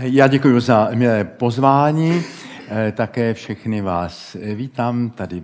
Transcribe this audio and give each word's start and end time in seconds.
Já 0.00 0.26
děkuji 0.26 0.60
za 0.60 0.88
milé 0.94 1.24
pozvání, 1.24 2.22
eh, 2.68 2.92
také 2.92 3.34
všechny 3.34 3.80
vás 3.80 4.36
vítám 4.54 5.10
tady 5.10 5.42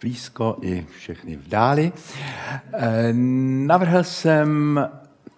blízko 0.00 0.56
i 0.62 0.86
všechny 0.98 1.36
v 1.36 1.48
dáli. 1.48 1.92
Eh, 2.72 3.12
navrhl 3.66 4.04
jsem 4.04 4.80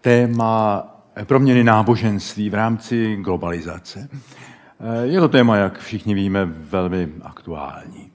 téma 0.00 0.86
proměny 1.24 1.64
náboženství 1.64 2.50
v 2.50 2.54
rámci 2.54 3.16
globalizace. 3.16 4.08
Eh, 4.10 5.06
je 5.06 5.20
to 5.20 5.28
téma, 5.28 5.56
jak 5.56 5.78
všichni 5.78 6.14
víme, 6.14 6.44
velmi 6.44 7.08
aktuální. 7.22 8.10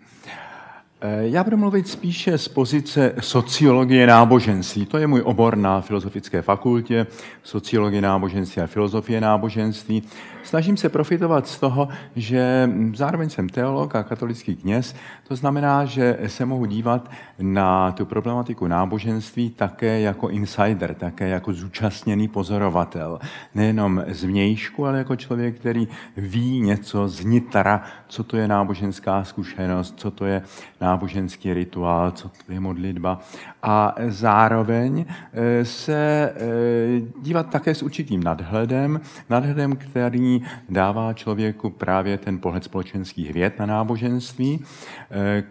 Eh, 1.04 1.28
já 1.28 1.44
budu 1.44 1.58
mluvit 1.58 1.88
spíše 1.88 2.38
z 2.38 2.48
pozice 2.48 3.16
sociologie 3.20 4.08
náboženství. 4.08 4.86
To 4.86 4.98
je 4.98 5.08
můj 5.08 5.22
obor 5.26 5.58
na 5.58 5.82
Filozofické 5.82 6.42
fakultě, 6.42 7.08
sociologie 7.44 8.02
náboženství 8.02 8.62
a 8.62 8.68
filozofie 8.68 9.22
náboženství. 9.22 10.04
Snažím 10.44 10.78
se 10.78 10.90
profitovat 10.90 11.48
z 11.48 11.60
toho, 11.60 11.88
že 12.16 12.70
zároveň 12.96 13.30
jsem 13.30 13.50
teolog 13.50 13.96
a 13.96 14.04
katolický 14.04 14.56
kněz, 14.56 14.96
to 15.28 15.36
znamená, 15.36 15.86
že 15.86 16.18
se 16.28 16.46
mohu 16.46 16.66
dívat 16.66 17.12
na 17.40 17.92
tu 17.92 18.06
problematiku 18.06 18.68
náboženství 18.68 19.50
také 19.50 20.02
jako 20.02 20.30
insider, 20.30 20.94
také 20.94 21.28
jako 21.28 21.54
zúčastněný 21.54 22.28
pozorovatel. 22.28 23.20
Nejenom 23.56 24.04
z 24.08 24.24
vnějšku, 24.24 24.88
ale 24.88 24.98
jako 24.98 25.16
člověk, 25.16 25.56
který 25.56 25.88
ví 26.18 26.62
něco 26.62 27.08
z 27.08 27.26
nitra, 27.26 27.84
co 28.08 28.24
to 28.24 28.38
je 28.38 28.48
náboženská 28.48 29.24
zkušenost, 29.24 29.94
co 29.98 30.12
to 30.12 30.26
je 30.26 30.42
náboženský 30.82 31.54
rituál, 31.54 32.12
co 32.12 32.30
to 32.30 32.52
je 32.52 32.60
modlitba. 32.60 33.20
A 33.64 33.96
zároveň 34.08 35.06
eh, 35.08 35.66
se 35.66 36.34
eh, 36.36 37.22
dívat 37.22 37.50
také 37.50 37.76
s 37.76 37.84
určitým 37.84 38.24
nadhledem, 38.24 39.02
nadhledem, 39.30 39.76
který 39.76 40.31
dává 40.70 41.14
člověku 41.14 41.70
právě 41.70 42.18
ten 42.18 42.40
pohled 42.40 42.64
společenských 42.64 43.34
věd 43.34 43.60
na 43.60 43.66
náboženství, 43.66 44.64
eh, 45.12 45.44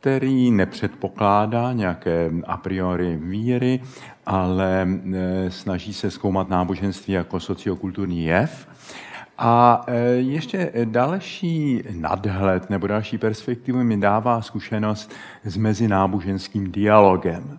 který 0.00 0.50
nepředpokládá 0.50 1.72
nějaké 1.72 2.30
a 2.46 2.56
priori 2.56 3.16
víry, 3.16 3.80
ale 4.26 4.88
eh, 4.88 5.50
snaží 5.50 5.92
se 5.94 6.10
zkoumat 6.10 6.48
náboženství 6.48 7.14
jako 7.14 7.40
sociokulturní 7.40 8.24
jev 8.24 8.73
a 9.38 9.84
e, 9.86 9.98
ještě 10.06 10.72
další 10.84 11.82
nadhled 11.90 12.70
nebo 12.70 12.86
další 12.86 13.18
perspektivu 13.18 13.84
mi 13.84 13.96
dává 13.96 14.42
zkušenost 14.42 15.12
s 15.44 15.56
mezináboženským 15.56 16.72
dialogem. 16.72 17.58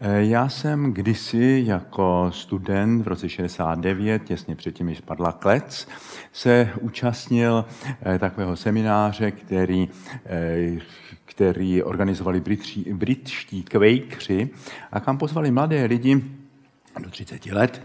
E, 0.00 0.24
já 0.24 0.48
jsem 0.48 0.92
kdysi 0.92 1.62
jako 1.66 2.30
student 2.34 3.04
v 3.04 3.08
roce 3.08 3.28
69, 3.28 4.24
těsně 4.24 4.56
předtím, 4.56 4.86
než 4.86 4.98
spadla 4.98 5.32
klec, 5.32 5.88
se 6.32 6.70
účastnil 6.80 7.64
e, 8.06 8.18
takového 8.18 8.56
semináře, 8.56 9.30
který 9.30 9.88
který 11.24 11.82
organizovali 11.82 12.42
britští 12.92 13.62
kvejkři 13.62 14.48
a 14.92 15.00
kam 15.00 15.18
pozvali 15.18 15.50
mladé 15.50 15.84
lidi, 15.84 16.24
do 17.00 17.10
30 17.10 17.52
let, 17.52 17.82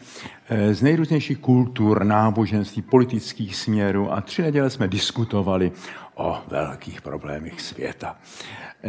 eh, 0.50 0.74
z 0.74 0.82
nejrůznějších 0.82 1.38
kultur, 1.38 2.04
náboženství, 2.04 2.82
politických 2.82 3.56
směrů 3.56 4.14
a 4.14 4.22
tři 4.22 4.42
neděle 4.42 4.70
jsme 4.70 4.88
diskutovali 4.88 5.72
o 6.16 6.38
velkých 6.48 7.02
problémech 7.02 7.62
světa. 7.62 8.18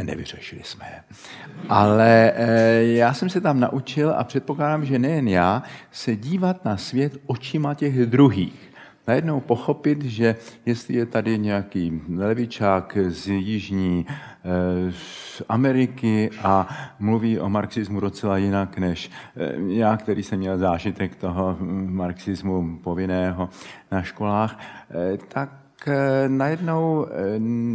Nevyřešili 0.03 0.63
jsme 0.65 0.87
je. 0.87 1.03
Ale 1.69 2.33
eh, 2.35 2.83
já 2.83 3.15
jsem 3.15 3.29
se 3.29 3.41
tam 3.41 3.61
naučil 3.61 4.15
a 4.19 4.25
předpokládám, 4.25 4.85
že 4.85 4.98
nejen 4.98 5.29
já, 5.29 5.63
se 5.91 6.17
dívat 6.17 6.65
na 6.65 6.77
svět 6.77 7.17
očima 7.27 7.75
těch 7.75 8.07
druhých 8.07 8.70
najednou 9.09 9.41
pochopit, 9.41 10.03
že 10.05 10.37
jestli 10.67 10.95
je 10.95 11.06
tady 11.06 11.39
nějaký 11.39 12.03
levičák 12.17 12.98
z 13.09 13.29
jižní 13.29 14.07
eh, 14.09 14.92
z 14.92 15.42
Ameriky 15.48 16.30
a 16.42 16.69
mluví 16.98 17.41
o 17.41 17.48
marxismu 17.48 18.01
docela 18.01 18.36
jinak 18.36 18.79
než 18.79 19.11
eh, 19.36 19.52
já, 19.67 19.97
který 19.97 20.23
jsem 20.23 20.39
měl 20.39 20.58
zážitek 20.58 21.17
toho 21.17 21.57
marxismu 21.86 22.79
povinného 22.85 23.48
na 23.92 24.02
školách, 24.02 24.58
eh, 24.91 25.19
tak 25.29 25.51
najednou 26.29 27.07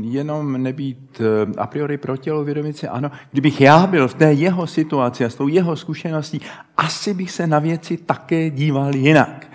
jenom 0.02 0.64
nebýt 0.64 1.22
a 1.58 1.68
priori 1.68 1.98
proti, 1.98 2.32
ale 2.32 2.42
uvědomit 2.42 2.78
si, 2.78 2.88
ano, 2.88 3.12
kdybych 3.32 3.62
já 3.62 3.88
byl 3.88 4.08
v 4.08 4.14
té 4.14 4.34
jeho 4.34 4.68
situaci 4.68 5.26
a 5.26 5.30
s 5.30 5.36
tou 5.36 5.48
jeho 5.48 5.76
zkušeností, 5.76 6.42
asi 6.78 7.14
bych 7.14 7.32
se 7.32 7.48
na 7.48 7.60
věci 7.60 7.98
také 7.98 8.50
díval 8.50 8.96
jinak. 8.96 9.48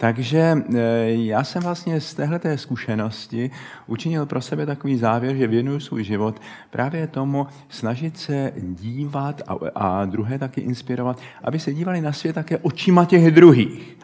Takže 0.00 0.38
eh, 0.38 0.78
já 1.06 1.44
jsem 1.44 1.62
vlastně 1.62 2.00
z 2.00 2.14
téhleté 2.14 2.58
zkušenosti 2.58 3.50
učinil 3.86 4.26
pro 4.26 4.40
sebe 4.40 4.66
takový 4.66 4.96
závěr, 4.96 5.36
že 5.36 5.46
věnuju 5.46 5.80
svůj 5.80 6.04
život 6.04 6.40
právě 6.70 7.06
tomu 7.06 7.46
snažit 7.68 8.18
se 8.18 8.52
dívat 8.56 9.42
a, 9.46 9.56
a 9.74 10.04
druhé 10.04 10.38
taky 10.38 10.60
inspirovat, 10.60 11.20
aby 11.44 11.58
se 11.58 11.74
dívali 11.74 12.00
na 12.00 12.12
svět 12.12 12.32
také 12.32 12.58
očima 12.58 13.04
těch 13.04 13.30
druhých 13.30 13.96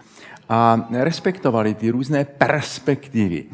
a 0.49 0.89
respektovali 0.93 1.75
ty 1.75 1.91
různé 1.91 2.25
perspektivy. 2.25 3.45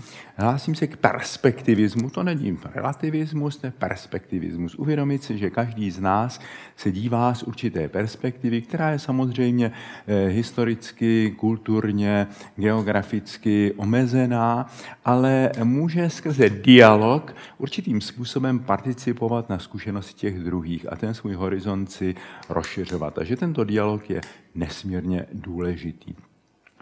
Hlásím 0.42 0.74
se 0.74 0.86
k 0.86 0.96
perspektivismu, 0.96 2.10
to 2.10 2.22
není 2.22 2.58
relativismus, 2.74 3.56
to 3.56 3.66
je 3.66 3.70
perspektivismus. 3.70 4.74
Uvědomit 4.74 5.24
si, 5.24 5.38
že 5.38 5.50
každý 5.50 5.90
z 5.90 6.00
nás 6.00 6.40
se 6.76 6.92
dívá 6.92 7.34
z 7.34 7.42
určité 7.42 7.88
perspektivy, 7.88 8.62
která 8.62 8.90
je 8.90 8.98
samozřejmě 8.98 9.72
eh, 10.06 10.28
historicky, 10.28 11.34
kulturně, 11.36 12.26
geograficky 12.56 13.72
omezená, 13.76 14.66
ale 15.04 15.50
může 15.64 16.10
skrze 16.10 16.50
dialog 16.50 17.36
určitým 17.58 18.00
způsobem 18.00 18.58
participovat 18.58 19.48
na 19.48 19.58
zkušenosti 19.58 20.14
těch 20.14 20.38
druhých 20.38 20.92
a 20.92 20.96
ten 20.96 21.14
svůj 21.14 21.34
horizont 21.34 21.92
si 21.92 22.14
rozšiřovat. 22.48 23.14
Takže 23.14 23.36
tento 23.36 23.64
dialog 23.64 24.10
je 24.10 24.20
nesmírně 24.54 25.26
důležitý. 25.32 26.14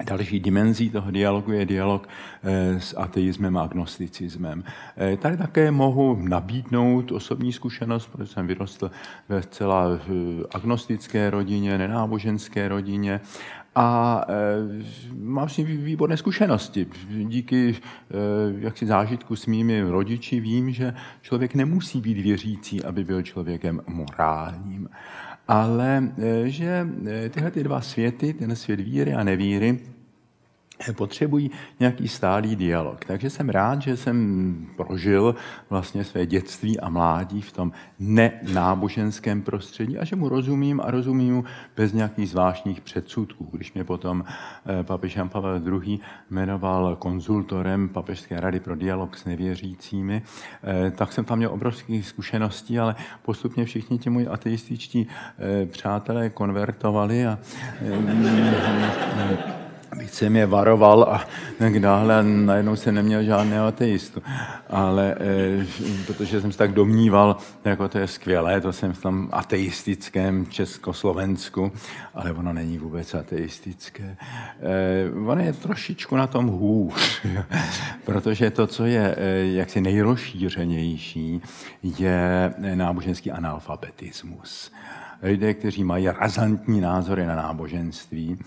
Další 0.05 0.41
dimenzí 0.41 0.91
toho 0.91 1.11
dialogu 1.11 1.53
je 1.53 1.67
dialog 1.67 2.09
eh, 2.43 2.81
s 2.81 2.95
ateismem 2.99 3.57
a 3.57 3.63
agnosticismem. 3.63 4.65
Eh, 4.97 5.17
tady 5.17 5.37
také 5.37 5.71
mohu 5.71 6.19
nabídnout 6.23 7.13
osobní 7.13 7.53
zkušenost, 7.53 8.07
protože 8.07 8.33
jsem 8.33 8.47
vyrostl 8.47 8.91
ve 9.29 9.43
zcela 9.43 9.87
agnostické 10.51 11.31
rodině, 11.31 11.79
nenáboženské 11.79 12.69
rodině 12.69 13.21
a 13.75 14.25
mám 15.19 15.49
s 15.49 15.57
ním 15.57 15.67
výborné 15.67 16.17
zkušenosti. 16.17 16.87
Díky 17.09 17.77
jaksi 18.59 18.87
zážitku 18.87 19.37
s 19.37 19.47
mými 19.47 19.81
rodiči 19.81 20.41
vím, 20.41 20.73
že 20.73 20.95
člověk 21.23 21.55
nemusí 21.55 22.01
být 22.01 22.19
věřící, 22.19 22.85
aby 22.85 23.05
byl 23.05 23.23
člověkem 23.23 23.81
morálním 23.87 24.89
ale 25.51 26.13
eh, 26.19 26.49
že 26.49 26.87
eh, 27.07 27.29
tyhle 27.29 27.51
ty 27.51 27.65
dva 27.65 27.81
světy, 27.81 28.35
ten 28.35 28.57
svět 28.57 28.81
víry 28.81 29.15
a 29.15 29.25
nevíry, 29.25 29.79
potřebují 30.93 31.51
nějaký 31.81 32.09
stálý 32.09 32.57
dialog. 32.57 33.05
Takže 33.05 33.31
jsem 33.31 33.49
rád, 33.49 33.83
že 33.83 33.97
jsem 33.97 34.67
prožil 34.77 35.35
vlastně 35.71 36.05
své 36.05 36.27
dětství 36.27 36.81
a 36.81 36.89
mládí 36.89 37.41
v 37.41 37.53
tom 37.53 37.73
nenáboženském 37.99 39.43
prostředí 39.43 39.99
a 39.99 40.05
že 40.05 40.17
mu 40.17 40.29
rozumím 40.29 40.81
a 40.81 40.91
rozumím 40.91 41.35
mu 41.35 41.45
bez 41.77 41.93
nějakých 41.93 42.29
zvláštních 42.29 42.81
předsudků. 42.81 43.49
Když 43.53 43.73
mě 43.73 43.85
potom 43.85 44.25
eh, 44.27 44.85
papež 44.85 45.17
Jan 45.17 45.29
Pavel 45.29 45.63
II. 45.83 45.99
jmenoval 46.31 46.97
konzultorem 46.97 47.89
Papežské 47.89 48.41
rady 48.41 48.61
pro 48.61 48.77
dialog 48.77 49.17
s 49.17 49.25
nevěřícími, 49.25 50.23
eh, 50.63 50.91
tak 50.91 51.13
jsem 51.13 51.25
tam 51.25 51.39
měl 51.39 51.51
obrovské 51.53 52.03
zkušenosti, 52.03 52.79
ale 52.79 52.95
postupně 53.23 53.65
všichni 53.65 53.99
ti 53.99 54.11
moji 54.11 54.29
ateističtí 54.29 55.07
eh, 55.39 55.67
přátelé 55.67 56.31
konvertovali 56.31 57.27
a 57.27 57.39
více 59.97 60.31
mě 60.31 60.47
varoval 60.47 61.03
a 61.03 61.27
tak 61.59 61.81
dále 61.81 62.19
a 62.19 62.23
najednou 62.23 62.77
se 62.77 62.93
neměl 62.93 63.23
žádný 63.23 63.57
ateistu. 63.57 64.23
Ale 64.71 65.17
e, 65.21 65.67
protože 66.07 66.41
jsem 66.41 66.53
se 66.53 66.59
tak 66.59 66.73
domníval, 66.73 67.37
jako 67.65 67.89
to 67.89 67.99
je 67.99 68.07
skvělé, 68.07 68.61
to 68.61 68.73
jsem 68.73 68.93
v 68.93 69.03
tom 69.03 69.29
ateistickém 69.33 70.47
Československu, 70.47 71.73
ale 72.15 72.33
ono 72.33 72.53
není 72.53 72.79
vůbec 72.79 73.15
ateistické. 73.15 74.17
E, 74.61 75.11
ono 75.27 75.43
je 75.43 75.53
trošičku 75.53 76.17
na 76.17 76.27
tom 76.27 76.47
hůř, 76.47 77.27
protože 78.05 78.51
to, 78.51 78.67
co 78.67 78.85
je 78.85 79.15
e, 79.19 79.47
jaksi 79.47 79.81
nejrozšířenější, 79.81 81.43
je 81.83 82.55
náboženský 82.75 83.31
analfabetismus 83.31 84.71
lidé, 85.23 85.55
kteří 85.55 85.85
mají 85.85 86.09
razantní 86.09 86.81
názory 86.81 87.27
na 87.27 87.37
náboženství, 87.37 88.39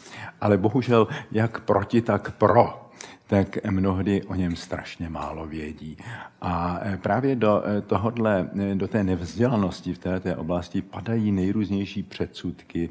ale 0.42 0.58
bohužel 0.58 1.08
jak 1.32 1.60
proti, 1.60 2.02
tak 2.02 2.32
pro 2.32 2.84
tak 3.28 3.58
mnohdy 3.72 4.24
o 4.24 4.36
něm 4.36 4.56
strašně 4.56 5.10
málo 5.10 5.46
vědí. 5.46 5.98
A 6.42 6.80
e, 6.86 6.98
právě 6.98 7.36
do, 7.36 7.64
e, 7.68 7.82
tohodle, 7.82 8.50
e, 8.72 8.76
do 8.76 8.88
té 8.88 9.04
nevzdělanosti 9.04 9.94
v 9.94 9.98
této 9.98 10.36
oblasti 10.36 10.82
padají 10.82 11.32
nejrůznější 11.32 12.04
předsudky 12.04 12.90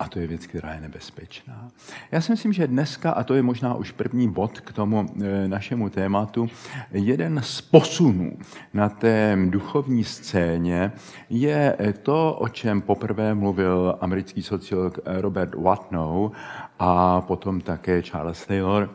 A 0.00 0.08
to 0.08 0.18
je 0.18 0.26
věc, 0.26 0.46
která 0.46 0.74
je 0.74 0.80
nebezpečná. 0.80 1.68
Já 2.12 2.20
si 2.20 2.32
myslím, 2.32 2.52
že 2.52 2.66
dneska, 2.66 3.10
a 3.10 3.24
to 3.24 3.34
je 3.34 3.42
možná 3.42 3.74
už 3.74 3.92
první 3.92 4.28
bod 4.28 4.60
k 4.60 4.72
tomu 4.72 5.06
e, 5.22 5.48
našemu 5.48 5.88
tématu, 5.90 6.48
jeden 6.92 7.40
z 7.42 7.60
posunů 7.60 8.38
na 8.74 8.88
té 8.88 9.38
duchovní 9.50 10.04
scéně 10.04 10.92
je 11.30 11.76
to, 12.02 12.36
o 12.40 12.48
čem 12.48 12.80
poprvé 12.80 13.34
mluvil 13.34 13.98
americký 14.00 14.42
sociolog 14.42 14.98
Robert 15.04 15.54
Watnow 15.54 16.32
a 16.78 17.20
potom 17.20 17.60
také 17.60 18.02
Charles 18.02 18.46
Taylor, 18.46 18.90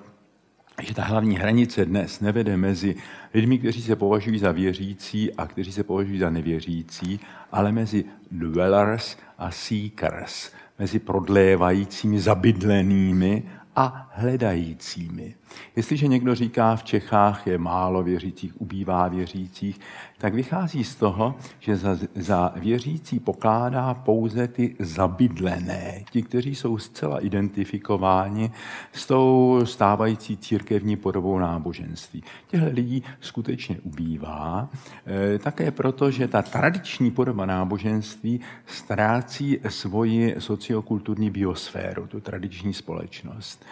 že 0.82 0.96
ta 0.96 1.04
hlavní 1.04 1.36
hranice 1.36 1.86
dnes 1.86 2.20
nevede 2.20 2.58
mezi 2.58 2.96
lidmi, 3.34 3.58
kteří 3.58 3.82
se 3.82 3.96
považují 3.96 4.40
za 4.40 4.52
věřící 4.52 5.34
a 5.34 5.48
kteří 5.48 5.72
se 5.72 5.84
považují 5.84 6.20
za 6.20 6.30
nevěřící, 6.30 7.20
ale 7.52 7.72
mezi 7.72 8.06
dwellers 8.32 9.18
a 9.38 9.52
seekers, 9.52 10.52
mezi 10.80 11.00
prodlévajícími, 11.00 12.20
zabydlenými 12.20 13.44
a 13.76 14.05
hledajícími. 14.16 15.36
Jestliže 15.76 16.08
někdo 16.08 16.36
říká, 16.36 16.76
v 16.76 16.84
Čechách 16.84 17.48
je 17.48 17.58
málo 17.58 18.04
věřících, 18.04 18.62
ubývá 18.62 19.08
věřících, 19.08 19.80
tak 20.18 20.34
vychází 20.34 20.84
z 20.84 20.96
toho, 20.96 21.36
že 21.60 21.76
za, 21.76 21.98
za 22.16 22.54
věřící 22.56 23.20
pokládá 23.20 23.94
pouze 23.94 24.48
ty 24.48 24.76
zabydlené, 24.80 26.04
ti, 26.12 26.22
kteří 26.22 26.56
jsou 26.56 26.78
zcela 26.78 27.20
identifikováni 27.20 28.52
s 28.92 29.08
tou 29.08 29.62
stávající 29.64 30.38
církevní 30.38 30.96
podobou 30.98 31.40
náboženství. 31.40 32.24
Těchto 32.48 32.68
lidí 32.72 33.04
skutečně 33.20 33.78
ubývá, 33.84 34.70
e, 35.36 35.40
také 35.40 35.72
proto, 35.72 36.12
že 36.12 36.28
ta 36.28 36.42
tradiční 36.42 37.12
podoba 37.12 37.46
náboženství 37.46 38.42
ztrácí 38.66 39.60
svoji 39.70 40.36
sociokulturní 40.40 41.30
biosféru, 41.30 42.08
tu 42.08 42.20
tradiční 42.20 42.74
společnost. 42.74 43.66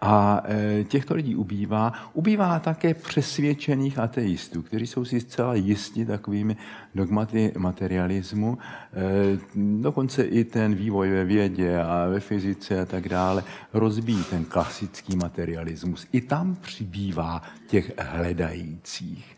A 0.00 0.42
e, 0.44 0.84
těchto 0.84 1.14
lidí 1.14 1.36
ubývá. 1.36 1.92
Ubývá 2.12 2.58
také 2.58 2.94
přesvědčených 2.94 3.98
ateistů, 3.98 4.62
kteří 4.62 4.86
jsou 4.86 5.04
si 5.04 5.20
zcela 5.20 5.54
jisti 5.54 6.06
takovými 6.06 6.56
dogmaty 6.94 7.52
materialismu. 7.58 8.58
E, 8.58 9.38
dokonce 9.80 10.22
i 10.22 10.44
ten 10.44 10.74
vývoj 10.74 11.10
ve 11.10 11.24
vědě 11.24 11.78
a 11.78 12.06
ve 12.08 12.20
fyzice 12.20 12.80
a 12.80 12.84
tak 12.84 13.08
dále 13.08 13.44
rozbíjí 13.72 14.24
ten 14.30 14.44
klasický 14.44 15.16
materialismus. 15.16 16.06
I 16.12 16.20
tam 16.20 16.56
přibývá 16.60 17.42
těch 17.66 17.92
hledajících. 17.98 19.36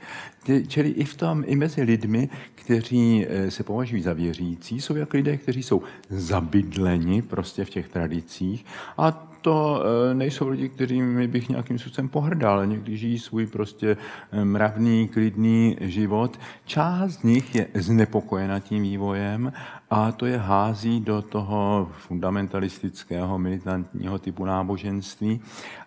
Čili 0.69 0.89
i 0.89 1.05
v 1.05 1.17
tom, 1.17 1.45
i 1.47 1.57
mezi 1.57 1.83
lidmi, 1.83 2.29
kteří 2.55 3.27
e, 3.29 3.51
se 3.51 3.63
považují 3.63 4.03
za 4.03 4.13
věřící, 4.13 4.81
jsou 4.81 4.97
jak 4.97 5.15
lidé, 5.15 5.37
kteří 5.37 5.63
jsou 5.63 5.83
zabydleni 6.11 7.23
prostě 7.23 7.65
v 7.65 7.71
těch 7.71 7.89
tradicích 7.89 8.65
a 8.99 9.33
to 9.47 9.83
eh, 9.83 10.15
nejsou 10.15 10.49
lidi, 10.49 10.69
kterými 10.69 11.29
bych 11.29 11.49
nějakým 11.49 11.79
způsobem 11.79 12.09
pohrdal. 12.09 12.67
Někdy 12.67 12.97
žijí 12.97 13.19
svůj 13.19 13.47
prostě 13.47 13.97
eh, 14.33 14.45
mravný, 14.45 15.09
klidný 15.09 15.77
život. 15.81 16.39
Část 16.65 17.13
z 17.13 17.23
nich 17.23 17.55
je 17.55 17.67
znepokojena 17.75 18.61
tím 18.61 18.83
vývojem 18.83 19.53
a 19.91 20.13
to 20.13 20.27
je 20.27 20.39
hází 20.39 21.01
do 21.01 21.23
toho 21.23 21.89
fundamentalistického, 21.99 23.39
militantního 23.39 24.19
typu 24.19 24.45
náboženství. 24.45 25.41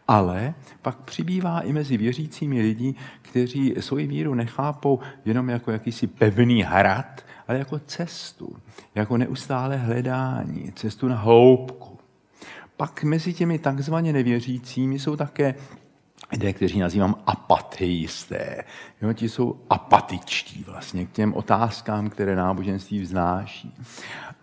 Ale 0.08 0.54
pak 0.82 0.98
přibývá 0.98 1.60
i 1.60 1.74
mezi 1.74 1.98
věřícími 1.98 2.62
lidi, 2.62 2.96
kteří 3.22 3.76
svoji 3.80 4.08
víru 4.08 4.34
nechápou 4.34 5.00
jenom 5.26 5.50
jako 5.50 5.72
jakýsi 5.72 6.08
pevný 6.08 6.64
hrad, 6.64 7.22
ale 7.48 7.58
jako 7.60 7.80
cestu, 7.80 8.56
jako 8.96 9.18
neustále 9.18 9.78
hledání, 9.78 10.72
cestu 10.76 11.08
na 11.08 11.16
hloubku 11.16 11.99
pak 12.80 13.04
mezi 13.04 13.34
těmi 13.34 13.60
takzvaně 13.60 14.14
nevěřícími 14.14 15.00
jsou 15.00 15.16
také 15.16 15.56
lidé, 16.32 16.54
kteří 16.54 16.80
nazývám 16.80 17.16
apateisté. 17.28 18.64
Jo, 19.02 19.14
ti 19.14 19.30
jsou 19.30 19.60
apatičtí 19.70 20.64
vlastně 20.68 21.06
k 21.06 21.12
těm 21.12 21.34
otázkám, 21.34 22.10
které 22.10 22.36
náboženství 22.36 23.00
vznáší. 23.00 23.76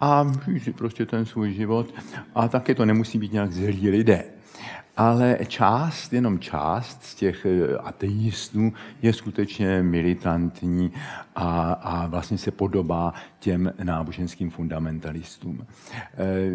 A 0.01 0.33
žijí 0.47 0.75
prostě 0.75 1.07
ten 1.07 1.27
svůj 1.27 1.53
život 1.53 1.95
a 2.35 2.49
také 2.49 2.75
to 2.75 2.85
nemusí 2.85 3.19
být 3.19 3.33
nějak 3.33 3.53
zlí 3.53 3.91
lidé 3.91 4.25
ale 4.97 5.39
část, 5.47 6.13
jenom 6.13 6.39
část 6.39 7.03
z 7.03 7.15
těch 7.15 7.47
eh, 7.47 7.77
ateistů 7.77 8.73
je 9.03 9.13
skutečně 9.13 9.83
militantní 9.83 10.93
a, 11.35 11.73
a 11.73 12.07
vlastně 12.07 12.39
se 12.39 12.51
podobá 12.51 13.15
těm 13.39 13.73
náboženským 13.83 14.51
fundamentalistům. 14.51 15.67
Eh, 15.93 16.07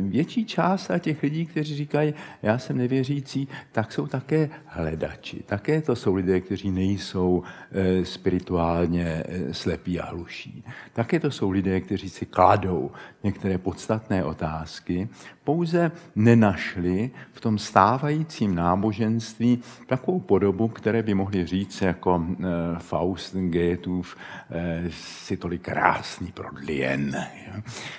větší 0.02 0.46
část 0.46 0.92
těch 1.00 1.24
lidí, 1.24 1.46
kteří 1.46 1.76
říkají, 1.76 2.14
já 2.42 2.58
jsem 2.58 2.78
nevěřící, 2.78 3.48
tak 3.72 3.92
jsou 3.92 4.08
také 4.08 4.50
hledači. 4.66 5.44
Také 5.46 5.82
to 5.82 5.96
jsou 5.96 6.16
lidé, 6.16 6.42
kteří 6.42 6.72
nejsou 6.72 7.44
eh, 7.72 8.06
spirituálně 8.06 9.24
slepí 9.52 10.00
a 10.00 10.06
hluší. 10.06 10.64
Také 10.94 11.20
to 11.20 11.32
jsou 11.32 11.52
lidé, 11.52 11.82
kteří 11.82 12.10
si 12.10 12.26
kladou 12.26 12.92
některé 13.24 13.58
podstatné 13.58 14.24
otázky, 14.24 15.10
pouze 15.44 15.92
nenašli 16.16 17.12
v 17.34 17.42
tom 17.42 17.58
stávajícím 17.58 18.56
náboženství 18.56 19.60
takovou 19.88 20.20
podobu, 20.20 20.68
které 20.68 21.04
by 21.04 21.14
mohli 21.14 21.46
říct 21.46 21.82
jako 21.82 22.26
eh, 22.30 22.44
Faust 22.78 23.36
Goethův 23.36 24.18
eh, 24.52 24.84
si 24.92 25.38
tolik 25.38 25.62
krásný 25.62 26.32
prodlien, 26.32 27.16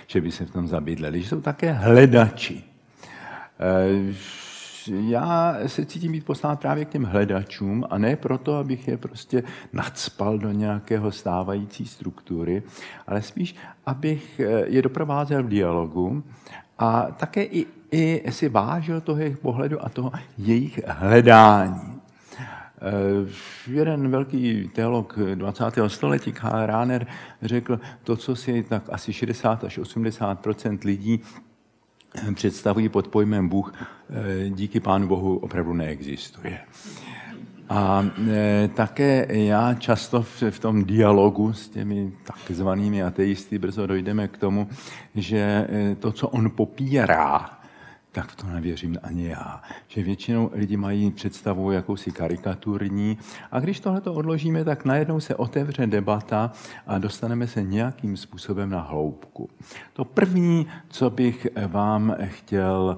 že 0.07 0.21
by 0.21 0.33
se 0.33 0.45
v 0.45 0.51
tom 0.51 0.69
zabydleli, 0.69 1.23
že 1.23 1.29
jsou 1.29 1.41
také 1.41 1.73
hledači. 1.73 2.63
Eh, 3.61 4.15
já 5.11 5.57
se 5.67 5.87
cítím 5.87 6.13
být 6.13 6.25
poslán 6.25 6.57
právě 6.57 6.85
k 6.85 6.89
těm 6.89 7.05
hledačům 7.05 7.87
a 7.91 7.99
ne 7.99 8.17
proto, 8.17 8.57
abych 8.57 8.89
je 8.89 8.97
prostě 8.97 9.43
nadspal 9.73 10.39
do 10.39 10.51
nějakého 10.51 11.13
stávající 11.13 11.87
struktury, 11.87 12.63
ale 13.07 13.23
spíš, 13.23 13.55
abych 13.87 14.41
je 14.67 14.83
doprovázel 14.83 15.43
v 15.43 15.49
dialogu 15.49 16.23
a 16.83 17.07
také 17.17 17.43
i, 17.43 17.67
i 17.91 18.33
si 18.33 18.49
vážil 18.49 19.01
toho 19.01 19.19
jejich 19.19 19.39
pohledu 19.39 19.85
a 19.85 19.89
toho 19.89 20.13
jejich 20.39 20.81
hledání. 20.87 22.01
Eh, 22.39 23.71
jeden 23.71 24.11
velký 24.11 24.71
teolog 24.75 25.19
20. 25.35 25.65
století, 25.89 26.33
Karl 26.33 26.67
Rahner, 26.67 27.07
řekl, 27.43 27.81
to, 28.03 28.17
co 28.17 28.37
si 28.37 28.63
tak 28.63 28.83
asi 28.89 29.13
60 29.13 29.65
až 29.65 29.79
80% 29.79 30.79
lidí 30.85 31.21
představují 32.35 32.89
pod 32.89 33.09
pojmem 33.09 33.49
Bůh, 33.49 33.75
eh, 33.79 34.51
díky 34.51 34.81
Pánu 34.81 35.09
Bohu 35.09 35.39
opravdu 35.39 35.75
neexistuje. 35.75 36.59
A 37.75 38.05
e, 38.29 38.69
také 38.69 39.27
já 39.31 39.75
často 39.75 40.23
v, 40.23 40.43
v 40.51 40.59
tom 40.59 40.85
dialogu 40.85 41.53
s 41.53 41.69
těmi 41.69 42.13
takzvanými 42.25 43.03
ateisty 43.03 43.59
brzo 43.59 43.87
dojdeme 43.87 44.29
k 44.29 44.37
tomu, 44.37 44.69
že 45.15 45.39
e, 45.39 45.95
to, 45.95 46.13
co 46.13 46.29
on 46.29 46.51
popírá, 46.51 47.51
tak 48.11 48.31
v 48.31 48.37
to 48.37 48.47
nevěřím 48.47 48.97
ani 49.03 49.29
já. 49.29 49.63
Že 49.89 50.03
většinou 50.03 50.51
lidi 50.53 50.77
mají 50.77 51.11
představu 51.11 51.73
jakousi 51.73 52.11
karikaturní 52.13 53.19
a 53.53 53.61
když 53.61 53.81
tohleto 53.81 54.15
odložíme, 54.15 54.65
tak 54.65 54.85
najednou 54.85 55.21
se 55.21 55.35
otevře 55.35 55.87
debata 55.87 56.53
a 56.87 56.99
dostaneme 56.99 57.47
se 57.47 57.63
nějakým 57.63 58.17
způsobem 58.17 58.71
na 58.71 58.81
hloubku. 58.81 59.51
To 59.93 60.05
první, 60.05 60.67
co 60.89 61.11
bych 61.11 61.47
vám 61.67 62.17
chtěl 62.25 62.97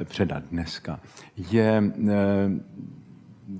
e, 0.00 0.04
předat 0.04 0.42
dneska, 0.50 1.00
je 1.50 1.92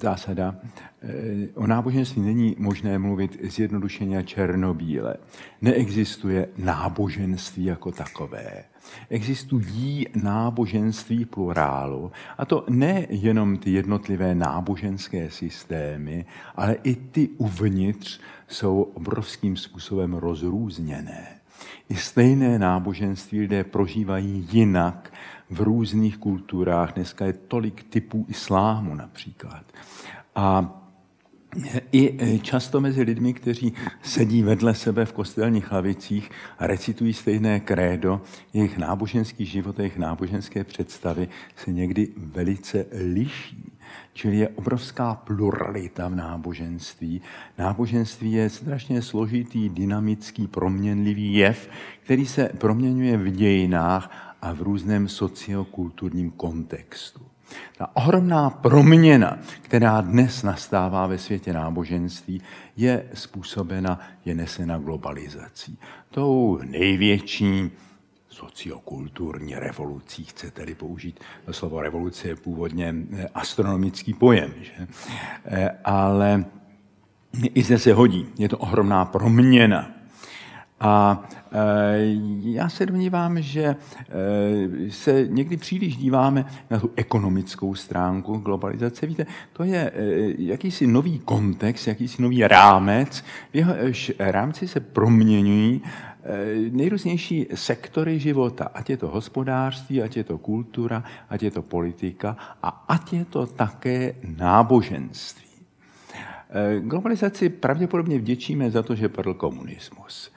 zásada, 0.01 0.57
eh, 1.03 1.49
o 1.55 1.67
náboženství 1.67 2.23
není 2.23 2.57
možné 2.59 2.99
mluvit 2.99 3.39
zjednodušeně 3.43 4.23
černobíle. 4.25 5.15
Neexistuje 5.63 6.49
náboženství 6.59 7.65
jako 7.65 7.93
takové. 7.93 8.65
Existují 9.11 10.07
náboženství 10.23 11.25
plurálu, 11.25 12.13
a 12.39 12.45
to 12.45 12.65
ne 12.71 13.07
jenom 13.11 13.57
ty 13.57 13.73
jednotlivé 13.73 14.35
náboženské 14.35 15.31
systémy, 15.31 16.25
ale 16.57 16.77
i 16.83 16.95
ty 16.95 17.29
uvnitř 17.29 18.21
jsou 18.49 18.83
obrovským 18.83 19.57
způsobem 19.57 20.15
rozrůzněné. 20.15 21.27
I 21.89 21.95
stejné 21.95 22.59
náboženství 22.59 23.41
lidé 23.41 23.65
prožívají 23.65 24.49
jinak 24.53 25.12
v 25.53 25.61
různých 25.61 26.17
kulturách. 26.17 26.95
Dneska 26.95 27.27
je 27.27 27.33
tolik 27.33 27.83
typů 27.83 28.27
islámu 28.29 28.95
například. 28.95 29.65
A 30.35 30.79
i 31.93 32.39
často 32.43 32.81
mezi 32.81 33.03
lidmi, 33.03 33.35
kteří 33.35 33.73
sedí 34.03 34.43
vedle 34.43 34.75
sebe 34.75 35.05
v 35.05 35.13
kostelních 35.13 35.73
lavicích 35.73 36.31
a 36.59 36.67
recitují 36.67 37.13
stejné 37.13 37.61
krédo, 37.61 38.21
jejich 38.53 38.79
náboženský 38.79 39.47
život, 39.47 39.79
jejich 39.79 39.99
náboženské 39.99 40.65
představy 40.65 41.29
se 41.57 41.73
někdy 41.73 42.09
velice 42.17 42.87
liší. 43.13 43.73
Čili 44.13 44.37
je 44.37 44.49
obrovská 44.49 45.15
pluralita 45.15 46.09
v 46.09 46.15
náboženství. 46.15 47.21
Náboženství 47.59 48.33
je 48.33 48.51
strašně 48.51 49.03
složitý, 49.03 49.69
dynamický, 49.69 50.47
proměnlivý 50.47 51.35
jev, 51.35 51.69
který 52.03 52.27
se 52.27 52.51
proměňuje 52.59 53.17
v 53.17 53.31
dějinách 53.31 54.32
a 54.43 54.53
v 54.53 54.63
různém 54.63 55.09
sociokulturním 55.09 56.31
kontextu. 56.31 57.21
Ta 57.77 57.97
ohromná 57.97 58.51
proměna, 58.51 59.39
která 59.63 60.01
dnes 60.01 60.43
nastává 60.43 61.07
ve 61.07 61.19
světě 61.19 61.53
náboženství, 61.53 62.43
je 62.77 63.05
způsobena, 63.15 64.01
je 64.25 64.35
nesena 64.35 64.79
globalizací. 64.79 65.79
Tou 66.11 66.61
největší 66.65 67.71
sociokulturní 68.29 69.55
revolucí, 69.55 70.25
chcete-li 70.25 70.75
použít. 70.75 71.21
To 71.45 71.53
slovo 71.53 71.83
revoluce 71.83 72.29
je 72.29 72.37
původně 72.37 72.95
eh, 73.13 73.29
astronomický 73.35 74.15
pojem, 74.15 74.55
že? 74.61 74.87
Eh, 75.45 75.79
ale 75.85 76.45
i 77.55 77.63
zde 77.63 77.79
se 77.79 77.93
hodí. 77.93 78.27
Je 78.39 78.49
to 78.49 78.59
ohromná 78.59 79.05
proměna. 79.05 80.02
A 80.83 81.25
eh, 81.53 81.59
já 82.43 82.69
se 82.69 82.87
domnívám, 82.87 83.43
že 83.43 83.77
se 84.91 85.27
někdy 85.29 85.57
příliš 85.57 85.97
díváme 85.97 86.45
na 86.71 86.79
tu 86.79 86.91
ekonomickou 86.97 87.75
stránku 87.75 88.39
globalizace. 88.39 89.07
Víte, 89.07 89.27
to 89.53 89.65
je 89.65 89.93
jakýsi 90.39 90.87
nový 90.87 91.19
kontext, 91.19 91.87
jakýsi 91.87 92.23
nový 92.23 92.47
rámec, 92.47 93.25
v 93.53 93.57
jehož 93.57 94.13
rámci 94.19 94.69
se 94.69 94.81
proměňují 94.81 95.83
Eh, 96.25 96.71
nejrůznější 96.71 97.47
sektory 97.55 98.19
života, 98.19 98.69
ať 98.75 98.91
je 98.91 98.97
to 98.97 99.09
hospodářství, 99.09 100.03
ať 100.03 100.17
je 100.17 100.25
to 100.25 100.39
kultura, 100.39 101.05
ať 101.29 101.43
je 101.43 101.51
to 101.51 101.63
politika 101.63 102.37
a 102.63 102.85
ať 102.89 103.13
je 103.13 103.25
to 103.25 103.47
také 103.47 104.15
náboženství. 104.37 105.47
Eh, 106.51 106.81
globalizaci 106.81 107.49
pravděpodobně 107.49 108.19
vděčíme 108.19 108.71
za 108.71 108.83
to, 108.83 108.95
že 108.95 109.09
padl 109.09 109.35
komunismus. 109.35 110.31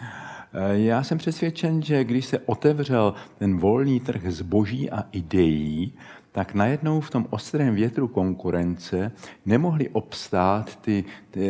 Eh, 0.58 0.80
já 0.80 1.04
jsem 1.04 1.18
přesvědčen, 1.18 1.82
že 1.82 2.04
když 2.04 2.26
se 2.26 2.40
otevřel 2.40 3.14
ten 3.38 3.58
volný 3.58 4.00
trh 4.00 4.22
zboží 4.28 4.92
a 4.92 5.04
ideí, 5.12 5.94
tak 6.32 6.54
najednou 6.54 7.02
v 7.02 7.10
tom 7.10 7.28
ostrém 7.30 7.76
větru 7.76 8.08
konkurence 8.08 9.12
nemohly 9.46 9.90
obstát 9.90 10.76
ty, 10.76 11.04
ty 11.32 11.50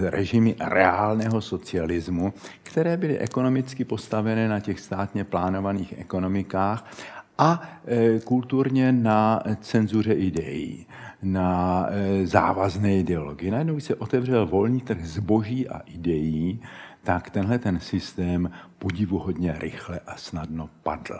režimy 0.00 0.54
reálného 0.60 1.40
socialismu, 1.40 2.32
které 2.62 2.96
byly 2.96 3.18
ekonomicky 3.18 3.84
postavené 3.84 4.48
na 4.48 4.60
těch 4.60 4.80
státně 4.80 5.24
plánovaných 5.24 5.94
ekonomikách 5.98 6.90
a 7.38 7.62
e, 7.86 8.20
kulturně 8.20 8.92
na 8.92 9.42
cenzuře 9.60 10.12
ideí, 10.12 10.86
na 11.22 11.86
závazné 12.24 12.96
ideologii. 12.96 13.50
Najednou, 13.50 13.80
se 13.80 13.94
otevřel 13.94 14.46
volný 14.46 14.80
trh 14.80 15.06
zboží 15.06 15.68
a 15.68 15.78
ideí, 15.78 16.60
tak 17.06 17.30
tenhle 17.30 17.58
ten 17.58 17.80
systém 17.80 18.50
podivuhodně 18.78 19.54
rychle 19.58 20.00
a 20.06 20.16
snadno 20.16 20.70
padl. 20.82 21.18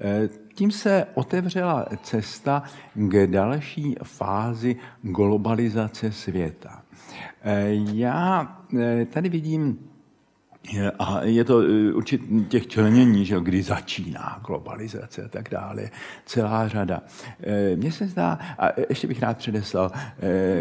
E, 0.00 0.28
tím 0.54 0.70
se 0.70 1.06
otevřela 1.14 1.86
cesta 2.02 2.62
k 2.94 3.26
další 3.26 3.96
fázi 4.02 4.76
globalizace 5.02 6.12
světa. 6.12 6.82
E, 7.42 7.68
já 7.92 8.56
e, 8.78 9.04
tady 9.04 9.28
vidím 9.28 9.78
a 10.98 11.22
je 11.22 11.44
to 11.44 11.62
určitě 11.94 12.24
těch 12.48 12.66
členění, 12.66 13.26
že 13.26 13.36
kdy 13.40 13.62
začíná 13.62 14.40
globalizace 14.46 15.22
a 15.22 15.28
tak 15.28 15.48
dále, 15.50 15.90
celá 16.26 16.68
řada. 16.68 17.02
Mně 17.76 17.92
se 17.92 18.06
zdá, 18.06 18.38
a 18.58 18.68
ještě 18.88 19.06
bych 19.06 19.22
rád 19.22 19.38
předeslal, 19.38 19.92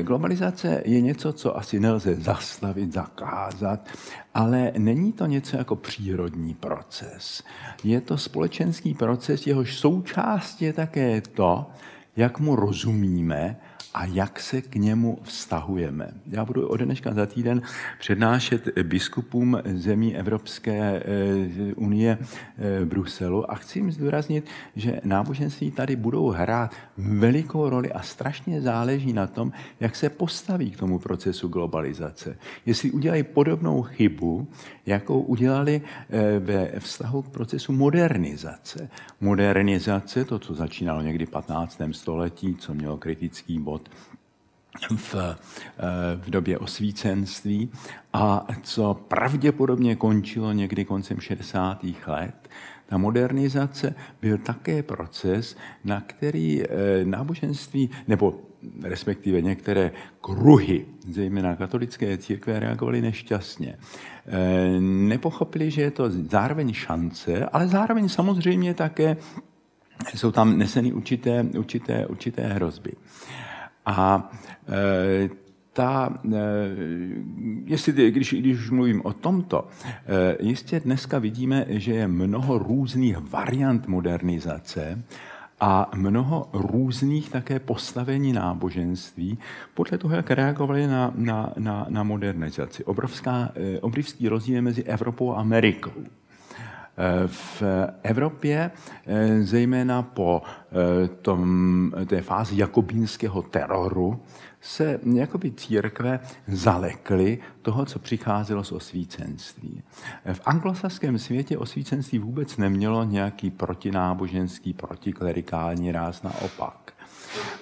globalizace 0.01 0.81
je 0.85 1.01
něco, 1.01 1.33
co 1.33 1.57
asi 1.57 1.79
nelze 1.79 2.15
zastavit, 2.15 2.93
zakázat, 2.93 3.89
ale 4.33 4.71
není 4.77 5.12
to 5.12 5.25
něco 5.25 5.57
jako 5.57 5.75
přírodní 5.75 6.53
proces. 6.53 7.43
Je 7.83 8.01
to 8.01 8.17
společenský 8.17 8.93
proces, 8.93 9.47
jehož 9.47 9.75
součástí 9.75 10.65
je 10.65 10.74
také 10.74 11.21
to, 11.21 11.69
jak 12.15 12.39
mu 12.39 12.55
rozumíme 12.55 13.59
a 13.95 14.05
jak 14.05 14.39
se 14.39 14.61
k 14.61 14.75
němu 14.75 15.17
vztahujeme. 15.23 16.11
Já 16.27 16.45
budu 16.45 16.67
od 16.67 16.81
dneška 16.81 17.13
za 17.13 17.25
týden 17.25 17.61
přednášet 17.99 18.79
biskupům 18.83 19.57
zemí 19.65 20.15
Evropské 20.15 20.73
eh, 20.73 21.73
unie 21.75 22.17
v 22.21 22.37
eh, 22.57 22.85
Bruselu 22.85 23.51
a 23.51 23.55
chci 23.55 23.79
jim 23.79 23.91
zdůraznit, 23.91 24.45
že 24.75 25.01
náboženství 25.03 25.71
tady 25.71 25.95
budou 25.95 26.29
hrát 26.29 26.75
velikou 26.97 27.69
roli 27.69 27.91
a 27.91 28.01
strašně 28.01 28.61
záleží 28.61 29.13
na 29.13 29.27
tom, 29.27 29.51
jak 29.79 29.95
se 29.95 30.09
postaví 30.09 30.71
k 30.71 30.77
tomu 30.77 30.99
procesu 30.99 31.47
globalizace. 31.47 32.37
Jestli 32.65 32.91
udělají 32.91 33.23
podobnou 33.23 33.81
chybu, 33.81 34.47
jakou 34.85 35.21
udělali 35.21 35.81
eh, 36.09 36.39
ve 36.39 36.79
vztahu 36.79 37.21
k 37.21 37.29
procesu 37.29 37.73
modernizace. 37.73 38.89
Modernizace, 39.21 40.25
to, 40.25 40.39
co 40.39 40.53
začínalo 40.53 41.01
někdy 41.01 41.25
v 41.25 41.29
15. 41.29 41.81
století, 41.91 42.55
co 42.55 42.73
mělo 42.73 42.97
kritický 42.97 43.59
bod 43.59 43.85
v, 44.96 45.15
eh, 45.15 45.36
v 46.15 46.30
době 46.30 46.58
osvícenství 46.58 47.72
a 48.13 48.48
co 48.63 48.94
pravděpodobně 48.94 49.96
končilo 49.96 50.51
někdy 50.51 50.86
koncem 50.86 51.20
60. 51.20 52.08
let, 52.08 52.50
ta 52.86 52.98
modernizace 52.98 53.96
byl 54.22 54.38
také 54.38 54.84
proces, 54.84 55.58
na 55.84 56.01
který 56.01 56.63
eh, 56.63 56.68
náboženství, 57.06 57.89
nebo 58.08 58.39
respektive 58.84 59.42
některé 59.42 59.92
kruhy, 60.22 60.86
zejména 61.10 61.56
katolické 61.56 62.18
církve, 62.18 62.60
reagovaly 62.60 63.01
nešťastně. 63.01 63.77
Eh, 64.27 64.80
nepochopili, 64.82 65.72
že 65.72 65.82
je 65.82 65.92
to 65.92 66.10
zároveň 66.10 66.74
šance, 66.74 67.46
ale 67.46 67.68
zároveň 67.68 68.10
samozřejmě 68.10 68.74
také 68.74 69.18
jsou 70.15 70.32
tam 70.32 70.58
neseny 70.58 70.94
určité, 70.94 71.44
určité, 71.58 72.06
určité 72.08 72.48
hrozby. 72.48 72.92
A 73.86 74.32
e, 74.70 75.30
ta, 75.74 76.20
e, 76.34 76.38
jestli, 77.65 78.12
když, 78.12 78.34
když 78.34 78.60
už 78.60 78.70
mluvím 78.72 79.01
o 79.06 79.13
tomto, 79.13 79.68
e, 79.86 80.48
jistě 80.48 80.80
dneska 80.80 81.20
vidíme, 81.20 81.65
že 81.70 81.94
je 81.94 82.08
mnoho 82.08 82.58
různých 82.58 83.18
variant 83.18 83.88
modernizace 83.88 85.04
a 85.60 85.92
mnoho 85.96 86.50
různých 86.54 87.30
také 87.30 87.60
postavení 87.60 88.34
náboženství 88.34 89.38
podle 89.74 89.98
toho, 89.98 90.15
jak 90.15 90.32
reagovali 90.32 90.88
na, 90.88 91.13
na, 91.15 91.54
na, 91.58 91.86
na 91.89 92.04
modernizaci. 92.04 92.84
Obrovská, 92.84 93.51
obrovský 93.82 94.30
rozdíl 94.30 94.62
mezi 94.62 94.84
Evropou 94.84 95.32
a 95.32 95.39
Amerikou. 95.39 95.92
V 97.27 97.63
Evropě, 98.03 98.71
eh, 99.07 99.43
zejména 99.43 100.01
po 100.01 100.41
eh, 100.43 101.07
tom, 101.07 101.91
té 102.05 102.21
fázi 102.21 102.57
jakobínského 102.57 103.41
teroru, 103.41 104.19
se 104.61 104.99
jakoby 105.13 105.51
církve 105.51 106.19
zalekly 106.47 107.39
toho, 107.61 107.85
co 107.85 107.99
přicházelo 107.99 108.63
z 108.63 108.71
osvícenství. 108.71 109.83
V 110.33 110.41
anglosaském 110.45 111.19
světě 111.19 111.57
osvícenství 111.57 112.19
vůbec 112.19 112.57
nemělo 112.57 113.03
nějaký 113.03 113.51
protináboženský, 113.51 114.73
protiklerikální 114.73 115.91
ráz, 115.91 116.23
naopak. 116.23 116.93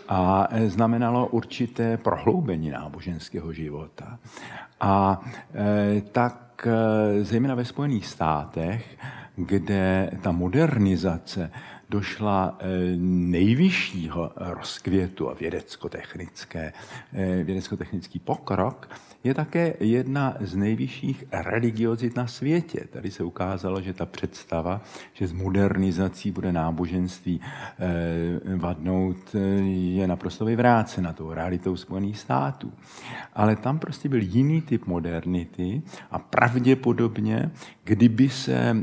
A 0.08 0.48
eh, 0.52 0.70
znamenalo 0.70 1.28
určité 1.28 1.98
prohloubení 1.98 2.70
náboženského 2.70 3.54
života. 3.54 4.20
A 4.82 5.22
tak 6.12 6.68
zejména 7.22 7.56
ve 7.56 7.66
Spojených 7.66 8.08
státech 8.08 8.98
kde 9.36 10.12
ta 10.22 10.32
modernizace 10.32 11.52
došla 11.90 12.58
eh, 12.60 12.66
nejvyššího 12.98 14.32
rozkvětu 14.36 15.30
a 15.30 15.34
vědecko-technické, 15.34 16.74
eh, 17.14 17.44
vědecko-technický 17.44 18.20
pokrok, 18.20 18.90
je 19.24 19.34
také 19.34 19.74
jedna 19.80 20.38
z 20.40 20.56
nejvyšších 20.56 21.24
religiozit 21.32 22.16
na 22.16 22.28
světě. 22.28 22.88
Tady 22.90 23.12
se 23.12 23.24
ukázalo, 23.24 23.82
že 23.82 23.94
ta 23.94 24.06
představa, 24.06 24.82
že 25.14 25.28
z 25.28 25.32
modernizací 25.32 26.32
bude 26.32 26.52
náboženství 26.52 27.42
eh, 27.42 28.58
vadnout, 28.58 29.36
je 29.96 30.08
naprosto 30.08 30.46
vyvrácena 30.46 31.14
tou 31.14 31.34
realitou 31.34 31.76
Spojených 31.76 32.20
států. 32.20 32.74
Ale 33.34 33.56
tam 33.56 33.80
prostě 33.80 34.10
byl 34.10 34.22
jiný 34.22 34.62
typ 34.62 34.86
modernity 34.86 35.82
a 36.12 36.20
pravděpodobně, 36.20 37.52
kdyby 37.84 38.30
se 38.30 38.78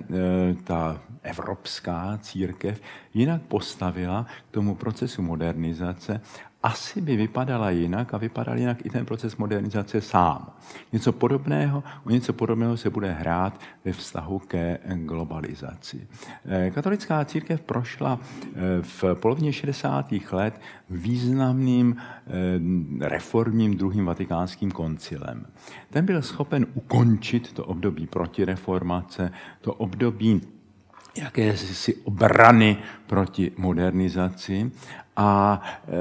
ta 0.65 1.01
evropská 1.23 2.19
církev 2.23 2.81
jinak 3.15 3.43
postavila 3.43 4.27
k 4.49 4.55
tomu 4.55 4.75
procesu 4.75 5.23
modernizace, 5.23 6.21
asi 6.63 7.01
by 7.01 7.17
vypadala 7.17 7.71
jinak 7.71 8.15
a 8.15 8.19
vypadal 8.19 8.59
jinak 8.59 8.87
i 8.87 8.91
ten 8.91 9.07
proces 9.07 9.37
modernizace 9.37 10.01
sám. 10.01 10.53
Něco 10.93 11.13
podobného, 11.13 11.85
o 12.05 12.11
něco 12.11 12.33
podobného 12.33 12.77
se 12.77 12.91
bude 12.91 13.13
hrát 13.13 13.61
ve 13.85 13.93
vztahu 13.93 14.39
ke 14.39 14.79
globalizaci. 14.95 16.09
Eh, 16.47 16.71
katolická 16.71 17.25
církev 17.25 17.61
prošla 17.61 18.19
eh, 18.21 18.51
v 18.83 19.05
polovině 19.15 19.53
60. 19.53 20.13
let 20.33 20.61
významným 20.91 21.97
eh, 21.97 23.09
reformním 23.09 23.77
druhým 23.77 24.05
vatikánským 24.05 24.71
koncilem. 24.71 25.47
Ten 25.91 26.05
byl 26.05 26.23
schopen 26.23 26.67
ukončit 26.75 27.53
to 27.53 27.65
období 27.65 28.07
protireformace, 28.07 29.33
to 29.61 29.75
období 29.75 30.41
jakési 31.17 31.95
obrany 31.95 32.77
proti 33.07 33.53
modernizaci 33.57 34.71
a 35.21 35.61
e, 35.89 35.93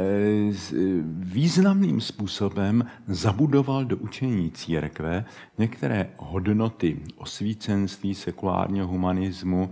významným 1.09 2.01
způsobem 2.01 2.85
zabudoval 3.07 3.85
do 3.85 3.97
učení 3.97 4.51
církve 4.51 5.25
některé 5.57 6.09
hodnoty 6.17 6.99
osvícenství, 7.17 8.15
sekulárního 8.15 8.87
humanismu. 8.87 9.69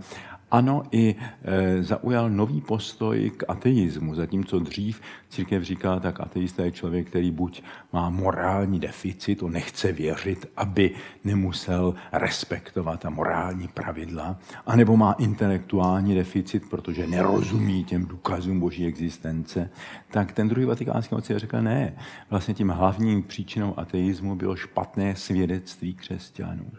Ano, 0.50 0.82
i 0.90 1.14
e, 1.42 1.82
zaujal 1.82 2.30
nový 2.30 2.60
postoj 2.60 3.30
k 3.36 3.44
ateismu, 3.48 4.14
zatímco 4.14 4.58
dřív 4.58 5.00
církev 5.28 5.62
říká, 5.62 6.00
tak 6.00 6.20
ateista 6.20 6.64
je 6.64 6.72
člověk, 6.72 7.06
který 7.06 7.30
buď 7.30 7.62
má 7.92 8.10
morální 8.10 8.80
deficit, 8.80 9.42
on 9.42 9.52
nechce 9.52 9.92
věřit, 9.92 10.46
aby 10.56 10.94
nemusel 11.24 11.94
respektovat 12.12 13.00
ta 13.00 13.10
morální 13.10 13.68
pravidla, 13.68 14.38
anebo 14.66 14.96
má 14.96 15.12
intelektuální 15.12 16.14
deficit, 16.14 16.70
protože 16.70 17.06
nerozumí 17.06 17.84
těm 17.84 18.06
důkazům 18.06 18.60
boží 18.60 18.86
existence, 18.86 19.70
tak 20.10 20.32
ten 20.32 20.48
druhý 20.48 20.66
vatikánský 20.66 21.14
moc 21.14 21.30
řekl, 21.36 21.62
ne, 21.62 21.92
vlastně 22.30 22.54
tím 22.54 22.68
hlavním 22.68 23.22
příčinou 23.22 23.78
ateismu 23.78 24.36
bylo 24.36 24.56
špatné 24.56 25.16
svědectví 25.16 25.94
křesťanů. 25.94 26.70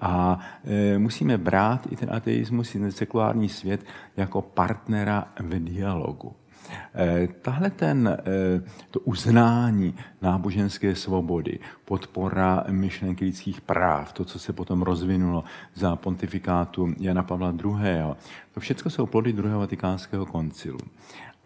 A 0.00 0.38
e, 0.64 0.98
musíme 0.98 1.38
brát 1.38 1.86
i 1.90 1.96
ten 1.96 2.10
ateismus, 2.12 2.74
i 2.74 2.78
ten 2.78 2.92
sekulární 2.92 3.48
svět 3.48 3.84
jako 4.16 4.42
partnera 4.42 5.28
v 5.40 5.58
dialogu. 5.58 6.39
E, 6.94 7.28
tahle 7.42 7.70
ten, 7.70 8.08
e, 8.08 8.22
to 8.90 9.00
uznání 9.00 9.94
náboženské 10.22 10.94
svobody, 10.94 11.58
podpora 11.84 12.64
myšlenky 12.68 13.24
lidských 13.24 13.60
práv, 13.60 14.12
to, 14.12 14.24
co 14.24 14.38
se 14.38 14.52
potom 14.52 14.82
rozvinulo 14.82 15.44
za 15.74 15.96
pontifikátu 15.96 16.94
Jana 16.98 17.22
Pavla 17.22 17.54
II., 17.64 18.14
to 18.54 18.60
všechno 18.60 18.90
jsou 18.90 19.06
plody 19.06 19.32
druhého 19.32 19.60
vatikánského 19.60 20.26
koncilu. 20.26 20.78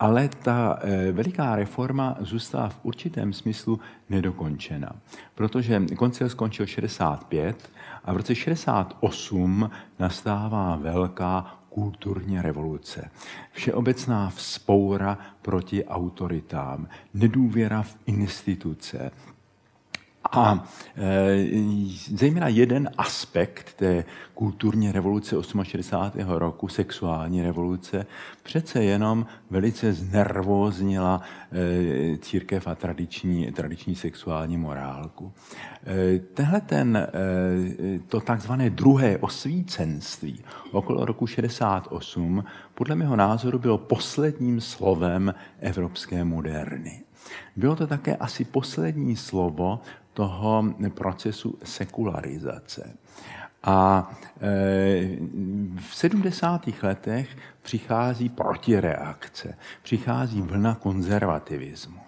Ale 0.01 0.29
ta 0.29 0.79
veliká 1.13 1.57
reforma 1.57 2.17
zůstala 2.21 2.69
v 2.69 2.79
určitém 2.83 3.33
smyslu 3.33 3.81
nedokončena, 4.11 4.93
protože 5.35 5.83
koncil 5.97 6.29
skončil 6.29 6.67
65 6.67 7.71
a 8.05 8.13
v 8.13 8.17
roce 8.17 8.35
68 8.35 9.71
nastává 9.99 10.77
velká 10.77 11.64
kulturní 11.75 12.41
revoluce. 12.41 13.11
Všeobecná 13.53 14.31
vzpoura 14.31 15.19
proti 15.43 15.85
autoritám, 15.85 16.89
nedůvěra 17.15 17.83
v 17.83 17.97
instituce, 18.07 19.11
a 20.33 20.65
e, 20.97 21.47
zejména 22.17 22.49
jeden 22.49 22.91
aspekt 22.99 23.75
té 23.75 24.05
kulturní 24.35 24.93
revoluce 24.93 25.37
68. 25.63 26.21
roku, 26.29 26.69
sexuální 26.69 27.43
revoluce, 27.43 28.07
přece 28.43 28.85
jenom 28.85 29.27
velice 29.51 29.93
znervóznila 29.93 31.21
e, 31.53 32.19
církev 32.19 32.67
a 32.67 32.75
tradiční, 32.75 33.53
tradiční 33.53 33.95
sexuální 33.95 34.57
morálku. 34.57 35.33
E, 35.87 36.19
tehle 36.19 36.61
ten, 36.61 37.09
to 38.09 38.21
takzvané 38.21 38.71
druhé 38.71 39.19
osvícenství 39.19 40.41
okolo 40.73 41.05
roku 41.05 41.27
68 41.27 42.45
podle 42.75 42.95
mého 42.95 43.17
názoru 43.17 43.59
bylo 43.59 43.79
posledním 43.79 44.61
slovem 44.61 45.35
evropské 45.61 46.25
moderny. 46.25 47.05
Bylo 47.57 47.77
to 47.77 47.87
také 47.87 48.17
asi 48.17 48.45
poslední 48.45 49.17
slovo 49.17 49.81
toho 50.15 50.75
procesu 50.95 51.59
sekularizace. 51.65 52.97
A 53.63 54.11
e, 54.41 55.17
v 55.79 55.95
70. 55.97 56.69
letech 56.83 57.37
přichází 57.63 58.29
protireakce, 58.29 59.59
přichází 59.83 60.43
vlna 60.43 60.75
konzervativismu. 60.75 62.01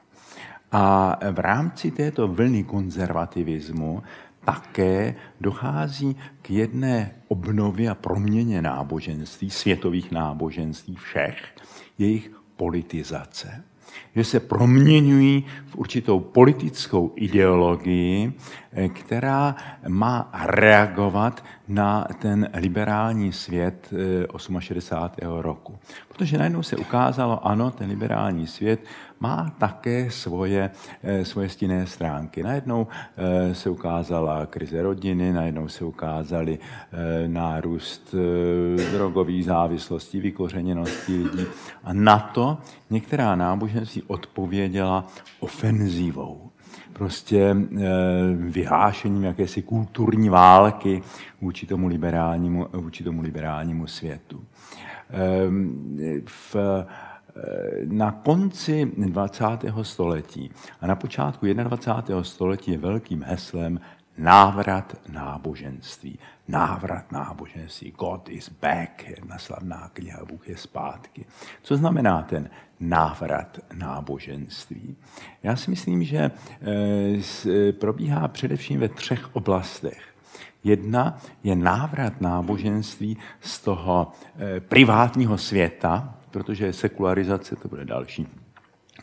A 0.73 1.17
v 1.33 1.39
rámci 1.39 1.91
této 1.91 2.29
vlny 2.29 2.65
konzervativismu 2.65 4.03
také 4.45 5.15
dochází 5.41 6.17
k 6.43 6.51
jedné 6.51 7.11
obnově 7.29 7.91
a 7.91 7.95
proměně 7.95 8.63
náboženství, 8.63 9.51
světových 9.51 10.11
náboženství 10.11 10.97
všech, 10.97 11.37
jejich 11.99 12.31
politizace 12.57 13.65
že 14.17 14.25
se 14.25 14.41
proměňují 14.41 15.45
v 15.67 15.77
určitou 15.77 16.21
politickou 16.21 17.13
ideologii, 17.17 18.33
eh, 18.73 18.89
která 18.89 19.57
má 19.89 20.31
reagovat 20.45 21.45
na 21.69 22.07
ten 22.19 22.49
liberální 22.55 23.33
svět 23.33 23.91
68. 24.59 25.39
Eh, 25.39 25.43
roku. 25.43 25.79
Protože 26.09 26.39
najednou 26.39 26.63
se 26.63 26.77
ukázalo, 26.77 27.47
ano, 27.47 27.71
ten 27.71 27.91
liberální 27.91 28.47
svět 28.47 28.81
má 29.21 29.55
také 29.59 30.11
svoje, 30.11 30.71
eh, 31.03 31.25
svoje 31.25 31.49
stinné 31.49 31.87
stránky. 31.87 32.43
Najednou 32.43 32.87
se 33.53 33.71
ukázala 33.71 34.47
krize 34.47 34.83
rodiny, 34.83 35.33
najednou 35.33 35.69
se 35.69 35.85
ukázaly 35.85 36.59
nárůst 37.27 38.15
drogových 38.93 39.45
závislostí, 39.45 40.21
vykořeněnosti 40.21 41.17
lidí. 41.17 41.47
A 41.85 41.93
na 41.93 42.19
to 42.19 42.59
některá 42.91 43.37
náboženství 43.37 44.03
odpověděla 44.03 45.07
ofenzívou. 45.41 46.51
Prostě 46.97 47.57
eh, 47.57 47.85
vyhášením 48.35 49.25
jakési 49.25 49.63
kulturní 49.63 50.29
války 50.29 51.03
vůči 51.41 51.67
tomu 51.67 51.87
liberálnímu, 51.89 52.67
vůči 52.73 53.05
tomu 53.05 53.23
liberálnímu 53.23 53.87
světu. 53.87 54.45
Ehm, 55.11 56.23
v, 56.27 56.57
eh, 56.57 56.87
na 57.85 58.13
konci 58.13 58.93
20. 58.97 59.45
století 59.83 60.51
a 60.81 60.87
na 60.87 60.97
počátku 60.97 61.47
21. 61.47 62.25
století 62.25 62.71
je 62.71 62.79
velkým 62.79 63.23
heslem 63.23 63.81
návrat 64.19 64.97
náboženství. 65.09 66.19
Návrat 66.49 67.13
náboženství. 67.13 67.91
God 67.91 68.29
is 68.29 68.49
back, 68.49 69.09
jedna 69.09 69.39
slavná 69.39 69.91
kniha, 69.93 70.25
Bůh 70.25 70.49
je 70.49 70.57
zpátky. 70.57 71.25
Co 71.63 71.77
znamená 71.77 72.23
ten 72.23 72.51
návrat 72.81 73.59
náboženství? 73.75 74.97
Já 75.43 75.57
si 75.57 75.71
myslím, 75.71 76.05
že 76.05 76.31
eh, 77.51 77.73
probíhá 77.73 78.29
především 78.29 78.81
ve 78.81 78.89
třech 78.89 79.37
oblastech. 79.37 80.03
Jedna 80.65 81.19
je 81.45 81.57
návrat 81.57 82.21
náboženství 82.21 83.19
z 83.41 83.61
toho 83.61 84.13
eh, 84.39 84.61
privátního 84.61 85.39
světa, 85.39 86.16
protože 86.37 86.73
sekularizace, 86.73 87.57
to 87.57 87.69
bude 87.69 87.85
další 87.85 88.29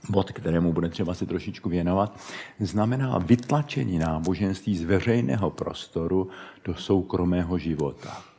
bod, 0.10 0.32
kterému 0.32 0.74
bude 0.74 0.90
třeba 0.90 1.14
se 1.14 1.26
trošičku 1.26 1.70
věnovat, 1.70 2.20
znamená 2.60 3.18
vytlačení 3.18 4.00
náboženství 4.00 4.78
z 4.78 4.84
veřejného 4.84 5.50
prostoru 5.50 6.30
do 6.66 6.76
soukromého 6.76 7.58
života. 7.58 8.33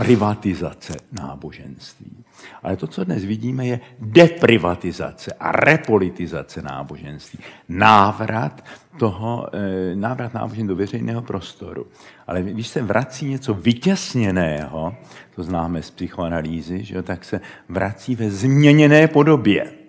Privatizace 0.00 0.94
náboženství. 1.12 2.24
Ale 2.62 2.76
to, 2.76 2.86
co 2.86 3.04
dnes 3.04 3.24
vidíme, 3.24 3.66
je 3.66 3.80
deprivatizace 3.98 5.32
a 5.40 5.52
repolitizace 5.52 6.62
náboženství. 6.62 7.38
Návrat 7.68 8.64
toho, 8.98 9.48
eh, 9.52 9.96
návrat 9.96 10.34
náboženství 10.34 10.68
do 10.68 10.76
veřejného 10.76 11.22
prostoru. 11.22 11.86
Ale 12.26 12.42
když 12.42 12.68
se 12.68 12.82
vrací 12.82 13.26
něco 13.26 13.54
vytěsněného, 13.54 14.94
to 15.34 15.42
známe 15.42 15.82
z 15.82 15.90
psychoanalýzy, 15.90 16.84
že 16.84 16.96
jo, 16.96 17.02
tak 17.02 17.24
se 17.24 17.40
vrací 17.68 18.16
ve 18.16 18.30
změněné 18.30 19.08
podobě. 19.08 19.79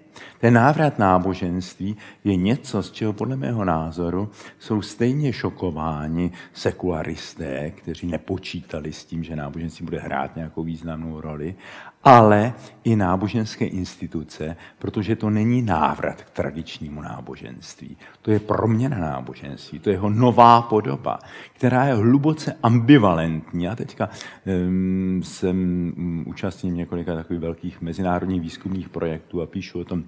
Ten 0.41 0.54
návrat 0.54 0.99
náboženství 0.99 1.97
je 2.23 2.36
něco, 2.36 2.84
z 2.84 2.91
čeho 2.91 3.13
podle 3.13 3.36
mého 3.36 3.65
názoru 3.65 4.30
jsou 4.60 4.82
stejně 4.82 5.34
šokováni 5.34 6.32
sekularisté, 6.54 7.71
kteří 7.71 8.08
nepočítali 8.08 8.93
s 8.93 9.06
tím, 9.06 9.23
že 9.23 9.36
náboženství 9.36 9.86
bude 9.86 9.99
hrát 9.99 10.36
nějakou 10.36 10.63
významnou 10.63 11.21
roli, 11.21 11.56
ale 12.04 12.54
i 12.84 12.95
náboženské 12.95 13.65
instituce, 13.65 14.56
protože 14.80 15.15
to 15.15 15.30
není 15.30 15.62
návrat 15.62 16.21
k 16.21 16.30
tradičnímu 16.30 17.01
náboženství. 17.01 17.97
To 18.21 18.32
je 18.32 18.39
proměna 18.39 18.97
náboženství, 18.97 19.80
to 19.80 19.89
je 19.89 19.93
jeho 19.93 20.10
nová 20.10 20.62
podoba, 20.62 21.19
která 21.54 21.86
je 21.86 21.93
hluboce 21.93 22.58
ambivalentní. 22.63 23.63
Já 23.63 23.75
teďka 23.75 24.10
um, 24.45 25.21
jsem 25.23 25.58
um, 25.97 26.23
účastním 26.27 26.75
několika 26.75 27.15
takových 27.15 27.41
velkých 27.41 27.82
mezinárodních 27.82 28.41
výzkumných 28.41 28.89
projektů 28.89 29.41
a 29.41 29.45
píšu 29.45 29.80
o 29.80 29.86
tom 29.86 30.04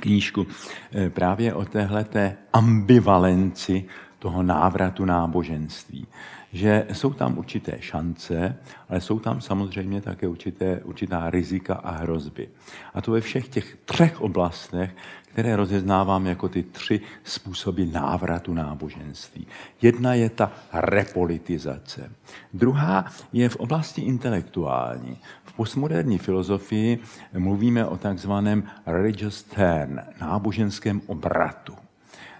knížku 0.00 0.46
eh, 0.92 1.10
právě 1.10 1.54
o 1.54 1.64
téhleté 1.64 2.36
ambivalenci 2.52 3.84
toho 4.18 4.42
návratu 4.42 5.04
náboženství. 5.04 6.06
Že 6.52 6.86
jsou 6.92 7.12
tam 7.12 7.38
určité 7.38 7.76
šance, 7.80 8.56
ale 8.88 9.00
jsou 9.00 9.18
tam 9.18 9.40
samozřejmě 9.40 10.00
také 10.00 10.28
určité, 10.28 10.80
určitá 10.84 11.30
rizika 11.30 11.74
a 11.74 11.90
hrozby. 11.90 12.48
A 12.94 13.00
to 13.00 13.12
ve 13.12 13.20
všech 13.20 13.48
těch 13.48 13.76
třech 13.84 14.20
oblastech, 14.20 14.94
které 15.32 15.56
rozeznávám 15.56 16.26
jako 16.26 16.48
ty 16.48 16.62
tři 16.62 17.00
způsoby 17.24 17.84
návratu 17.84 18.54
náboženství. 18.54 19.46
Jedna 19.82 20.14
je 20.14 20.30
ta 20.30 20.52
repolitizace. 20.72 22.10
Druhá 22.52 23.04
je 23.32 23.48
v 23.48 23.56
oblasti 23.56 24.00
intelektuální. 24.00 25.18
V 25.52 25.56
postmoderní 25.56 26.18
filozofii 26.18 26.98
mluvíme 27.38 27.86
o 27.86 27.96
takzvaném 27.96 28.62
religious 28.86 29.42
turn, 29.42 30.00
náboženském 30.20 31.00
obratu. 31.06 31.74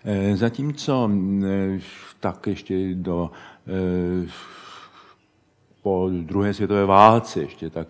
Eh, 0.04 0.36
zatímco 0.36 1.10
eh, 1.44 1.80
tak 2.20 2.46
ještě 2.46 2.94
do 2.94 3.30
eh, 3.66 4.28
po 5.82 6.10
druhé 6.22 6.54
světové 6.54 6.86
válce, 6.86 7.40
ještě 7.40 7.70
tak 7.70 7.86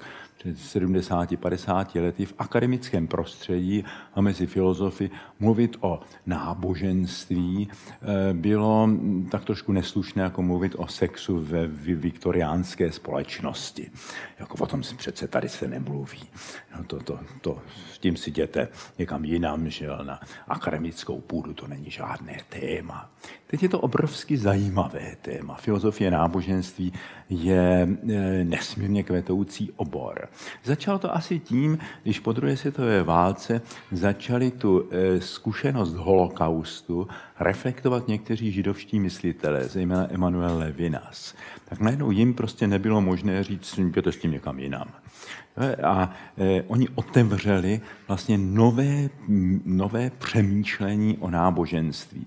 70-50 0.47 2.03
lety 2.03 2.27
v 2.27 2.35
akademickém 2.39 3.07
prostředí 3.07 3.85
a 4.15 4.21
mezi 4.21 4.47
filozofy 4.47 5.11
mluvit 5.41 5.77
o 5.81 6.01
náboženství 6.27 7.69
eh, 7.71 8.35
bylo 8.35 8.89
tak 9.31 9.45
trošku 9.45 9.73
neslušné, 9.73 10.23
jako 10.23 10.43
mluvit 10.43 10.75
o 10.79 10.87
sexu 10.87 11.39
ve 11.41 11.67
viktoriánské 11.67 12.93
společnosti. 12.93 13.91
Jako 14.39 14.65
o 14.65 14.67
tom 14.67 14.83
si 14.83 14.95
přece 14.95 15.29
tady 15.29 15.49
se 15.49 15.69
nemluví. 15.69 16.23
No 16.77 16.85
to, 16.85 17.01
to, 17.01 17.19
to, 17.41 17.63
s 17.93 17.99
tím 17.99 18.17
si 18.17 18.31
jděte 18.31 18.69
někam 18.99 19.25
jinam, 19.25 19.71
že 19.71 19.89
na 20.03 20.21
akademickou 20.49 21.21
půdu 21.21 21.55
to 21.55 21.67
není 21.67 21.91
žádné 21.91 22.37
téma. 22.49 23.11
Teď 23.53 23.63
je 23.63 23.69
to 23.69 23.81
obrovsky 23.81 24.37
zajímavé 24.37 25.17
téma. 25.23 25.55
Filozofie 25.55 26.11
náboženství 26.11 26.93
je 27.31 27.89
eh, 28.11 28.45
nesmírně 28.45 29.03
kvetoucí 29.03 29.73
obor. 29.77 30.29
Začalo 30.65 30.99
to 30.99 31.17
asi 31.17 31.39
tím, 31.39 31.79
když 32.03 32.21
po 32.21 32.33
druhé 32.33 32.57
světové 32.57 33.03
válce 33.03 33.63
začali 33.91 34.51
tu 34.51 34.89
eh, 34.91 35.21
zkušenost 35.21 35.95
holokaustu 35.95 37.09
reflektovat 37.41 38.09
někteří 38.09 38.53
židovští 38.53 39.01
myslitelé, 39.01 39.65
zejména 39.65 40.13
Emanuel 40.13 40.59
Levinas. 40.59 41.35
Tak 41.65 41.81
najednou 41.81 42.11
jim 42.11 42.35
prostě 42.35 42.67
nebylo 42.67 43.01
možné 43.01 43.45
říct, 43.45 43.79
jděte 43.79 44.13
s 44.13 44.17
tím 44.17 44.31
někam 44.31 44.59
jinam. 44.59 44.89
A 45.85 46.11
eh, 46.39 46.63
oni 46.63 46.89
otevřeli 46.95 47.81
vlastně 48.09 48.39
nové, 48.39 49.09
nové 49.65 50.11
přemýšlení 50.11 51.19
o 51.19 51.31
náboženství. 51.31 52.27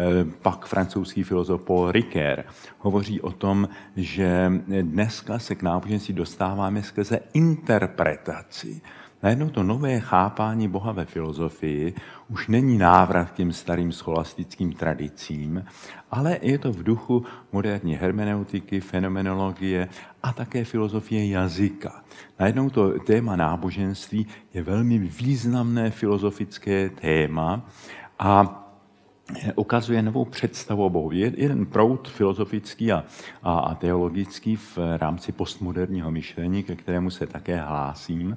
Eh, 0.00 0.24
pak 0.42 0.66
francouzský 0.66 1.22
filozof 1.22 1.62
Paul 1.62 1.92
Ricoeur 1.92 2.44
hovoří 2.78 3.20
o 3.20 3.32
tom, 3.32 3.68
že 3.96 4.52
dneska 4.82 5.38
se 5.38 5.54
k 5.54 5.62
náboženství 5.62 6.14
dostáváme 6.14 6.82
skrze 6.82 7.20
interpretaci. 7.32 8.80
Najednou 9.22 9.48
to 9.48 9.62
nové 9.62 10.00
chápání 10.00 10.68
Boha 10.68 10.92
ve 10.92 11.04
filozofii 11.04 11.94
už 12.28 12.48
není 12.48 12.78
návrat 12.78 13.30
k 13.30 13.34
těm 13.34 13.52
starým 13.52 13.92
scholastickým 13.92 14.72
tradicím, 14.72 15.64
ale 16.10 16.38
je 16.42 16.58
to 16.58 16.72
v 16.72 16.82
duchu 16.82 17.24
moderní 17.52 17.94
hermeneutiky, 17.94 18.80
fenomenologie 18.80 19.88
a 20.22 20.32
také 20.32 20.64
filozofie 20.64 21.28
jazyka. 21.28 22.02
Najednou 22.38 22.70
to 22.70 22.98
téma 22.98 23.36
náboženství 23.36 24.26
je 24.54 24.62
velmi 24.62 24.98
významné 24.98 25.90
filozofické 25.90 26.88
téma 26.90 27.62
a 28.18 28.60
ukazuje 29.54 30.02
novou 30.02 30.24
představu 30.24 30.84
o 30.84 30.90
Bohu. 30.90 31.12
Je 31.12 31.32
jeden 31.36 31.66
proud 31.66 32.08
filozofický 32.08 32.92
a, 32.92 33.04
a, 33.42 33.58
a 33.58 33.74
teologický 33.74 34.56
v 34.56 34.78
rámci 34.96 35.32
postmoderního 35.32 36.10
myšlení, 36.10 36.62
ke 36.62 36.76
kterému 36.76 37.10
se 37.10 37.26
také 37.26 37.60
hlásím 37.60 38.36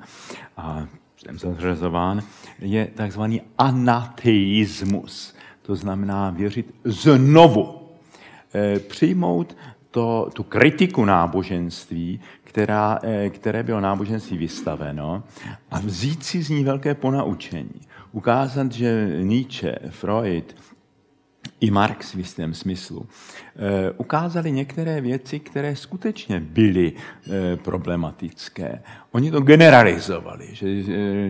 a 0.57 0.87
jsem 1.17 1.39
zařazován, 1.39 2.23
je 2.59 2.87
takzvaný 2.95 3.41
anateismus. 3.57 5.35
To 5.61 5.75
znamená 5.75 6.29
věřit 6.29 6.75
znovu. 6.83 7.79
E, 8.55 8.79
přijmout 8.79 9.57
to, 9.91 10.29
tu 10.33 10.43
kritiku 10.43 11.05
náboženství, 11.05 12.19
která, 12.43 12.99
e, 13.03 13.29
které 13.29 13.63
bylo 13.63 13.79
náboženství 13.79 14.37
vystaveno, 14.37 15.23
a 15.71 15.79
vzít 15.79 16.23
si 16.23 16.43
z 16.43 16.49
ní 16.49 16.63
velké 16.63 16.95
ponaučení. 16.95 17.81
Ukázat, 18.11 18.71
že 18.71 19.19
Nietzsche, 19.23 19.75
Freud, 19.89 20.55
i 21.63 21.71
Marx 21.71 22.13
v 22.13 22.17
jistém 22.17 22.53
smyslu, 22.53 23.07
eh, 23.07 23.91
ukázali 23.97 24.51
některé 24.51 25.01
věci, 25.01 25.39
které 25.39 25.75
skutečně 25.75 26.39
byly 26.39 26.93
eh, 26.93 27.57
problematické. 27.57 28.81
Oni 29.11 29.31
to 29.31 29.41
generalizovali, 29.41 30.47
že 30.51 30.67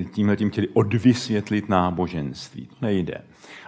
tímhle 0.04 0.36
tím 0.36 0.50
chtěli 0.50 0.68
odvysvětlit 0.68 1.70
náboženství. 1.70 2.66
To 2.66 2.76
nejde. 2.82 3.22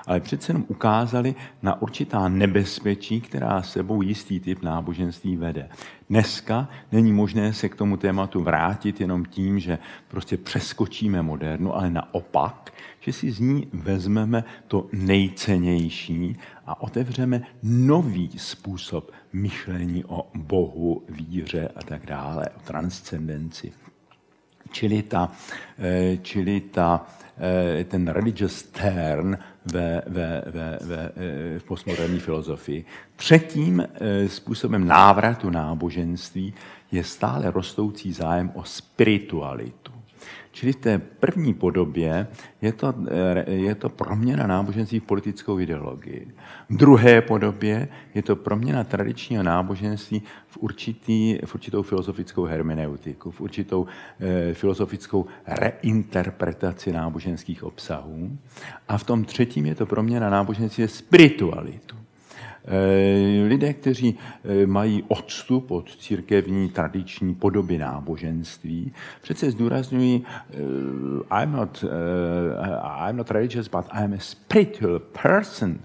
Ale 0.07 0.19
přece 0.19 0.49
jenom 0.49 0.65
ukázali 0.67 1.35
na 1.61 1.81
určitá 1.81 2.29
nebezpečí, 2.29 3.21
která 3.21 3.61
sebou 3.61 4.01
jistý 4.01 4.39
typ 4.39 4.61
náboženství 4.61 5.35
vede. 5.35 5.69
Dneska 6.09 6.69
není 6.91 7.13
možné 7.13 7.53
se 7.53 7.69
k 7.69 7.75
tomu 7.75 7.97
tématu 7.97 8.41
vrátit 8.43 9.01
jenom 9.01 9.25
tím, 9.25 9.59
že 9.59 9.77
prostě 10.07 10.37
přeskočíme 10.37 11.21
modernu, 11.21 11.75
ale 11.75 11.89
naopak 11.89 12.73
že 13.05 13.13
si 13.13 13.31
z 13.31 13.39
ní 13.39 13.67
vezmeme 13.73 14.43
to 14.67 14.87
nejcennější 14.91 16.37
a 16.65 16.81
otevřeme 16.81 17.41
nový 17.63 18.29
způsob 18.37 19.11
myšlení 19.33 20.05
o 20.05 20.27
Bohu, 20.35 21.03
víře 21.09 21.69
a 21.75 21.83
tak 21.83 22.05
dále, 22.05 22.49
o 22.49 22.59
transcendenci. 22.59 23.71
Čili, 24.71 25.03
ta, 25.03 25.31
eh, 25.79 26.17
čili 26.21 26.61
ta, 26.61 27.05
eh, 27.37 27.83
ten 27.83 28.07
religious 28.07 28.63
turn 28.63 29.37
ve, 29.65 30.01
ve, 30.07 30.43
ve, 30.45 30.79
ve, 30.81 31.11
eh, 31.15 31.59
v 31.59 31.63
postmoderní 31.63 32.19
filozofii. 32.19 32.85
Třetím 33.15 33.87
způsobem 34.27 34.87
návratu 34.87 35.49
náboženství 35.49 36.53
je 36.91 37.03
stále 37.03 37.51
rostoucí 37.51 38.13
zájem 38.13 38.51
o 38.55 38.63
spiritualitu. 38.63 39.94
Čili 40.55 40.71
v 40.71 40.75
té 40.75 40.99
první 40.99 41.53
podobě 41.53 42.27
je 42.61 42.73
to, 42.73 42.93
eh, 43.07 43.51
je 43.51 43.75
to 43.75 43.89
proměna 43.89 44.47
náboženství 44.47 44.99
v 44.99 45.03
politickou 45.03 45.59
ideologii. 45.59 46.27
V 46.69 46.77
druhé 46.77 47.21
podobě 47.21 47.87
je 48.15 48.21
to 48.21 48.35
proměna 48.35 48.83
tradičního 48.83 49.43
náboženství 49.43 50.23
v, 50.47 50.57
určitý, 50.57 51.39
v 51.45 51.55
určitou 51.55 51.81
filozofickou 51.81 52.43
hermeneutiku, 52.43 53.31
v 53.31 53.41
určitou 53.41 53.85
eh, 54.19 54.53
filozofickou 54.53 55.25
reinterpretaci 55.47 56.91
náboženských 56.91 57.63
obsahů. 57.63 58.37
A 58.87 58.97
v 58.97 59.03
tom 59.03 59.25
třetím 59.25 59.65
je 59.65 59.75
to 59.75 59.85
proměna 59.85 60.29
náboženství 60.29 60.87
v 60.87 60.91
spiritualitu. 60.91 62.04
Eh, 62.67 63.47
lidé, 63.47 63.73
kteří 63.73 64.17
eh, 64.43 64.65
mají 64.65 65.03
odstup 65.07 65.71
od 65.71 65.95
církevní 65.95 66.69
tradiční 66.69 67.35
podoby 67.35 67.77
náboženství, 67.77 68.93
přece 69.21 69.51
zdůrazňují 69.51 70.25
eh, 70.25 71.41
I'm 71.41 71.51
not, 71.51 71.85
I'm 73.09 73.17
not 73.17 73.31
religious, 73.31 73.67
but 73.67 73.85
I'm 74.03 74.13
a 74.13 74.19
spiritual 74.19 74.99
person, 74.99 75.79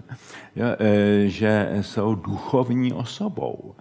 že 1.25 1.77
jsou 1.81 2.15
duchovní 2.15 2.93
osobou. 2.93 3.75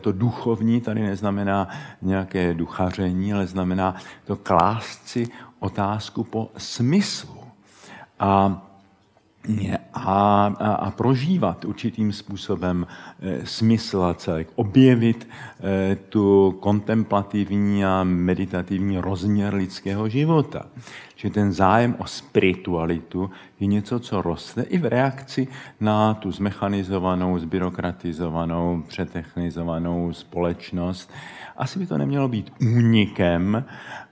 To 0.00 0.12
duchovní 0.12 0.80
tady 0.80 1.00
neznamená 1.00 1.68
nějaké 2.02 2.54
duchaření, 2.54 3.32
ale 3.32 3.46
znamená 3.46 3.94
to 4.24 4.36
klást 4.36 5.08
si 5.08 5.28
otázku 5.60 6.24
po 6.24 6.50
smyslu. 6.56 7.38
A 8.18 8.62
a, 9.94 10.46
a, 10.58 10.72
a 10.72 10.90
prožívat 10.90 11.64
určitým 11.64 12.12
způsobem 12.12 12.86
e, 13.20 13.46
smysl 13.46 14.02
a 14.02 14.14
celek, 14.14 14.48
objevit 14.54 15.28
e, 15.60 15.96
tu 15.96 16.56
kontemplativní 16.60 17.84
a 17.84 18.04
meditativní 18.04 18.98
rozměr 18.98 19.54
lidského 19.54 20.08
života. 20.08 20.66
Že 21.16 21.30
ten 21.30 21.52
zájem 21.52 21.96
o 21.98 22.06
spiritualitu 22.06 23.30
je 23.60 23.66
něco, 23.66 24.00
co 24.00 24.22
roste 24.22 24.62
i 24.62 24.78
v 24.78 24.84
reakci 24.84 25.48
na 25.80 26.14
tu 26.14 26.32
zmechanizovanou, 26.32 27.38
zbyrokratizovanou, 27.38 28.82
přetechnizovanou 28.88 30.12
společnost. 30.12 31.12
Asi 31.56 31.78
by 31.78 31.86
to 31.86 31.98
nemělo 31.98 32.28
být 32.28 32.52
únikem, 32.60 33.64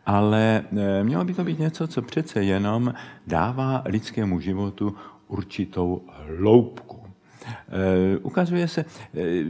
ale 0.07 0.63
e, 0.77 1.05
mělo 1.05 1.25
by 1.25 1.35
to 1.35 1.45
být 1.45 1.59
něco, 1.59 1.87
co 1.87 2.03
přece 2.03 2.43
jenom 2.43 2.95
dává 3.27 3.83
lidskému 3.87 4.41
životu 4.41 4.95
určitou 5.29 6.03
hloubku. 6.39 7.07
E, 7.47 8.19
ukazuje 8.19 8.69
se, 8.69 8.85
e, 9.17 9.45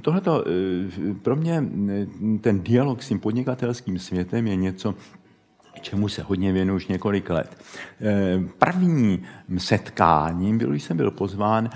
tohleto 0.00 0.44
e, 0.48 1.14
pro 1.14 1.36
mě 1.36 1.64
ten 2.40 2.60
dialog 2.60 3.02
s 3.02 3.08
tím 3.08 3.20
podnikatelským 3.20 3.98
světem 3.98 4.46
je 4.46 4.56
něco, 4.56 4.94
čemu 5.80 6.08
se 6.08 6.22
hodně 6.22 6.52
věnuju 6.52 6.76
už 6.76 6.86
několik 6.86 7.30
let. 7.30 7.62
Prvním 8.58 9.22
setkáním 9.58 10.58
byl, 10.58 10.70
když 10.70 10.82
jsem 10.82 10.96
byl 10.96 11.10
pozván 11.10 11.70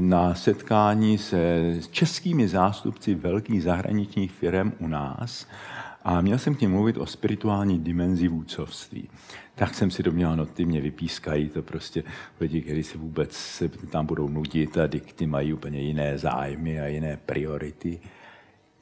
na 0.00 0.34
setkání 0.34 1.18
se 1.18 1.72
českými 1.90 2.48
zástupci 2.48 3.14
velkých 3.14 3.62
zahraničních 3.62 4.32
firm 4.32 4.72
u 4.78 4.88
nás 4.88 5.46
a 6.04 6.20
měl 6.20 6.38
jsem 6.38 6.54
k 6.54 6.60
ním 6.60 6.70
mluvit 6.70 6.96
o 6.96 7.06
spirituální 7.06 7.78
dimenzi 7.78 8.28
vůdcovství. 8.28 9.08
Tak 9.54 9.74
jsem 9.74 9.90
si 9.90 10.02
domněl, 10.02 10.36
no 10.36 10.46
ty 10.46 10.64
mě 10.64 10.80
vypískají, 10.80 11.48
to 11.48 11.62
prostě 11.62 12.04
lidi, 12.40 12.60
kteří 12.60 12.82
se 12.82 12.98
vůbec 12.98 13.32
se 13.32 13.68
tam 13.68 14.06
budou 14.06 14.28
nudit 14.28 14.78
a 14.78 14.88
ty 15.14 15.26
mají 15.26 15.52
úplně 15.52 15.80
jiné 15.80 16.18
zájmy 16.18 16.80
a 16.80 16.86
jiné 16.86 17.18
priority. 17.26 18.00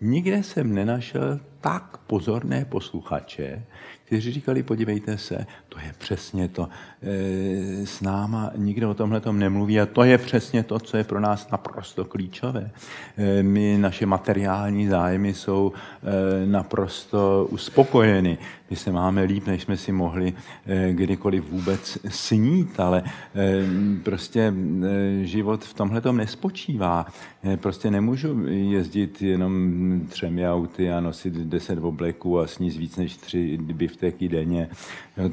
Nikde 0.00 0.42
jsem 0.42 0.74
nenašel 0.74 1.40
tak 1.60 1.96
pozorné 1.96 2.64
posluchače, 2.64 3.62
kteří 4.04 4.32
říkali, 4.32 4.62
podívejte 4.62 5.18
se, 5.18 5.46
to 5.68 5.78
je 5.78 5.94
přesně 5.98 6.48
to, 6.48 6.68
e, 7.02 7.86
s 7.86 8.00
náma 8.00 8.50
nikdo 8.56 8.90
o 8.90 8.94
tomhle 8.94 9.20
tom 9.20 9.38
nemluví 9.38 9.80
a 9.80 9.86
to 9.86 10.04
je 10.04 10.18
přesně 10.18 10.62
to, 10.62 10.78
co 10.78 10.96
je 10.96 11.04
pro 11.04 11.20
nás 11.20 11.50
naprosto 11.50 12.04
klíčové. 12.04 12.70
E, 13.16 13.42
my, 13.42 13.78
naše 13.78 14.06
materiální 14.06 14.88
zájmy 14.88 15.34
jsou 15.34 15.72
e, 15.72 16.46
naprosto 16.46 17.46
uspokojeny. 17.50 18.38
My 18.72 18.76
se 18.76 18.92
máme 18.92 19.22
líp, 19.22 19.46
než 19.46 19.62
jsme 19.62 19.76
si 19.76 19.92
mohli 19.92 20.32
kdykoliv 20.92 21.50
vůbec 21.50 21.98
snít, 22.08 22.80
ale 22.80 23.02
prostě 24.02 24.54
život 25.22 25.64
v 25.64 25.74
tomhle 25.74 26.00
tom 26.00 26.16
nespočívá. 26.16 27.06
Prostě 27.56 27.90
nemůžu 27.90 28.46
jezdit 28.46 29.22
jenom 29.22 29.72
třemi 30.08 30.48
auty 30.48 30.92
a 30.92 31.00
nosit 31.00 31.32
deset 31.32 31.78
obleků 31.78 32.38
a 32.38 32.46
sníst 32.46 32.78
víc 32.78 32.96
než 32.96 33.16
tři 33.16 33.58
bifteky 33.62 34.28
denně. 34.28 34.68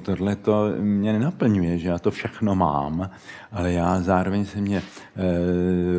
Tohle 0.02 0.36
to 0.36 0.72
mě 0.80 1.14
nenaplňuje, 1.14 1.78
že 1.78 1.90
já 1.90 2.00
to 2.00 2.12
všechno 2.12 2.56
mám, 2.56 3.10
ale 3.52 3.72
já 3.72 4.02
zároveň 4.02 4.46
se 4.46 4.62
mě 4.62 4.78
e, 4.78 4.84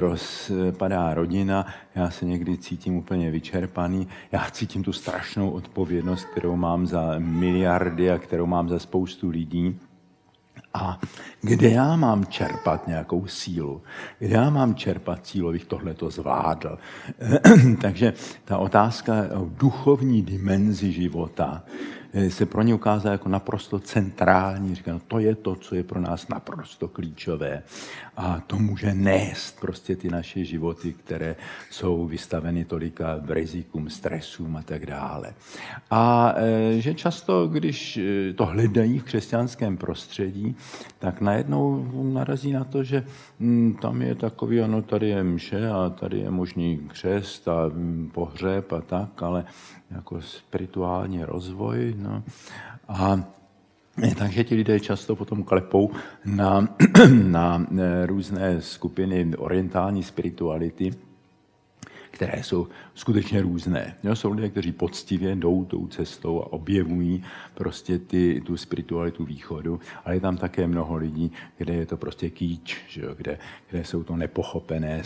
rozpadá 0.00 1.14
rodina, 1.14 1.66
já 1.94 2.10
se 2.10 2.24
někdy 2.24 2.58
cítím 2.58 2.96
úplně 2.96 3.30
vyčerpaný, 3.30 4.08
já 4.32 4.50
cítím 4.50 4.82
tu 4.82 4.92
strašnou 4.92 5.50
odpovědnost, 5.50 6.24
kterou 6.24 6.56
mám 6.56 6.86
za 6.86 7.14
miliardy 7.18 8.10
a 8.10 8.18
kterou 8.18 8.46
mám 8.46 8.68
za 8.68 8.78
spoustu 8.78 9.30
lidí. 9.30 9.78
A 10.74 10.98
kde 11.40 11.70
já 11.70 11.96
mám 11.96 12.26
čerpat 12.26 12.86
nějakou 12.86 13.26
sílu? 13.26 13.82
Kde 14.18 14.34
já 14.34 14.50
mám 14.50 14.74
čerpat 14.74 15.26
sílu, 15.26 15.48
abych 15.48 15.64
tohle 15.64 15.94
to 15.94 16.10
zvládl? 16.10 16.78
Takže 17.80 18.12
ta 18.44 18.58
otázka 18.58 19.14
o 19.34 19.48
duchovní 19.58 20.22
dimenzi 20.22 20.92
života 20.92 21.62
se 22.28 22.46
pro 22.46 22.62
ně 22.62 22.74
ukázal 22.74 23.12
jako 23.12 23.28
naprosto 23.28 23.78
centrální. 23.78 24.74
Říká, 24.74 24.92
no 24.92 25.00
to 25.08 25.18
je 25.18 25.34
to, 25.34 25.54
co 25.54 25.74
je 25.74 25.82
pro 25.82 26.00
nás 26.00 26.28
naprosto 26.28 26.88
klíčové. 26.88 27.62
A 28.16 28.40
to 28.46 28.58
může 28.58 28.94
nést 28.94 29.60
prostě 29.60 29.96
ty 29.96 30.08
naše 30.08 30.44
životy, 30.44 30.92
které 30.92 31.36
jsou 31.70 32.06
vystaveny 32.06 32.64
tolika 32.64 33.20
rizikům, 33.28 33.90
stresům 33.90 34.56
a 34.56 34.62
tak 34.62 34.86
dále. 34.86 35.34
A 35.90 36.34
eh, 36.36 36.80
že 36.80 36.94
často, 36.94 37.48
když 37.48 37.96
eh, 37.96 38.32
to 38.32 38.46
hledají 38.46 38.98
v 38.98 39.04
křesťanském 39.04 39.76
prostředí, 39.76 40.56
tak 40.98 41.20
najednou 41.20 41.90
narazí 42.12 42.52
na 42.52 42.64
to, 42.64 42.82
že 42.84 43.04
hm, 43.40 43.76
tam 43.82 44.02
je 44.02 44.14
takový, 44.14 44.60
ano, 44.60 44.82
tady 44.82 45.08
je 45.08 45.22
mše 45.22 45.68
a 45.68 45.90
tady 45.90 46.18
je 46.18 46.30
možný 46.30 46.80
křest 46.88 47.48
a 47.48 47.70
hm, 47.74 48.10
pohřeb 48.14 48.72
a 48.72 48.80
tak, 48.80 49.22
ale 49.22 49.44
jako 49.90 50.22
spirituální 50.22 51.24
rozvoj. 51.24 51.94
No. 51.98 52.22
A 52.88 53.24
takže 54.18 54.44
ti 54.44 54.54
lidé 54.54 54.80
často 54.80 55.16
potom 55.16 55.42
klepou 55.42 55.90
na, 56.24 56.68
na 57.22 57.66
různé 58.06 58.60
skupiny 58.60 59.36
orientální 59.36 60.02
spirituality, 60.02 60.90
které 62.10 62.42
jsou 62.42 62.66
skutečně 63.00 63.42
různé. 63.42 63.96
Jo, 64.04 64.16
jsou 64.16 64.32
lidé, 64.32 64.48
kteří 64.48 64.72
poctivě 64.72 65.36
jdou 65.36 65.64
tou 65.64 65.86
cestou 65.86 66.42
a 66.42 66.52
objevují 66.52 67.22
prostě 67.54 67.98
ty, 67.98 68.42
tu 68.46 68.56
spiritualitu 68.56 69.24
východu, 69.24 69.80
ale 70.04 70.16
je 70.16 70.20
tam 70.20 70.36
také 70.36 70.66
mnoho 70.66 70.96
lidí, 70.96 71.32
kde 71.58 71.74
je 71.74 71.86
to 71.86 71.96
prostě 71.96 72.30
kýč, 72.30 72.76
že 72.88 73.02
jo, 73.02 73.14
kde, 73.14 73.38
kde 73.70 73.84
jsou 73.84 74.02
to 74.02 74.16
nepochopené, 74.16 75.02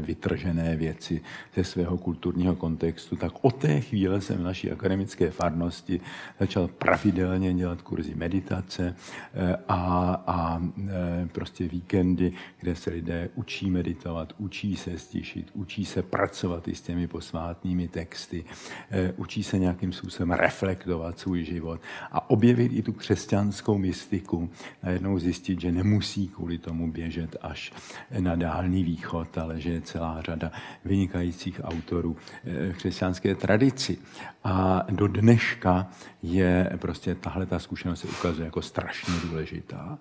vytržené 0.00 0.76
věci 0.76 1.20
ze 1.54 1.64
svého 1.64 1.98
kulturního 1.98 2.56
kontextu. 2.56 3.16
Tak 3.16 3.32
od 3.42 3.54
té 3.54 3.80
chvíle 3.80 4.20
jsem 4.20 4.36
v 4.36 4.42
naší 4.42 4.70
akademické 4.70 5.30
farnosti 5.30 6.00
začal 6.40 6.68
pravidelně 6.68 7.54
dělat 7.54 7.82
kurzy 7.82 8.14
meditace 8.14 8.96
eh, 9.34 9.56
a, 9.68 10.14
a 10.26 10.62
eh, 10.62 11.28
prostě 11.32 11.68
víkendy, 11.68 12.32
kde 12.60 12.76
se 12.76 12.90
lidé 12.90 13.28
učí 13.34 13.70
meditovat, 13.70 14.32
učí 14.38 14.76
se 14.76 14.98
stišit, 14.98 15.50
učí 15.54 15.84
se 15.84 16.02
pracovat 16.02 16.68
i 16.68 16.74
s 16.74 16.80
těmi 16.80 17.08
posvátnými 17.24 17.88
texty, 17.88 18.44
eh, 18.90 19.12
učí 19.16 19.42
se 19.42 19.58
nějakým 19.58 19.92
způsobem 19.92 20.30
reflektovat 20.30 21.18
svůj 21.18 21.44
život 21.44 21.80
a 22.12 22.30
objevit 22.30 22.72
i 22.72 22.82
tu 22.82 22.92
křesťanskou 22.92 23.78
mystiku, 23.78 24.50
najednou 24.82 25.18
zjistit, 25.18 25.60
že 25.60 25.72
nemusí 25.72 26.28
kvůli 26.28 26.58
tomu 26.58 26.92
běžet 26.92 27.36
až 27.40 27.72
na 28.20 28.36
dálný 28.36 28.84
východ, 28.84 29.38
ale 29.38 29.60
že 29.60 29.70
je 29.72 29.80
celá 29.80 30.22
řada 30.22 30.52
vynikajících 30.84 31.60
autorů 31.64 32.16
eh, 32.44 32.72
v 32.72 32.76
křesťanské 32.76 33.34
tradici. 33.34 33.98
A 34.44 34.86
do 34.90 35.08
dneška 35.08 35.88
je 36.22 36.70
prostě 36.76 37.14
tahle 37.14 37.46
ta 37.46 37.58
zkušenost 37.58 38.00
se 38.00 38.08
ukazuje 38.08 38.44
jako 38.44 38.62
strašně 38.62 39.14
důležitá. 39.28 39.98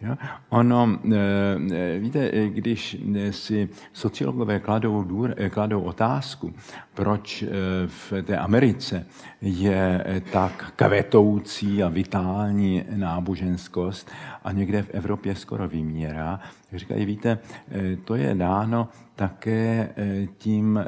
Jo? 0.00 0.16
Ono, 0.48 0.98
eh, 1.12 1.98
víte, 1.98 2.48
když 2.48 2.96
si 3.30 3.68
sociologové 3.92 4.60
kladou, 4.60 5.02
důr, 5.02 5.34
kladou 5.50 5.80
otázku, 5.80 6.52
proč 6.94 7.42
eh, 7.42 7.48
v 7.86 8.12
té 8.22 8.38
Americe 8.38 9.06
je 9.40 10.04
tak 10.32 10.72
kvetoucí 10.76 11.82
a 11.82 11.88
vitální 11.88 12.84
náboženskost 12.96 14.10
a 14.44 14.52
někde 14.52 14.82
v 14.82 14.90
Evropě 14.90 15.34
skoro 15.34 15.68
vymírá, 15.68 16.40
říkají, 16.72 17.04
víte, 17.04 17.38
eh, 17.70 17.96
to 17.96 18.14
je 18.14 18.34
dáno 18.34 18.88
také 19.14 19.94
tím, 20.38 20.80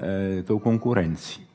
tou 0.44 0.58
konkurencí. 0.58 1.47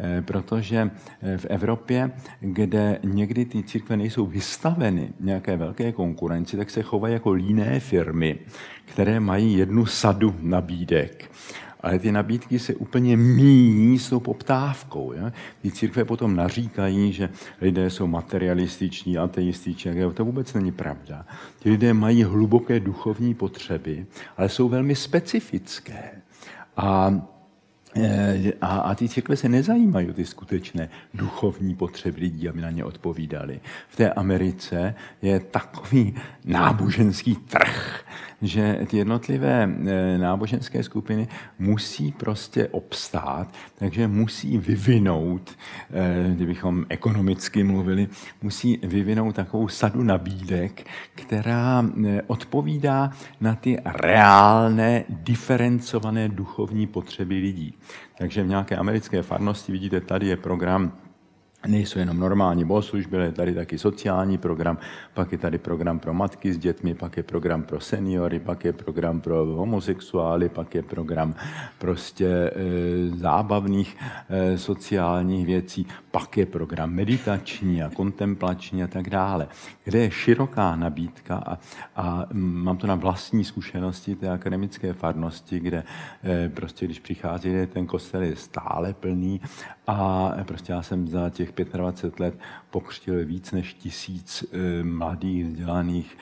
Eh, 0.00 0.22
protože 0.22 0.90
eh, 1.22 1.38
v 1.38 1.44
Evropě, 1.44 2.10
kde 2.40 2.98
někdy 3.04 3.44
ty 3.44 3.62
církve 3.62 3.96
nejsou 3.96 4.26
vystaveny 4.26 5.12
nějaké 5.20 5.56
velké 5.56 5.92
konkurenci, 5.92 6.56
tak 6.56 6.70
se 6.70 6.82
chovají 6.82 7.14
jako 7.14 7.32
líné 7.32 7.80
firmy, 7.80 8.38
které 8.84 9.20
mají 9.20 9.58
jednu 9.58 9.86
sadu 9.86 10.34
nabídek. 10.40 11.30
Ale 11.80 11.98
ty 11.98 12.12
nabídky 12.12 12.58
se 12.58 12.74
úplně 12.74 13.16
míjí 13.16 13.98
s 13.98 14.10
tou 14.10 14.20
poptávkou. 14.20 15.12
Je? 15.12 15.32
Ty 15.62 15.70
církve 15.70 16.04
potom 16.04 16.36
naříkají, 16.36 17.12
že 17.12 17.28
lidé 17.60 17.90
jsou 17.90 18.06
materialističní, 18.06 19.18
ateističní. 19.18 19.92
To 20.14 20.24
vůbec 20.24 20.54
není 20.54 20.72
pravda. 20.72 21.26
Ti 21.58 21.70
lidé 21.70 21.94
mají 21.94 22.24
hluboké 22.24 22.80
duchovní 22.80 23.34
potřeby, 23.34 24.06
ale 24.36 24.48
jsou 24.48 24.68
velmi 24.68 24.94
specifické. 24.94 26.10
A 26.76 27.20
a, 28.60 28.66
a 28.66 28.94
ty 28.94 29.08
církve 29.08 29.36
se 29.36 29.48
nezajímají 29.48 30.12
ty 30.12 30.24
skutečné 30.24 30.88
duchovní 31.14 31.74
potřeby 31.74 32.20
lidí, 32.20 32.48
aby 32.48 32.60
na 32.60 32.70
ně 32.70 32.84
odpovídali. 32.84 33.60
V 33.88 33.96
té 33.96 34.12
Americe 34.12 34.94
je 35.22 35.40
takový 35.40 36.14
náboženský 36.44 37.36
trh, 37.36 38.04
že 38.42 38.78
ty 38.86 38.96
jednotlivé 38.96 39.70
eh, 39.86 40.18
náboženské 40.18 40.82
skupiny 40.82 41.28
musí 41.58 42.12
prostě 42.12 42.68
obstát, 42.68 43.48
takže 43.78 44.08
musí 44.08 44.58
vyvinout, 44.58 45.56
eh, 45.90 46.34
kdybychom 46.34 46.86
ekonomicky 46.88 47.64
mluvili, 47.64 48.08
musí 48.42 48.80
vyvinout 48.82 49.34
takovou 49.34 49.68
sadu 49.68 50.02
nabídek, 50.02 50.86
která 51.14 51.84
odpovídá 52.26 53.10
na 53.40 53.54
ty 53.54 53.78
reálné, 53.84 55.04
diferencované 55.08 56.28
duchovní 56.28 56.86
potřeby 56.86 57.34
lidí. 57.34 57.74
Takže 58.18 58.42
v 58.42 58.48
nějaké 58.48 58.76
americké 58.76 59.22
farnosti 59.22 59.72
vidíte, 59.72 60.00
tady 60.00 60.26
je 60.26 60.36
program 60.36 60.92
nejsou 61.68 61.98
jenom 61.98 62.18
normální 62.18 62.64
bohoslužby, 62.64 63.16
ale 63.16 63.26
je 63.26 63.32
tady 63.32 63.54
taky 63.54 63.78
sociální 63.78 64.38
program, 64.38 64.78
pak 65.14 65.32
je 65.32 65.38
tady 65.38 65.58
program 65.58 65.98
pro 65.98 66.14
matky 66.14 66.52
s 66.52 66.58
dětmi, 66.58 66.94
pak 66.94 67.16
je 67.16 67.22
program 67.22 67.62
pro 67.62 67.80
seniory, 67.80 68.40
pak 68.40 68.64
je 68.64 68.72
program 68.72 69.20
pro 69.20 69.46
homosexuály, 69.46 70.48
pak 70.48 70.74
je 70.74 70.82
program 70.82 71.34
prostě 71.78 72.26
e, 72.26 72.50
zábavných 73.16 73.96
e, 74.28 74.58
sociálních 74.58 75.46
věcí, 75.46 75.86
pak 76.10 76.36
je 76.36 76.46
program 76.46 76.90
meditační 76.90 77.82
a 77.82 77.90
kontemplační 77.90 78.82
a 78.82 78.86
tak 78.86 79.10
dále, 79.10 79.48
kde 79.84 79.98
je 79.98 80.10
široká 80.10 80.76
nabídka 80.76 81.36
a, 81.36 81.58
a 81.96 82.26
mám 82.32 82.76
to 82.76 82.86
na 82.86 82.94
vlastní 82.94 83.44
zkušenosti 83.44 84.14
té 84.14 84.30
akademické 84.30 84.92
farnosti, 84.92 85.60
kde 85.60 85.84
e, 86.24 86.48
prostě 86.48 86.84
když 86.84 87.00
přichází, 87.00 87.66
ten 87.72 87.86
kostel 87.86 88.22
je 88.22 88.36
stále 88.36 88.94
plný 88.94 89.40
a 89.86 90.30
prostě 90.46 90.72
já 90.72 90.82
jsem 90.82 91.08
za 91.08 91.30
těch 91.30 91.52
25 91.64 92.20
let 92.20 92.38
pokřtil 92.70 93.26
víc 93.26 93.52
než 93.52 93.74
tisíc 93.74 94.44
mladých, 94.82 95.46
vzdělaných, 95.46 96.18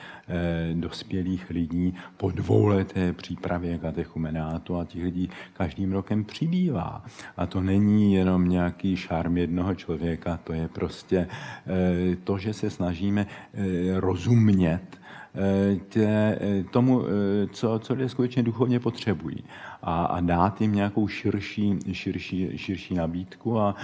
dospělých 0.73 1.49
lidí 1.49 1.95
po 2.17 2.31
dvouleté 2.31 3.13
přípravě 3.13 3.77
katechumenátu 3.77 4.77
a 4.77 4.85
těch 4.85 5.03
lidí 5.03 5.29
každým 5.53 5.91
rokem 5.91 6.25
přibývá. 6.25 7.05
A 7.37 7.45
to 7.45 7.61
není 7.61 8.13
jenom 8.13 8.49
nějaký 8.49 8.95
šarm 8.95 9.37
jednoho 9.37 9.75
člověka, 9.75 10.39
to 10.43 10.53
je 10.53 10.67
prostě 10.67 11.27
to, 12.23 12.37
že 12.37 12.53
se 12.53 12.69
snažíme 12.69 13.25
rozumět 13.95 14.81
tě, 15.89 16.39
tomu, 16.71 17.03
co, 17.51 17.79
co 17.79 17.93
lidé 17.93 18.09
skutečně 18.09 18.43
duchovně 18.43 18.79
potřebují 18.79 19.43
a, 19.81 20.05
a 20.05 20.19
dát 20.19 20.61
jim 20.61 20.75
nějakou 20.75 21.07
širší, 21.07 21.79
širší, 21.91 22.57
širší 22.57 22.95
nabídku 22.95 23.59
a 23.59 23.75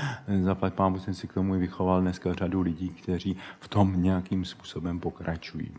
zaplať 0.41 0.73
pámu 0.73 0.99
jsem 0.99 1.13
si 1.13 1.27
k 1.27 1.33
tomu 1.33 1.53
vychoval 1.53 2.01
dneska 2.01 2.33
řadu 2.33 2.61
lidí, 2.61 2.89
kteří 2.89 3.37
v 3.59 3.67
tom 3.67 4.03
nějakým 4.03 4.45
způsobem 4.45 4.99
pokračují. 4.99 5.71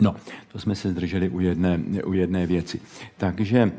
No, 0.00 0.16
to 0.52 0.58
jsme 0.58 0.74
se 0.74 0.90
zdrželi 0.90 1.28
u 1.28 1.40
jedné, 1.40 1.80
u 2.04 2.12
jedné 2.12 2.46
věci. 2.46 2.80
Takže 3.16 3.58
e, 3.58 3.72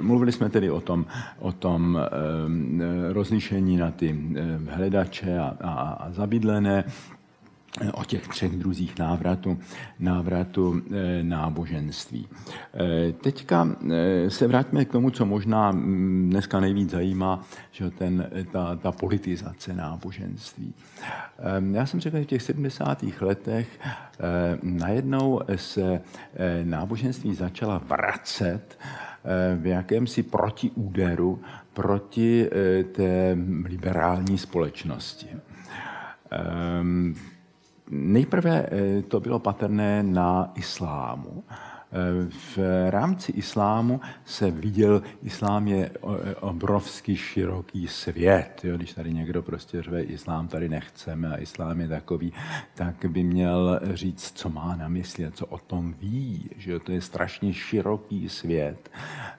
mluvili 0.00 0.32
jsme 0.32 0.50
tedy 0.50 0.70
o 0.70 0.80
tom, 0.80 1.06
o 1.38 1.52
tom 1.52 1.98
e, 1.98 3.12
rozlišení 3.12 3.76
na 3.76 3.90
ty 3.90 4.18
hledače 4.70 5.38
a, 5.38 5.56
a, 5.60 5.72
a 5.72 6.10
zabydlené 6.10 6.84
o 7.92 8.04
těch 8.04 8.28
třech 8.28 8.52
druzích 8.56 8.98
návratu, 8.98 9.58
návratu 9.98 10.82
eh, 10.90 11.22
náboženství. 11.22 12.28
Eh, 12.74 13.12
teďka 13.12 13.68
eh, 13.90 14.30
se 14.30 14.46
vrátíme 14.46 14.84
k 14.84 14.92
tomu, 14.92 15.10
co 15.10 15.26
možná 15.26 15.70
mm, 15.70 16.30
dneska 16.30 16.60
nejvíc 16.60 16.90
zajímá, 16.90 17.44
že 17.70 17.90
ten, 17.90 18.30
ta, 18.52 18.76
ta 18.76 18.92
politizace 18.92 19.72
náboženství. 19.72 20.74
Já 21.72 21.86
jsem 21.86 22.00
řekl, 22.00 22.16
že 22.16 22.22
v 22.22 22.26
těch 22.26 22.42
70. 22.42 23.04
letech 23.20 23.80
najednou 24.62 25.40
se 25.56 26.00
náboženství 26.64 27.34
začala 27.34 27.82
vracet 27.88 28.78
v 29.56 29.66
jakémsi 29.66 30.22
protiúderu 30.22 31.40
proti 31.72 32.48
té 32.92 33.36
liberální 33.64 34.38
společnosti. 34.38 35.26
Nejprve 37.94 38.66
eh, 38.66 39.02
to 39.02 39.20
bylo 39.20 39.38
patrné 39.38 40.02
na 40.02 40.52
islámu. 40.54 41.44
Eh, 41.92 42.30
v 42.56 42.58
rámci 42.90 43.32
islámu 43.32 44.00
se 44.24 44.50
viděl, 44.50 45.02
islám 45.22 45.68
je 45.68 45.90
obrovský 46.40 47.16
široký 47.16 47.88
svět. 47.88 48.60
Jo? 48.64 48.76
Když 48.76 48.92
tady 48.92 49.14
někdo 49.14 49.42
prostě 49.42 49.82
řve, 49.82 50.02
islám 50.02 50.48
tady 50.48 50.68
nechceme 50.68 51.28
a 51.28 51.40
islám 51.40 51.80
je 51.80 51.88
takový, 51.88 52.32
tak 52.74 53.06
by 53.08 53.22
měl 53.22 53.80
říct, 53.92 54.32
co 54.34 54.48
má 54.48 54.76
na 54.76 54.88
mysli 54.88 55.26
a 55.26 55.30
co 55.30 55.46
o 55.46 55.58
tom 55.58 55.94
ví. 56.00 56.50
Že 56.56 56.78
to 56.78 56.92
je 56.92 57.00
strašně 57.00 57.54
široký 57.54 58.28
svět. 58.28 58.90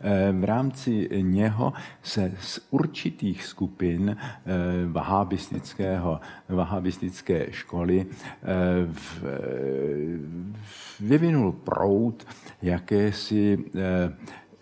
Eh, 0.02 0.32
v 0.32 0.44
rámci 0.44 1.10
něho 1.22 1.74
se 2.04 2.32
z 2.40 2.60
určitých 2.70 3.44
skupin 3.44 4.18
eh, 4.18 4.54
vahabistického, 4.88 6.20
vahabistické 6.50 7.48
školy 7.52 8.06
vyvinul 11.00 11.52
proud 11.52 12.26
jakési 12.62 13.58
eh, 13.76 14.14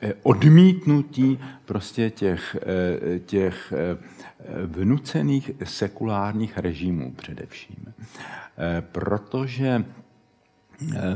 eh, 0.01 0.13
odmítnutí 0.23 1.39
prostě 1.65 2.09
těch, 2.09 2.57
eh, 2.61 3.19
těch 3.19 3.73
vnucených 4.65 5.51
sekulárních 5.63 6.57
režimů 6.57 7.11
především. 7.11 7.93
Protože 8.91 9.85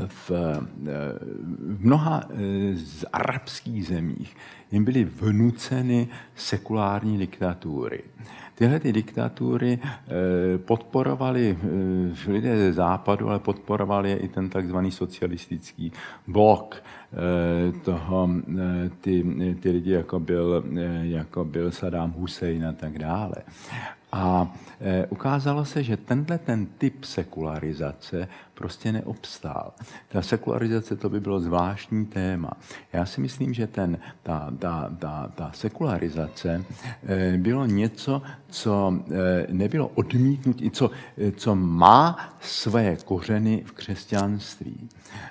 v, 0.06 0.30
v 0.30 1.78
mnoha 1.78 2.28
z 2.74 3.04
arabských 3.12 3.86
zemích 3.86 4.36
jim 4.72 4.84
byly 4.84 5.04
vnuceny 5.04 6.08
sekulární 6.36 7.18
diktatury. 7.18 8.02
Tyhle 8.58 8.80
ty 8.80 8.92
diktatury 8.92 9.78
podporovali 10.56 11.58
lidé 12.28 12.56
ze 12.56 12.72
západu, 12.72 13.28
ale 13.28 13.38
podporovali 13.38 14.10
je 14.10 14.16
i 14.16 14.28
ten 14.28 14.48
takzvaný 14.48 14.90
socialistický 14.90 15.92
blok 16.26 16.82
toho, 17.84 18.30
ty, 19.00 19.24
ty 19.60 19.70
lidi, 19.70 19.90
jako 19.90 20.20
byl, 20.20 20.64
jako 21.02 21.44
byl 21.44 21.70
Saddam 21.70 22.12
Hussein 22.12 22.66
a 22.66 22.72
tak 22.72 22.98
dále. 22.98 23.34
A 24.16 24.48
e, 24.80 25.06
ukázalo 25.06 25.64
se, 25.64 25.82
že 25.82 25.96
tenhle 25.96 26.38
ten 26.38 26.66
typ 26.66 27.04
sekularizace 27.04 28.28
prostě 28.54 28.92
neobstál. 28.92 29.72
Ta 30.08 30.22
sekularizace 30.22 30.96
to 30.96 31.08
by 31.08 31.20
bylo 31.20 31.40
zvláštní 31.40 32.06
téma. 32.06 32.50
Já 32.92 33.06
si 33.06 33.20
myslím, 33.20 33.54
že 33.54 33.66
ten, 33.66 33.98
ta, 34.22 34.50
ta, 34.58 34.90
ta, 34.98 35.32
ta 35.34 35.50
sekularizace 35.54 36.64
e, 37.06 37.36
bylo 37.38 37.66
něco, 37.66 38.22
co 38.48 38.94
e, 39.10 39.46
nebylo 39.52 39.88
odmítnutí, 39.88 40.70
co, 40.70 40.90
co 41.36 41.54
má 41.54 42.32
své 42.40 42.96
kořeny 43.04 43.62
v 43.66 43.72
křesťanství. 43.72 44.88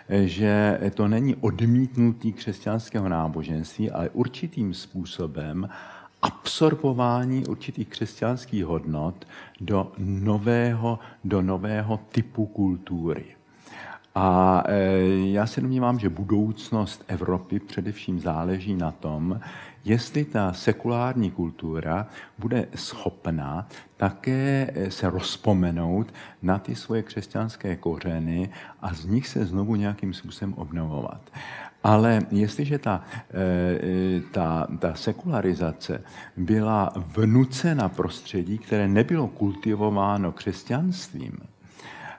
Že 0.09 0.79
to 0.93 1.07
není 1.07 1.35
odmítnutí 1.35 2.33
křesťanského 2.33 3.09
náboženství, 3.09 3.91
ale 3.91 4.09
určitým 4.09 4.73
způsobem 4.73 5.69
absorbování 6.25 7.45
určitých 7.45 7.87
křesťanských 7.87 8.65
hodnot 8.65 9.27
do 9.61 9.91
nového, 9.97 10.99
do 11.23 11.41
nového 11.41 11.99
typu 12.11 12.45
kultury. 12.45 13.25
A 14.15 14.63
e, 14.67 14.99
já 15.31 15.47
se 15.47 15.61
domnívám, 15.61 15.99
že 15.99 16.09
budoucnost 16.09 17.03
Evropy 17.07 17.59
především 17.59 18.19
záleží 18.19 18.75
na 18.75 18.91
tom, 18.91 19.39
jestli 19.85 20.25
ta 20.25 20.53
sekulární 20.53 21.31
kultura 21.31 22.07
bude 22.39 22.67
schopná 22.75 23.67
také 23.97 24.73
se 24.89 25.09
rozpomenout 25.09 26.13
na 26.41 26.59
ty 26.59 26.75
svoje 26.75 27.03
křesťanské 27.03 27.75
kořeny 27.75 28.49
a 28.81 28.93
z 28.93 29.05
nich 29.05 29.27
se 29.27 29.45
znovu 29.45 29.75
nějakým 29.75 30.13
způsobem 30.13 30.53
obnovovat. 30.53 31.21
Ale 31.85 32.21
jestliže 32.31 32.77
ta, 32.77 33.01
eh, 33.33 34.21
ta, 34.31 34.67
ta 34.79 34.93
sekularizace 34.93 36.03
byla 36.37 36.93
vnucena 36.95 37.89
prostředí, 37.89 38.57
které 38.57 38.87
nebylo 38.87 39.27
kultivováno 39.27 40.31
křesťanstvím, 40.31 41.37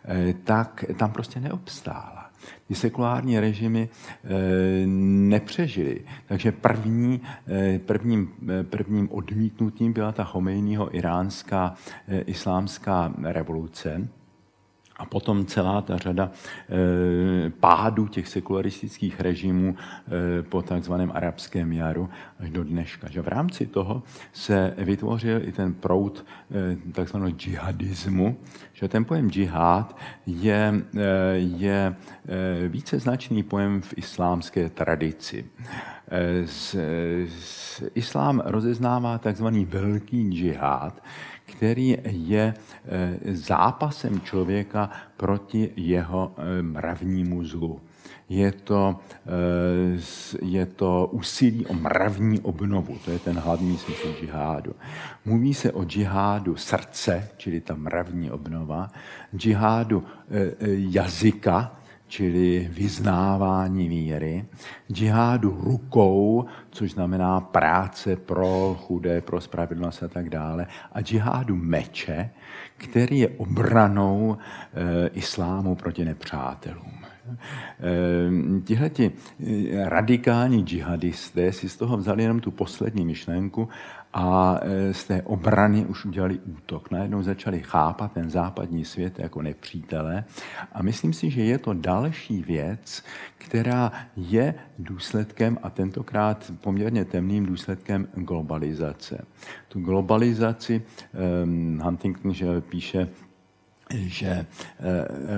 eh, 0.04 0.34
tak 0.44 0.84
tam 0.96 1.10
prostě 1.10 1.40
neobstála. 1.40 2.30
Ty 2.68 2.74
sekulární 2.74 3.40
režimy 3.40 3.88
eh, 3.88 4.28
nepřežily. 5.34 6.00
Takže 6.26 6.52
první, 6.52 7.20
prvním, 7.86 8.32
prvním 8.62 9.08
odmítnutím 9.12 9.92
byla 9.92 10.12
ta 10.12 10.24
Chomejního 10.24 10.96
iránská 10.96 11.74
islámská 12.26 13.12
revoluce, 13.22 14.08
a 14.98 15.06
potom 15.06 15.46
celá 15.46 15.82
ta 15.82 15.96
řada 15.96 16.30
e, 16.30 17.50
pádů 17.50 18.06
těch 18.06 18.28
sekularistických 18.28 19.20
režimů 19.20 19.76
e, 19.76 20.42
po 20.42 20.62
takzvaném 20.62 21.12
arabském 21.14 21.72
jaru 21.72 22.08
až 22.40 22.50
do 22.50 22.64
dneška. 22.64 23.10
Že 23.10 23.22
v 23.22 23.28
rámci 23.28 23.66
toho 23.66 24.02
se 24.32 24.74
vytvořil 24.78 25.48
i 25.48 25.52
ten 25.52 25.74
proud 25.74 26.24
e, 26.50 26.92
takzvaného 26.92 27.30
džihadismu, 27.30 28.36
že 28.72 28.88
ten 28.88 29.04
pojem 29.04 29.30
džihad 29.30 29.98
je, 30.26 30.84
je 31.34 31.94
více 32.68 32.98
značný 32.98 33.42
pojem 33.42 33.80
v 33.80 33.94
islámské 33.96 34.68
tradici. 34.68 35.44
Islám 37.94 38.42
rozeznává 38.44 39.18
takzvaný 39.18 39.64
velký 39.64 40.30
džihad, 40.30 41.02
který 41.46 41.96
je 42.04 42.54
eh, 42.54 43.18
zápasem 43.34 44.20
člověka 44.20 44.90
proti 45.16 45.70
jeho 45.76 46.32
eh, 46.36 46.62
mravnímu 46.62 47.44
zlu. 47.44 47.80
Je 48.28 48.52
to, 48.52 49.00
eh, 49.26 50.00
je 50.42 50.66
to 50.66 51.08
úsilí 51.12 51.66
o 51.66 51.74
mravní 51.74 52.40
obnovu, 52.40 52.98
to 53.04 53.10
je 53.10 53.18
ten 53.18 53.38
hlavní 53.38 53.78
smysl 53.78 54.14
džihádu. 54.20 54.74
Mluví 55.24 55.54
se 55.54 55.72
o 55.72 55.84
džihádu 55.84 56.56
srdce, 56.56 57.28
čili 57.36 57.60
ta 57.60 57.74
mravní 57.74 58.30
obnova, 58.30 58.90
džihádu 59.36 60.04
jazyka, 60.74 61.72
čili 62.08 62.70
vyznávání 62.72 63.88
víry, 63.88 64.44
džihádu 64.92 65.58
rukou, 65.60 66.44
což 66.70 66.92
znamená 66.92 67.40
práce 67.40 68.16
pro 68.16 68.76
chudé, 68.80 69.20
pro 69.20 69.40
spravedlnost 69.40 70.02
a 70.02 70.08
tak 70.08 70.30
dále, 70.30 70.66
a 70.92 71.00
džihádu 71.00 71.56
meče, 71.56 72.30
který 72.76 73.18
je 73.18 73.28
obranou 73.28 74.36
e, 74.36 75.08
islámu 75.08 75.74
proti 75.74 76.04
nepřátelům. 76.04 77.06
Tihleti 78.64 79.12
radikální 79.84 80.62
džihadisté 80.62 81.52
si 81.52 81.68
z 81.68 81.76
toho 81.76 81.96
vzali 81.96 82.22
jenom 82.22 82.40
tu 82.40 82.50
poslední 82.50 83.04
myšlenku 83.04 83.68
a 84.16 84.60
e, 84.62 84.94
z 84.94 85.04
té 85.04 85.22
obrany 85.22 85.84
už 85.86 86.04
udělali 86.04 86.38
útok. 86.38 86.90
Najednou 86.90 87.22
začali 87.22 87.60
chápat 87.60 88.12
ten 88.12 88.30
západní 88.30 88.84
svět 88.84 89.18
jako 89.18 89.42
nepřítele 89.42 90.24
a 90.72 90.82
myslím 90.82 91.12
si, 91.12 91.30
že 91.30 91.42
je 91.42 91.58
to 91.58 91.72
další 91.72 92.42
věc, 92.42 93.04
která 93.38 93.92
je 94.16 94.54
důsledkem 94.78 95.58
a 95.62 95.70
tentokrát 95.70 96.52
poměrně 96.60 97.04
temným 97.04 97.46
důsledkem 97.46 98.08
globalizace. 98.14 99.24
Tu 99.68 99.80
globalizaci 99.80 100.82
um, 101.42 101.80
Huntington 101.84 102.34
že 102.34 102.60
píše 102.60 103.08
že 103.94 104.46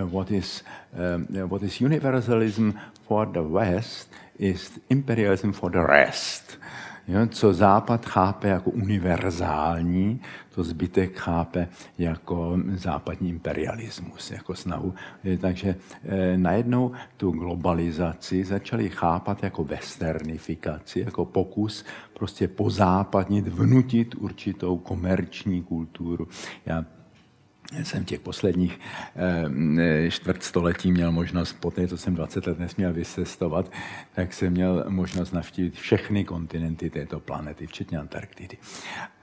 uh, 0.02 0.10
what, 0.10 0.30
is, 0.30 0.64
uh, 0.92 1.48
what 1.48 1.62
is 1.62 1.80
universalism 1.80 2.70
for 3.06 3.28
the 3.28 3.42
West 3.42 4.12
is 4.38 4.80
imperialism 4.88 5.50
for 5.50 5.70
the 5.70 5.82
rest. 5.82 6.58
Jo, 7.08 7.26
co 7.26 7.52
Západ 7.54 8.06
chápe 8.06 8.48
jako 8.48 8.70
univerzální, 8.70 10.20
to 10.54 10.64
zbytek 10.64 11.18
chápe 11.18 11.68
jako 11.98 12.58
západní 12.74 13.28
imperialismus, 13.28 14.30
jako 14.30 14.54
snahu. 14.54 14.94
Takže 15.40 15.76
eh, 16.04 16.38
najednou 16.38 16.92
tu 17.16 17.30
globalizaci 17.30 18.44
začali 18.44 18.88
chápat 18.88 19.42
jako 19.42 19.64
westernifikaci, 19.64 21.00
jako 21.00 21.24
pokus 21.24 21.84
prostě 22.14 22.48
pozápadnit, 22.48 23.48
vnutit 23.48 24.14
určitou 24.14 24.78
komerční 24.78 25.62
kulturu. 25.62 26.28
Já 26.66 26.84
jsem 27.72 28.04
těch 28.04 28.20
posledních 28.20 28.80
eh, 29.16 30.10
čtvrtstoletí 30.10 30.92
měl 30.92 31.12
možnost, 31.12 31.52
po 31.52 31.70
té, 31.70 31.88
co 31.88 31.98
jsem 31.98 32.14
20 32.14 32.46
let 32.46 32.58
nesměl 32.58 32.92
vysestovat, 32.92 33.72
tak 34.14 34.32
jsem 34.32 34.52
měl 34.52 34.84
možnost 34.88 35.32
navštívit 35.32 35.74
všechny 35.74 36.24
kontinenty 36.24 36.90
této 36.90 37.20
planety, 37.20 37.66
včetně 37.66 37.98
Antarktidy. 37.98 38.56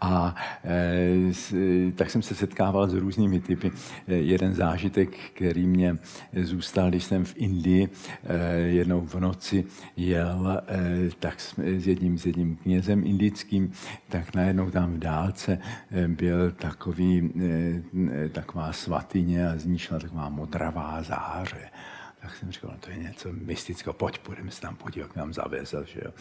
A 0.06 0.36
eh, 0.64 1.92
tak 1.96 2.10
jsem 2.10 2.22
se 2.22 2.36
setkával 2.36 2.90
s 2.90 2.94
různými 2.94 3.40
typy. 3.40 3.72
Jeden 4.08 4.54
zážitek, 4.54 5.10
který 5.34 5.68
mě 5.68 5.98
zůstal, 6.44 6.90
když 6.90 7.04
jsem 7.04 7.26
v 7.26 7.34
Indii 7.38 7.90
jednou 8.66 9.02
v 9.02 9.16
noci 9.16 9.66
jel 9.98 10.62
tak 11.20 11.40
s 11.40 11.88
jedním, 11.88 12.18
s 12.18 12.26
jedním 12.26 12.56
knězem 12.56 13.04
indickým, 13.06 13.72
tak 14.10 14.36
najednou 14.36 14.70
tam 14.72 14.94
v 14.94 15.00
dálce 15.00 15.60
byl 16.08 16.52
takový 16.52 17.34
taková 18.32 18.74
svatyně 18.74 19.50
a 19.50 19.58
z 19.58 19.66
ní 19.66 19.78
šla 19.78 20.00
taková 20.00 20.30
modravá 20.30 21.04
záře. 21.04 21.70
Tak 22.26 22.36
jsem 22.36 22.52
říkal, 22.52 22.72
no 22.74 22.78
to 22.80 22.90
je 22.90 22.98
něco 22.98 23.30
mystického, 23.32 23.94
pojď, 23.94 24.18
půjdeme 24.18 24.52
se 24.52 24.62
tam 24.62 24.76
podívat, 24.76 25.16
nám 25.16 25.34
zavezl. 25.34 25.86
Že 25.86 26.02
jo. 26.06 26.12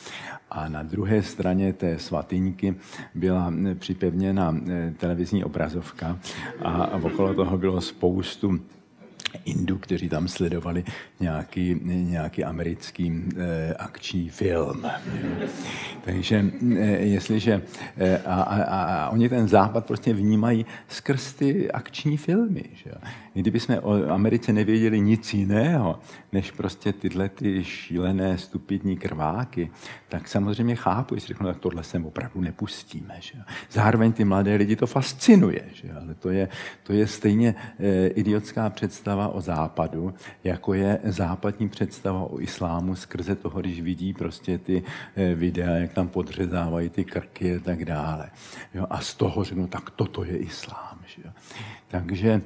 A 0.50 0.68
na 0.68 0.82
druhé 0.82 1.22
straně 1.22 1.72
té 1.72 1.98
svatyňky 1.98 2.74
byla 3.14 3.52
připevněna 3.78 4.56
eh, 4.70 4.94
televizní 4.96 5.44
obrazovka 5.44 6.18
a 6.62 6.86
okolo 6.96 7.34
toho 7.34 7.58
bylo 7.58 7.80
spoustu 7.80 8.60
Indů, 9.44 9.78
kteří 9.78 10.08
tam 10.08 10.28
sledovali 10.28 10.84
nějaký, 11.20 11.80
nějaký 11.84 12.44
americký 12.44 13.22
eh, 13.36 13.74
akční 13.74 14.28
film. 14.28 14.86
Takže 16.04 16.44
eh, 16.76 16.80
jestliže 16.86 17.62
eh, 17.96 18.18
a, 18.18 18.42
a, 18.42 18.82
a 18.82 19.08
oni 19.08 19.28
ten 19.28 19.48
západ 19.48 19.86
prostě 19.86 20.12
vnímají 20.12 20.66
skrz 20.88 21.34
ty 21.34 21.70
akční 21.70 22.16
filmy. 22.16 22.64
Že? 22.74 22.90
Kdyby 23.34 23.60
jsme 23.60 23.80
o 23.80 24.10
Americe 24.10 24.52
nevěděli 24.52 25.00
nic 25.00 25.34
jiného, 25.34 25.98
než 26.32 26.50
prostě 26.50 26.92
tyhle 26.92 27.28
ty 27.28 27.64
šílené 27.64 28.38
stupidní 28.38 28.96
krváky, 28.96 29.70
tak 30.08 30.28
samozřejmě 30.28 30.76
chápu, 30.76 31.14
jestli 31.14 31.28
řeknu, 31.28 31.46
tak 31.46 31.58
tohle 31.58 31.84
sem 31.84 32.06
opravdu 32.06 32.40
nepustíme. 32.40 33.14
Že? 33.20 33.38
Zároveň 33.70 34.12
ty 34.12 34.24
mladé 34.24 34.54
lidi 34.54 34.76
to 34.76 34.86
fascinuje, 34.86 35.62
že? 35.72 35.92
ale 35.92 36.14
to 36.14 36.30
je, 36.30 36.48
to 36.82 36.92
je 36.92 37.06
stejně 37.06 37.54
eh, 37.78 38.06
idiotská 38.06 38.70
představa 38.70 39.28
o 39.28 39.40
západu, 39.40 40.14
jako 40.44 40.74
je 40.74 41.00
západní 41.04 41.68
představa 41.68 42.20
o 42.20 42.40
islámu 42.40 42.96
skrze 42.96 43.34
toho, 43.34 43.60
když 43.60 43.80
vidí 43.80 44.12
prostě 44.14 44.58
ty 44.58 44.82
eh, 45.16 45.34
videa, 45.34 45.70
jak 45.70 45.92
tam 45.92 46.08
podřezávají 46.08 46.88
ty 46.88 47.04
krky 47.04 47.56
a 47.56 47.60
tak 47.60 47.84
dále. 47.84 48.30
Jo? 48.74 48.86
A 48.90 49.00
z 49.00 49.14
toho 49.14 49.44
řeknu, 49.44 49.66
tak 49.66 49.90
toto 49.90 50.24
je 50.24 50.36
islám. 50.36 50.98
Že? 51.06 51.22
Takže 51.88 52.42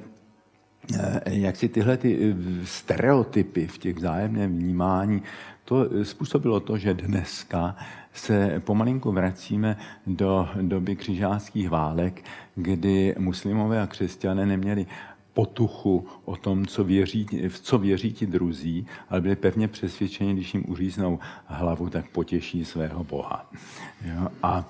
jak 1.25 1.55
si 1.55 1.69
tyhle 1.69 1.97
ty 1.97 2.17
eh, 2.31 2.35
stereotypy 2.65 3.67
v 3.67 3.77
těch 3.77 3.95
vzájemném 3.95 4.57
vnímání, 4.57 5.23
to 5.65 5.89
eh, 5.91 6.05
způsobilo 6.05 6.59
to, 6.59 6.77
že 6.77 6.93
dneska 6.93 7.75
se 8.13 8.61
pomalinku 8.65 9.11
vracíme 9.11 9.77
do 10.07 10.49
doby 10.61 10.95
křižáckých 10.95 11.69
válek, 11.69 12.23
kdy 12.55 13.15
muslimové 13.17 13.81
a 13.81 13.87
křesťané 13.87 14.45
neměli 14.45 14.85
potuchu 15.33 16.07
o 16.25 16.35
tom, 16.35 16.65
co 16.65 16.83
věří, 16.83 17.27
v 17.47 17.59
co 17.59 17.77
věří 17.77 18.13
ti 18.13 18.25
druzí, 18.25 18.85
ale 19.09 19.21
byli 19.21 19.35
pevně 19.35 19.67
přesvědčeni, 19.67 20.33
když 20.33 20.53
jim 20.53 20.63
uříznou 20.67 21.19
hlavu, 21.45 21.89
tak 21.89 22.09
potěší 22.09 22.65
svého 22.65 23.03
Boha. 23.03 23.51
Jo? 24.05 24.27
A 24.43 24.65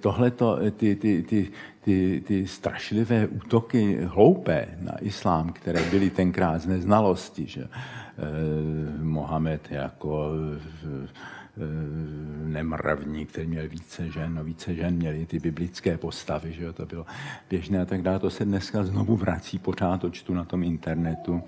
tohleto, 0.00 0.58
ty, 0.76 0.96
ty, 0.96 1.22
ty, 1.22 1.48
ty, 1.86 2.22
ty 2.26 2.46
strašlivé 2.46 3.26
útoky 3.26 3.98
hloupé 4.04 4.68
na 4.80 4.98
islám, 4.98 5.52
které 5.52 5.90
byly 5.90 6.10
tenkrát 6.10 6.58
z 6.58 6.66
neznalosti, 6.66 7.46
že 7.46 7.62
eh, 7.62 9.02
Mohamed 9.02 9.70
jako 9.70 10.30
eh, 10.56 11.08
nemravní, 12.44 13.26
který 13.26 13.46
měl 13.46 13.68
více 13.68 14.10
žen, 14.10 14.34
no 14.34 14.44
více 14.44 14.74
žen 14.74 14.94
měli 14.94 15.26
ty 15.26 15.38
biblické 15.38 15.98
postavy, 15.98 16.52
že 16.52 16.64
jo, 16.64 16.72
to 16.72 16.86
bylo 16.86 17.06
běžné 17.50 17.80
a 17.80 17.84
tak 17.84 18.02
dále. 18.02 18.18
To 18.18 18.30
se 18.30 18.44
dneska 18.44 18.84
znovu 18.84 19.16
vrací, 19.16 19.58
pořád 19.58 20.00
to 20.00 20.10
čtu 20.10 20.34
na 20.34 20.44
tom 20.44 20.62
internetu, 20.62 21.42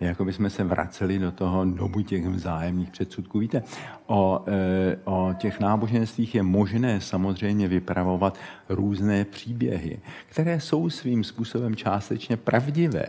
jako 0.00 0.24
by 0.24 0.32
jsme 0.32 0.50
se 0.50 0.64
vraceli 0.64 1.18
do 1.18 1.32
toho 1.32 1.64
dobu 1.64 2.00
těch 2.00 2.26
vzájemných 2.26 2.90
předsudků. 2.90 3.38
Víte, 3.38 3.62
o, 4.06 4.44
e, 4.46 4.96
o 5.04 5.34
těch 5.38 5.60
náboženstvích 5.60 6.34
je 6.34 6.42
možné 6.42 7.00
samozřejmě 7.00 7.68
vypravovat 7.68 8.38
různé 8.68 9.24
příběhy, 9.24 9.98
které 10.26 10.60
jsou 10.60 10.90
svým 10.90 11.24
způsobem 11.24 11.76
částečně 11.76 12.36
pravdivé 12.36 13.06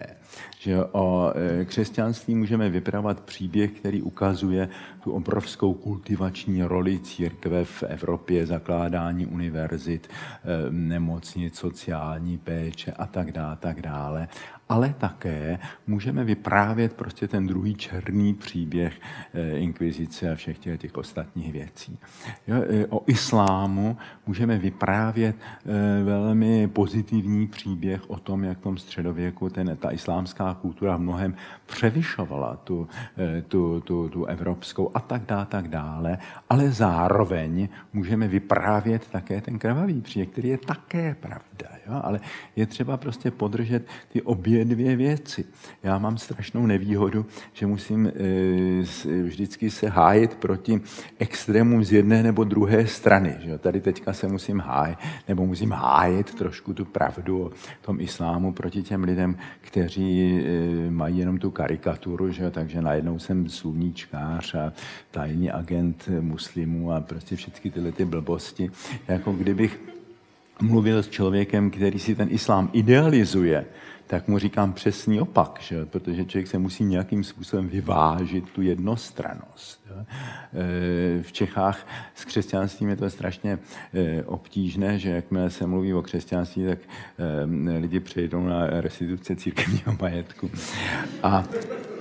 že 0.59 0.85
o 0.91 1.33
e, 1.35 1.65
křesťanství 1.65 2.35
můžeme 2.35 2.69
vypravovat 2.69 3.19
příběh, 3.19 3.71
který 3.71 4.01
ukazuje 4.01 4.69
tu 5.03 5.11
obrovskou 5.11 5.73
kultivační 5.73 6.44
roli 6.63 6.99
církve 6.99 7.65
v 7.65 7.83
Evropě, 7.83 8.45
zakládání 8.45 9.25
univerzit, 9.25 10.09
e, 10.09 10.71
nemocnic, 10.71 11.57
sociální 11.57 12.37
péče 12.37 12.91
a 12.91 13.05
tak 13.05 13.31
dále, 13.31 13.55
tak 13.55 13.81
dále 13.81 14.27
ale 14.69 14.95
také 14.97 15.59
můžeme 15.87 16.23
vyprávět 16.23 16.93
prostě 16.93 17.27
ten 17.27 17.47
druhý 17.47 17.75
černý 17.75 18.33
příběh 18.33 19.01
eh, 19.33 19.57
inkvizice 19.57 20.31
a 20.31 20.35
všech 20.35 20.59
těch, 20.59 20.79
těch 20.79 20.97
ostatních 20.97 21.53
věcí. 21.53 21.99
Jo, 22.47 22.55
eh, 22.69 22.85
o 22.89 23.01
islámu 23.07 23.97
můžeme 24.27 24.57
vyprávět 24.57 25.35
eh, 25.35 26.03
velmi 26.03 26.67
pozitivní 26.67 27.47
příběh 27.47 28.09
o 28.09 28.19
tom, 28.19 28.43
jak 28.43 28.57
v 28.57 28.61
tom 28.61 28.77
středověku 28.77 29.49
ten, 29.49 29.77
ta 29.77 29.91
islámská 29.91 30.53
kultura 30.53 30.97
v 30.97 31.01
mnohem 31.01 31.35
převyšovala 31.65 32.55
tu, 32.55 32.87
tu, 33.47 33.81
tu, 33.81 34.09
tu 34.09 34.25
evropskou 34.25 34.91
a 34.93 34.99
tak 34.99 35.25
dále, 35.25 35.45
tak 35.45 35.67
dále, 35.67 36.17
ale 36.49 36.71
zároveň 36.71 37.69
můžeme 37.93 38.27
vyprávět 38.27 39.07
také 39.07 39.41
ten 39.41 39.59
krvavý 39.59 40.01
příběh, 40.01 40.29
který 40.29 40.49
je 40.49 40.57
také 40.57 41.15
pravda. 41.15 41.69
Jo? 41.87 42.01
Ale 42.03 42.19
je 42.55 42.65
třeba 42.65 42.97
prostě 42.97 43.31
podržet 43.31 43.87
ty 44.09 44.21
obě 44.21 44.54
dvě 44.63 44.95
věci. 44.95 45.45
Já 45.83 45.97
mám 45.97 46.17
strašnou 46.17 46.65
nevýhodu, 46.65 47.25
že 47.53 47.67
musím 47.67 48.07
e, 48.07 48.11
vždycky 49.23 49.71
se 49.71 49.89
hájit 49.89 50.35
proti 50.35 50.81
extrémům 51.19 51.83
z 51.83 51.91
jedné 51.91 52.23
nebo 52.23 52.43
druhé 52.43 52.87
strany. 52.87 53.35
Že 53.39 53.49
jo? 53.49 53.57
Tady 53.57 53.81
teďka 53.81 54.13
se 54.13 54.27
musím 54.27 54.59
hájit, 54.59 54.97
nebo 55.27 55.45
musím 55.45 55.71
hájit 55.71 56.35
trošku 56.35 56.73
tu 56.73 56.85
pravdu 56.85 57.43
o 57.43 57.51
tom 57.81 58.01
islámu 58.01 58.53
proti 58.53 58.83
těm 58.83 59.03
lidem, 59.03 59.37
kteří 59.61 60.39
e, 60.39 60.91
mají 60.91 61.17
jenom 61.17 61.37
tu 61.37 61.51
karikaturu, 61.51 62.31
že 62.31 62.43
jo? 62.43 62.51
takže 62.51 62.81
najednou 62.81 63.19
jsem 63.19 63.49
sluníčkář 63.49 64.55
a 64.55 64.73
tajný 65.11 65.51
agent 65.51 66.09
muslimů 66.21 66.91
a 66.91 67.01
prostě 67.01 67.35
všechny 67.35 67.71
tyhle 67.71 67.91
ty 67.91 68.05
blbosti. 68.05 68.71
Jako 69.07 69.33
kdybych 69.33 69.79
mluvil 70.61 71.03
s 71.03 71.09
člověkem, 71.09 71.71
který 71.71 71.99
si 71.99 72.15
ten 72.15 72.27
islám 72.31 72.69
idealizuje, 72.73 73.65
tak 74.07 74.27
mu 74.27 74.39
říkám 74.39 74.73
přesný 74.73 75.19
opak, 75.21 75.59
že? 75.61 75.85
protože 75.85 76.25
člověk 76.25 76.47
se 76.47 76.57
musí 76.57 76.83
nějakým 76.83 77.23
způsobem 77.23 77.69
vyvážit 77.69 78.49
tu 78.49 78.61
jednostranost. 78.61 79.85
E, 79.91 81.23
v 81.23 81.31
Čechách 81.31 81.87
s 82.15 82.25
křesťanstvím 82.25 82.89
je 82.89 82.95
to 82.95 83.09
strašně 83.09 83.59
e, 83.93 84.23
obtížné, 84.23 84.99
že 84.99 85.09
jakmile 85.09 85.49
se 85.49 85.67
mluví 85.67 85.93
o 85.93 86.01
křesťanství, 86.01 86.65
tak 86.65 86.79
e, 87.69 87.77
lidi 87.77 87.99
přejdou 87.99 88.43
na 88.43 88.81
restituce 88.81 89.35
církevního 89.35 89.97
majetku. 90.01 90.51
A 91.23 91.43
Eh, 91.43 91.94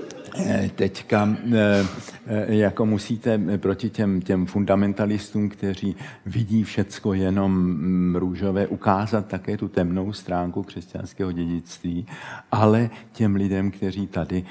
teďka 0.74 1.36
eh, 1.52 1.86
eh, 2.26 2.54
jako 2.54 2.86
musíte 2.86 3.40
proti 3.56 3.90
těm, 3.90 4.20
těm 4.20 4.46
fundamentalistům, 4.46 5.48
kteří 5.48 5.96
vidí 6.26 6.64
všecko 6.64 7.14
jenom 7.14 7.52
mm, 7.52 8.16
růžové, 8.16 8.66
ukázat 8.66 9.26
také 9.26 9.56
tu 9.56 9.68
temnou 9.68 10.12
stránku 10.12 10.62
křesťanského 10.62 11.32
dědictví, 11.32 12.06
ale 12.52 12.90
těm 13.12 13.34
lidem, 13.34 13.70
kteří 13.70 14.06
tady 14.06 14.44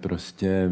prostě 0.00 0.70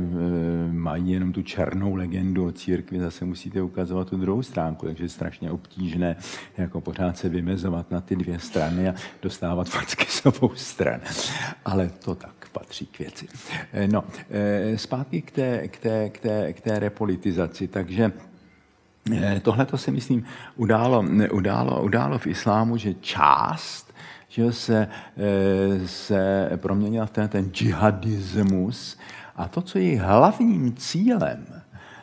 mají 0.72 1.10
jenom 1.10 1.32
tu 1.32 1.42
černou 1.42 1.94
legendu 1.94 2.46
o 2.46 2.52
církvi, 2.52 3.00
zase 3.00 3.24
musíte 3.24 3.62
ukazovat 3.62 4.08
tu 4.08 4.16
druhou 4.16 4.42
stránku, 4.42 4.86
takže 4.86 5.04
je 5.04 5.08
strašně 5.08 5.50
obtížné 5.50 6.16
jako 6.58 6.80
pořád 6.80 7.18
se 7.18 7.28
vymezovat 7.28 7.90
na 7.90 8.00
ty 8.00 8.16
dvě 8.16 8.38
strany 8.38 8.88
a 8.88 8.94
dostávat 9.22 9.68
vždycky 9.74 10.06
s 10.08 10.26
obou 10.26 10.50
stran. 10.54 11.00
Ale 11.64 11.90
to 12.04 12.14
tak 12.14 12.43
patří 12.54 12.86
k 12.86 12.98
věci. 12.98 13.26
No, 13.92 14.04
Eh, 14.30 14.78
zpátky 14.78 15.22
k 15.22 15.30
té, 15.30 15.68
k 15.68 15.78
té, 15.78 16.10
k 16.10 16.18
té, 16.18 16.52
k 16.52 16.60
té 16.60 16.78
repolitizaci. 16.78 17.68
Takže 17.68 18.12
eh, 19.12 19.40
tohle 19.40 19.66
to 19.66 19.78
si 19.78 19.90
myslím 19.90 20.24
událo, 20.56 21.04
událo, 21.32 21.82
událo 21.82 22.18
v 22.18 22.26
islámu, 22.26 22.76
že 22.76 22.94
část 22.94 23.94
že 24.34 24.52
se, 24.52 24.88
eh, 25.16 25.88
se 25.88 26.50
proměnila 26.56 27.06
v 27.06 27.10
ten, 27.10 27.28
ten 27.28 27.50
džihadismus 27.50 28.98
a 29.36 29.48
to, 29.48 29.62
co 29.62 29.78
je 29.78 30.00
hlavním 30.00 30.74
cílem, 30.76 31.46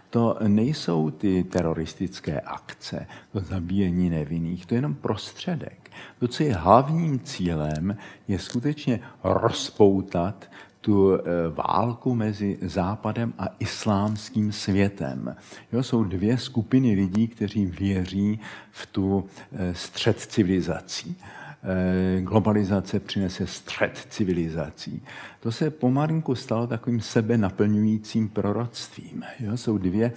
to 0.09 0.37
nejsou 0.47 1.11
ty 1.11 1.43
teroristické 1.43 2.39
akce, 2.39 3.07
to 3.31 3.39
zabíjení 3.39 4.09
nevinných, 4.09 4.65
to 4.65 4.73
je 4.73 4.77
jenom 4.77 4.95
prostředek. 4.95 5.80
To, 6.19 6.27
co 6.27 6.43
je 6.43 6.53
hlavním 6.53 7.19
cílem, 7.19 7.97
je 8.27 8.39
skutečně 8.39 8.99
rozpoutat 9.23 10.49
tu 10.81 11.13
eh, 11.13 11.21
válku 11.49 12.15
mezi 12.15 12.57
Západem 12.61 13.33
a 13.37 13.47
islámským 13.59 14.51
světem. 14.51 15.35
Jo, 15.73 15.83
jsou 15.83 16.03
dvě 16.03 16.37
skupiny 16.37 16.93
lidí, 16.93 17.27
kteří 17.27 17.65
věří 17.65 18.39
v 18.71 18.85
tu 18.85 19.25
eh, 19.51 19.75
střed 19.75 20.19
civilizací. 20.19 21.17
Eh, 21.63 22.21
globalizace 22.21 22.99
přinese 22.99 23.47
střed 23.47 24.05
civilizací. 24.09 25.03
To 25.39 25.51
se 25.51 25.69
pomalinku 25.69 26.35
stalo 26.35 26.67
takovým 26.67 27.01
sebe 27.01 27.37
naplňujícím 27.37 28.29
proroctvím. 28.29 29.23
Jo, 29.39 29.57
jsou 29.57 29.77
dvě, 29.77 30.11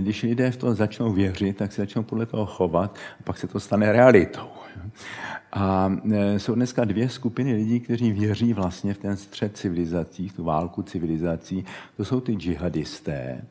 když 0.00 0.22
lidé 0.22 0.50
v 0.50 0.56
to 0.56 0.74
začnou 0.74 1.12
věřit, 1.12 1.56
tak 1.56 1.72
se 1.72 1.82
začnou 1.82 2.02
podle 2.02 2.26
toho 2.26 2.46
chovat 2.46 2.96
a 3.20 3.22
pak 3.24 3.38
se 3.38 3.46
to 3.46 3.60
stane 3.60 3.92
realitou. 3.92 4.48
A 5.56 5.92
e, 6.12 6.38
jsou 6.38 6.54
dneska 6.54 6.84
dvě 6.84 7.08
skupiny 7.08 7.54
lidí, 7.54 7.80
kteří 7.80 8.12
věří 8.12 8.52
vlastně 8.52 8.94
v 8.94 8.98
ten 8.98 9.16
střed 9.16 9.56
civilizací, 9.56 10.28
v 10.28 10.32
tu 10.32 10.44
válku 10.44 10.82
civilizací. 10.82 11.64
To 11.96 12.04
jsou 12.04 12.20
ty 12.20 12.32
džihadisté. 12.32 13.44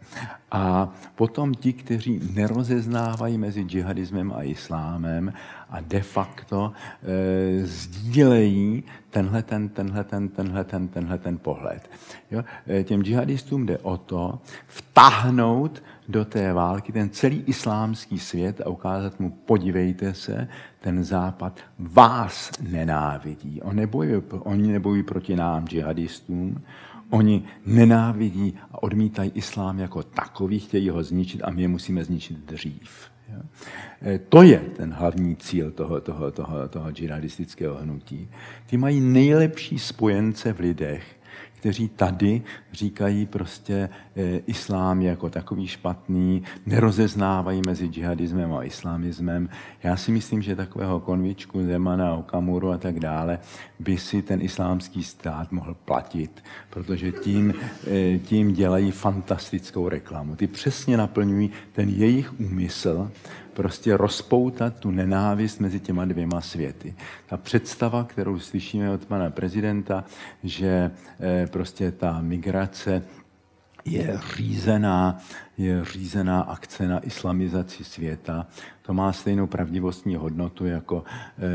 A 0.51 0.93
potom 1.16 1.53
ti, 1.53 1.74
kteří 1.74 2.22
nerozeznávají 2.34 3.38
mezi 3.38 3.64
džihadismem 3.64 4.34
a 4.36 4.43
islámem 4.43 5.34
a 5.70 5.82
de 5.82 6.01
facto 6.01 6.72
e, 7.03 7.66
sdílejí 7.66 8.84
tenhle 9.10 9.43
ten, 9.43 9.70
tenhle 9.70 10.03
ten, 10.03 10.30
tenhle 10.30 10.64
ten, 10.64 10.88
tenhle 10.88 11.18
ten 11.18 11.38
pohled. 11.38 11.89
Jo? 12.32 12.43
E, 12.70 12.84
těm 12.84 13.03
džihadistům 13.03 13.66
jde 13.66 13.78
o 13.78 13.97
to 13.97 14.39
vtáhnout 14.68 15.84
do 16.10 16.26
té 16.26 16.53
války 16.53 16.91
ten 16.91 17.10
celý 17.10 17.43
islámský 17.45 18.20
svět 18.20 18.62
a 18.62 18.70
ukázat 18.70 19.20
mu, 19.20 19.30
podívejte 19.30 20.14
se, 20.14 20.47
ten 20.80 21.03
západ 21.03 21.60
vás 21.80 22.51
nenávidí. 22.62 23.62
On 23.62 23.76
nebojí, 23.76 24.12
oni 24.39 24.72
nebojí 24.72 25.03
proti 25.03 25.36
nám, 25.36 25.68
džihadistům, 25.68 26.62
Oni 27.10 27.43
nenávidí 27.66 28.58
a 28.72 28.84
odmítají 28.84 29.32
islám 29.36 29.80
jako 29.80 30.03
takový, 30.03 30.60
chtějí 30.60 30.89
ho 30.89 31.03
zničit 31.03 31.41
a 31.43 31.49
my 31.49 31.62
je 31.62 31.68
musíme 31.68 32.03
zničit 32.03 32.38
dřív. 32.38 33.10
E, 34.01 34.20
to 34.20 34.41
je 34.41 34.60
ten 34.60 34.93
hlavní 34.93 35.36
cíl 35.36 35.72
toho, 35.72 36.01
toho, 36.01 36.32
toho, 36.32 36.68
toho 36.68 36.91
džihadistického 36.91 37.78
hnutí. 37.78 38.30
Ty 38.66 38.78
mají 38.78 38.99
nejlepší 38.99 39.80
spojence 39.80 40.53
v 40.53 40.60
lidech, 40.60 41.14
kteří 41.66 41.88
tady 41.88 42.41
říkají 42.74 43.26
prostě 43.26 43.89
e, 44.16 44.38
islám 44.38 45.01
je 45.01 45.09
jako 45.09 45.30
takový 45.30 45.68
špatný, 45.68 46.43
nerozeznávají 46.66 47.61
mezi 47.66 47.88
džihadismem 47.88 48.53
a 48.53 48.63
islamismem. 48.63 49.49
Já 49.84 49.97
si 49.97 50.11
myslím, 50.11 50.41
že 50.41 50.55
takového 50.55 50.99
konvičku 50.99 51.63
Zemana, 51.63 52.16
Okamuru 52.16 52.72
a 52.72 52.78
tak 52.78 52.99
dále 52.99 53.39
by 53.80 53.97
si 53.97 54.22
ten 54.22 54.41
islámský 54.41 55.03
stát 55.03 55.51
mohl 55.51 55.74
platit, 55.86 56.43
protože 56.70 57.11
tím, 57.11 57.53
e, 57.88 58.20
tím 58.20 58.53
dělají 58.53 58.91
fantastickou 58.91 59.89
reklamu. 59.89 60.36
Ty 60.36 60.47
přesně 60.47 60.97
naplňují 60.97 61.49
ten 61.74 61.89
jejich 61.89 62.39
úmysl, 62.39 63.11
prostě 63.56 63.97
rozpoutat 63.97 64.80
tu 64.80 64.91
nenávist 64.91 65.60
mezi 65.60 65.80
těma 65.80 66.06
dvěma 66.06 66.41
světy. 66.41 66.95
Ta 67.26 67.38
představa, 67.38 68.03
kterou 68.03 68.39
slyšíme 68.39 68.91
od 68.91 69.06
pana 69.06 69.30
prezidenta, 69.30 70.03
že 70.43 70.91
eh, 71.20 71.47
prostě 71.47 71.91
ta 71.91 72.22
migrace 72.22 73.03
je 73.86 74.20
řízená, 74.36 75.18
je 75.58 75.86
řízená 75.86 76.41
akce 76.41 76.88
na 76.88 76.99
islamizaci 76.99 77.84
světa. 77.84 78.47
To 78.86 78.93
má 78.93 79.13
stejnou 79.13 79.47
pravdivostní 79.47 80.15
hodnotu, 80.15 80.65
jako 80.65 81.03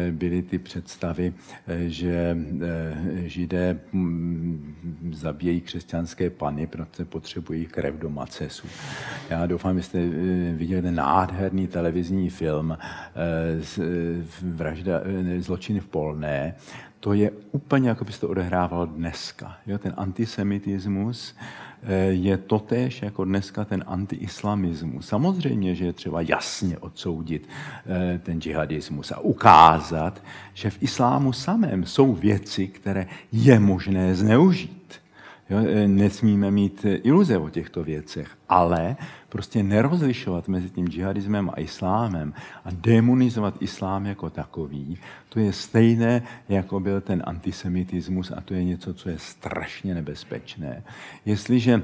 eh, 0.08 0.12
byly 0.12 0.42
ty 0.42 0.58
představy, 0.58 1.34
eh, 1.66 1.88
že 1.88 2.36
eh, 2.62 3.28
židé 3.28 3.80
hm, 3.92 4.74
zabíjejí 5.12 5.60
křesťanské 5.60 6.30
pany, 6.30 6.66
protože 6.66 7.04
potřebují 7.04 7.66
krev 7.66 7.94
do 7.94 8.10
macesu. 8.10 8.66
Já 9.30 9.46
doufám, 9.46 9.76
že 9.76 9.82
jste 9.82 10.08
viděli 10.52 10.82
ten 10.82 10.94
nádherný 10.94 11.66
televizní 11.66 12.30
film 12.30 12.78
Vražda, 14.42 15.00
zločiny 15.38 15.80
v 15.80 15.86
Polné, 15.86 16.54
to 17.00 17.12
je 17.12 17.30
úplně, 17.52 17.88
jako 17.88 18.04
by 18.04 18.12
se 18.12 18.20
to 18.20 18.28
odehrávalo 18.28 18.86
dneska. 18.86 19.56
Jo, 19.66 19.78
ten 19.78 19.94
antisemitismus 19.96 21.34
je 22.10 22.36
totéž 22.36 23.02
jako 23.02 23.24
dneska 23.24 23.64
ten 23.64 23.84
antiislamismus. 23.86 25.06
Samozřejmě, 25.06 25.74
že 25.74 25.84
je 25.84 25.92
třeba 25.92 26.20
jasně 26.20 26.78
odsoudit 26.78 27.48
eh, 27.86 28.20
ten 28.22 28.40
džihadismus 28.40 29.12
a 29.12 29.18
ukázat, 29.20 30.22
že 30.54 30.70
v 30.70 30.82
islámu 30.82 31.32
samém 31.32 31.84
jsou 31.84 32.12
věci, 32.12 32.66
které 32.66 33.06
je 33.32 33.60
možné 33.60 34.14
zneužít. 34.14 34.99
Jo, 35.50 35.58
e, 35.58 35.88
nesmíme 35.88 36.50
mít 36.50 36.86
iluze 37.02 37.38
o 37.38 37.50
těchto 37.50 37.84
věcech, 37.84 38.28
ale 38.48 38.96
prostě 39.28 39.62
nerozlišovat 39.62 40.48
mezi 40.48 40.70
tím 40.70 40.88
džihadismem 40.88 41.50
a 41.50 41.60
islámem 41.60 42.34
a 42.64 42.68
demonizovat 42.72 43.54
islám 43.60 44.06
jako 44.06 44.30
takový, 44.30 44.98
to 45.28 45.40
je 45.40 45.52
stejné, 45.52 46.22
jako 46.48 46.80
byl 46.80 47.00
ten 47.00 47.22
antisemitismus 47.26 48.32
a 48.36 48.40
to 48.40 48.54
je 48.54 48.64
něco, 48.64 48.94
co 48.94 49.08
je 49.08 49.18
strašně 49.18 49.94
nebezpečné. 49.94 50.82
Jestliže 51.24 51.82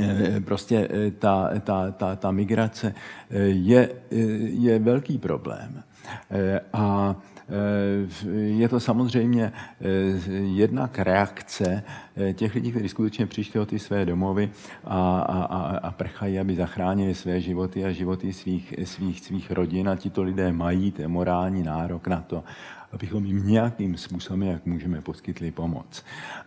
e, 0.00 0.40
prostě 0.40 0.88
e, 0.90 1.10
ta, 1.10 1.50
ta, 1.60 1.90
ta, 1.90 2.16
ta 2.16 2.30
migrace 2.30 2.94
je, 3.46 3.90
je 4.40 4.78
velký 4.78 5.18
problém. 5.18 5.82
A 6.72 7.16
je 8.34 8.68
to 8.68 8.80
samozřejmě 8.80 9.52
eh, 9.52 9.86
jednak 10.32 10.98
reakce 10.98 11.82
eh, 12.16 12.32
těch 12.32 12.54
lidí, 12.54 12.70
kteří 12.70 12.88
skutečně 12.88 13.26
přišli 13.26 13.60
o 13.60 13.66
ty 13.66 13.78
své 13.78 14.04
domovy 14.04 14.50
a, 14.84 15.20
a, 15.20 15.76
a 15.76 15.90
prchají, 15.90 16.38
aby 16.38 16.56
zachránili 16.56 17.14
své 17.14 17.40
životy 17.40 17.84
a 17.84 17.92
životy 17.92 18.32
svých, 18.32 18.74
svých, 18.84 19.20
svých 19.20 19.50
rodin 19.50 19.88
a 19.88 19.96
tito 19.96 20.22
lidé 20.22 20.52
mají 20.52 20.92
ten 20.92 21.10
morální 21.10 21.62
nárok 21.62 22.06
na 22.06 22.20
to, 22.20 22.44
abychom 22.92 23.24
jim 23.24 23.46
nějakým 23.46 23.96
způsobem, 23.96 24.42
jak 24.42 24.66
můžeme, 24.66 25.00
poskytli 25.00 25.50
pomoc. 25.50 26.04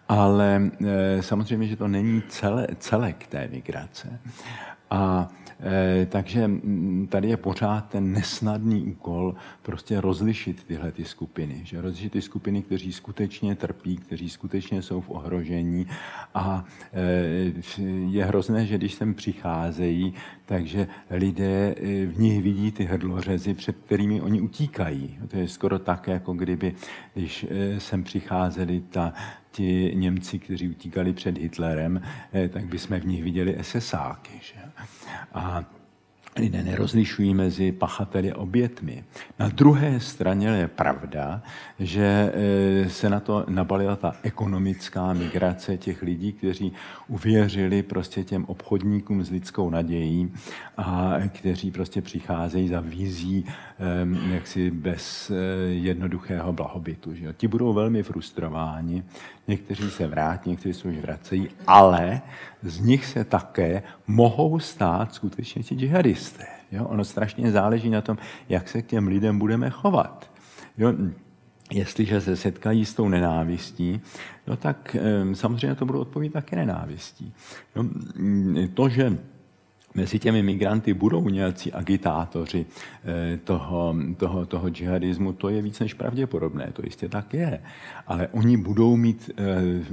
Ale 0.09 0.71
samozřejmě, 1.19 1.67
že 1.67 1.75
to 1.75 1.87
není 1.87 2.21
celé, 2.29 2.67
celek 2.79 3.27
té 3.27 3.47
migrace. 3.51 4.19
A 4.91 5.29
Eh, 5.48 5.48
takže 6.05 6.47
mm, 6.47 7.07
tady 7.12 7.30
je 7.30 7.38
pořád 7.38 7.89
ten 7.89 8.12
nesnadný 8.12 8.84
úkol 8.84 9.36
prostě 9.62 10.01
rozlišit 10.01 10.64
tyhle 10.64 10.91
ty 10.91 11.05
skupiny. 11.05 11.62
Že 11.64 11.82
rozlišit 11.82 12.12
ty 12.12 12.22
skupiny, 12.22 12.62
kteří 12.62 12.93
skutečně 12.93 13.55
trpí, 13.55 13.97
kteří 13.97 14.30
skutečně 14.30 14.82
jsou 14.82 15.01
v 15.01 15.10
ohrožení 15.10 15.88
a 16.34 16.66
eh, 16.93 17.82
je 18.10 18.26
hrozné, 18.26 18.66
že 18.66 18.78
když 18.78 18.93
sem 18.93 19.14
přicházejí, 19.14 20.14
takže 20.45 20.88
lidé 21.10 21.76
eh, 21.78 22.05
v 22.05 22.20
nich 22.20 22.43
vidí 22.43 22.72
ty 22.72 22.84
hrdlořezy, 22.84 23.53
před 23.53 23.76
kterými 23.86 24.22
oni 24.22 24.41
utíkají. 24.41 25.18
To 25.28 25.38
je 25.38 25.47
skoro 25.47 25.80
tak, 25.80 26.07
jako 26.07 26.34
kdyby, 26.34 26.76
když 27.14 27.45
sem 27.78 28.03
přicházeli 28.03 28.84
ta, 28.89 29.14
ti 29.51 29.91
Němci, 29.95 30.39
kteří 30.39 30.70
utíkali 30.70 31.14
před 31.14 31.38
Hitlerem, 31.38 32.01
tak 32.49 32.66
bychom 32.66 32.99
v 32.99 33.05
nich 33.05 33.24
viděli 33.24 33.57
SSáky. 33.62 34.32
Že? 34.41 34.60
A 35.34 35.64
lidé 36.39 36.64
nerozlišují 36.64 37.34
mezi 37.34 37.72
pachateli 37.72 38.32
a 38.32 38.38
obětmi. 38.38 39.03
Na 39.39 39.49
druhé 39.49 39.99
straně 39.99 40.47
je 40.47 40.68
pravda, 40.68 41.41
že 41.80 42.34
e, 42.34 42.89
se 42.89 43.10
na 43.10 43.20
to 43.20 43.45
nabalila 43.47 43.95
ta 43.95 44.16
ekonomická 44.24 45.14
migrace 45.14 45.78
těch 45.78 46.01
lidí, 46.01 46.34
kteří 46.34 46.74
uvěřili 47.07 47.84
prostě 47.84 48.24
těm 48.24 48.45
obchodníkům 48.45 49.24
s 49.24 49.30
lidskou 49.30 49.70
nadějí 49.70 50.34
a 50.78 51.14
kteří 51.28 51.72
prostě 51.72 52.01
přicházejí 52.01 52.68
za 52.68 52.80
vizí 52.80 53.45
jaksi 54.32 54.72
bez 54.72 55.32
e, 55.32 55.36
jednoduchého 55.66 56.53
blahobytu. 56.53 57.16
Že 57.16 57.34
Ti 57.38 57.47
budou 57.47 57.74
velmi 57.74 58.03
frustrováni, 58.03 59.03
někteří 59.49 59.91
se 59.91 60.07
vrátí, 60.07 60.49
někteří 60.49 60.79
se 60.79 60.87
už 60.87 60.97
vracejí, 60.97 61.49
ale 61.67 62.21
z 62.61 62.79
nich 62.79 63.05
se 63.05 63.23
také 63.23 63.83
mohou 64.07 64.59
stát 64.59 65.13
skutečně 65.13 65.63
ti 65.63 65.75
džihadisté. 65.75 66.45
Jo? 66.71 66.85
Ono 66.85 67.05
strašně 67.05 67.51
záleží 67.51 67.89
na 67.89 68.01
tom, 68.01 68.17
jak 68.49 68.69
se 68.69 68.81
k 68.81 68.85
těm 68.85 69.07
lidem 69.07 69.39
budeme 69.39 69.69
chovat. 69.69 70.31
Jo? 70.77 70.93
Jestliže 71.71 72.21
se 72.21 72.35
setkají 72.35 72.85
s 72.85 72.93
tou 72.93 73.09
nenávistí, 73.09 74.01
no 74.47 74.57
tak 74.57 74.95
samozřejmě 75.33 75.75
to 75.75 75.85
budou 75.85 75.99
odpovídat 75.99 76.33
také 76.33 76.55
nenávistí. 76.55 77.33
Jo? 77.75 77.83
To, 78.73 78.89
že 78.89 79.17
mezi 79.95 80.19
těmi 80.19 80.43
migranty 80.43 80.93
budou 80.93 81.29
nějací 81.29 81.73
agitátoři 81.73 82.65
eh, 82.65 83.37
toho, 83.37 83.95
toho, 84.17 84.45
toho 84.45 84.69
džihadismu, 84.69 85.33
to 85.33 85.49
je 85.49 85.61
víc 85.61 85.79
než 85.79 85.93
pravděpodobné, 85.93 86.69
to 86.73 86.81
jistě 86.85 87.09
tak 87.09 87.33
je. 87.33 87.61
Ale 88.07 88.27
oni 88.27 88.57
budou 88.57 88.95
mít 88.95 89.31
eh, 89.37 89.43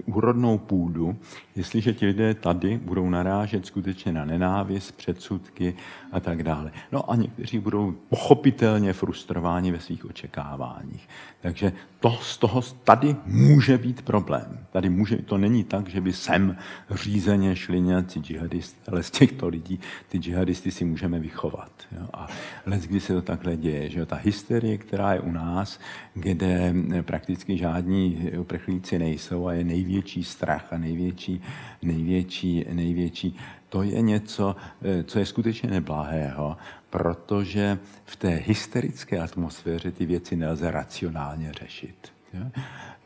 úrodnou 0.06 0.58
půdu, 0.58 1.16
jestliže 1.56 1.92
ti 1.92 2.06
lidé 2.06 2.34
tady 2.34 2.78
budou 2.78 3.10
narážet 3.10 3.66
skutečně 3.66 4.12
na 4.12 4.24
nenávist, 4.24 4.96
předsudky 4.96 5.74
a 6.12 6.20
tak 6.20 6.42
dále. 6.42 6.72
No 6.92 7.10
a 7.10 7.16
někteří 7.16 7.58
budou 7.58 7.94
pochopitelně 8.08 8.92
frustrováni 8.92 9.72
ve 9.72 9.80
svých 9.80 10.04
očekáváních. 10.04 11.08
Takže 11.40 11.72
to 12.00 12.10
z 12.22 12.38
toho 12.38 12.62
tady 12.84 13.16
může 13.26 13.78
být 13.78 14.02
problém. 14.02 14.66
Tady 14.70 14.90
může, 14.90 15.16
to 15.16 15.38
není 15.38 15.64
tak, 15.64 15.88
že 15.88 16.00
by 16.00 16.12
sem 16.12 16.56
řízeně 16.90 17.56
šli 17.56 17.80
nějací 17.80 18.20
džihadisté, 18.20 18.90
ale 18.90 19.02
z 19.02 19.10
těchto 19.10 19.48
lidí 19.48 19.80
ty 20.08 20.18
džihadisty 20.18 20.70
si 20.70 20.84
můžeme 20.84 21.18
vychovat. 21.18 21.70
Jo? 21.92 22.08
A 22.12 22.26
let, 22.66 22.82
kdy 22.82 23.00
se 23.00 23.12
to 23.12 23.22
takhle 23.22 23.56
děje, 23.56 23.90
že 23.90 24.00
jo? 24.00 24.06
ta 24.06 24.16
hysterie, 24.16 24.78
která 24.78 25.14
je 25.14 25.20
u 25.20 25.30
nás, 25.30 25.80
kde 26.14 26.74
prakticky 27.02 27.58
žádní 27.58 28.30
uprchlíci 28.38 28.98
nejsou 28.98 29.46
a 29.46 29.52
je 29.52 29.64
největší 29.64 30.24
strach 30.24 30.72
a 30.72 30.78
největší, 30.78 31.42
největší, 31.82 32.64
největší 32.72 33.36
to 33.68 33.82
je 33.82 34.00
něco, 34.00 34.56
co 35.04 35.18
je 35.18 35.26
skutečně 35.26 35.70
neblahého, 35.70 36.56
protože 36.90 37.78
v 38.04 38.16
té 38.16 38.28
hysterické 38.28 39.18
atmosféře 39.18 39.90
ty 39.90 40.06
věci 40.06 40.36
nelze 40.36 40.70
racionálně 40.70 41.52
řešit. 41.52 42.15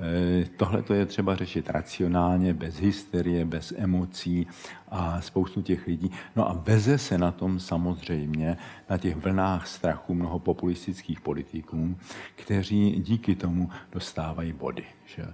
Eh, 0.01 0.45
tohle 0.57 0.83
to 0.83 0.95
je 0.95 1.07
třeba 1.07 1.37
řešit 1.37 1.71
racionálně, 1.71 2.55
bez 2.55 2.77
hysterie, 2.77 3.45
bez 3.45 3.73
emocí 3.77 4.47
a 4.89 5.21
spoustu 5.21 5.63
těch 5.63 5.87
lidí. 5.87 6.11
No 6.37 6.49
a 6.49 6.53
veze 6.53 6.99
se 6.99 7.19
na 7.19 7.31
tom 7.31 7.61
samozřejmě, 7.61 8.57
na 8.91 8.99
těch 8.99 9.17
vlnách 9.17 9.67
strachu 9.67 10.15
mnoho 10.15 10.39
populistických 10.39 11.21
politiků, 11.21 11.97
kteří 12.37 12.91
díky 12.91 13.35
tomu 13.35 13.71
dostávají 13.93 14.53
body. 14.53 14.85
Že? 15.07 15.25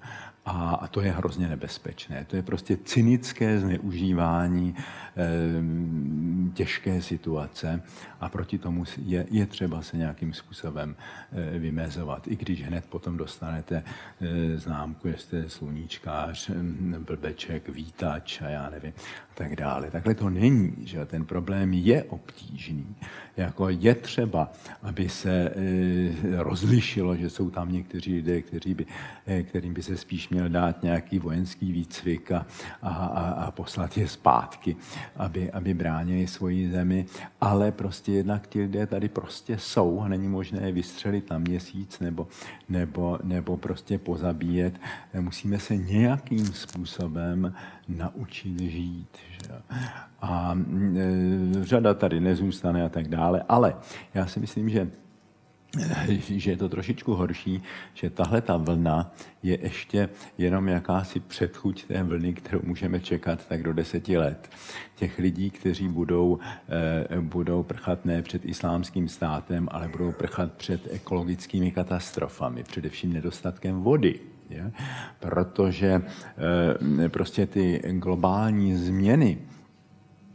A, 0.49 0.89
to 0.91 1.01
je 1.01 1.11
hrozně 1.13 1.49
nebezpečné. 1.49 2.25
To 2.25 2.37
je 2.37 2.43
prostě 2.43 2.77
cynické 2.77 3.61
zneužívání 3.61 4.75
e, 4.77 4.83
těžké 6.55 7.03
situace 7.03 7.83
a 8.21 8.29
proti 8.29 8.59
tomu 8.59 8.85
je, 9.03 9.27
je 9.31 9.47
třeba 9.47 9.83
se 9.83 9.97
nějakým 9.97 10.33
způsobem 10.33 10.97
e, 11.33 11.59
vymezovat. 11.59 12.29
I 12.29 12.37
když 12.37 12.63
hned 12.63 12.85
potom 12.87 13.17
dostanete 13.17 13.83
e, 14.21 14.59
známku, 14.59 15.09
že 15.09 15.19
jste 15.19 15.51
sluníčkář, 15.51 16.51
blbeček, 16.99 17.69
vítač 17.69 18.43
a 18.43 18.49
já 18.49 18.71
nevím, 18.71 18.93
a 19.31 19.35
tak 19.35 19.57
dále. 19.57 19.91
Takhle 19.91 20.15
to 20.15 20.31
není, 20.31 20.75
že 20.85 21.07
ten 21.07 21.25
problém 21.25 21.73
je 21.73 22.05
obtížný. 22.05 22.97
Jako 23.37 23.69
je 23.69 23.95
třeba, 23.95 24.53
aby 24.83 25.09
se 25.09 25.33
e, 25.33 25.53
rozlišilo, 26.43 27.17
že 27.17 27.31
jsou 27.31 27.51
tam 27.51 27.73
někteří 27.73 28.15
lidé, 28.15 28.43
kteří 28.43 28.75
by, 28.75 28.87
e, 29.27 29.43
kterým 29.43 29.75
by 29.75 29.83
se 29.83 29.97
spíš 29.97 30.29
měl 30.37 30.49
dát 30.49 30.83
nějaký 30.83 31.19
vojenský 31.19 31.73
výcvik 31.73 32.33
a, 32.33 32.47
a, 32.83 32.93
a 33.31 33.51
poslat 33.51 33.97
je 33.97 34.09
zpátky, 34.09 34.77
aby, 35.17 35.51
aby 35.53 35.75
bránili 35.75 36.27
svoji 36.27 36.71
zemi. 36.71 37.07
Ale 37.41 37.73
prostě 37.73 38.13
jednak 38.13 38.47
ti 38.47 38.61
lidé 38.61 38.87
tady 38.87 39.09
prostě 39.09 39.59
jsou 39.59 40.01
a 40.01 40.09
není 40.09 40.29
možné 40.29 40.61
je 40.67 40.73
vystřelit 40.73 41.31
na 41.31 41.39
měsíc 41.39 42.01
nebo, 42.01 42.29
nebo, 42.69 43.19
nebo 43.25 43.57
prostě 43.57 43.99
pozabíjet. 43.99 44.81
Musíme 45.21 45.59
se 45.59 45.77
nějakým 45.77 46.47
způsobem 46.47 47.55
naučit 47.89 48.61
žít. 48.61 49.17
Že? 49.31 49.53
A 50.21 50.59
e, 50.97 51.65
řada 51.65 51.95
tady 51.95 52.21
nezůstane 52.21 52.85
a 52.85 52.89
tak 52.89 53.09
dále. 53.09 53.43
Ale 53.49 53.77
já 54.15 54.27
si 54.27 54.41
myslím, 54.41 54.69
že 54.69 54.91
že 56.37 56.51
je 56.51 56.57
to 56.57 56.69
trošičku 56.69 57.15
horší, 57.15 57.63
že 57.95 58.11
tahle 58.11 58.41
ta 58.41 58.57
vlna 58.57 59.15
je 59.43 59.59
ještě 59.63 60.09
jenom 60.39 60.69
jakási 60.69 61.21
předchuť 61.21 61.85
té 61.85 62.03
vlny, 62.03 62.35
kterou 62.35 62.61
můžeme 62.65 63.01
čekat 63.01 63.49
tak 63.49 63.63
do 63.63 63.73
deseti 63.73 64.19
let. 64.19 64.51
Těch 64.95 65.19
lidí, 65.19 65.51
kteří 65.51 65.89
budou, 65.89 66.39
eh, 66.69 67.21
budou 67.21 67.63
prchat 67.63 68.05
ne 68.05 68.23
před 68.23 68.45
islámským 68.45 69.09
státem, 69.09 69.69
ale 69.71 69.89
budou 69.89 70.13
prchat 70.13 70.53
před 70.53 70.89
ekologickými 70.93 71.71
katastrofami, 71.71 72.63
především 72.63 73.13
nedostatkem 73.13 73.81
vody. 73.81 74.21
Je? 74.51 74.73
Protože 75.21 76.03
eh, 77.05 77.09
prostě 77.09 77.47
ty 77.47 77.83
globální 77.93 78.77
změny, 78.77 79.39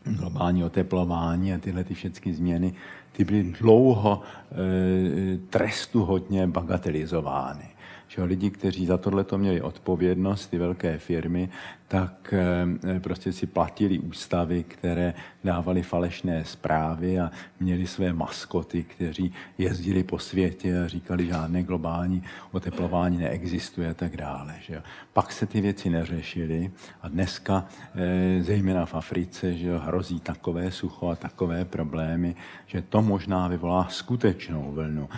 globální 0.06 0.64
oteplování 0.64 1.54
a 1.54 1.58
tyhle 1.58 1.84
ty 1.84 1.94
všechny 1.94 2.34
změny 2.34 2.74
ty 3.12 3.24
byly 3.24 3.44
dlouho 3.44 4.22
e, 4.52 5.38
trestu 5.38 6.06
hodně 6.06 6.48
bagatelizovány 6.48 7.71
že 8.16 8.24
lidi, 8.24 8.50
kteří 8.50 8.86
za 8.86 8.98
tohle 8.98 9.24
to 9.24 9.38
měli 9.38 9.62
odpovědnost, 9.62 10.48
ty 10.48 10.58
velké 10.58 10.98
firmy, 10.98 11.50
tak 11.88 12.34
eh, 12.34 13.00
prostě 13.00 13.34
si 13.34 13.48
platili 13.48 14.00
ústavy, 14.00 14.64
které 14.64 15.14
dávali 15.44 15.82
falešné 15.82 16.46
zprávy 16.46 17.20
a 17.20 17.32
měli 17.60 17.88
své 17.88 18.14
maskoty, 18.14 18.84
kteří 18.84 19.34
jezdili 19.58 20.04
po 20.04 20.20
světě 20.20 20.84
a 20.84 20.88
říkali, 20.88 21.26
že 21.26 21.32
žádné 21.32 21.64
globální 21.64 22.24
oteplování 22.52 23.18
neexistuje 23.18 23.90
a 23.90 23.94
tak 23.94 24.18
dále. 24.18 24.56
Že. 24.62 24.82
Pak 25.14 25.32
se 25.32 25.46
ty 25.46 25.62
věci 25.62 25.90
neřešily 25.90 26.72
a 27.02 27.08
dneska, 27.08 27.66
eh, 27.96 28.44
zejména 28.44 28.86
v 28.86 28.96
Africe, 28.96 29.54
že 29.54 29.78
hrozí 29.78 30.20
takové 30.20 30.72
sucho 30.72 31.10
a 31.10 31.16
takové 31.16 31.66
problémy, 31.66 32.36
že 32.66 32.82
to 32.82 33.02
možná 33.02 33.48
vyvolá 33.48 33.88
skutečnou 33.90 34.72
vlnu 34.72 35.10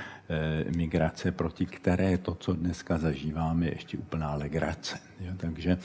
migrace, 0.75 1.31
proti 1.31 1.65
které 1.65 2.17
to, 2.17 2.35
co 2.35 2.53
dneska 2.53 2.97
zažíváme, 2.97 3.65
je 3.65 3.73
ještě 3.73 3.97
úplná 3.97 4.35
legrace. 4.35 4.99
Jo? 5.19 5.33
Takže 5.37 5.77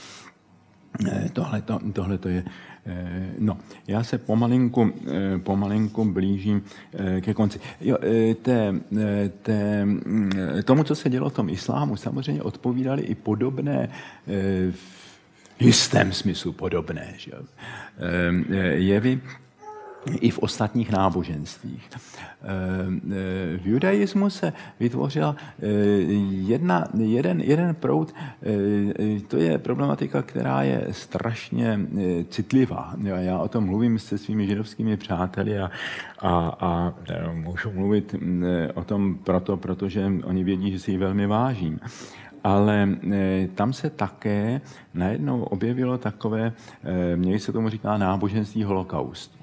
tohle 1.93 2.19
to 2.19 2.29
je. 2.29 2.45
Eh, 2.87 3.31
no, 3.39 3.59
já 3.87 4.05
se 4.05 4.19
pomalinku, 4.19 4.93
eh, 5.07 5.39
pomalinku 5.39 6.05
blížím 6.05 6.63
ke 7.21 7.35
konci. 7.35 7.61
Jo, 7.81 7.99
té, 8.43 8.75
té, 9.43 9.85
mm, 9.85 10.31
tomu, 10.65 10.85
co 10.85 10.95
se 10.95 11.11
dělo 11.11 11.31
v 11.31 11.33
tom 11.33 11.49
islámu, 11.49 11.97
samozřejmě 11.97 12.43
odpovídali 12.43 13.03
i 13.03 13.15
podobné 13.15 13.89
v 15.57 15.63
jistém 15.63 16.13
smyslu 16.13 16.53
podobné 16.53 17.15
že? 17.17 17.33
jevy 18.73 19.21
i 20.15 20.31
v 20.31 20.39
ostatních 20.39 20.91
náboženstvích. 20.91 21.91
Eh, 21.93 21.99
eh, 22.45 23.59
v 23.59 23.67
judaismu 23.67 24.31
se 24.31 24.53
vytvořila 24.81 25.37
eh, 25.63 25.67
jedna, 26.47 26.85
jeden, 26.99 27.41
jeden 27.41 27.75
proud, 27.75 28.15
to 29.29 29.37
je 29.37 29.59
problematika, 29.59 30.23
která 30.23 30.63
je 30.63 30.87
strašně 30.91 31.81
citlivá. 32.31 32.95
Já 33.03 33.39
o 33.39 33.49
tom 33.49 33.65
mluvím 33.65 33.99
se 33.99 34.19
svými 34.19 34.47
židovskými 34.47 34.97
přáteli 34.97 35.59
a, 35.59 35.71
a, 36.23 36.29
a 36.61 36.93
můžu 37.33 37.73
mluvit 37.73 38.15
o 38.75 38.85
tom 38.85 39.15
proto, 39.15 39.57
protože 39.57 40.13
oni 40.25 40.45
vědí, 40.45 40.73
že 40.73 40.79
si 40.79 40.91
ji 40.91 40.99
velmi 40.99 41.27
vážím 41.27 41.81
ale 42.45 42.89
tam 43.55 43.73
se 43.73 43.91
také 43.91 44.61
najednou 44.95 45.43
objevilo 45.43 45.99
takové, 45.99 46.53
měli 47.17 47.39
se 47.39 47.53
tomu 47.53 47.69
říká 47.69 47.99
náboženství 47.99 48.65
holokaustu. 48.65 49.38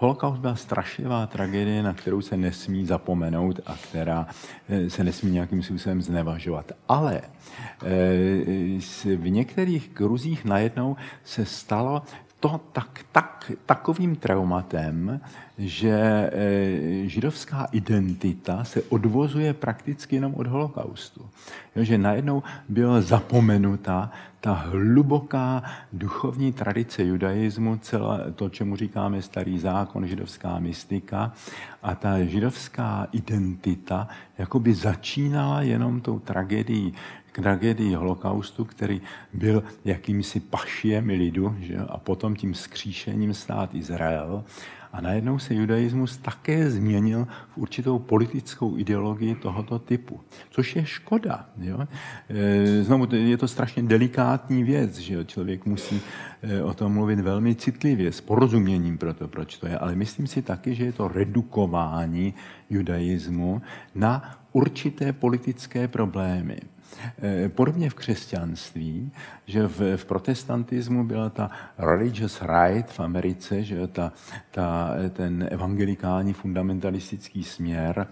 Holokaust 0.00 0.40
byla 0.40 0.56
strašlivá 0.56 1.26
tragédie, 1.26 1.82
na 1.82 1.94
kterou 1.94 2.20
se 2.20 2.36
nesmí 2.36 2.86
zapomenout 2.86 3.60
a 3.66 3.74
která 3.74 4.26
eh, 4.68 4.90
se 4.90 5.04
nesmí 5.04 5.30
nějakým 5.30 5.62
způsobem 5.62 6.02
znevažovat. 6.02 6.72
Ale 6.88 7.20
eh, 7.20 9.16
v 9.16 9.30
některých 9.30 9.88
kruzích 9.88 10.44
najednou 10.44 10.96
se 11.24 11.44
stalo 11.44 12.02
to 12.40 12.60
tak, 12.72 13.04
tak, 13.12 13.52
takovým 13.66 14.16
traumatem, 14.16 15.20
že 15.58 15.92
e, 15.92 17.08
židovská 17.08 17.68
identita 17.72 18.64
se 18.64 18.82
odvozuje 18.82 19.54
prakticky 19.54 20.16
jenom 20.16 20.34
od 20.34 20.46
holokaustu. 20.46 21.28
Jo, 21.76 21.84
že 21.84 21.98
najednou 21.98 22.42
byla 22.68 23.00
zapomenuta 23.00 24.10
ta 24.40 24.52
hluboká 24.52 25.62
duchovní 25.92 26.52
tradice 26.52 27.04
judaismu, 27.04 27.76
celé 27.76 28.32
to, 28.32 28.48
čemu 28.48 28.76
říkáme 28.76 29.22
starý 29.22 29.58
zákon, 29.58 30.06
židovská 30.06 30.58
mystika, 30.58 31.32
a 31.82 31.94
ta 31.94 32.24
židovská 32.24 33.06
identita 33.12 34.08
jakoby 34.38 34.74
začínala 34.74 35.62
jenom 35.62 36.00
tou 36.00 36.18
tragédií 36.18 36.94
tragédii 37.40 37.94
holokaustu, 37.94 38.64
který 38.64 39.00
byl 39.32 39.62
jakýmsi 39.84 40.40
pašiem 40.40 41.08
lidu 41.08 41.56
že? 41.60 41.76
a 41.76 41.98
potom 41.98 42.36
tím 42.36 42.54
skříšením 42.54 43.34
stát 43.34 43.74
Izrael. 43.74 44.44
A 44.92 45.00
najednou 45.00 45.38
se 45.38 45.54
judaismus 45.54 46.16
také 46.16 46.70
změnil 46.70 47.26
v 47.48 47.58
určitou 47.58 47.98
politickou 47.98 48.78
ideologii 48.78 49.34
tohoto 49.34 49.78
typu, 49.78 50.20
což 50.50 50.76
je 50.76 50.86
škoda. 50.86 51.46
Jo? 51.58 51.86
E, 52.28 52.82
znovu, 52.82 53.06
je 53.14 53.36
to 53.36 53.48
strašně 53.48 53.82
delikátní 53.82 54.64
věc, 54.64 54.98
že 54.98 55.24
člověk 55.24 55.66
musí 55.66 56.00
e, 56.42 56.62
o 56.62 56.74
tom 56.74 56.92
mluvit 56.92 57.20
velmi 57.20 57.54
citlivě, 57.54 58.12
s 58.12 58.20
porozuměním 58.20 58.98
pro 58.98 59.14
to, 59.14 59.28
proč 59.28 59.56
to 59.56 59.66
je, 59.66 59.78
ale 59.78 59.94
myslím 59.94 60.26
si 60.26 60.42
taky, 60.42 60.74
že 60.74 60.84
je 60.84 60.92
to 60.92 61.08
redukování 61.08 62.34
judaismu 62.70 63.62
na 63.94 64.40
určité 64.52 65.12
politické 65.12 65.88
problémy. 65.88 66.58
Eh, 67.22 67.48
podobně 67.48 67.90
v 67.90 67.94
křesťanství, 67.94 69.12
že 69.46 69.66
v, 69.66 69.96
v 69.96 70.04
protestantismu 70.04 71.04
byla 71.04 71.30
ta 71.30 71.50
religious 71.78 72.42
right 72.42 72.90
v 72.90 73.00
Americe, 73.00 73.62
že 73.62 73.86
ta, 73.86 74.12
ta, 74.50 74.90
ten 75.12 75.48
evangelikální 75.50 76.32
fundamentalistický 76.32 77.44
směr, 77.44 78.06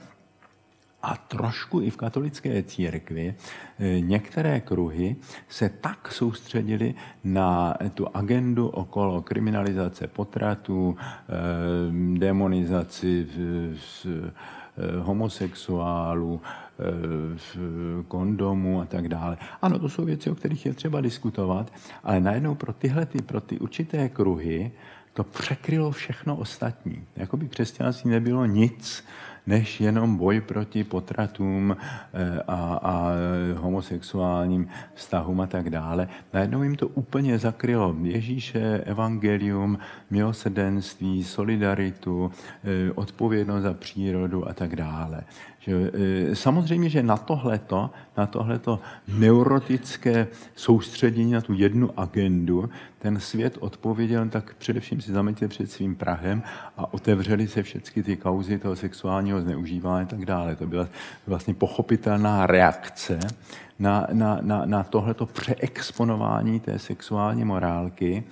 a 1.03 1.17
trošku 1.17 1.81
i 1.81 1.91
v 1.91 1.97
katolické 1.97 2.63
církvi 2.63 3.35
eh, 3.79 4.01
některé 4.01 4.61
kruhy 4.61 5.17
se 5.49 5.69
tak 5.69 6.13
soustředili 6.13 6.95
na 7.25 7.75
tu 7.95 8.17
agendu 8.17 8.69
okolo 8.69 9.23
kriminalizace 9.23 10.07
potratů, 10.07 10.97
eh, 10.99 12.19
demonizaci 12.19 13.27
homosexuálů, 14.99 16.41
kondomu 18.09 18.81
a 18.81 18.85
tak 18.85 19.09
dále. 19.09 19.37
Ano, 19.63 19.79
to 19.79 19.89
jsou 19.89 20.05
věci, 20.05 20.31
o 20.31 20.35
kterých 20.35 20.67
je 20.67 20.75
třeba 20.75 21.01
diskutovat, 21.01 21.73
ale 22.05 22.21
najednou 22.21 22.55
pro 22.55 22.73
tyhle, 22.73 23.07
ty, 23.07 23.23
pro 23.23 23.41
ty 23.41 23.59
určité 23.59 24.09
kruhy 24.09 24.71
to 25.13 25.25
překrylo 25.25 25.91
všechno 25.91 26.37
ostatní. 26.37 27.05
Jakoby 27.17 27.49
křesťanství 27.49 28.11
nebylo 28.11 28.47
nic, 28.47 29.05
než 29.47 29.81
jenom 29.81 30.17
boj 30.17 30.41
proti 30.41 30.85
potratům 30.85 31.77
eh, 31.77 32.43
a, 32.49 32.81
a 32.83 33.11
homosexuálním 33.57 34.69
vztahům 34.95 35.41
a 35.41 35.47
tak 35.47 35.71
dále. 35.71 36.09
Najednou 36.33 36.63
jim 36.63 36.77
to 36.77 36.89
úplně 36.89 37.39
zakrylo 37.39 37.97
Ježíše, 38.03 38.79
evangelium, 38.85 39.79
milosrdenství, 40.11 41.25
solidaritu, 41.25 42.31
eh, 42.65 42.93
odpovědnost 42.93 43.63
za 43.63 43.75
přírodu 43.75 44.49
a 44.49 44.53
tak 44.53 44.77
dále. 44.77 45.21
E, 45.69 46.37
samozřejmě, 46.37 46.89
že 46.89 47.03
na 47.03 47.17
tohleto, 47.17 47.91
na 48.17 48.27
tohleto 48.27 48.81
neurotické 49.09 50.27
soustředění 50.55 51.33
na 51.33 51.41
tu 51.41 51.53
jednu 51.53 52.01
agendu, 52.01 52.71
ten 52.99 53.21
svět 53.21 53.57
odpověděl, 53.61 54.29
tak 54.29 54.55
především 54.55 55.01
si 55.01 55.13
zameťte 55.13 55.49
před 55.49 55.71
svým 55.71 55.97
Prahem 55.97 56.43
a 56.77 56.95
otevřeli 56.95 57.49
se 57.49 57.63
všechny 57.63 58.03
ty 58.03 58.17
kauzy 58.17 58.59
toho 58.59 58.77
sexuálního 58.77 59.41
zneužívání 59.41 60.07
a 60.07 60.09
tak 60.09 60.25
dále. 60.25 60.57
To 60.57 60.67
byla 60.67 60.89
vlastně 61.27 61.55
pochopitelná 61.55 62.47
reakce 62.47 63.19
na, 63.79 64.07
na, 64.13 64.39
na, 64.43 64.65
na 64.65 64.83
tohleto 64.83 65.27
přeexponování 65.27 66.61
té 66.61 66.79
sexuální 66.79 67.45
morálky. 67.45 68.25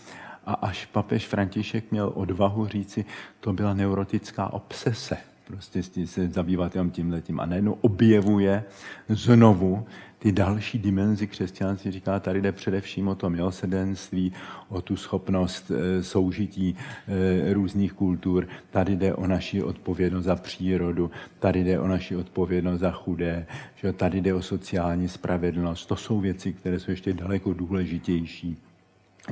A 0.46 0.54
až 0.54 0.86
papež 0.86 1.26
František 1.26 1.90
měl 1.90 2.12
odvahu 2.14 2.66
říci, 2.66 3.04
to 3.40 3.52
byla 3.52 3.74
neurotická 3.74 4.52
obsese 4.52 5.16
prostě 5.46 5.82
se 6.06 6.28
zabývat 6.28 6.74
jenom 6.74 6.90
tímhletím. 6.90 7.40
A 7.40 7.46
najednou 7.46 7.78
objevuje 7.80 8.64
znovu 9.08 9.86
ty 10.18 10.32
další 10.32 10.78
dimenzi 10.78 11.26
křesťanství. 11.26 11.90
Říká, 11.90 12.20
tady 12.20 12.40
jde 12.40 12.52
především 12.52 13.08
o 13.08 13.14
to 13.14 13.30
milosedenství, 13.30 14.32
o 14.68 14.82
tu 14.82 14.96
schopnost 14.96 15.70
e, 15.70 16.02
soužití 16.02 16.76
e, 17.08 17.54
různých 17.54 17.92
kultur. 17.92 18.48
Tady 18.70 18.96
jde 18.96 19.14
o 19.14 19.26
naši 19.26 19.62
odpovědnost 19.62 20.24
za 20.24 20.36
přírodu, 20.36 21.10
tady 21.38 21.64
jde 21.64 21.80
o 21.80 21.88
naši 21.88 22.16
odpovědnost 22.16 22.80
za 22.80 22.90
chudé, 22.90 23.46
že 23.74 23.92
tady 23.92 24.20
jde 24.20 24.34
o 24.34 24.42
sociální 24.42 25.08
spravedlnost. 25.08 25.86
To 25.86 25.96
jsou 25.96 26.20
věci, 26.20 26.52
které 26.52 26.80
jsou 26.80 26.90
ještě 26.90 27.12
daleko 27.12 27.52
důležitější 27.52 28.56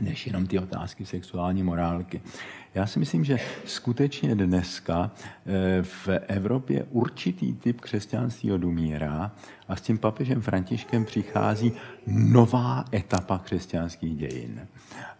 než 0.00 0.26
jenom 0.26 0.46
ty 0.46 0.58
otázky 0.58 1.06
sexuální 1.06 1.62
morálky. 1.62 2.20
Já 2.74 2.86
si 2.86 2.98
myslím, 2.98 3.24
že 3.24 3.38
skutečně 3.64 4.34
dneska 4.34 5.10
eh, 5.10 5.82
v 5.82 6.08
Evropě 6.08 6.86
určitý 6.90 7.52
typ 7.52 7.80
křesťanství 7.80 8.52
odumírá 8.52 9.32
a 9.68 9.76
s 9.76 9.80
tím 9.80 9.98
papežem 9.98 10.40
Františkem 10.40 11.04
přichází 11.04 11.72
nová 12.06 12.84
etapa 12.92 13.38
křesťanských 13.38 14.16
dějin 14.16 14.66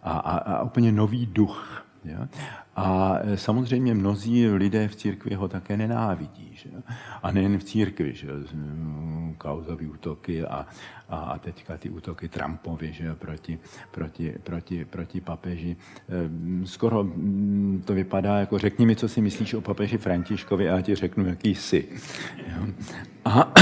a, 0.03 0.11
a, 0.11 0.37
a 0.37 0.63
úplně 0.63 0.91
nový 0.91 1.25
duch. 1.25 1.84
Jo? 2.05 2.27
A 2.75 3.17
e, 3.21 3.37
samozřejmě 3.37 3.93
mnozí 3.93 4.47
lidé 4.47 4.87
v 4.87 4.95
církvi 4.95 5.35
ho 5.35 5.47
také 5.47 5.77
nenávidí. 5.77 6.51
Že? 6.53 6.69
A 7.23 7.31
nejen 7.31 7.57
v 7.57 7.63
církvi, 7.63 8.13
že? 8.13 8.27
kauzové 9.37 9.87
útoky 9.87 10.43
a, 10.43 10.65
a 11.09 11.37
teďka 11.39 11.77
ty 11.77 11.89
útoky 11.89 12.29
Trumpovi 12.29 12.93
že? 12.93 13.15
Proti, 13.15 13.59
proti, 13.91 14.33
proti, 14.43 14.85
proti 14.85 15.21
papeži. 15.21 15.75
E, 15.75 15.77
skoro 16.67 17.05
to 17.85 17.93
vypadá 17.93 18.39
jako 18.39 18.57
řekni 18.57 18.85
mi, 18.85 18.95
co 18.95 19.09
si 19.09 19.21
myslíš 19.21 19.53
o 19.53 19.61
papeži 19.61 19.97
Františkovi 19.97 20.69
a 20.69 20.75
já 20.75 20.81
ti 20.81 20.95
řeknu, 20.95 21.25
jaký 21.25 21.55
jsi. 21.55 21.89
Jo? 22.47 22.67
A 23.25 23.53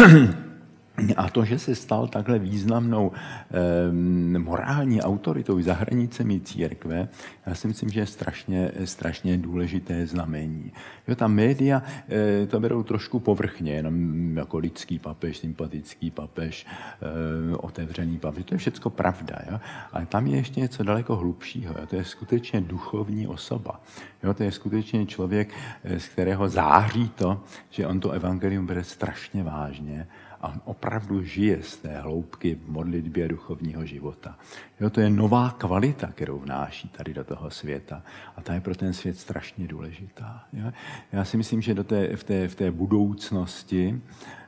a 1.18 1.30
to, 1.30 1.46
že 1.46 1.60
se 1.60 1.76
stal 1.76 2.08
takhle 2.08 2.40
významnou 2.40 3.12
eh, 3.12 4.40
morální 4.40 5.02
autoritou 5.02 5.62
za 5.62 5.74
hranicemi 5.74 6.40
církve, 6.40 7.08
já 7.46 7.56
si 7.56 7.68
myslím, 7.68 7.90
že 7.90 8.00
je 8.00 8.06
strašně, 8.06 8.72
strašně 8.86 9.38
důležité 9.38 10.08
znamení. 10.08 10.72
Jo, 11.08 11.16
ta 11.16 11.28
média 11.28 11.84
eh, 12.10 12.48
to 12.48 12.60
berou 12.60 12.84
trošku 12.84 13.20
povrchně, 13.20 13.74
jenom 13.74 14.38
jako 14.38 14.58
lidský 14.58 15.00
papež, 15.00 15.38
sympatický 15.38 16.12
papež, 16.12 16.66
eh, 16.66 17.56
otevřený 17.58 18.18
papež. 18.18 18.46
To 18.46 18.54
je 18.54 18.58
všechno 18.58 18.92
pravda. 18.92 19.40
Jo? 19.52 19.60
Ale 19.92 20.06
tam 20.06 20.28
je 20.28 20.38
ještě 20.38 20.60
něco 20.60 20.84
daleko 20.84 21.16
hlubšího. 21.16 21.76
Jo? 21.80 21.86
To 21.88 21.96
je 21.96 22.06
skutečně 22.06 22.62
duchovní 22.62 23.28
osoba. 23.28 23.82
Jo? 24.24 24.34
To 24.34 24.44
je 24.44 24.52
skutečně 24.52 25.06
člověk, 25.06 25.54
eh, 25.84 26.00
z 26.00 26.08
kterého 26.08 26.50
září 26.50 27.10
to, 27.10 27.42
že 27.70 27.88
on 27.88 28.00
to 28.00 28.12
evangelium 28.12 28.66
bere 28.66 28.84
strašně 28.84 29.44
vážně 29.44 30.08
a 30.44 30.54
opravdu 30.66 31.24
žije 31.24 31.64
z 31.64 31.78
té 31.78 31.98
hloubky 32.02 32.56
v 32.56 32.70
modlitbě 32.70 33.28
duchovního 33.28 33.86
života. 33.86 34.38
Jo, 34.80 34.90
to 34.90 35.02
je 35.02 35.10
nová 35.10 35.56
kvalita, 35.58 36.08
kterou 36.08 36.40
vnáší 36.40 36.90
tady 36.90 37.14
do 37.14 37.24
toho 37.24 37.50
světa. 37.50 38.04
A 38.36 38.42
ta 38.42 38.54
je 38.54 38.62
pro 38.62 38.76
ten 38.76 38.94
svět 38.94 39.18
strašně 39.18 39.68
důležitá. 39.68 40.44
Jo? 40.54 40.72
Já 41.12 41.26
si 41.26 41.38
myslím, 41.38 41.62
že 41.62 41.74
do 41.74 41.84
té, 41.84 42.16
v, 42.16 42.24
té, 42.24 42.48
v 42.48 42.56
té 42.56 42.72
budoucnosti 42.72 44.02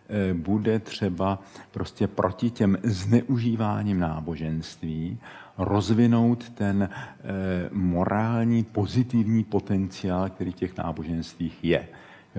eh, 0.09 0.33
bude 0.33 0.79
třeba 0.79 1.39
prostě 1.71 2.07
proti 2.07 2.49
těm 2.49 2.77
zneužíváním 2.83 3.99
náboženství 3.99 5.19
rozvinout 5.57 6.49
ten 6.49 6.89
eh, 6.89 7.69
morální 7.71 8.63
pozitivní 8.63 9.43
potenciál, 9.43 10.29
který 10.29 10.51
v 10.51 10.55
těch 10.55 10.77
náboženstvích 10.77 11.63
je. 11.63 11.87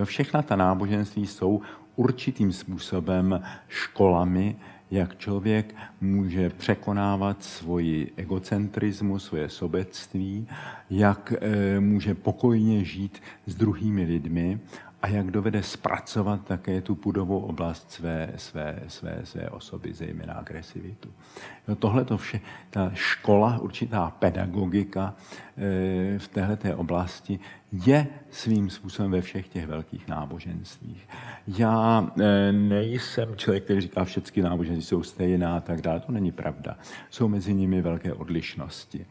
Všechna 0.05 0.43
ta 0.43 0.57
náboženství 0.57 1.27
jsou 1.27 1.63
určitým 1.97 2.53
způsobem 2.53 3.43
školami, 3.69 4.57
jak 4.91 5.19
člověk 5.19 5.75
může 6.01 6.51
překonávat 6.51 7.43
svoji 7.43 8.13
egocentrismu, 8.17 9.19
svoje 9.19 9.49
sobectví, 9.49 10.49
jak 10.91 11.33
eh, 11.41 11.81
může 11.81 12.15
pokojně 12.15 12.85
žít 12.85 13.23
s 13.47 13.55
druhými 13.55 14.05
lidmi 14.05 14.61
a 15.03 15.09
jak 15.09 15.31
dovede 15.31 15.63
zpracovat 15.63 16.45
také 16.45 16.81
tu 16.81 16.95
pudovou 16.95 17.41
oblast 17.41 17.91
své, 17.91 18.33
své, 18.37 18.83
své, 18.89 19.21
své 19.25 19.51
osoby, 19.51 19.95
zejména 19.95 20.35
agresivitu. 20.35 21.09
No, 21.69 21.77
Tohle 21.77 22.05
to 22.05 22.19
vše, 22.19 22.41
ta 22.71 22.91
škola, 22.95 23.59
určitá 23.59 24.11
pedagogika 24.19 25.15
eh, 25.57 26.19
v 26.19 26.29
této 26.29 26.77
oblasti 26.77 27.39
je 27.73 28.07
svým 28.31 28.71
způsobem 28.71 29.11
ve 29.11 29.21
všech 29.21 29.49
těch 29.49 29.67
velkých 29.67 30.09
náboženstvích. 30.09 31.09
Já 31.59 32.11
eh, 32.21 32.53
nejsem 32.53 33.37
člověk, 33.37 33.64
který 33.64 33.81
říká, 33.81 34.05
že 34.05 34.21
všechny 34.21 34.43
náboženství 34.43 34.83
jsou 34.83 35.03
stejná 35.03 35.57
a 35.57 35.61
tak 35.61 35.81
dále. 35.81 36.01
To 36.01 36.12
není 36.12 36.33
pravda. 36.33 36.77
Jsou 37.11 37.29
mezi 37.29 37.55
nimi 37.55 37.83
velké 37.83 38.12
odlišnosti. 38.12 39.07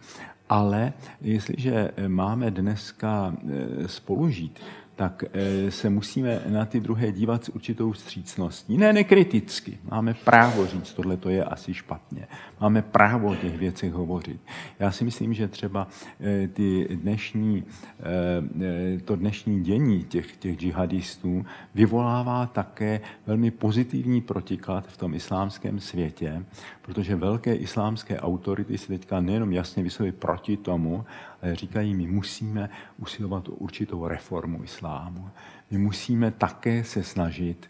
Ale 0.50 0.94
jestliže 1.22 1.92
máme 2.08 2.52
dneska 2.52 3.34
eh, 3.34 3.88
spolužít, 3.88 4.60
tak 4.96 5.24
eh, 5.34 5.72
se 5.72 5.90
musíme 5.90 6.42
na 6.48 6.66
ty 6.66 6.80
druhé 6.80 7.12
dívat 7.12 7.46
s 7.46 7.50
určitou 7.50 7.92
vstřícností. 7.92 8.78
Ne 8.78 8.94
nekriticky. 8.94 9.78
Máme 9.92 10.14
právo 10.14 10.68
říct, 10.68 10.94
tohle 10.94 11.18
to 11.18 11.30
je 11.30 11.44
asi 11.44 11.74
špatně. 11.74 12.28
Máme 12.62 12.82
právo 12.82 13.32
o 13.32 13.36
těch 13.36 13.58
věcech 13.58 13.94
hovořit. 13.94 14.40
Já 14.80 14.92
si 14.92 15.04
myslím, 15.04 15.34
že 15.34 15.48
třeba 15.48 15.88
eh, 16.20 16.48
ty 16.48 16.88
dnešní, 16.96 17.64
eh, 18.00 19.00
to 19.00 19.16
dnešní 19.16 19.64
dění 19.64 20.04
těch, 20.04 20.38
těch 20.38 20.58
džihadistů 20.58 21.46
vyvolává 21.76 22.46
také 22.46 23.02
velmi 23.28 23.52
pozitivní 23.52 24.22
protiklad 24.22 24.88
v 24.88 24.98
tom 24.98 25.14
islámském 25.14 25.80
světě, 25.80 26.46
protože 26.82 27.16
velké 27.16 27.56
islámské 27.56 28.20
autority 28.20 28.78
se 28.78 28.88
teďka 28.88 29.22
nejenom 29.22 29.52
jasně 29.52 29.84
vyslovili 29.84 30.12
proti 30.12 30.58
tomu, 30.58 31.06
říkají, 31.54 31.96
my 31.96 32.08
musíme 32.08 32.70
usilovat 32.98 33.50
o 33.50 33.52
určitou 33.52 34.08
reformu 34.08 34.64
islámu. 34.64 35.30
My 35.72 35.78
musíme 35.78 36.32
také 36.32 36.84
se 36.84 37.04
snažit 37.04 37.70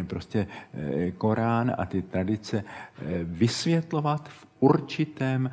eh, 0.00 0.04
prostě 0.04 0.46
eh, 0.74 1.10
Korán 1.10 1.74
a 1.78 1.86
ty 1.86 2.02
tradice 2.02 2.64
eh, 2.64 3.24
vysvětlovat 3.24 4.28
v 4.28 4.47
určitém 4.60 5.50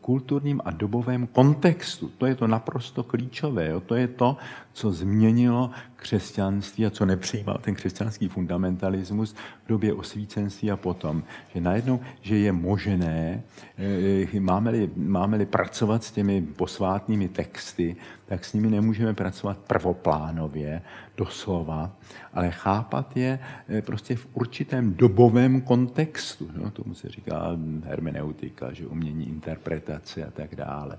kulturním 0.00 0.60
a 0.64 0.70
dobovém 0.70 1.26
kontextu. 1.26 2.10
To 2.18 2.26
je 2.26 2.34
to 2.34 2.46
naprosto 2.46 3.02
klíčové. 3.02 3.80
To 3.86 3.94
je 3.94 4.08
to, 4.08 4.36
co 4.72 4.92
změnilo 4.92 5.70
křesťanství 5.96 6.86
a 6.86 6.90
co 6.90 7.06
nepřijímal 7.06 7.58
ten 7.58 7.74
křesťanský 7.74 8.28
fundamentalismus 8.28 9.34
v 9.64 9.68
době 9.68 9.92
osvícenství 9.92 10.70
a 10.70 10.76
potom. 10.76 11.22
Že 11.54 11.60
najednou, 11.60 12.00
že 12.20 12.36
je 12.38 12.52
možné, 12.52 13.42
eh, 13.78 14.40
máme-li, 14.40 14.90
máme-li 14.96 15.46
pracovat 15.46 16.04
s 16.04 16.10
těmi 16.10 16.42
posvátnými 16.42 17.28
texty, 17.28 17.96
tak 18.34 18.44
s 18.44 18.52
nimi 18.52 18.70
nemůžeme 18.70 19.14
pracovat 19.14 19.58
prvoplánově, 19.58 20.82
doslova, 21.16 21.90
ale 22.32 22.50
chápat 22.50 23.16
je 23.16 23.38
eh, 23.68 23.82
prostě 23.82 24.16
v 24.16 24.26
určitém 24.34 24.94
dobovém 24.94 25.60
kontextu. 25.60 26.50
No, 26.56 26.70
tomu 26.70 26.94
se 26.94 27.08
říká 27.08 27.56
hermeneutika, 27.84 28.72
že 28.72 28.86
umění 28.86 29.28
interpretace 29.28 30.24
a 30.24 30.30
tak 30.30 30.54
dále. 30.54 30.98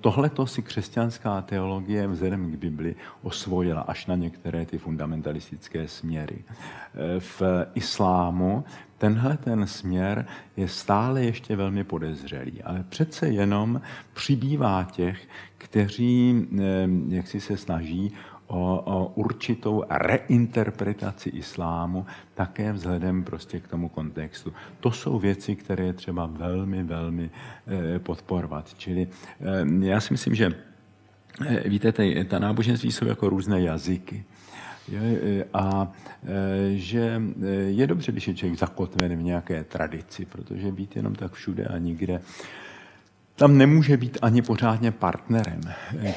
Tohle 0.00 0.28
to 0.28 0.46
si 0.46 0.62
křesťanská 0.62 1.40
teologie 1.42 2.06
vzhledem 2.06 2.52
k 2.52 2.54
Bibli 2.54 2.94
osvojila 3.22 3.80
až 3.80 4.06
na 4.06 4.14
některé 4.14 4.66
ty 4.66 4.78
fundamentalistické 4.78 5.88
směry. 5.88 6.44
E, 6.44 7.20
v 7.20 7.42
islámu 7.74 8.64
tenhle 8.98 9.36
ten 9.36 9.66
směr 9.66 10.26
je 10.56 10.68
stále 10.68 11.22
ještě 11.24 11.56
velmi 11.56 11.84
podezřelý, 11.84 12.62
ale 12.62 12.84
přece 12.88 13.28
jenom 13.28 13.80
přibývá 14.12 14.88
těch, 14.92 15.28
kteří 15.58 16.46
jak 17.08 17.26
si 17.26 17.40
se 17.40 17.56
snaží 17.56 18.12
o, 18.46 18.82
o 18.84 19.12
určitou 19.14 19.84
reinterpretaci 19.90 21.28
islámu, 21.28 22.06
také 22.34 22.72
vzhledem 22.72 23.24
prostě 23.24 23.60
k 23.60 23.68
tomu 23.68 23.88
kontextu. 23.88 24.52
To 24.80 24.90
jsou 24.90 25.18
věci, 25.18 25.56
které 25.56 25.84
je 25.84 25.92
třeba 25.92 26.26
velmi, 26.26 26.82
velmi 26.82 27.30
e, 27.94 27.98
podporovat. 27.98 28.74
Čili 28.74 29.08
já 29.80 30.00
si 30.00 30.14
myslím, 30.14 30.34
že 30.34 30.54
Eh, 31.44 31.68
víte, 31.68 31.92
ta 32.28 32.38
náboženství 32.38 32.92
jsou 32.92 33.06
jako 33.06 33.28
různé 33.28 33.62
jazyky. 33.62 34.24
Je, 34.88 35.44
a 35.54 35.92
eh, 36.24 36.76
že 36.76 37.22
eh, 37.42 37.46
je 37.48 37.86
dobře, 37.86 38.12
když 38.12 38.28
je 38.28 38.34
člověk 38.34 38.58
zakotven 38.58 39.16
v 39.16 39.22
nějaké 39.22 39.64
tradici, 39.64 40.24
protože 40.24 40.72
být 40.72 40.96
jenom 40.96 41.14
tak 41.14 41.32
všude 41.32 41.64
a 41.64 41.78
nikde, 41.78 42.20
tam 43.36 43.58
nemůže 43.58 43.96
být 43.96 44.18
ani 44.22 44.42
pořádně 44.42 44.92
partnerem 44.92 45.60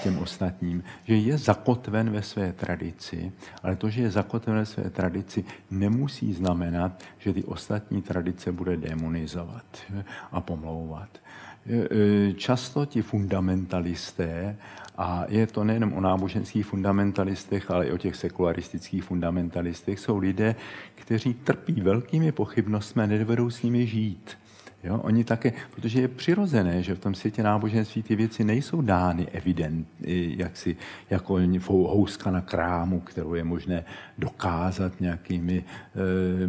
těm 0.03 0.17
ostatním, 0.17 0.83
že 1.03 1.15
je 1.15 1.37
zakotven 1.37 2.09
ve 2.09 2.21
své 2.21 2.53
tradici, 2.53 3.31
ale 3.63 3.75
to, 3.75 3.89
že 3.89 4.01
je 4.01 4.11
zakotven 4.11 4.55
ve 4.55 4.65
své 4.65 4.89
tradici, 4.89 5.45
nemusí 5.71 6.33
znamenat, 6.33 7.03
že 7.17 7.33
ty 7.33 7.43
ostatní 7.43 8.01
tradice 8.01 8.51
bude 8.51 8.77
demonizovat 8.77 9.65
a 10.31 10.41
pomlouvat. 10.41 11.09
Často 12.35 12.85
ti 12.85 13.01
fundamentalisté 13.01 14.57
a 14.99 15.25
je 15.27 15.47
to 15.47 15.63
nejenom 15.63 15.93
o 15.93 16.01
náboženských 16.01 16.65
fundamentalistech, 16.65 17.71
ale 17.71 17.87
i 17.87 17.91
o 17.91 17.97
těch 17.97 18.15
sekularistických 18.15 19.03
fundamentalistech. 19.03 19.99
Jsou 19.99 20.17
lidé, 20.17 20.55
kteří 20.95 21.33
trpí 21.33 21.81
velkými 21.81 22.31
pochybnostmi 22.31 23.03
a 23.03 23.05
nedovedou 23.05 23.49
s 23.49 23.63
nimi 23.63 23.87
žít. 23.87 24.37
Jo? 24.83 24.99
Oni 25.03 25.23
také, 25.23 25.53
protože 25.75 26.01
je 26.01 26.07
přirozené, 26.07 26.83
že 26.83 26.95
v 26.95 26.99
tom 26.99 27.15
světě 27.15 27.43
náboženství 27.43 28.03
ty 28.03 28.15
věci 28.15 28.43
nejsou 28.43 28.81
dány 28.81 29.27
evident, 29.27 29.87
jaksi, 30.37 30.75
jako 31.09 31.39
houska 31.67 32.31
na 32.31 32.41
krámu, 32.41 32.99
kterou 32.99 33.33
je 33.33 33.43
možné 33.43 33.85
dokázat 34.17 34.99
nějakými 34.99 35.63
e, 35.63 36.47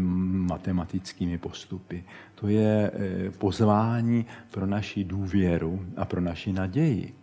matematickými 0.48 1.38
postupy. 1.38 2.04
To 2.34 2.48
je 2.48 2.90
e, 2.94 3.30
pozvání 3.30 4.26
pro 4.50 4.66
naši 4.66 5.04
důvěru 5.04 5.86
a 5.96 6.04
pro 6.04 6.20
naši 6.20 6.52
naději. 6.52 7.19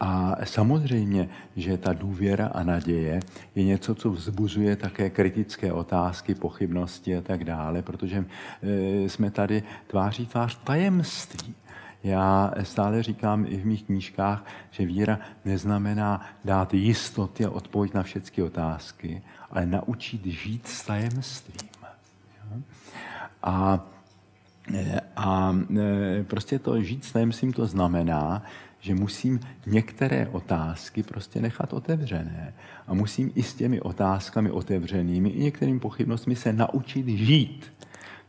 A 0.00 0.36
samozřejmě, 0.44 1.28
že 1.56 1.78
ta 1.78 1.92
důvěra 1.92 2.46
a 2.46 2.62
naděje 2.62 3.20
je 3.54 3.64
něco, 3.64 3.94
co 3.94 4.10
vzbuzuje 4.10 4.76
také 4.76 5.10
kritické 5.10 5.72
otázky, 5.72 6.34
pochybnosti 6.34 7.16
a 7.16 7.20
tak 7.20 7.44
dále, 7.44 7.82
protože 7.82 8.24
e, 8.62 9.08
jsme 9.08 9.30
tady 9.30 9.62
tváří 9.86 10.26
tvář 10.26 10.58
tajemství. 10.64 11.54
Já 12.04 12.52
stále 12.62 13.02
říkám 13.02 13.46
i 13.48 13.56
v 13.56 13.66
mých 13.66 13.82
knížkách, 13.82 14.44
že 14.70 14.86
víra 14.86 15.18
neznamená 15.44 16.26
dát 16.44 16.74
jistoty 16.74 17.44
a 17.44 17.50
odpověď 17.50 17.94
na 17.94 18.02
všechny 18.02 18.42
otázky, 18.42 19.22
ale 19.50 19.66
naučit 19.66 20.26
žít 20.26 20.66
s 20.66 20.86
tajemstvím. 20.86 21.68
A, 23.42 23.84
e, 24.74 25.00
a 25.16 25.56
e, 25.78 26.24
prostě 26.24 26.58
to 26.58 26.82
žít 26.82 27.04
s 27.04 27.12
tajemstvím 27.12 27.52
to 27.52 27.66
znamená, 27.66 28.42
že 28.80 28.94
musím 28.94 29.40
některé 29.66 30.28
otázky 30.32 31.02
prostě 31.02 31.40
nechat 31.40 31.72
otevřené. 31.72 32.54
A 32.86 32.94
musím 32.94 33.32
i 33.34 33.42
s 33.42 33.54
těmi 33.54 33.80
otázkami 33.80 34.50
otevřenými, 34.50 35.28
i 35.28 35.42
některými 35.42 35.80
pochybnostmi 35.80 36.36
se 36.36 36.52
naučit 36.52 37.08
žít. 37.08 37.72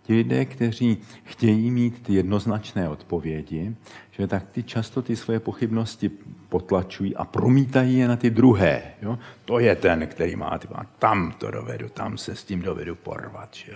Ti 0.03 0.13
lidé, 0.13 0.45
kteří 0.45 0.97
chtějí 1.23 1.71
mít 1.71 2.03
ty 2.03 2.13
jednoznačné 2.13 2.89
odpovědi, 2.89 3.75
že 4.11 4.27
tak 4.27 4.49
ty 4.51 4.63
často 4.63 5.01
ty 5.01 5.15
svoje 5.15 5.39
pochybnosti 5.39 6.11
potlačují 6.49 7.15
a 7.15 7.25
promítají 7.25 7.97
je 7.97 8.07
na 8.07 8.15
ty 8.15 8.29
druhé. 8.29 8.81
Jo? 9.01 9.19
To 9.45 9.59
je 9.59 9.75
ten, 9.75 10.07
který 10.07 10.35
má, 10.35 10.57
ty 10.57 10.67
tam 10.99 11.31
to 11.37 11.51
dovedu, 11.51 11.89
tam 11.89 12.17
se 12.17 12.35
s 12.35 12.43
tím 12.43 12.61
dovedu 12.61 12.95
porvat. 12.95 13.49
Že? 13.53 13.73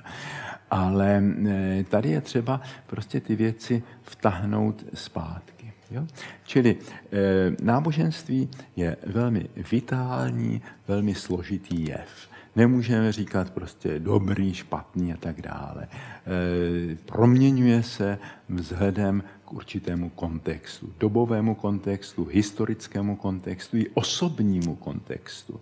Ale 0.71 1.23
eh, 1.47 1.83
tady 1.89 2.09
je 2.09 2.21
třeba 2.21 2.61
prostě 2.87 3.19
ty 3.19 3.35
věci 3.35 3.83
vtahnout 4.01 4.85
zpátky. 4.93 5.64
Jo? 5.91 6.07
Čili 6.43 6.77
e, 6.77 7.55
náboženství 7.61 8.49
je 8.75 8.97
velmi 9.05 9.49
vitální, 9.71 10.61
velmi 10.87 11.15
složitý 11.15 11.87
jev. 11.87 12.29
Nemůžeme 12.55 13.11
říkat 13.11 13.49
prostě 13.49 13.99
dobrý, 13.99 14.53
špatný 14.53 15.13
a 15.13 15.17
tak 15.17 15.41
dále. 15.41 15.87
E, 15.87 16.95
proměňuje 16.95 17.83
se 17.83 18.17
vzhledem 18.49 19.23
k 19.45 19.53
určitému 19.53 20.09
kontextu, 20.09 20.93
dobovému 20.99 21.55
kontextu, 21.55 22.25
historickému 22.31 23.15
kontextu 23.15 23.77
i 23.77 23.89
osobnímu 23.93 24.75
kontextu. 24.75 25.59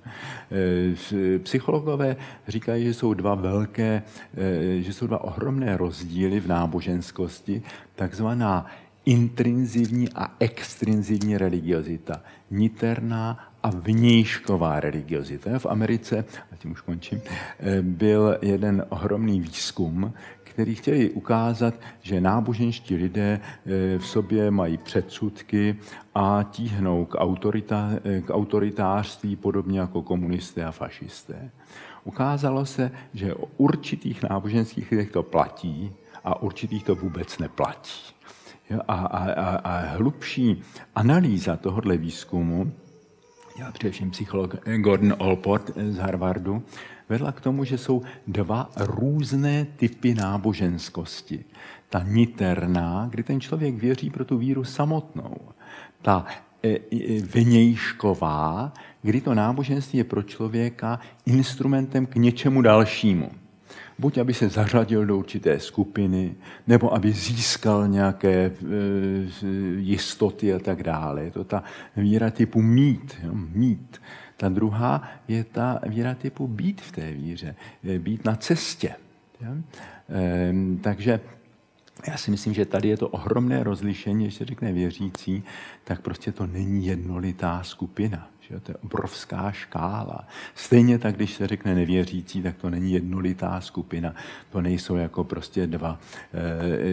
E, 0.52 1.40
psychologové 1.40 2.16
říkají, 2.48 2.86
že 2.86 2.94
jsou 2.94 3.14
dva 3.14 3.36
velké, 3.36 4.04
e, 4.38 4.82
že 4.82 4.94
jsou 4.94 5.08
dva 5.08 5.24
ohromné 5.24 5.78
rozdíly 5.78 6.40
v 6.40 6.48
náboženskosti, 6.48 7.62
takzvaná 7.96 8.66
intrinzivní 9.06 10.10
a 10.16 10.36
extrinzivní 10.40 11.38
religiozita. 11.38 12.22
Niterná 12.52 13.40
a 13.64 13.70
vnějšková 13.70 14.80
religiozita. 14.80 15.60
V 15.60 15.66
Americe, 15.66 16.26
a 16.52 16.56
tím 16.56 16.72
už 16.72 16.82
končím, 16.82 17.22
eh, 17.60 17.82
byl 17.82 18.38
jeden 18.42 18.86
ohromný 18.90 19.42
výzkum, 19.42 20.14
který 20.44 20.76
chtěli 20.76 21.10
ukázat, 21.10 21.74
že 22.02 22.22
náboženští 22.22 22.96
lidé 22.96 23.40
eh, 23.40 24.00
v 24.00 24.06
sobě 24.06 24.52
mají 24.52 24.78
předsudky 24.78 25.76
a 26.16 26.46
tíhnou 26.52 27.06
k, 27.06 27.16
autorita, 27.18 27.90
eh, 28.04 28.22
k 28.22 28.30
autoritářství 28.30 29.36
podobně 29.36 29.80
jako 29.80 30.02
komunisté 30.02 30.66
a 30.66 30.72
fašisté. 30.72 31.52
Ukázalo 32.04 32.66
se, 32.66 32.92
že 33.14 33.34
o 33.34 33.46
určitých 33.58 34.24
náboženských 34.24 34.92
lidech 34.92 35.12
to 35.12 35.24
platí 35.24 35.92
a 36.24 36.42
určitých 36.42 36.84
to 36.84 36.96
vůbec 36.96 37.40
neplatí. 37.40 38.13
A, 38.88 38.94
a, 38.94 39.32
a, 39.32 39.56
a 39.56 39.80
hlubší 39.80 40.62
analýza 40.96 41.56
tohohle 41.56 41.98
výzkumu 41.98 42.72
dělal 43.58 43.72
především 43.72 44.12
psycholog 44.12 44.56
Gordon 44.78 45.16
Allport 45.20 45.72
z 45.76 45.98
Harvardu, 45.98 46.64
vedla 47.10 47.32
k 47.32 47.42
tomu, 47.42 47.64
že 47.64 47.78
jsou 47.78 48.02
dva 48.28 48.72
různé 48.76 49.66
typy 49.66 50.14
náboženskosti. 50.14 51.46
Ta 51.90 52.04
niterná, 52.04 53.08
kdy 53.12 53.24
ten 53.24 53.42
člověk 53.42 53.76
věří 53.76 54.10
pro 54.10 54.26
tu 54.26 54.38
víru 54.38 54.64
samotnou. 54.64 55.36
Ta 56.02 56.26
e, 56.64 56.70
e, 56.70 57.22
vnějšková, 57.22 58.74
kdy 59.02 59.22
to 59.22 59.34
náboženství 59.34 59.98
je 59.98 60.04
pro 60.04 60.24
člověka 60.24 61.00
instrumentem 61.26 62.06
k 62.06 62.16
něčemu 62.16 62.62
dalšímu 62.62 63.32
buď 64.04 64.18
aby 64.18 64.34
se 64.34 64.50
zařadil 64.50 65.06
do 65.06 65.18
určité 65.18 65.60
skupiny, 65.60 66.36
nebo 66.68 66.94
aby 66.94 67.12
získal 67.12 67.88
nějaké 67.88 68.36
e, 68.36 68.52
jistoty 69.80 70.54
a 70.54 70.60
tak 70.60 70.84
dále. 70.84 71.24
Je 71.24 71.32
to 71.32 71.44
ta 71.44 71.64
víra 71.96 72.30
typu 72.30 72.62
mít. 72.62 73.16
Jo? 73.24 73.32
mít. 73.34 74.02
Ta 74.38 74.50
druhá 74.50 75.08
je 75.28 75.44
ta 75.44 75.80
víra 75.88 76.16
typu 76.16 76.48
být 76.48 76.82
v 76.82 76.92
té 76.92 77.12
víře, 77.12 77.56
být 77.98 78.26
na 78.26 78.36
cestě. 78.36 78.92
E, 78.92 80.54
takže 80.82 81.20
já 82.08 82.18
si 82.18 82.32
myslím, 82.32 82.54
že 82.54 82.66
tady 82.66 82.88
je 82.90 82.98
to 82.98 83.08
ohromné 83.08 83.64
rozlišení, 83.64 84.26
když 84.26 84.36
se 84.36 84.46
řekne 84.46 84.74
věřící, 84.74 85.44
tak 85.84 86.02
prostě 86.02 86.32
to 86.32 86.48
není 86.48 86.86
jednolitá 86.86 87.64
skupina. 87.64 88.33
Že? 88.50 88.60
To 88.60 88.72
je 88.72 88.76
obrovská 88.76 89.52
škála. 89.52 90.28
Stejně 90.56 91.00
tak, 91.00 91.16
když 91.16 91.34
se 91.34 91.48
řekne 91.48 91.76
nevěřící, 91.76 92.42
tak 92.42 92.58
to 92.58 92.70
není 92.70 92.92
jednolitá 92.94 93.62
skupina. 93.62 94.16
To 94.50 94.62
nejsou 94.62 94.96
jako 94.96 95.24
prostě 95.24 95.68
dva 95.68 96.00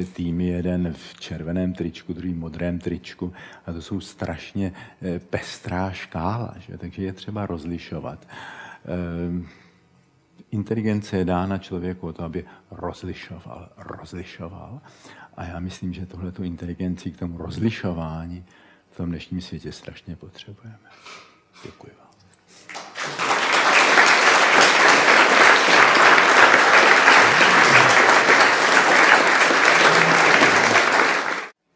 e, 0.00 0.04
týmy, 0.04 0.46
jeden 0.46 0.92
v 0.92 1.20
červeném 1.20 1.72
tričku, 1.72 2.12
druhý 2.12 2.32
v 2.32 2.38
modrém 2.38 2.78
tričku. 2.78 3.32
A 3.66 3.72
to 3.72 3.82
jsou 3.82 4.00
strašně 4.00 4.72
e, 5.02 5.18
pestrá 5.18 5.90
škála. 5.90 6.54
Že? 6.58 6.78
Takže 6.78 7.02
je 7.02 7.12
třeba 7.12 7.46
rozlišovat. 7.46 8.26
E, 8.26 9.60
inteligence 10.50 11.16
je 11.16 11.24
dána 11.24 11.58
člověku 11.58 12.06
o 12.06 12.12
to, 12.12 12.24
aby 12.24 12.44
rozlišoval, 12.70 13.68
rozlišoval. 13.76 14.80
A 15.36 15.44
já 15.44 15.60
myslím, 15.60 15.92
že 15.92 16.06
tohle 16.06 16.32
inteligenci 16.42 17.10
k 17.10 17.18
tomu 17.18 17.38
rozlišování 17.38 18.44
v 18.90 18.96
tom 18.96 19.08
dnešním 19.08 19.40
světě 19.40 19.72
strašně 19.72 20.16
potřebujeme. 20.16 20.78
Děkuji 21.64 21.92
vám. 21.98 22.10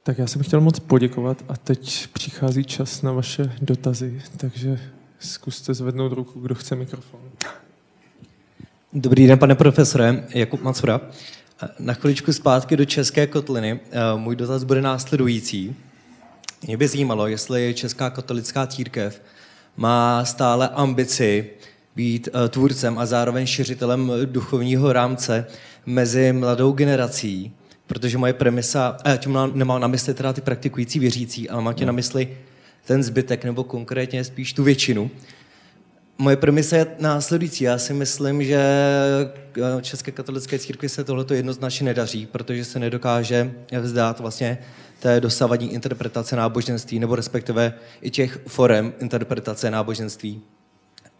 Tak 0.03 0.19
já 0.19 0.27
jsem 0.27 0.43
chtěl 0.43 0.61
moc 0.61 0.79
poděkovat 0.79 1.45
a 1.49 1.57
teď 1.57 2.07
přichází 2.07 2.65
čas 2.65 3.03
na 3.03 3.13
vaše 3.13 3.53
dotazy, 3.63 4.23
takže 4.37 4.81
zkuste 5.19 5.75
zvednout 5.75 6.13
ruku, 6.13 6.41
kdo 6.41 6.55
chce 6.55 6.77
mikrofon. 6.77 7.21
Dobrý 8.93 9.27
den, 9.27 9.39
pane 9.39 9.55
profesore, 9.55 10.25
Jakub 10.29 10.63
Macura. 10.63 11.01
Na 11.79 11.95
chviličku 11.95 12.33
zpátky 12.33 12.77
do 12.77 12.85
České 12.85 13.27
kotliny. 13.27 13.81
Můj 14.17 14.37
dotaz 14.37 14.65
bude 14.65 14.83
následující. 14.83 15.77
Mě 16.67 16.77
by 16.77 16.89
zajímalo, 16.89 17.27
jestli 17.27 17.75
Česká 17.75 18.11
katolická 18.11 18.67
církev 18.67 19.23
má 19.77 20.25
stále 20.25 20.69
ambici 20.69 21.51
být 21.97 22.29
eh, 22.29 22.49
tvůrcem 22.49 22.99
a 22.99 23.07
zároveň 23.07 23.47
šiřitelem 23.47 24.13
duchovního 24.25 24.93
rámce 24.93 25.47
mezi 25.87 26.33
mladou 26.33 26.73
generací, 26.73 27.53
protože 27.87 28.19
moje 28.19 28.33
premisa, 28.33 28.97
a 29.05 29.11
já 29.11 29.17
tím 29.17 29.39
nemám 29.55 29.81
na 29.81 29.89
mysli 29.89 30.15
teda 30.15 30.33
ty 30.33 30.41
praktikující 30.41 30.99
věřící, 30.99 31.51
ale 31.51 31.63
mám 31.63 31.75
tě 31.75 31.87
na 31.87 31.93
mysli 31.93 32.37
ten 32.87 33.03
zbytek, 33.03 33.45
nebo 33.45 33.65
konkrétně 33.65 34.25
spíš 34.25 34.53
tu 34.53 34.63
většinu. 34.63 35.11
Moje 36.19 36.37
premisa 36.37 36.77
je 36.77 36.87
následující. 36.99 37.65
Já 37.65 37.79
si 37.79 37.93
myslím, 37.93 38.45
že 38.45 38.61
eh, 39.57 39.83
České 39.83 40.13
katolické 40.13 40.59
církvi 40.59 40.89
se 40.89 41.05
tohleto 41.05 41.35
jednoznačně 41.35 41.85
nedaří, 41.85 42.27
protože 42.27 42.65
se 42.65 42.79
nedokáže 42.79 43.53
vzdát 43.81 44.21
vlastně 44.21 44.59
té 45.01 45.21
dosavadní 45.21 45.73
interpretace 45.73 46.37
náboženství, 46.37 46.99
nebo 46.99 47.17
respektive 47.17 47.75
i 48.01 48.11
těch 48.11 48.39
forem 48.47 48.93
interpretace 48.99 49.71
náboženství. 49.71 50.43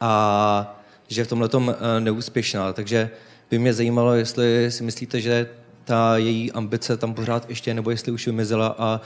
A 0.01 0.81
že 1.09 1.21
je 1.21 1.25
v 1.25 1.29
tomhle 1.29 1.49
tom 1.49 1.75
eh, 1.75 2.01
neúspěšná. 2.01 2.73
Takže 2.73 3.11
by 3.51 3.59
mě 3.59 3.75
zajímalo, 3.75 4.15
jestli 4.15 4.71
si 4.71 4.83
myslíte, 4.83 5.21
že 5.21 5.49
ta 5.85 6.17
její 6.17 6.53
ambice 6.53 6.97
tam 6.97 7.15
pořád 7.15 7.49
ještě, 7.49 7.75
nebo 7.75 7.91
jestli 7.91 8.13
už 8.13 8.27
vymizela 8.27 8.77
a 8.79 9.01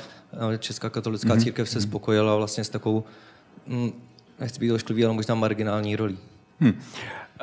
Česká 0.58 0.90
katolická 0.90 1.28
mm-hmm. 1.28 1.42
církev 1.42 1.68
se 1.68 1.80
spokojila 1.80 2.36
vlastně 2.36 2.64
s 2.64 2.68
takovou, 2.68 3.04
hm, 3.66 3.90
nechci 4.40 4.60
být 4.60 4.72
ošklivý, 4.72 5.04
ale 5.04 5.14
možná 5.14 5.34
marginální 5.34 5.96
rolí. 5.96 6.18
Hmm. 6.60 6.80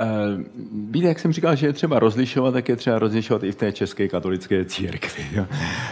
Uh, 0.02 0.44
víte, 0.92 1.08
jak 1.08 1.20
jsem 1.20 1.34
říkal, 1.34 1.56
že 1.56 1.68
je 1.68 1.74
třeba 1.74 2.00
rozlišovat, 2.00 2.54
tak 2.54 2.70
je 2.70 2.76
třeba 2.76 3.00
rozlišovat 3.00 3.44
i 3.44 3.52
v 3.52 3.56
té 3.56 3.72
české 3.72 4.08
katolické 4.08 4.66
církvi. 4.66 5.26
Jo? 5.32 5.46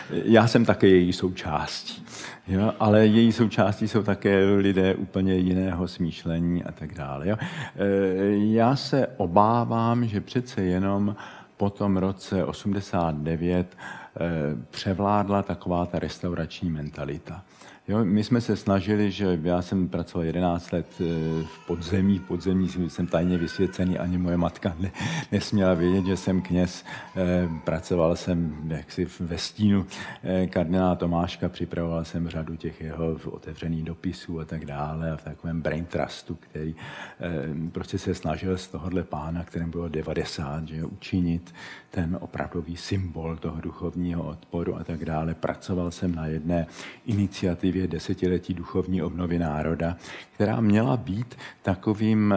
Já 0.10 0.48
jsem 0.48 0.66
také 0.66 0.88
její 0.88 1.14
součástí, 1.14 2.06
jo? 2.48 2.74
ale 2.80 3.08
její 3.08 3.32
součástí 3.32 3.88
jsou 3.88 4.04
také 4.04 4.46
lidé 4.56 4.96
úplně 4.96 5.36
jiného 5.36 5.88
smýšlení 5.88 6.64
a 6.64 6.72
tak 6.72 6.94
dále. 6.94 7.30
Jo? 7.30 7.38
Uh, 7.38 8.54
já 8.54 8.76
se 8.76 9.08
obávám, 9.18 10.08
že 10.08 10.22
přece 10.22 10.62
jenom 10.62 11.16
po 11.58 11.70
tom 11.70 11.98
roce 11.98 12.44
89 12.44 13.78
uh, 13.78 14.64
převládla 14.70 15.44
taková 15.44 15.86
ta 15.86 16.00
restaurační 16.00 16.70
mentalita. 16.70 17.44
Jo, 17.88 18.06
my 18.06 18.24
jsme 18.24 18.42
se 18.42 18.56
snažili, 18.56 19.12
že 19.12 19.40
já 19.44 19.62
jsem 19.62 19.90
pracoval 19.90 20.26
11 20.26 20.72
let 20.72 20.88
eh, 21.00 21.04
v 21.44 21.68
podzemí, 21.68 22.20
v 22.20 22.28
podzemí 22.28 22.70
jsem 22.88 23.08
tajně 23.08 23.38
vysvěcený, 23.38 24.00
ani 24.00 24.18
moje 24.18 24.38
matka 24.38 24.76
ne, 24.80 24.92
nesměla 25.32 25.74
vědět, 25.74 26.06
že 26.06 26.18
jsem 26.18 26.42
kněz. 26.42 26.86
Eh, 27.16 27.50
pracoval 27.64 28.16
jsem 28.16 28.56
jaksi 28.68 29.08
ve 29.20 29.38
stínu 29.38 29.86
eh, 30.24 30.48
kardinála 30.48 30.96
Tomáška, 30.96 31.50
připravoval 31.50 32.06
jsem 32.06 32.30
řadu 32.30 32.56
těch 32.56 32.82
jeho 32.82 33.20
otevřených 33.26 33.84
dopisů 33.84 34.40
a 34.40 34.46
tak 34.46 34.66
dále 34.66 35.12
a 35.12 35.18
v 35.18 35.24
takovém 35.24 35.62
brain 35.62 35.86
trustu, 35.86 36.36
který 36.36 36.76
prostě 37.72 37.98
se 37.98 38.16
snažil 38.16 38.58
z 38.58 38.68
tohohle 38.68 39.04
pána, 39.04 39.44
kterým 39.44 39.72
bylo 39.72 39.88
90, 39.88 40.68
že 40.68 40.86
učinit 40.86 41.54
ten 41.96 42.18
opravdový 42.22 42.78
symbol 42.78 43.38
toho 43.38 43.62
duchovního 43.62 44.24
odporu 44.24 44.76
a 44.76 44.84
tak 44.84 45.06
dále. 45.06 45.34
Pracoval 45.34 45.92
jsem 45.92 46.16
na 46.16 46.26
jedné 46.26 46.68
iniciativě 47.06 47.88
desetiletí 47.88 48.54
duchovní 48.54 49.02
obnovy 49.02 49.40
národa, 49.40 49.98
která 50.36 50.62
měla 50.62 50.98
být 50.98 51.36
takovým, 51.62 52.36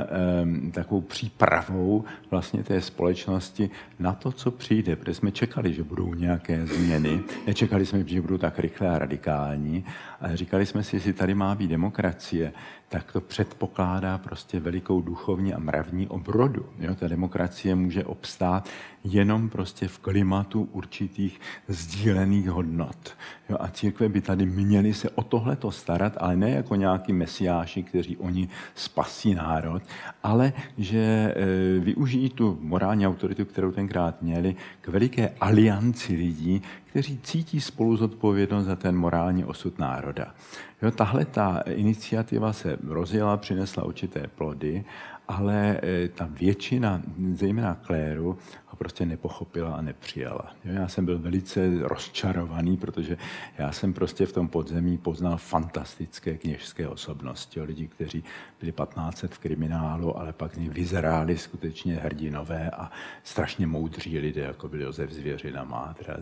takovou 0.73 1.01
přípravou 1.01 2.05
vlastně 2.31 2.63
té 2.63 2.81
společnosti 2.81 3.71
na 3.99 4.13
to, 4.13 4.33
co 4.33 4.51
přijde, 4.51 4.97
protože 4.97 5.15
jsme 5.15 5.33
čekali, 5.33 5.73
že 5.73 5.83
budou 5.83 6.15
nějaké 6.15 6.67
změny. 6.67 7.21
Nečekali 7.47 7.87
jsme, 7.87 8.05
že 8.07 8.21
budou 8.21 8.39
tak 8.39 8.59
rychlé 8.59 8.89
a 8.89 8.99
radikální, 8.99 9.85
ale 10.21 10.37
říkali 10.37 10.67
jsme 10.67 10.83
si, 10.85 10.97
jestli 10.97 11.13
tady 11.13 11.35
má 11.35 11.55
být 11.55 11.69
demokracie, 11.69 12.53
tak 12.89 13.13
to 13.13 13.21
předpokládá 13.21 14.19
prostě 14.19 14.61
velikou 14.61 15.01
duchovní 15.01 15.55
a 15.55 15.59
mravní 15.59 16.09
obrodu. 16.09 16.67
Jo? 16.79 16.95
Ta 16.95 17.09
demokracie 17.09 17.75
může 17.75 18.05
obstát 18.05 18.69
jenom 19.05 19.49
prostě 19.49 19.89
v 19.89 19.99
klimatu 19.99 20.69
určitých 20.73 21.41
sdílených 21.69 22.49
hodnot. 22.49 23.17
Jo? 23.49 23.57
A 23.61 23.69
církve 23.69 24.09
by 24.09 24.21
tady 24.21 24.47
měly 24.47 24.95
se 24.95 25.11
o 25.11 25.23
tohleto 25.23 25.71
starat, 25.71 26.13
ale 26.17 26.37
ne 26.37 26.51
jako 26.51 26.75
nějaký 26.75 27.13
mesiáši, 27.13 27.83
kteří 27.83 28.17
oni 28.17 28.49
spasí 28.75 29.35
národ, 29.35 29.83
ale 30.23 30.53
že 30.79 30.99
e, 30.99 31.35
využijí 31.81 32.31
tu 32.31 32.59
morální 32.61 33.07
autoritu, 33.07 33.45
kterou 33.45 33.73
tenkrát 33.73 34.23
měli, 34.23 34.57
k 34.81 34.89
veliké 34.89 35.29
alianci 35.41 36.15
lidí, 36.15 36.63
kteří 36.85 37.21
cítí 37.23 37.61
spolu 37.61 37.97
zodpovědnost 37.97 38.67
za 38.67 38.77
ten 38.77 38.97
morální 38.97 39.45
osud 39.45 39.79
národa. 39.79 40.35
Jo, 40.83 40.91
tahle 40.91 41.25
ta 41.25 41.63
iniciativa 41.67 42.53
se 42.53 42.77
rozjela, 42.89 43.37
přinesla 43.37 43.85
určité 43.85 44.27
plody, 44.35 44.85
ale 45.29 45.81
e, 45.83 46.09
ta 46.09 46.29
většina, 46.31 47.03
zejména 47.33 47.75
kléru, 47.75 48.39
prostě 48.75 49.07
nepochopila 49.07 49.75
a 49.75 49.83
nepřijala. 49.83 50.55
Já 50.65 50.89
jsem 50.89 51.05
byl 51.05 51.19
velice 51.19 51.71
rozčarovaný, 51.81 52.77
protože 52.77 53.17
já 53.59 53.73
jsem 53.73 53.93
prostě 53.93 54.27
v 54.27 54.33
tom 54.33 54.49
podzemí 54.49 54.99
poznal 54.99 55.37
fantastické 55.37 56.37
kněžské 56.37 56.89
osobnosti, 56.89 57.61
lidi, 57.63 57.89
kteří 57.89 58.25
byli 58.61 58.73
15 58.73 59.23
v 59.23 59.39
kriminálu, 59.39 60.19
ale 60.19 60.33
pak 60.33 60.57
nich 60.57 60.71
vyzráli 60.71 61.39
skutečně 61.39 61.95
hrdinové 61.97 62.71
a 62.71 62.91
strašně 63.23 63.67
moudří 63.67 64.19
lidé, 64.19 64.41
jako 64.41 64.69
byl 64.69 64.83
Josef 64.83 65.11
Zvěřina, 65.11 65.65
Mádra, 65.65 66.17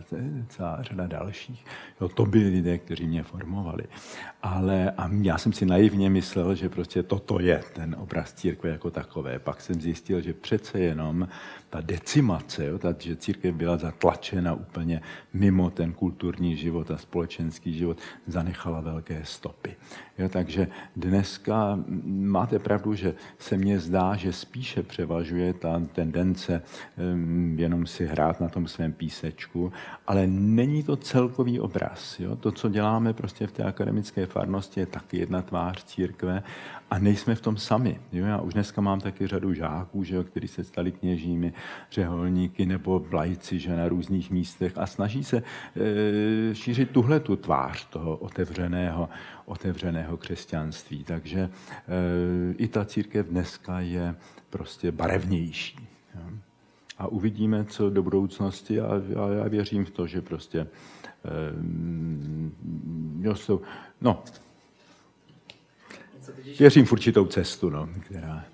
celá 0.49 0.83
řada 0.83 1.07
dalších. 1.07 1.65
Jo, 2.01 2.09
to 2.09 2.25
byli 2.25 2.49
lidé, 2.49 2.77
kteří 2.77 3.07
mě 3.07 3.23
formovali. 3.23 3.83
Ale 4.41 4.91
a 4.91 5.09
já 5.21 5.37
jsem 5.37 5.53
si 5.53 5.65
naivně 5.65 6.09
myslel, 6.09 6.55
že 6.55 6.69
prostě 6.69 7.03
toto 7.03 7.39
je 7.39 7.63
ten 7.73 7.95
obraz 7.99 8.33
církve 8.33 8.69
jako 8.69 8.91
takové. 8.91 9.39
Pak 9.39 9.61
jsem 9.61 9.81
zjistil, 9.81 10.21
že 10.21 10.33
přece 10.33 10.79
jenom 10.79 11.27
ta 11.75 11.81
decimace, 11.81 12.65
jo, 12.65 12.77
ta, 12.77 12.95
že 12.99 13.15
církev 13.15 13.55
byla 13.55 13.77
zatlačena 13.77 14.53
úplně 14.53 15.01
mimo 15.33 15.69
ten 15.69 15.93
kulturní 15.93 16.55
život 16.55 16.91
a 16.91 16.97
společenský 16.97 17.73
život, 17.73 17.97
zanechala 18.27 18.81
velké 18.81 19.21
stopy. 19.23 19.75
Jo, 20.17 20.29
takže 20.29 20.67
dneska 20.95 21.79
máte 22.05 22.59
pravdu, 22.59 22.95
že 22.95 23.13
se 23.39 23.57
mně 23.57 23.79
zdá, 23.79 24.15
že 24.15 24.33
spíše 24.33 24.83
převažuje 24.83 25.53
ta 25.53 25.81
tendence 25.93 26.61
um, 27.13 27.59
jenom 27.59 27.85
si 27.87 28.05
hrát 28.05 28.41
na 28.41 28.49
tom 28.49 28.67
svém 28.67 28.93
písečku, 28.93 29.73
ale 30.07 30.27
není 30.27 30.83
to 30.83 30.95
celkový 30.95 31.59
obraz. 31.59 32.19
Jo? 32.19 32.35
To, 32.35 32.51
co 32.51 32.69
děláme 32.69 33.13
prostě 33.13 33.47
v 33.47 33.51
té 33.51 33.63
akademické 33.63 34.25
farnosti, 34.25 34.79
je 34.79 34.85
taky 34.85 35.17
jedna 35.17 35.41
tvář 35.41 35.83
církve 35.83 36.43
a 36.91 36.99
nejsme 36.99 37.35
v 37.35 37.41
tom 37.41 37.57
sami. 37.57 37.99
Jo? 38.11 38.25
Já 38.25 38.37
už 38.37 38.53
dneska 38.53 38.81
mám 38.81 39.01
taky 39.01 39.27
řadu 39.27 39.53
žáků, 39.53 40.03
že 40.03 40.15
jo, 40.15 40.23
kteří 40.23 40.47
se 40.47 40.63
stali 40.63 40.91
kněžími, 40.91 41.53
řeholníky 41.91 42.65
nebo 42.65 42.99
vlajci 42.99 43.59
že 43.59 43.75
na 43.75 43.87
různých 43.87 44.31
místech 44.31 44.77
a 44.77 44.85
snaží 44.85 45.23
se 45.23 45.37
e, 45.41 46.55
šířit 46.55 46.91
tuhle 46.91 47.19
tu 47.19 47.35
tvář 47.35 47.85
toho 47.85 48.17
otevřeného, 48.17 49.09
otevřeného 49.45 50.17
křesťanství. 50.17 51.03
Takže 51.03 51.39
e, 51.39 51.49
i 52.57 52.67
ta 52.67 52.85
církev 52.85 53.27
dneska 53.27 53.79
je 53.79 54.15
prostě 54.49 54.91
barevnější. 54.91 55.87
Jo? 56.15 56.29
A 56.97 57.07
uvidíme, 57.07 57.65
co 57.65 57.89
do 57.89 58.03
budoucnosti 58.03 58.81
a, 58.81 58.87
a 59.25 59.29
já 59.29 59.47
věřím 59.47 59.85
v 59.85 59.89
to, 59.89 60.07
že 60.07 60.21
prostě 60.21 60.59
e, 60.59 60.67
jo, 63.19 63.35
jsou, 63.35 63.61
no, 64.01 64.23
věřím 66.59 66.85
v 66.85 66.91
určitou 66.91 67.25
cestu, 67.25 67.69
no, 67.69 67.89
která... 68.05 68.45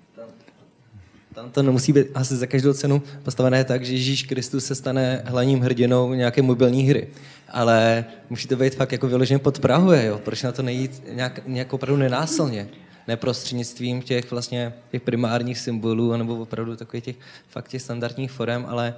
Tam 1.34 1.50
to 1.50 1.62
nemusí 1.62 1.92
být 1.92 2.06
asi 2.14 2.36
za 2.36 2.46
každou 2.46 2.72
cenu 2.72 3.02
postavené 3.22 3.64
tak, 3.64 3.84
že 3.84 3.92
Ježíš 3.92 4.22
Kristus 4.22 4.64
se 4.64 4.74
stane 4.74 5.22
hlavním 5.24 5.60
hrdinou 5.60 6.14
nějaké 6.14 6.42
mobilní 6.42 6.82
hry. 6.82 7.08
Ale 7.48 8.04
musí 8.30 8.48
to 8.48 8.56
být 8.56 8.74
fakt 8.74 8.92
jako 8.92 9.08
vyloženě 9.08 9.38
pod 9.38 9.58
Prahuje, 9.58 10.04
jo? 10.04 10.18
Proč 10.18 10.42
na 10.42 10.52
to 10.52 10.62
nejít 10.62 11.02
nějak, 11.12 11.46
nějak 11.46 11.72
opravdu 11.72 11.96
nenásilně? 11.96 12.68
Neprostřednictvím 13.08 14.02
těch 14.02 14.30
vlastně 14.30 14.72
těch 14.90 15.02
primárních 15.02 15.58
symbolů, 15.58 16.16
nebo 16.16 16.36
opravdu 16.36 16.76
takových 16.76 17.04
těch 17.04 17.16
fakt 17.48 17.68
těch 17.68 17.82
standardních 17.82 18.32
forem, 18.32 18.66
ale 18.68 18.94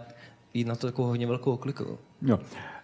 jít 0.54 0.66
na 0.66 0.76
to 0.76 0.86
takovou 0.86 1.08
hodně 1.08 1.26
velkou 1.26 1.52
oklikou. 1.52 1.98
Jo. 2.22 2.38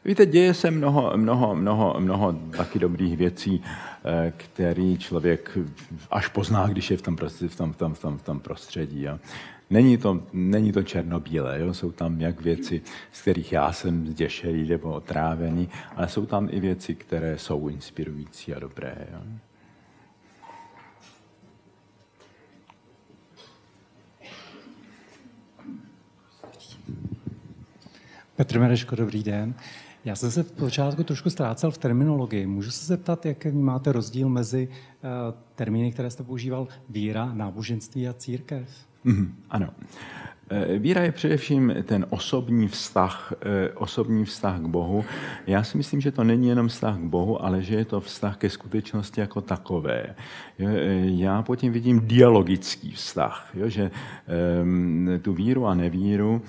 Víte, 0.05 0.27
děje 0.27 0.55
se 0.55 0.71
mnoho, 0.71 1.13
mnoho, 1.17 1.55
mnoho, 1.55 2.01
mnoho 2.01 2.33
taky 2.33 2.79
dobrých 2.79 3.17
věcí, 3.17 3.63
eh, 4.05 4.33
který 4.37 4.99
člověk 4.99 5.59
až 6.11 6.29
pozná, 6.29 6.67
když 6.67 6.91
je 6.91 6.97
v 6.97 7.03
tom, 7.03 7.17
prostředí, 7.17 7.49
v 7.49 7.57
tom, 7.57 7.73
v 7.73 7.77
tom, 7.77 7.95
v 7.95 8.01
tom, 8.01 8.19
v 8.19 8.23
tom 8.23 8.41
prostředí. 8.41 9.03
Jo. 9.03 9.19
Není 9.71 9.99
to, 9.99 10.23
není 10.33 10.73
to 10.73 10.83
černobílé, 10.83 11.61
jo? 11.61 11.75
jsou 11.75 11.93
tam 11.93 12.21
jak 12.21 12.41
věci, 12.41 12.83
z 13.13 13.21
kterých 13.21 13.53
já 13.53 13.73
jsem 13.73 14.07
zděšený 14.07 14.69
nebo 14.69 14.93
otrávený, 14.93 15.69
ale 15.97 16.09
jsou 16.09 16.27
tam 16.27 16.49
i 16.51 16.61
věci, 16.61 16.95
které 16.95 17.39
jsou 17.39 17.69
inspirující 17.69 18.55
a 18.55 18.59
dobré. 18.59 19.09
Jo? 19.13 19.21
Petr 28.37 28.59
Mereško, 28.59 28.97
dobrý 28.97 29.23
den. 29.23 29.55
Já 30.05 30.17
jsem 30.17 30.31
se 30.31 30.43
v 30.43 30.53
počátku 30.53 31.05
trošku 31.05 31.31
ztrácel 31.31 31.71
v 31.71 31.79
terminologii. 31.79 32.47
Můžu 32.47 32.71
se 32.71 32.85
zeptat, 32.85 33.27
jak 33.27 33.45
máte 33.45 33.93
rozdíl 33.93 34.29
mezi 34.29 34.69
uh, 34.69 35.09
termíny, 35.55 35.93
které 35.93 36.11
jste 36.11 36.23
používal, 36.23 36.69
víra, 36.89 37.33
náboženství 37.35 38.09
a 38.09 38.13
církev? 38.13 38.69
Mm, 39.05 39.35
ano. 39.51 39.71
Eh, 40.53 40.79
víra 40.79 41.03
je 41.03 41.13
především 41.13 41.75
ten 41.85 42.07
osobní 42.11 42.69
vztah, 42.69 43.33
eh, 43.41 43.71
osobní 43.75 44.25
vztah 44.25 44.61
k 44.61 44.67
Bohu. 44.67 45.05
Já 45.47 45.63
si 45.63 45.77
myslím, 45.77 46.01
že 46.01 46.13
to 46.13 46.25
není 46.25 46.49
jenom 46.49 46.69
vztah 46.69 46.97
k 46.99 47.03
Bohu, 47.03 47.45
ale 47.45 47.63
že 47.63 47.75
je 47.75 47.85
to 47.85 48.01
vztah 48.01 48.37
ke 48.37 48.51
skutečnosti 48.51 49.21
jako 49.21 49.41
takové. 49.41 50.15
Eh, 50.61 50.67
já 51.05 51.43
po 51.43 51.57
tím 51.57 51.73
vidím 51.73 52.01
dialogický 52.01 52.91
vztah, 52.91 53.51
že 53.67 53.91
ehm, 54.27 55.21
tu 55.23 55.33
víru 55.33 55.67
a 55.67 55.75
nevíru 55.75 56.43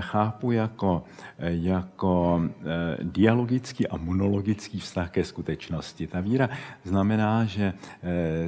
chápu 0.00 0.52
jako, 0.52 1.04
jako 1.38 2.42
dialogický 3.02 3.88
a 3.88 3.96
monologický 3.96 4.80
vztah 4.80 5.10
ke 5.10 5.24
skutečnosti. 5.24 6.06
Ta 6.06 6.20
víra 6.20 6.48
znamená, 6.84 7.44
že 7.44 7.72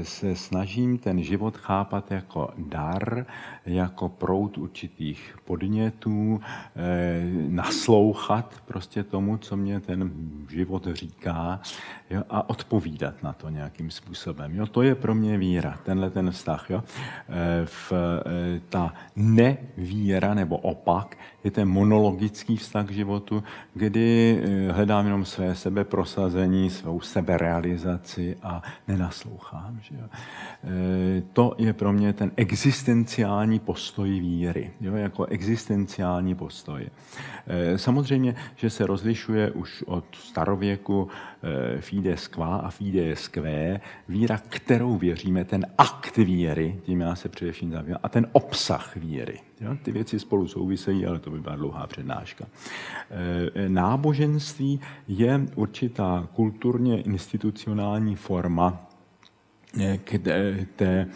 se 0.02 0.36
snažím 0.36 0.98
ten 0.98 1.22
život 1.22 1.56
chápat 1.56 2.10
jako 2.10 2.50
dar, 2.58 3.26
jako 3.66 4.08
prout 4.08 4.58
určitý 4.58 4.92
určitých 4.92 5.38
podnětů, 5.52 6.40
eh, 6.76 7.20
naslouchat 7.48 8.54
prostě 8.64 9.02
tomu, 9.02 9.36
co 9.36 9.56
mě 9.56 9.80
ten 9.80 10.10
život 10.48 10.88
říká 10.92 11.60
jo, 12.10 12.22
a 12.30 12.50
odpovídat 12.50 13.22
na 13.22 13.32
to 13.32 13.48
nějakým 13.48 13.90
způsobem. 13.90 14.56
Jo. 14.56 14.66
To 14.66 14.82
je 14.82 14.94
pro 14.94 15.14
mě 15.14 15.38
víra, 15.38 15.78
tenhle 15.84 16.10
ten 16.10 16.30
vztah. 16.30 16.70
Jo. 16.70 16.82
Eh, 17.28 17.66
v, 17.66 17.92
eh, 17.92 18.60
ta 18.68 18.94
nevíra 19.16 20.34
nebo 20.34 20.56
opak 20.56 21.18
je 21.44 21.50
ten 21.50 21.68
monologický 21.68 22.56
vztah 22.56 22.86
k 22.86 22.90
životu, 22.90 23.42
kdy 23.74 24.42
hledám 24.70 25.04
jenom 25.04 25.24
své 25.24 25.54
sebeprosazení, 25.54 26.70
svou 26.70 27.00
seberealizaci 27.00 28.36
a 28.42 28.62
nenaslouchám. 28.88 29.78
Že 29.82 29.94
jo. 29.94 30.06
To 31.32 31.54
je 31.58 31.72
pro 31.72 31.92
mě 31.92 32.12
ten 32.12 32.30
existenciální 32.36 33.58
postoj 33.58 34.20
víry 34.20 34.70
jo, 34.80 34.94
jako 34.94 35.26
existenciální 35.42 36.34
postoj. 36.34 36.86
Eh, 37.46 37.78
samozřejmě, 37.78 38.34
že 38.56 38.70
se 38.70 38.86
rozlišuje 38.86 39.50
už 39.50 39.82
od 39.82 40.04
starověku 40.14 41.08
eh, 41.08 41.80
fides 41.80 42.28
qua 42.28 42.56
a 42.56 42.70
fides 42.70 43.28
que, 43.28 43.80
víra, 44.08 44.38
kterou 44.48 44.96
věříme, 44.96 45.44
ten 45.44 45.66
akt 45.78 46.16
víry, 46.16 46.76
tím 46.82 47.00
já 47.00 47.14
se 47.14 47.28
především 47.28 47.70
zabývám, 47.70 48.00
a 48.02 48.08
ten 48.08 48.26
obsah 48.32 48.96
víry. 48.96 49.40
Ty 49.82 49.92
věci 49.92 50.18
spolu 50.18 50.48
souvisejí, 50.48 51.06
ale 51.06 51.18
to 51.18 51.30
by 51.30 51.40
byla 51.40 51.56
dlouhá 51.56 51.86
přednáška. 51.86 52.44
Eh, 53.10 53.68
náboženství 53.68 54.80
je 55.08 55.40
určitá 55.54 56.28
kulturně 56.34 57.02
institucionální 57.02 58.16
forma 58.16 58.91
k 60.04 60.18
té, 60.18 60.66
té, 60.76 61.08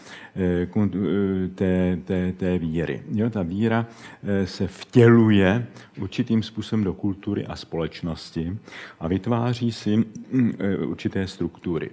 té, 1.55 1.97
té, 2.05 2.31
té 2.31 2.57
víry. 2.57 3.03
Jo, 3.11 3.29
ta 3.29 3.41
víra 3.41 3.85
eh, 4.23 4.47
se 4.47 4.67
vtěluje 4.67 5.67
určitým 5.99 6.43
způsobem 6.43 6.83
do 6.83 6.93
kultury 6.93 7.45
a 7.45 7.55
společnosti 7.55 8.57
a 8.99 9.07
vytváří 9.07 9.71
si 9.71 9.97
mm, 9.97 10.53
eh, 10.59 10.77
určité 10.77 11.27
struktury. 11.27 11.89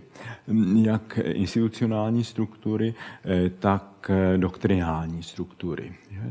Jak 0.82 1.18
institucionální 1.24 2.24
struktury, 2.24 2.94
eh, 3.24 3.50
tak 4.06 4.16
doktrinální 4.36 5.22
struktury. 5.22 5.92
Eh, 6.12 6.30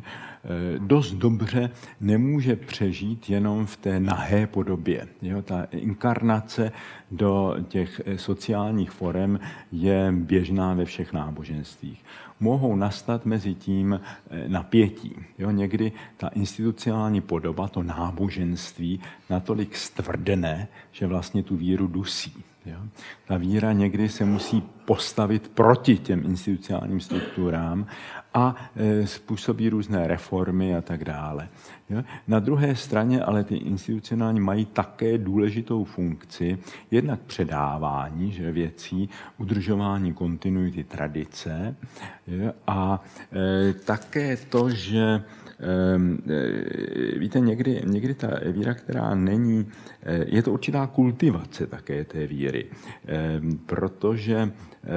dost 0.79 1.13
dobře 1.13 1.69
nemůže 2.01 2.55
přežít 2.55 3.29
jenom 3.29 3.65
v 3.65 3.77
té 3.77 3.99
nahé 3.99 4.47
podobě. 4.47 5.07
Ta 5.43 5.63
inkarnace 5.71 6.71
do 7.11 7.55
těch 7.67 8.01
eh, 8.05 8.17
sociálních 8.17 8.91
forem 8.91 9.39
je 9.71 10.11
běžná 10.11 10.73
ve 10.73 10.85
všech 10.85 11.13
náboženstvích. 11.13 12.03
Mohou 12.39 12.75
nastat 12.75 13.25
mezi 13.25 13.53
tím 13.53 13.99
eh, 14.29 14.49
napětí. 14.49 15.15
Někdy 15.51 15.91
ta 16.17 16.27
institucionální 16.27 17.21
podoba, 17.21 17.67
to 17.67 17.83
náboženství, 17.83 18.99
natolik 19.29 19.75
stvrdne, 19.75 20.67
že 20.91 21.07
vlastně 21.07 21.43
tu 21.43 21.55
víru 21.55 21.87
dusí. 21.87 22.43
Jo? 22.65 22.77
Ta 23.27 23.37
víra 23.37 23.73
někdy 23.73 24.09
se 24.09 24.25
musí 24.25 24.63
postavit 24.85 25.47
proti 25.47 25.97
těm 25.97 26.25
institucionálním 26.25 26.99
strukturám 26.99 27.85
a 28.33 28.55
e, 28.75 29.07
způsobí 29.07 29.69
různé 29.69 30.07
reformy 30.07 30.75
a 30.75 30.81
tak 30.81 31.05
dále. 31.05 31.49
Jo? 31.89 32.03
Na 32.27 32.39
druhé 32.39 32.75
straně 32.75 33.21
ale 33.21 33.43
ty 33.43 33.55
institucionální 33.55 34.39
mají 34.39 34.65
také 34.65 35.17
důležitou 35.17 35.83
funkci, 35.83 36.57
jednak 36.91 37.19
předávání 37.19 38.31
že 38.31 38.51
věcí, 38.51 39.09
udržování 39.37 40.13
kontinuity 40.13 40.83
tradice 40.83 41.75
jo? 42.27 42.51
a 42.67 43.03
e, 43.33 43.73
také 43.73 44.37
to, 44.37 44.69
že 44.69 45.23
víte, 47.17 47.39
někdy, 47.39 47.81
někdy 47.85 48.13
ta 48.13 48.27
víra, 48.51 48.73
která 48.73 49.15
není, 49.15 49.67
eh, 50.03 50.25
je 50.27 50.43
to 50.43 50.51
určitá 50.51 50.87
kultivace 50.87 51.67
také 51.67 52.03
té 52.03 52.27
víry, 52.27 52.65
ehm, 53.05 53.59
protože 53.65 54.51
eh, 54.83 54.89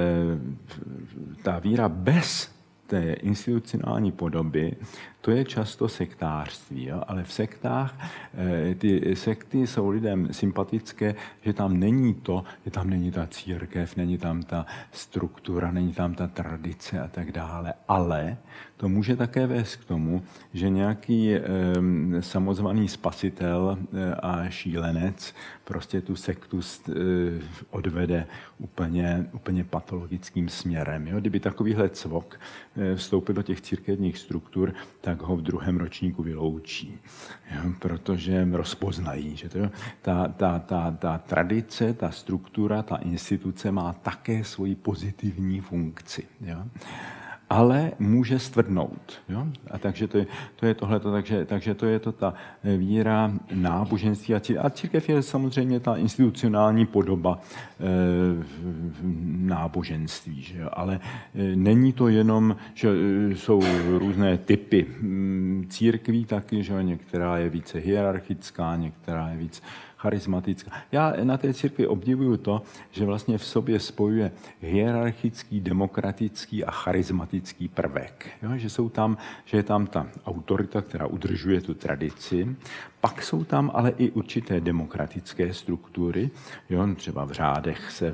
ta 1.43 1.59
víra 1.59 1.89
bez 1.89 2.57
té 2.87 3.13
institucionální 3.13 4.11
podoby, 4.11 4.75
to 5.21 5.31
je 5.31 5.45
často 5.45 5.89
sektářství, 5.89 6.85
jo? 6.85 7.03
ale 7.07 7.23
v 7.23 7.33
sektách 7.33 8.11
ty 8.77 9.15
sekty 9.15 9.67
jsou 9.67 9.89
lidem 9.89 10.33
sympatické, 10.33 11.15
že 11.41 11.53
tam 11.53 11.79
není 11.79 12.13
to, 12.13 12.43
že 12.65 12.71
tam 12.71 12.89
není 12.89 13.11
ta 13.11 13.27
církev, 13.27 13.95
není 13.95 14.17
tam 14.17 14.43
ta 14.43 14.65
struktura, 14.91 15.71
není 15.71 15.93
tam 15.93 16.15
ta 16.15 16.27
tradice 16.27 16.99
a 16.99 17.07
tak 17.07 17.31
dále, 17.31 17.73
ale 17.87 18.37
to 18.77 18.89
může 18.89 19.15
také 19.15 19.47
vést 19.47 19.75
k 19.75 19.85
tomu, 19.85 20.23
že 20.53 20.69
nějaký 20.69 21.31
samozvaný 22.19 22.87
spasitel 22.87 23.77
eh, 23.93 24.15
a 24.15 24.49
šílenec 24.49 25.33
prostě 25.63 26.01
tu 26.01 26.15
sektu 26.15 26.59
eh, 26.59 26.93
odvede 27.69 28.27
úplně, 28.57 29.29
úplně 29.31 29.63
patologickým 29.63 30.49
směrem. 30.49 31.07
Jo? 31.07 31.19
Kdyby 31.19 31.39
takovýhle 31.39 31.89
cvok 31.89 32.39
eh, 32.77 32.95
vstoupil 32.95 33.35
do 33.35 33.43
těch 33.43 33.61
církevních 33.61 34.17
struktur, 34.17 34.73
tak 35.01 35.21
ho 35.21 35.35
v 35.35 35.41
druhém 35.41 35.77
ročníku 35.77 36.23
vyloučí, 36.23 36.97
jo? 37.55 37.71
protože 37.79 38.47
rozpoznají, 38.51 39.37
že 39.37 39.49
to, 39.49 39.59
ta, 40.01 40.27
ta, 40.27 40.59
ta, 40.59 40.91
ta 40.91 41.17
tradice, 41.17 41.93
ta 41.93 42.11
struktura, 42.11 42.83
ta 42.83 42.95
instituce 42.95 43.71
má 43.71 43.93
také 43.93 44.43
svoji 44.43 44.75
pozitivní 44.75 45.61
funkci. 45.61 46.23
Jo? 46.41 46.63
Ale 47.49 47.91
může 47.99 48.39
stvrdnout. 48.39 49.21
Jo? 49.29 49.47
A 49.71 49.77
takže 49.77 50.07
to 50.07 50.17
je, 50.17 50.27
to 50.55 50.65
je 50.65 50.73
tohleto, 50.73 51.11
takže, 51.11 51.45
takže 51.45 51.75
to 51.75 51.85
je 51.85 51.99
to 51.99 52.11
ta 52.11 52.33
víra 52.77 53.31
náboženství 53.53 54.35
a 54.35 54.69
církev. 54.69 55.09
Je 55.09 55.21
samozřejmě 55.21 55.79
ta 55.79 55.95
institucionální 55.95 56.85
podoba 56.85 57.39
e, 57.39 57.83
náboženství. 59.47 60.41
Že 60.41 60.59
jo? 60.59 60.69
Ale 60.73 60.99
e, 61.35 61.55
není 61.55 61.93
to 61.93 62.07
jenom, 62.07 62.55
že 62.73 62.89
e, 62.89 63.35
jsou 63.35 63.61
různé 63.97 64.37
typy 64.37 64.85
mm, 64.99 65.65
církví 65.69 66.25
taky, 66.25 66.63
že 66.63 66.83
některá 66.83 67.37
je 67.37 67.49
více 67.49 67.79
hierarchická, 67.79 68.75
některá 68.75 69.29
je 69.29 69.37
víc 69.37 69.63
charismatická. 69.97 70.71
Já 70.91 71.13
na 71.23 71.37
té 71.37 71.53
církvi 71.53 71.87
obdivuju 71.87 72.37
to, 72.37 72.61
že 72.91 73.05
vlastně 73.05 73.37
v 73.37 73.45
sobě 73.45 73.79
spojuje 73.79 74.31
hierarchický, 74.61 75.61
demokratický 75.61 76.65
a 76.65 76.71
charismatický 76.71 77.67
prvek. 77.67 78.27
Jo? 78.41 78.49
Že, 78.55 78.69
jsou 78.69 78.89
tam, 78.89 79.17
že 79.45 79.57
je 79.57 79.63
tam 79.63 79.87
ta 79.87 80.07
autorita, 80.25 80.81
která 80.81 81.07
udržuje 81.07 81.61
tu 81.61 81.73
tradici, 81.73 82.55
pak 83.01 83.23
jsou 83.23 83.43
tam 83.43 83.71
ale 83.73 83.89
i 83.89 84.11
určité 84.11 84.61
demokratické 84.61 85.53
struktury. 85.53 86.29
Jo? 86.69 86.87
Třeba 86.95 87.25
v 87.25 87.31
řádech 87.31 87.91
se 87.91 88.11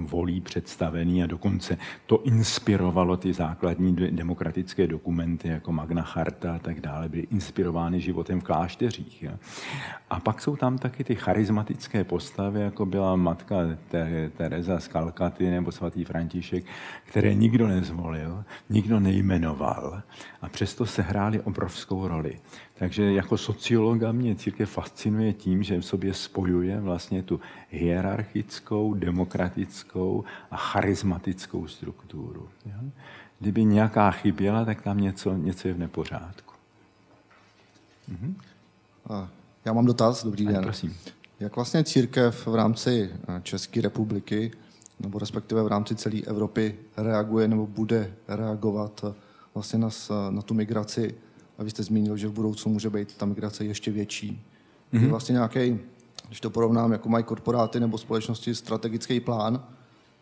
volí 0.00 0.40
představený 0.40 1.22
a 1.22 1.26
dokonce 1.26 1.78
to 2.06 2.22
inspirovalo 2.22 3.16
ty 3.16 3.32
základní 3.32 3.96
demokratické 3.96 4.86
dokumenty 4.86 5.48
jako 5.48 5.72
Magna 5.72 6.02
Charta 6.02 6.54
a 6.54 6.58
tak 6.58 6.80
dále, 6.80 7.08
byly 7.08 7.26
inspirovány 7.30 8.00
životem 8.00 8.40
v 8.40 8.44
klášteřích. 8.44 9.22
Jo? 9.22 9.32
A 10.10 10.20
pak 10.20 10.40
jsou 10.40 10.56
tam 10.56 10.78
taky 10.78 11.04
ty 11.04 11.14
charismatické 11.22 12.04
postavy, 12.04 12.60
jako 12.60 12.86
byla 12.86 13.16
matka 13.16 13.56
Teresa 14.36 14.80
z 14.80 14.88
Kalkaty 14.88 15.50
nebo 15.50 15.72
svatý 15.72 16.04
František, 16.04 16.64
které 17.04 17.34
nikdo 17.34 17.68
nezvolil, 17.68 18.44
nikdo 18.70 19.00
nejmenoval 19.00 20.02
a 20.42 20.48
přesto 20.48 20.86
se 20.86 21.02
hráli 21.02 21.40
obrovskou 21.40 22.08
roli. 22.08 22.40
Takže 22.74 23.12
jako 23.12 23.38
sociologa 23.38 24.12
mě 24.12 24.34
církev 24.34 24.70
fascinuje 24.70 25.32
tím, 25.32 25.62
že 25.62 25.80
v 25.80 25.84
sobě 25.84 26.14
spojuje 26.14 26.80
vlastně 26.80 27.22
tu 27.22 27.40
hierarchickou, 27.70 28.94
demokratickou 28.94 30.24
a 30.50 30.56
charismatickou 30.56 31.66
strukturu. 31.66 32.48
Kdyby 33.40 33.64
nějaká 33.64 34.10
chyběla, 34.10 34.64
tak 34.64 34.82
tam 34.82 35.00
něco, 35.00 35.34
něco 35.36 35.68
je 35.68 35.74
v 35.74 35.78
nepořádku. 35.78 36.54
Mhm. 38.08 38.36
Já 39.64 39.72
mám 39.72 39.86
dotaz, 39.86 40.24
dobrý 40.24 40.46
den. 40.46 40.62
prosím. 40.62 40.96
Jak 41.40 41.56
vlastně 41.56 41.84
církev 41.84 42.46
v 42.46 42.54
rámci 42.54 43.10
eh, 43.28 43.40
České 43.42 43.80
republiky, 43.80 44.50
nebo 45.00 45.18
respektive 45.18 45.62
v 45.62 45.66
rámci 45.66 45.94
celé 45.94 46.20
Evropy 46.20 46.74
reaguje 46.96 47.48
nebo 47.48 47.66
bude 47.66 48.12
reagovat 48.28 49.04
eh, 49.08 49.14
vlastně 49.54 49.78
na, 49.78 49.88
na 50.30 50.42
tu 50.42 50.54
migraci 50.54 51.14
a 51.58 51.62
vy 51.62 51.70
jste 51.70 51.82
zmínil, 51.82 52.16
že 52.16 52.28
v 52.28 52.32
budoucnu 52.32 52.72
může 52.72 52.90
být 52.90 53.16
ta 53.16 53.26
migrace 53.26 53.64
ještě 53.64 53.90
větší. 53.90 54.46
Mm-hmm. 54.92 55.02
Je 55.02 55.08
vlastně 55.08 55.32
nějaký, 55.32 55.78
když 56.26 56.40
to 56.40 56.50
porovnám, 56.50 56.92
jako 56.92 57.08
mají 57.08 57.24
korporáty 57.24 57.80
nebo 57.80 57.98
společnosti 57.98 58.54
strategický 58.54 59.20
plán, 59.20 59.64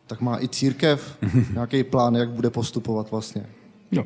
tak 0.06 0.20
má 0.20 0.40
i 0.40 0.48
církev 0.48 1.18
nějaký 1.52 1.84
plán, 1.84 2.14
jak 2.14 2.30
bude 2.30 2.50
postupovat 2.50 3.10
vlastně. 3.10 3.46
No, 3.92 4.04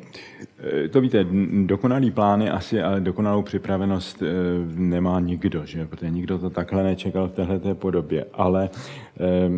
to 0.91 1.01
víte, 1.01 1.27
dokonalý 1.67 2.11
plány 2.11 2.51
asi, 2.51 2.83
ale 2.83 3.01
dokonalou 3.01 3.43
připravenost 3.43 4.23
eh, 4.23 4.27
nemá 4.75 5.21
nikdo, 5.21 5.67
že? 5.67 5.87
protože 5.87 6.11
nikdo 6.11 6.39
to 6.39 6.51
takhle 6.51 6.83
nečekal 6.83 7.29
v 7.29 7.33
této 7.33 7.75
podobě. 7.75 8.27
Ale 8.33 8.71
eh, 8.73 9.51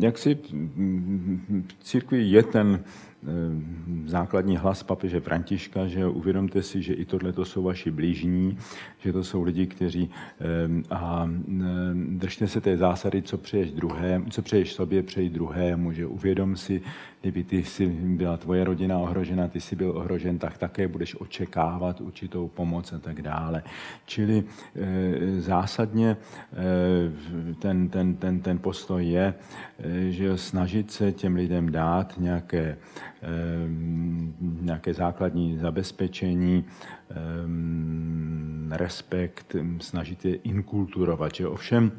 jak 0.00 0.18
si 0.18 0.38
církvi 1.80 2.22
je 2.22 2.42
ten 2.42 2.80
základní 4.06 4.56
hlas 4.56 4.82
papeže 4.82 5.20
Františka, 5.20 5.86
že 5.86 6.06
uvědomte 6.06 6.62
si, 6.62 6.82
že 6.82 6.94
i 6.94 7.04
tohle 7.04 7.32
to 7.32 7.44
jsou 7.44 7.62
vaši 7.62 7.90
blížní, 7.90 8.58
že 9.00 9.12
to 9.12 9.24
jsou 9.24 9.42
lidi, 9.42 9.66
kteří 9.66 10.10
eh, 10.10 10.44
a 10.90 11.30
eh, 11.30 11.64
držte 11.94 12.48
se 12.48 12.60
té 12.60 12.76
zásady, 12.76 13.22
co 13.22 13.38
přeješ 13.38 13.72
druhé, 13.72 14.22
co 14.30 14.42
přeješ 14.42 14.72
sobě, 14.72 15.02
přeji 15.02 15.30
druhému, 15.30 15.92
že 15.92 16.06
uvědom 16.06 16.56
si, 16.56 16.82
kdyby 17.20 17.44
ty 17.44 17.64
si 17.64 17.86
byla 17.86 18.36
tvoje 18.36 18.64
rodina 18.64 18.98
ohrožena, 18.98 19.48
ty 19.48 19.60
si 19.60 19.76
byl 19.76 19.90
ohrožen, 19.90 20.38
tak 20.38 20.58
také 20.58 20.88
budeš 20.88 21.20
očekávat 21.20 22.00
určitou 22.00 22.48
pomoc 22.48 22.92
a 22.92 22.98
tak 22.98 23.22
dále. 23.22 23.62
Čili 24.06 24.44
e, 24.76 25.40
zásadně 25.40 26.10
e, 26.10 27.54
ten, 27.54 27.88
ten, 27.88 28.14
ten, 28.14 28.40
ten 28.40 28.58
postoj 28.58 29.06
je, 29.06 29.34
e, 29.78 30.10
že 30.10 30.38
snažit 30.38 30.90
se 30.90 31.12
těm 31.12 31.34
lidem 31.34 31.72
dát 31.72 32.14
nějaké, 32.18 32.76
nějaké 34.60 34.94
základní 34.94 35.58
zabezpečení, 35.58 36.64
respekt, 38.70 39.56
snažit 39.80 40.24
je 40.24 40.34
inkulturovat. 40.34 41.34
Že 41.34 41.46
ovšem, 41.46 41.92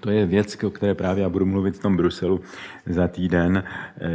to 0.00 0.10
je 0.10 0.26
věc, 0.26 0.64
o 0.64 0.70
které 0.70 0.94
právě 0.94 1.22
já 1.22 1.28
budu 1.28 1.46
mluvit 1.46 1.76
v 1.76 1.82
tom 1.82 1.96
Bruselu 1.96 2.40
za 2.86 3.08
týden, 3.08 3.64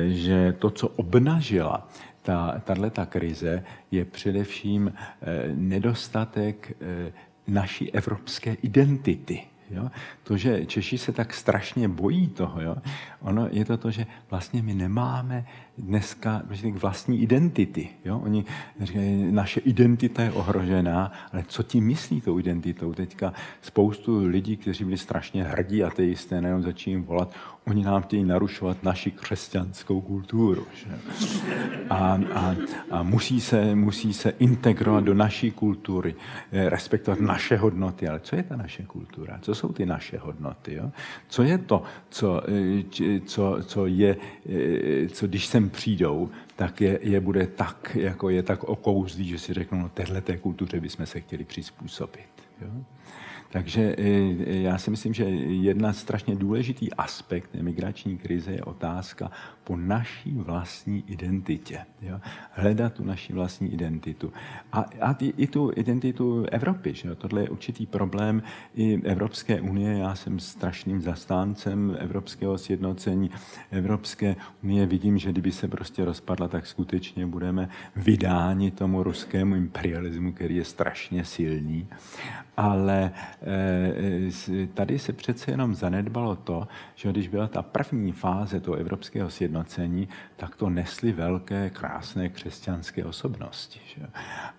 že 0.08 0.56
to, 0.60 0.70
co 0.70 0.88
obnažila 0.88 1.90
ta, 2.22 2.62
tato 2.64 3.06
krize, 3.06 3.64
je 3.92 4.06
především 4.06 4.94
eh, 4.96 5.44
nedostatek 5.56 6.78
naší 7.48 7.94
evropské 7.94 8.54
identity. 8.54 9.44
Jo? 9.72 9.90
To, 10.24 10.38
že 10.38 10.66
Češi 10.66 10.98
se 10.98 11.12
tak 11.12 11.34
strašně 11.34 11.88
bojí 11.88 12.28
toho, 12.28 12.62
jo? 12.62 12.76
Ono 13.26 13.48
je 13.52 13.66
to 13.66 13.78
to, 13.78 13.92
že 13.92 14.06
vlastně 14.30 14.62
my 14.62 14.74
nemáme 14.74 15.46
dneska 15.78 16.42
vlastní 16.74 17.22
identity. 17.22 17.90
Jo? 18.06 18.20
Oni 18.24 18.46
říkají, 18.82 19.32
naše 19.32 19.60
identita 19.60 20.24
je 20.24 20.32
ohrožená, 20.32 21.12
ale 21.34 21.44
co 21.48 21.64
ti 21.64 21.82
myslí 21.82 22.22
tou 22.22 22.40
identitou? 22.40 22.94
Teďka 22.94 23.34
spoustu 23.62 24.26
lidí, 24.26 24.58
kteří 24.58 24.84
byli 24.84 24.98
strašně 24.98 25.44
hrdí 25.44 25.84
a 25.84 25.90
teisté, 25.90 26.42
nejenom 26.42 26.64
začínají 26.64 27.04
volat, 27.04 27.36
oni 27.68 27.84
nám 27.84 28.02
chtějí 28.02 28.24
narušovat 28.24 28.84
naši 28.84 29.12
křesťanskou 29.12 30.02
kulturu. 30.02 30.68
Že? 30.76 30.90
A, 31.90 32.20
a, 32.34 32.56
a 32.92 33.04
musí, 33.04 33.42
se, 33.42 33.76
musí 33.76 34.14
se 34.14 34.30
integrovat 34.30 35.04
do 35.04 35.14
naší 35.14 35.52
kultury, 35.52 36.16
eh, 36.52 36.70
respektovat 36.70 37.20
naše 37.20 37.58
hodnoty. 37.58 38.08
Ale 38.08 38.20
co 38.20 38.36
je 38.36 38.44
ta 38.44 38.56
naše 38.56 38.84
kultura? 38.84 39.40
Co 39.42 39.56
jsou 39.56 39.74
ty 39.74 39.86
naše 39.86 40.18
hodnoty? 40.18 40.74
Jo? 40.74 40.92
Co 41.28 41.44
je 41.44 41.58
to, 41.58 41.84
co, 42.10 42.42
eh, 42.48 43.15
co, 43.26 43.58
co 43.66 43.88
je, 43.88 44.18
eh, 44.50 45.10
co 45.10 45.28
když 45.28 45.46
jsem 45.46 45.70
přijdou, 45.70 46.30
tak 46.56 46.82
je, 46.82 47.00
je 47.02 47.20
bude 47.20 47.48
tak, 47.48 47.98
jako 48.00 48.30
je 48.30 48.44
tak 48.44 48.64
okouzlý, 48.64 49.28
že 49.28 49.40
si 49.40 49.54
řeknou, 49.54 49.80
no 49.80 49.90
téhle 49.90 50.22
kultuře 50.42 50.80
bychom 50.80 51.06
se 51.06 51.20
chtěli 51.20 51.44
přizpůsobit. 51.44 52.30
Jo? 52.62 52.70
Takže 53.50 53.96
já 54.46 54.78
si 54.78 54.92
myslím, 54.92 55.14
že 55.14 55.24
jedna 55.24 55.94
strašně 55.94 56.36
důležitý 56.36 56.94
aspekt 56.94 57.50
migrační 57.54 58.18
krize 58.18 58.52
je 58.52 58.64
otázka 58.64 59.32
po 59.66 59.78
naší 59.78 60.32
vlastní 60.32 61.04
identitě. 61.08 61.80
Jo? 62.02 62.20
Hledat 62.52 62.94
tu 62.94 63.04
naši 63.04 63.34
vlastní 63.34 63.74
identitu. 63.74 64.34
A, 64.72 64.86
a 65.02 65.14
ty, 65.14 65.34
i 65.38 65.48
tu 65.48 65.72
identitu 65.76 66.46
Evropy. 66.52 66.94
Že 66.94 67.16
Tohle 67.16 67.42
je 67.42 67.50
určitý 67.50 67.86
problém 67.86 68.44
i 68.76 69.02
Evropské 69.04 69.62
unie. 69.62 69.98
Já 69.98 70.16
jsem 70.16 70.40
strašným 70.40 71.02
zastáncem 71.02 71.98
evropského 72.00 72.58
sjednocení 72.58 73.32
Evropské 73.72 74.36
unie. 74.64 74.86
Vidím, 74.86 75.18
že 75.18 75.32
kdyby 75.32 75.52
se 75.52 75.68
prostě 75.68 76.06
rozpadla, 76.06 76.48
tak 76.48 76.68
skutečně 76.68 77.26
budeme 77.26 77.70
vydáni 77.96 78.72
tomu 78.72 79.04
ruskému 79.04 79.56
imperialismu, 79.56 80.34
který 80.34 80.56
je 80.56 80.66
strašně 80.66 81.26
silný. 81.26 81.88
ale 82.58 83.12
eh, 83.42 84.68
tady 84.74 85.00
se 85.00 85.14
přece 85.14 85.52
jenom 85.52 85.76
zanedbalo 85.76 86.36
to, 86.36 86.68
že 86.96 87.10
když 87.10 87.28
byla 87.28 87.48
ta 87.48 87.62
první 87.62 88.12
fáze 88.12 88.60
toho 88.60 88.78
evropského 88.78 89.30
sjednocení, 89.30 89.55
tak 90.36 90.56
to 90.56 90.70
nesly 90.70 91.12
velké, 91.12 91.70
krásné 91.70 92.30
křesťanské 92.30 93.06
osobnosti. 93.06 93.80
Že? 93.96 94.08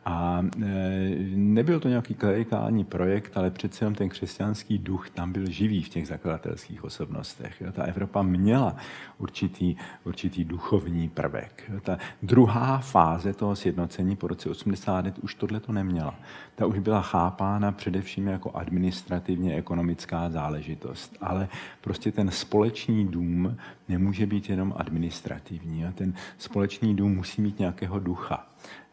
A 0.05 0.43
eh, 0.62 1.09
nebyl 1.35 1.81
to 1.81 1.89
nějaký 1.89 2.14
klerikální 2.14 2.85
projekt, 2.85 3.36
ale 3.36 3.51
přece 3.51 3.85
jenom 3.85 3.94
ten 3.94 4.09
křesťanský 4.09 4.78
duch 4.78 5.10
tam 5.10 5.32
byl 5.32 5.51
živý 5.51 5.82
v 5.82 5.89
těch 5.89 6.06
zakladatelských 6.09 6.85
osobnostech. 6.85 7.60
Jo? 7.60 7.73
Ta 7.73 7.82
Evropa 7.82 8.23
měla 8.23 8.77
určitý, 9.18 9.77
určitý 10.05 10.44
duchovní 10.44 11.09
prvek. 11.09 11.64
Jo? 11.73 11.81
Ta 11.81 11.98
druhá 12.23 12.78
fáze 12.78 13.32
toho 13.32 13.56
sjednocení 13.56 14.16
po 14.16 14.28
roce 14.28 14.51
80 14.51 15.05
už 15.23 15.35
tohle 15.35 15.60
to 15.60 15.73
neměla. 15.73 16.14
Ta 16.57 16.66
už 16.66 16.78
byla 16.78 17.03
chápána 17.03 17.73
především 17.73 18.27
jako 18.27 18.51
administrativně 18.57 19.55
ekonomická 19.55 20.31
záležitost. 20.31 21.16
Ale 21.20 21.49
prostě 21.81 22.12
ten 22.12 22.31
společný 22.31 23.07
dům 23.09 23.57
nemůže 23.89 24.27
být 24.27 24.51
jenom 24.51 24.74
administrativní. 24.77 25.87
A 25.87 25.93
ten 25.93 26.15
společný 26.39 26.97
dům 26.97 27.15
musí 27.15 27.43
mít 27.43 27.59
nějakého 27.59 27.99
ducha. 27.99 28.47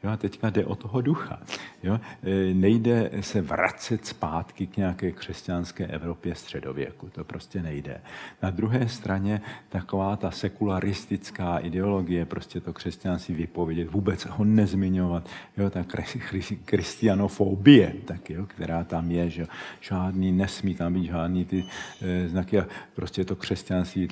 Jo, 0.04 0.10
a 0.10 0.18
teďka 0.18 0.50
jde 0.50 0.66
o 0.66 0.76
toho 0.76 1.02
ducha. 1.02 1.40
Jo. 1.84 2.00
E, 2.24 2.54
nejde 2.54 3.12
se 3.22 3.42
vracet 3.42 4.06
zpátky 4.06 4.68
k 4.68 4.78
nějaké 4.78 5.12
křesťanské 5.12 5.88
Evropě 5.88 6.36
středověku. 6.36 7.10
To 7.10 7.24
prostě 7.24 7.62
nejde. 7.62 8.02
Na 8.42 8.50
druhé 8.50 8.90
straně 8.90 9.42
taková 9.70 10.16
ta 10.16 10.32
sekularistická 10.32 11.58
ideologie, 11.58 12.26
prostě 12.26 12.62
to 12.62 12.74
křesťanství 12.74 13.36
vypovědět, 13.36 13.92
vůbec 13.92 14.26
ho 14.26 14.44
nezmiňovat, 14.46 15.30
jo, 15.58 15.70
ta 15.70 15.86
kristianofobie, 16.66 17.94
tak, 18.06 18.30
jo, 18.30 18.46
která 18.46 18.84
tam 18.84 19.12
je, 19.12 19.30
že 19.30 19.46
žádný, 19.82 20.32
nesmí 20.32 20.76
tam 20.76 20.94
být 20.94 21.06
žádný 21.06 21.46
ty 21.46 21.66
e, 22.02 22.30
znaky, 22.30 22.58
prostě 22.96 23.26
to 23.26 23.36
křesťanství, 23.36 24.08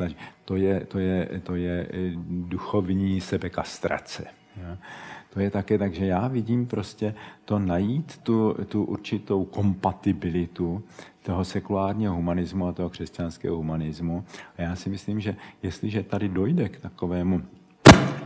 to 0.45 0.55
je, 0.55 0.80
to 0.85 0.99
je, 0.99 1.41
to 1.43 1.55
je 1.55 1.88
e, 1.93 2.11
duchovní 2.26 3.22
sebekastrace. 3.22 4.26
Jo. 4.57 4.77
To 5.34 5.40
je 5.40 5.52
také 5.52 5.78
tak, 5.78 5.94
že 5.94 6.06
já 6.06 6.28
vidím 6.28 6.66
prostě 6.66 7.16
to 7.45 7.60
najít, 7.60 8.18
tu, 8.18 8.56
tu 8.68 8.84
určitou 8.84 9.45
kompatibilitu 9.45 10.84
toho 11.22 11.45
sekulárního 11.45 12.16
humanismu 12.16 12.68
a 12.68 12.72
toho 12.72 12.90
křesťanského 12.90 13.56
humanismu. 13.56 14.24
A 14.58 14.62
já 14.62 14.76
si 14.76 14.90
myslím, 14.90 15.20
že 15.20 15.36
jestliže 15.64 16.03
tady 16.03 16.30
dojde 16.30 16.70
k 16.70 16.80
takovému 16.80 17.41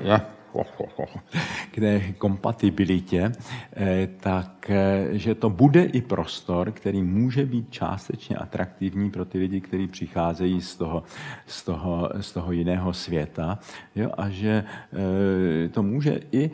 ja, 0.01 0.25
k 1.71 1.75
té 1.75 1.99
kompatibilitě, 2.17 3.31
eh, 3.73 4.07
tak 4.19 4.69
eh, 4.69 5.07
že 5.11 5.35
to 5.35 5.49
bude 5.49 5.83
i 5.83 6.01
prostor, 6.01 6.71
který 6.71 7.03
může 7.03 7.45
být 7.45 7.71
částečně 7.71 8.35
atraktivní 8.35 9.11
pro 9.11 9.25
ty 9.25 9.37
lidi, 9.37 9.61
kteří 9.61 9.87
přicházejí 9.87 10.61
z 10.61 10.75
toho, 10.75 11.03
z 11.47 11.63
toho, 11.63 12.09
z 12.19 12.31
toho 12.31 12.51
jiného 12.51 12.93
světa 12.93 13.59
jo, 13.95 14.11
a 14.17 14.29
že 14.29 14.63
eh, 14.93 15.69
to 15.69 15.83
může 15.83 16.19
i 16.31 16.51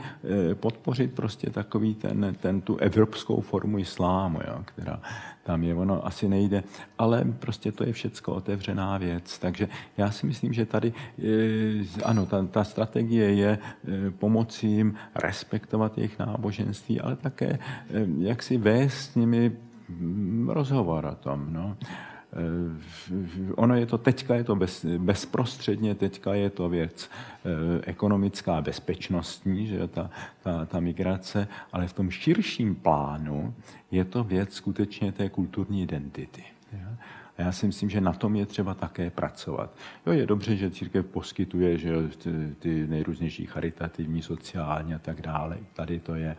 podpořit 0.53 1.13
prostě 1.13 1.49
takový 1.49 1.95
ten, 1.95 2.35
ten 2.39 2.61
tu 2.61 2.77
evropskou 2.77 3.41
formu 3.41 3.77
islámu, 3.77 4.39
jo, 4.47 4.61
která, 4.65 5.01
tam 5.43 5.63
je, 5.63 5.75
ono 5.75 6.07
asi 6.07 6.27
nejde, 6.27 6.63
ale 6.97 7.23
prostě 7.39 7.71
to 7.71 7.83
je 7.83 7.93
všecko 7.93 8.33
otevřená 8.33 8.97
věc. 8.97 9.39
Takže 9.39 9.67
já 9.97 10.11
si 10.11 10.25
myslím, 10.25 10.53
že 10.53 10.65
tady, 10.65 10.93
ano, 12.03 12.25
ta, 12.25 12.45
ta 12.45 12.63
strategie 12.63 13.33
je 13.33 13.57
pomoci 14.11 14.67
jim 14.67 14.95
respektovat 15.15 15.97
jejich 15.97 16.19
náboženství, 16.19 17.01
ale 17.01 17.15
také 17.15 17.47
eh, 17.47 17.59
jak 18.17 18.43
si 18.43 18.57
vést 18.57 18.93
s 18.93 19.15
nimi 19.15 19.51
mm, 19.89 20.49
rozhovor 20.49 21.05
o 21.05 21.15
tom. 21.15 21.53
No. 21.53 21.77
Eh, 22.33 23.53
ono 23.55 23.75
je 23.75 23.85
to, 23.85 23.97
teďka 23.97 24.35
je 24.35 24.43
to 24.43 24.55
bez, 24.55 24.85
bezprostředně, 24.85 25.95
teďka 25.95 26.33
je 26.33 26.49
to 26.49 26.69
věc 26.69 27.09
eh, 27.09 27.81
ekonomická, 27.85 28.61
bezpečnostní, 28.61 29.67
že 29.67 29.87
ta, 29.87 30.09
ta, 30.43 30.65
ta 30.65 30.79
migrace, 30.79 31.47
ale 31.73 31.87
v 31.87 31.93
tom 31.93 32.09
širším 32.09 32.75
plánu 32.75 33.53
je 33.91 34.05
to 34.05 34.23
věc 34.23 34.53
skutečně 34.53 35.11
té 35.11 35.29
kulturní 35.29 35.83
identity. 35.83 36.43
Já 37.41 37.51
si 37.51 37.67
myslím, 37.67 37.89
že 37.89 38.01
na 38.01 38.13
tom 38.13 38.35
je 38.35 38.45
třeba 38.45 38.73
také 38.73 39.09
pracovat. 39.09 39.75
Jo, 40.05 40.13
je 40.13 40.25
dobře, 40.25 40.55
že 40.55 40.71
církev 40.71 41.05
poskytuje 41.05 41.77
že 41.77 41.93
ty, 42.07 42.55
ty 42.59 42.87
nejrůznější 42.87 43.45
charitativní, 43.45 44.21
sociální 44.21 44.93
a 44.93 44.99
tak 44.99 45.21
dále. 45.21 45.57
Tady 45.73 45.99
to 45.99 46.15
je. 46.15 46.35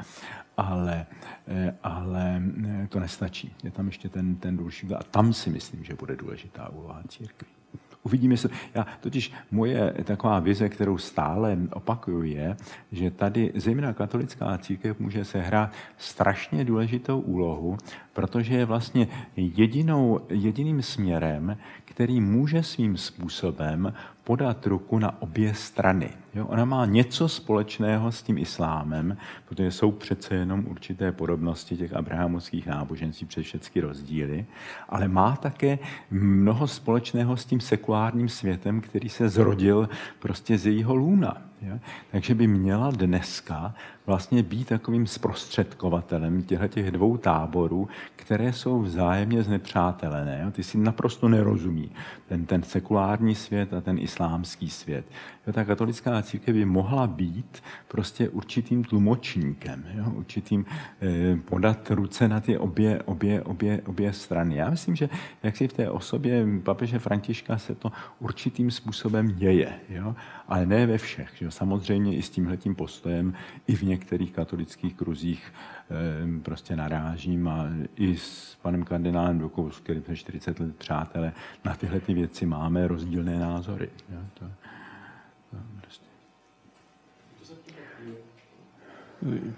Ale, 0.57 1.07
eh, 1.49 1.75
ale 1.83 2.43
eh, 2.65 2.87
to 2.89 3.01
nestačí. 3.01 3.55
Je 3.65 3.71
tam 3.71 3.87
ještě 3.87 4.09
ten, 4.09 4.37
ten 4.37 4.57
důležitý. 4.57 4.95
A 4.95 5.03
tam 5.03 5.33
si 5.33 5.51
myslím, 5.51 5.85
že 5.85 5.95
bude 5.95 6.17
důležitá 6.17 6.69
úloha 6.69 7.03
církve. 7.09 7.62
Uvidíme 8.03 8.37
se. 8.37 8.49
Já 8.75 8.87
totiž 9.01 9.33
moje 9.51 9.95
taková 10.05 10.41
vize, 10.41 10.69
kterou 10.69 10.99
stále 10.99 11.59
opakuju, 11.73 12.23
je, 12.23 12.57
že 12.93 13.11
tady 13.11 13.53
zejména 13.55 13.93
katolická 13.93 14.59
církev 14.59 15.01
může 15.01 15.25
sehrát 15.25 15.73
strašně 15.99 16.65
důležitou 16.65 17.21
úlohu, 17.21 17.79
protože 18.13 18.55
je 18.55 18.65
vlastně 18.65 19.09
jedinou, 19.37 20.21
jediným 20.29 20.83
směrem, 20.83 21.57
který 21.85 22.21
může 22.21 22.63
svým 22.63 22.97
způsobem 22.97 23.95
podat 24.25 24.67
ruku 24.67 24.99
na 24.99 25.23
obě 25.23 25.55
strany. 25.55 26.11
Jo, 26.35 26.47
ona 26.47 26.65
má 26.65 26.87
něco 26.87 27.29
společného 27.29 28.13
s 28.13 28.23
tím 28.23 28.39
islámem, 28.39 29.17
protože 29.49 29.71
jsou 29.71 29.91
přece 29.93 30.35
jenom 30.35 30.65
určité 30.69 31.13
podobnosti 31.13 31.77
těch 31.77 31.93
abrahamovských 31.93 32.67
náboženství 32.67 33.27
přes 33.27 33.45
všechny 33.45 33.81
rozdíly, 33.81 34.47
ale 34.89 35.09
má 35.09 35.37
také 35.37 35.79
mnoho 36.11 36.67
společného 36.67 37.37
s 37.37 37.45
tím 37.45 37.61
sekulárním 37.61 38.29
světem, 38.29 38.81
který 38.81 39.09
se 39.09 39.29
zrodil 39.29 39.89
prostě 40.19 40.59
z 40.59 40.67
jejího 40.67 40.95
lůna. 40.95 41.52
Jo? 41.63 41.79
Takže 42.11 42.35
by 42.35 42.47
měla 42.47 42.91
dneska 42.91 43.75
vlastně 44.07 44.43
být 44.43 44.69
takovým 44.69 45.07
zprostředkovatelem 45.07 46.43
těchto 46.43 46.69
těch 46.69 46.91
dvou 46.91 47.17
táborů, 47.17 47.89
které 48.17 48.53
jsou 48.53 48.81
vzájemně 48.81 49.43
znepřátelené. 49.43 50.41
Jo? 50.45 50.51
Ty 50.51 50.63
si 50.63 50.79
naprosto 50.79 51.29
nerozumí. 51.29 51.91
Ten, 52.29 52.47
ten 52.47 52.63
sekulární 52.63 53.35
svět 53.35 53.75
a 53.75 53.81
ten 53.81 53.99
islámský 53.99 54.71
svět. 54.71 55.05
Jo, 55.47 55.53
ta 55.53 55.65
katolická 55.65 56.23
církev 56.23 56.55
by 56.55 56.65
mohla 56.65 57.07
být 57.07 57.63
prostě 57.89 58.29
určitým 58.29 58.85
tlumočníkem, 58.85 59.85
jo, 59.95 60.05
určitým 60.11 60.65
eh, 61.03 61.37
podat 61.37 61.91
ruce 61.91 62.29
na 62.29 62.41
ty 62.41 62.59
obě, 62.59 63.03
obě, 63.03 63.43
obě, 63.43 63.83
obě 63.87 64.13
strany. 64.13 64.57
Já 64.57 64.71
myslím, 64.71 64.97
že 64.97 65.09
jak 65.43 65.57
si 65.57 65.69
v 65.69 65.73
té 65.73 65.91
osobě 65.91 66.47
papeže 66.63 66.99
Františka 66.99 67.59
se 67.59 67.75
to 67.75 67.93
určitým 68.21 68.71
způsobem 68.71 69.35
děje, 69.35 69.73
jo, 69.89 70.15
ale 70.53 70.67
ne 70.67 70.87
ve 70.87 70.99
všech. 70.99 71.43
Jo. 71.43 71.51
Samozřejmě 71.51 72.17
i 72.17 72.23
s 72.23 72.31
tímhletím 72.31 72.75
postojem 72.75 73.35
i 73.67 73.77
v 73.77 73.83
některých 73.83 74.33
katolických 74.33 74.95
kruzích 74.95 75.53
eh, 75.91 76.41
prostě 76.43 76.77
narážím 76.77 77.49
a 77.49 77.69
i 77.97 78.17
s 78.17 78.57
panem 78.63 78.85
kardinálem 78.85 79.39
Dukou, 79.39 79.71
s 79.71 79.81
kterým 79.81 80.03
jsme 80.03 80.17
40 80.17 80.61
let 80.61 80.77
přátelé, 80.77 81.33
na 81.65 81.75
tyhle 81.75 82.01
ty 82.01 82.15
věci 82.15 82.47
máme 82.47 82.89
rozdílné 82.89 83.39
názory. 83.39 83.91
Jo. 84.13 84.19
To, 84.35 84.45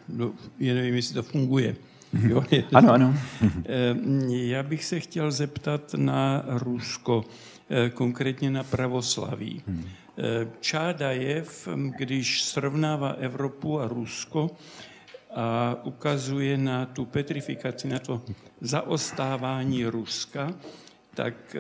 no, 0.09 0.33
já 0.59 0.75
nevím, 0.75 0.95
jestli 0.95 1.15
to 1.15 1.23
funguje. 1.23 1.77
Mhm. 2.13 2.31
Jo? 2.31 2.45
ano, 2.75 2.93
ano. 2.93 3.15
Eh, 3.65 3.97
já 4.29 4.63
bych 4.63 4.85
se 4.85 5.01
chtěl 5.01 5.31
zeptat 5.31 5.95
na 5.97 6.45
Rusko, 6.47 7.25
eh, 7.71 7.91
konkrétně 7.91 8.51
na 8.51 8.63
pravoslaví. 8.63 9.63
Hmm. 9.67 9.85
Eh, 10.19 10.49
Čádajev, 10.61 11.69
když 11.99 12.43
srovnává 12.43 13.09
Evropu 13.09 13.81
a 13.81 13.89
Rusko 13.89 14.51
a 15.35 15.77
ukazuje 15.85 16.59
na 16.59 16.87
tu 16.87 17.05
petrifikaci, 17.05 17.89
na 17.89 17.99
to 17.99 18.23
zaostávání 18.61 19.87
Ruska, 19.87 20.55
tak 21.15 21.57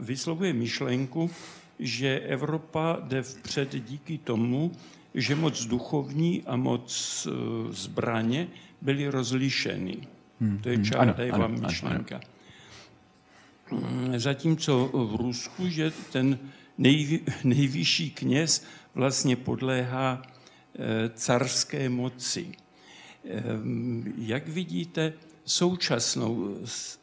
vyslovuje 0.00 0.52
myšlenku, 0.52 1.30
že 1.78 2.20
Evropa 2.20 2.98
jde 3.02 3.22
vpřed 3.22 3.74
díky 3.84 4.18
tomu, 4.18 4.72
že 5.14 5.34
moc 5.34 5.66
duchovní 5.66 6.42
a 6.46 6.56
moc 6.56 6.88
eh, 7.26 7.32
zbraně 7.72 8.48
byly 8.80 9.08
rozlišeny. 9.08 9.96
Hmm. 10.40 10.58
To 10.58 10.68
je 10.68 10.76
hmm. 10.76 10.84
Čárdajeva 10.84 11.46
myšlenka. 11.46 12.20
Ano, 13.70 13.80
ano. 13.88 14.20
Zatímco 14.20 14.88
v 14.92 15.16
Rusku, 15.16 15.68
že 15.68 15.92
ten 16.12 16.38
nejvy, 16.78 17.20
nejvyšší 17.44 18.10
kněz 18.10 18.64
vlastně 18.94 19.36
podléhá 19.36 20.22
eh, 20.22 21.10
carské 21.14 21.88
moci. 21.88 22.52
Eh, 23.24 23.42
jak 24.18 24.48
vidíte 24.48 25.12
současnou, 25.46 26.48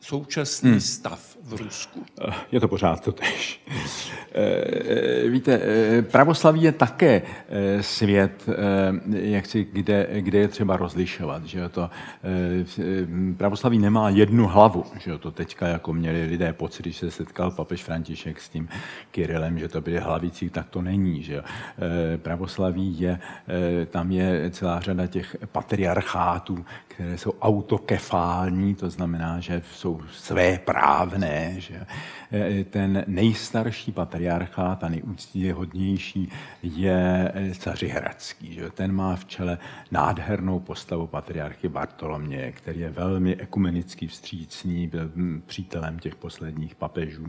současný 0.02 0.72
hmm. 0.72 0.80
stav 0.80 1.38
v 1.44 1.54
Rusku? 1.54 2.06
Je 2.52 2.60
to 2.60 2.68
pořád 2.68 3.04
to 3.04 3.12
tež. 3.12 3.62
Eh, 4.36 5.30
víte, 5.30 5.62
eh, 5.64 6.02
pravoslaví 6.02 6.62
je 6.62 6.72
také 6.72 7.22
eh, 7.50 7.84
svět, 7.84 8.50
jak 9.10 9.46
si, 9.46 9.68
kde, 9.72 10.08
kde 10.20 10.40
je 10.40 10.48
třeba 10.48 10.78
rozlišovat. 10.78 11.46
Že 11.46 11.70
to, 11.70 11.90
pravoslaví 13.38 13.80
nemá 13.80 14.10
jednu 14.10 14.48
hlavu. 14.48 14.84
Že 15.00 15.18
to 15.18 15.32
teďka 15.32 15.68
jako 15.68 15.94
měli 15.94 16.26
lidé 16.26 16.54
pocit, 16.54 16.84
když 16.84 16.98
se 16.98 17.12
setkal 17.12 17.52
papež 17.52 17.84
František 17.84 18.42
s 18.42 18.50
tím 18.50 18.70
Kirilem, 19.12 19.60
že 19.60 19.68
to 19.68 19.82
byly 19.82 20.00
hlavicí, 20.00 20.50
tak 20.50 20.70
to 20.70 20.82
není. 20.82 21.24
Že 21.24 21.44
pravoslaví 22.18 23.00
je, 23.00 23.20
tam 23.90 24.12
je 24.12 24.50
celá 24.52 24.80
řada 24.80 25.08
těch 25.08 25.38
patriarchátů, 25.52 26.66
které 26.88 27.18
jsou 27.18 27.34
autokefální, 28.34 28.76
to 28.76 28.90
znamená, 28.90 29.40
že 29.40 29.62
jsou 29.74 30.02
své 30.12 30.58
právné. 30.58 31.56
Že 31.58 31.86
ten 32.70 33.04
nejstarší 33.08 33.92
patriarchát 33.92 34.84
a 34.84 34.90
nejúctíhodnější 34.90 36.30
je 36.64 37.34
Cařihradský. 37.60 38.54
Že? 38.54 38.70
Ten 38.70 38.92
má 38.92 39.16
v 39.16 39.26
čele 39.26 39.58
nádhernou 39.92 40.60
postavu 40.60 41.08
patriarchy 41.08 41.70
Bartoloměje, 41.70 42.52
který 42.52 42.80
je 42.80 42.90
velmi 42.90 43.36
ekumenický 43.36 44.08
vstřícný, 44.08 44.88
byl 44.88 45.12
přítelem 45.46 46.00
těch 46.00 46.16
posledních 46.16 46.76
papežů 46.76 47.26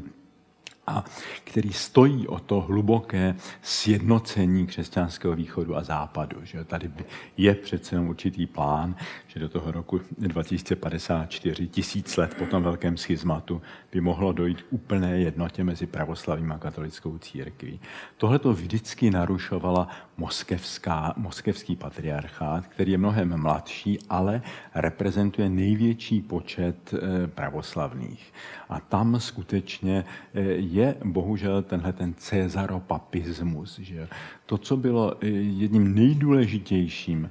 a 0.86 1.04
který 1.44 1.72
stojí 1.72 2.28
o 2.28 2.38
to 2.38 2.60
hluboké 2.60 3.36
sjednocení 3.62 4.66
křesťanského 4.66 5.36
východu 5.36 5.76
a 5.76 5.84
západu. 5.84 6.44
Že 6.44 6.64
tady 6.64 6.90
je 7.36 7.54
přece 7.54 8.00
určitý 8.00 8.46
plán, 8.46 8.96
že 9.26 9.40
do 9.40 9.48
toho 9.48 9.72
roku 9.72 10.00
2054, 10.18 11.68
tisíc 11.68 12.16
let 12.16 12.34
po 12.38 12.46
tom 12.46 12.62
velkém 12.62 12.96
schizmatu, 12.96 13.62
by 13.94 14.00
mohlo 14.00 14.32
dojít 14.32 14.62
k 14.62 14.72
úplné 14.72 15.18
jednotě 15.18 15.64
mezi 15.64 15.86
pravoslavím 15.86 16.52
a 16.52 16.58
katolickou 16.58 17.18
církví. 17.18 17.80
Tohle 18.16 18.38
to 18.38 18.52
vždycky 18.52 19.10
narušovala 19.10 19.88
moskevská, 20.16 21.14
moskevský 21.16 21.76
patriarchát, 21.76 22.66
který 22.66 22.92
je 22.92 22.98
mnohem 22.98 23.40
mladší, 23.40 23.98
ale 24.08 24.42
reprezentuje 24.74 25.48
největší 25.48 26.22
počet 26.22 26.94
eh, 26.94 27.26
pravoslavných. 27.26 28.32
A 28.68 28.80
tam 28.80 29.20
skutečně 29.20 30.04
eh, 30.34 30.40
je 30.56 30.94
bohužel 31.04 31.62
tenhle 31.62 31.92
ten 31.92 32.14
cezaropapismus. 32.14 33.78
Že 33.78 34.08
to, 34.46 34.58
co 34.58 34.76
bylo 34.76 35.16
eh, 35.20 35.26
jedním 35.26 35.94
nejdůležitějším 35.94 37.30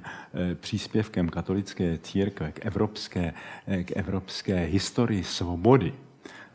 příspěvkem 0.54 1.28
katolické 1.28 1.98
církve 1.98 2.52
k 2.52 2.66
evropské, 2.66 3.34
k 3.84 3.96
evropské 3.96 4.64
historii 4.64 5.24
svobody, 5.24 5.92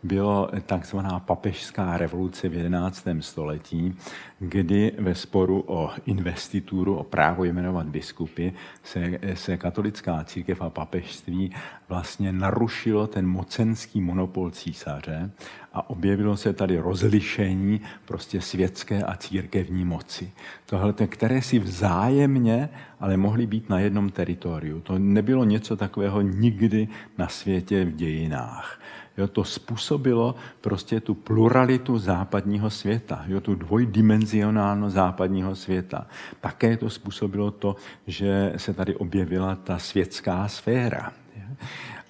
bylo 0.03 0.49
takzvaná 0.65 1.19
papežská 1.19 1.97
revoluce 1.97 2.49
v 2.49 2.53
11. 2.53 3.07
století, 3.19 3.95
kdy 4.39 4.91
ve 4.99 5.15
sporu 5.15 5.63
o 5.67 5.89
investituru, 6.05 6.95
o 6.95 7.03
právo 7.03 7.43
jmenovat 7.43 7.87
biskupy, 7.87 8.49
se, 8.83 9.19
se 9.33 9.57
katolická 9.57 10.23
církev 10.23 10.61
a 10.61 10.69
papežství 10.69 11.51
vlastně 11.89 12.31
narušilo 12.31 13.07
ten 13.07 13.27
mocenský 13.27 14.01
monopol 14.01 14.51
císaře 14.51 15.31
a 15.73 15.89
objevilo 15.89 16.37
se 16.37 16.53
tady 16.53 16.77
rozlišení 16.77 17.81
prostě 18.05 18.41
světské 18.41 19.03
a 19.03 19.15
církevní 19.15 19.85
moci. 19.85 20.31
Tohle, 20.65 20.93
které 20.93 21.41
si 21.41 21.59
vzájemně, 21.59 22.69
ale 22.99 23.17
mohly 23.17 23.47
být 23.47 23.69
na 23.69 23.79
jednom 23.79 24.09
teritoriu. 24.09 24.81
To 24.81 24.99
nebylo 24.99 25.43
něco 25.43 25.77
takového 25.77 26.21
nikdy 26.21 26.87
na 27.17 27.27
světě 27.27 27.85
v 27.85 27.95
dějinách. 27.95 28.78
Jo, 29.19 29.27
to 29.27 29.43
způsobilo 29.43 30.35
prostě 30.61 30.99
tu 30.99 31.13
pluralitu 31.13 31.99
západního 31.99 32.69
světa, 32.69 33.23
jo, 33.27 33.41
tu 33.41 33.55
dvojdimenzionálnost 33.55 34.95
západního 34.95 35.55
světa. 35.55 36.07
Také 36.41 36.77
to 36.77 36.89
způsobilo 36.89 37.51
to, 37.51 37.75
že 38.07 38.53
se 38.57 38.73
tady 38.73 38.95
objevila 38.95 39.55
ta 39.55 39.77
světská 39.79 40.47
sféra. 40.47 41.11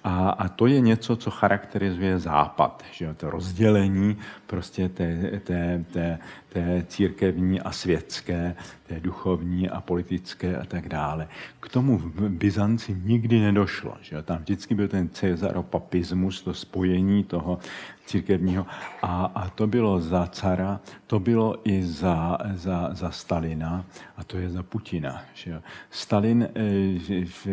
A, 0.04 0.30
a 0.30 0.48
to 0.48 0.66
je 0.66 0.80
něco, 0.80 1.16
co 1.16 1.30
charakterizuje 1.30 2.18
Západ, 2.18 2.84
že 2.92 3.04
jo, 3.04 3.14
to 3.14 3.30
rozdělení 3.30 4.16
prostě 4.50 4.88
té, 4.88 5.40
té, 5.44 5.84
té, 5.92 6.18
té 6.48 6.84
církevní 6.88 7.60
a 7.60 7.72
světské, 7.72 8.54
té 8.86 9.00
duchovní 9.00 9.70
a 9.70 9.80
politické 9.80 10.56
a 10.56 10.64
tak 10.64 10.88
dále. 10.88 11.28
K 11.60 11.68
tomu 11.68 11.98
v 11.98 12.28
Byzanci 12.28 12.96
nikdy 13.04 13.40
nedošlo. 13.40 13.94
Že? 14.02 14.22
Tam 14.22 14.38
vždycky 14.38 14.74
byl 14.74 14.88
ten 14.88 15.08
cezaropapismus, 15.08 16.42
to 16.42 16.54
spojení 16.54 17.24
toho 17.24 17.58
církevního. 18.06 18.66
A, 19.02 19.30
a 19.34 19.50
to 19.50 19.66
bylo 19.66 20.00
za 20.00 20.26
cara, 20.26 20.80
to 21.06 21.20
bylo 21.20 21.56
i 21.64 21.82
za, 21.84 22.38
za, 22.54 22.90
za 22.92 23.10
Stalina 23.10 23.84
a 24.16 24.24
to 24.24 24.38
je 24.38 24.50
za 24.50 24.62
Putina. 24.62 25.22
Že? 25.34 25.62
Stalin 25.90 26.42
eh, 26.42 27.24
v, 27.24 27.46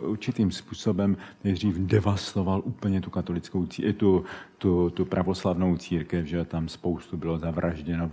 určitým 0.00 0.50
způsobem 0.50 1.16
nejdřív 1.44 1.76
devastoval 1.76 2.62
úplně 2.64 3.00
tu 3.00 3.10
katolickou 3.10 3.66
tu, 3.96 4.24
tu, 4.58 4.90
tu 4.90 5.04
pravoslavnou 5.04 5.76
církev, 5.76 6.26
že 6.26 6.43
tam 6.44 6.68
spoustu 6.68 7.16
bylo 7.16 7.38
zavražděno, 7.38 8.10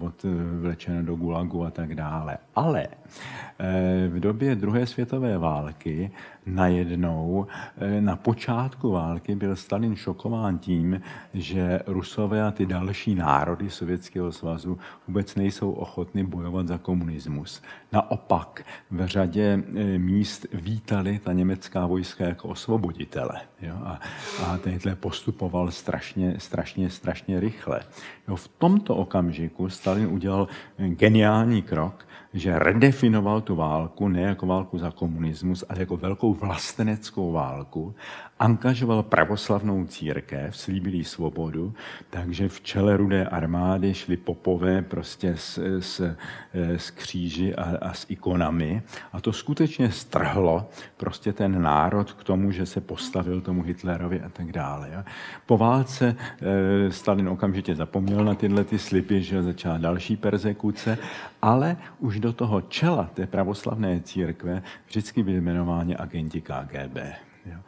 vlečeno 0.60 1.03
do 1.03 1.16
gulagu 1.16 1.66
a 1.66 1.72
tak 1.72 1.95
dále. 1.95 2.38
Ale 2.56 2.88
eh, 2.88 4.08
v 4.08 4.20
době 4.20 4.56
druhé 4.56 4.86
světové 4.86 5.38
války 5.38 6.12
najednou 6.45 7.47
eh, 7.77 8.01
na 8.01 8.15
počátku 8.15 8.91
války 8.91 9.35
byl 9.35 9.55
Stalin 9.55 9.95
šokován 9.95 10.57
tím, 10.57 11.01
že 11.34 11.80
Rusové 11.88 12.43
a 12.43 12.51
ty 12.51 12.65
další 12.65 13.15
národy 13.15 13.69
Sovětského 13.69 14.31
svazu 14.31 14.77
vůbec 15.07 15.35
nejsou 15.35 15.72
ochotny 15.72 16.23
bojovat 16.23 16.68
za 16.68 16.77
komunismus. 16.77 17.61
Naopak 17.91 18.65
v 18.91 19.05
řadě 19.05 19.63
eh, 19.76 19.97
míst 19.97 20.45
vítali 20.53 21.19
ta 21.23 21.34
německá 21.34 21.85
vojska 21.85 22.26
jako 22.26 22.47
osvoboditele. 22.47 23.41
Jo? 23.61 23.76
A, 23.84 23.99
a 24.45 24.57
tenhle 24.57 24.95
postupoval 24.95 25.72
strašně, 25.72 26.35
strašně, 26.38 26.89
strašně 26.89 27.39
rychle. 27.39 27.80
Jo? 28.27 28.35
V 28.35 28.47
tomto 28.47 28.95
okamžiku 28.95 29.69
Stalin 29.69 30.07
udělal 30.07 30.47
geniální 30.77 31.61
krok, 31.61 32.05
že 32.34 32.60
redefinoval 32.60 33.41
tu 33.41 33.56
válku 33.56 34.08
ne 34.08 34.22
jako 34.22 34.45
válku 34.45 34.78
za 34.78 34.91
komunismus, 34.91 35.64
ale 35.70 35.80
jako 35.80 35.98
velkou 35.98 36.34
vlasteneckou 36.34 37.32
válku, 37.32 37.95
angažoval 38.41 39.03
pravoslavnou 39.03 39.85
církev, 39.85 40.57
slíbil 40.57 40.93
jí 40.93 41.03
svobodu, 41.03 41.73
takže 42.09 42.49
v 42.49 42.61
čele 42.61 42.97
rudé 42.97 43.26
armády 43.26 43.93
šli 43.93 44.18
popové 44.18 44.81
prostě 44.81 45.34
s, 45.38 45.57
s, 45.80 46.15
s 46.53 46.91
kříži 46.91 47.55
a, 47.55 47.77
a 47.81 47.93
s 47.93 48.05
ikonami 48.09 48.81
a 49.13 49.22
to 49.22 49.34
skutečně 49.34 49.91
strhlo 49.91 50.69
prostě 50.97 51.34
ten 51.34 51.61
národ 51.61 52.13
k 52.13 52.23
tomu, 52.23 52.51
že 52.51 52.65
se 52.65 52.81
postavil 52.81 53.41
tomu 53.41 53.61
Hitlerovi 53.61 54.22
a 54.22 54.30
tak 54.30 54.51
dále. 54.51 55.03
Po 55.45 55.57
válce 55.57 56.15
e, 56.41 56.91
Stalin 56.91 57.30
okamžitě 57.30 57.76
zapomněl 57.76 58.26
na 58.26 58.35
tyhle 58.35 58.63
ty 58.63 58.80
slipy, 58.80 59.22
že 59.22 59.43
začala 59.43 59.77
další 59.77 60.18
persekuce, 60.18 60.97
ale 61.41 61.77
už 61.99 62.19
do 62.19 62.34
toho 62.34 62.61
čela 62.61 63.09
té 63.13 63.27
pravoslavné 63.27 63.99
církve 63.99 64.63
vždycky 64.88 65.23
byli 65.23 65.38
jmenováni 65.38 65.95
agenti 65.95 66.41
KGB. 66.41 66.97
Jo. 67.45 67.59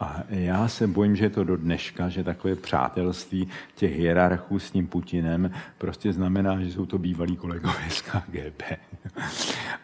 A 0.00 0.22
já 0.28 0.68
se 0.68 0.86
bojím, 0.86 1.16
že 1.16 1.24
je 1.24 1.30
to 1.30 1.44
do 1.44 1.56
dneška, 1.56 2.08
že 2.08 2.24
takové 2.24 2.54
přátelství 2.54 3.48
těch 3.74 3.96
hierarchů 3.96 4.58
s 4.58 4.70
tím 4.70 4.86
Putinem 4.86 5.50
prostě 5.78 6.12
znamená, 6.12 6.60
že 6.60 6.70
jsou 6.72 6.86
to 6.86 6.98
bývalí 6.98 7.36
kolegové 7.36 7.90
z 7.90 8.02
KGB. 8.02 8.62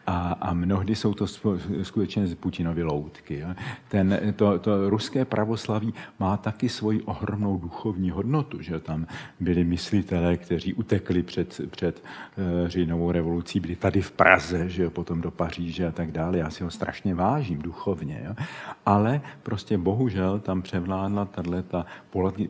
A, 0.07 0.33
a 0.41 0.55
mnohdy 0.55 0.95
jsou 0.95 1.15
to 1.15 1.27
skutečně 1.83 2.27
z 2.27 2.35
Putinovy 2.35 2.83
loutky. 2.83 3.45
Ten, 3.89 4.35
to, 4.37 4.59
to 4.59 4.91
ruské 4.91 5.25
pravoslaví 5.25 5.95
má 6.19 6.37
taky 6.37 6.69
svoji 6.69 7.03
ohromnou 7.03 7.59
duchovní 7.59 8.11
hodnotu, 8.11 8.63
že 8.63 8.81
tam 8.81 9.07
byli 9.41 9.65
myslitelé, 9.65 10.37
kteří 10.37 10.75
utekli 10.75 11.23
před, 11.23 11.61
před 11.71 12.05
uh, 12.05 12.69
říjnovou 12.69 13.13
revolucí, 13.13 13.61
byli 13.61 13.77
tady 13.77 14.03
v 14.03 14.11
Praze, 14.11 14.69
že 14.69 14.91
potom 14.91 15.21
do 15.21 15.31
Paříže 15.31 15.87
a 15.87 15.93
tak 15.93 16.13
dále. 16.13 16.39
Já 16.39 16.51
si 16.51 16.65
ho 16.65 16.71
strašně 16.71 17.15
vážím 17.15 17.59
duchovně. 17.59 18.23
Jo? 18.27 18.35
Ale 18.87 19.21
prostě 19.43 19.79
bohu 19.79 20.04
bohužel 20.05 20.41
tam 20.41 20.63
převládla 20.63 21.25
tato 21.25 21.85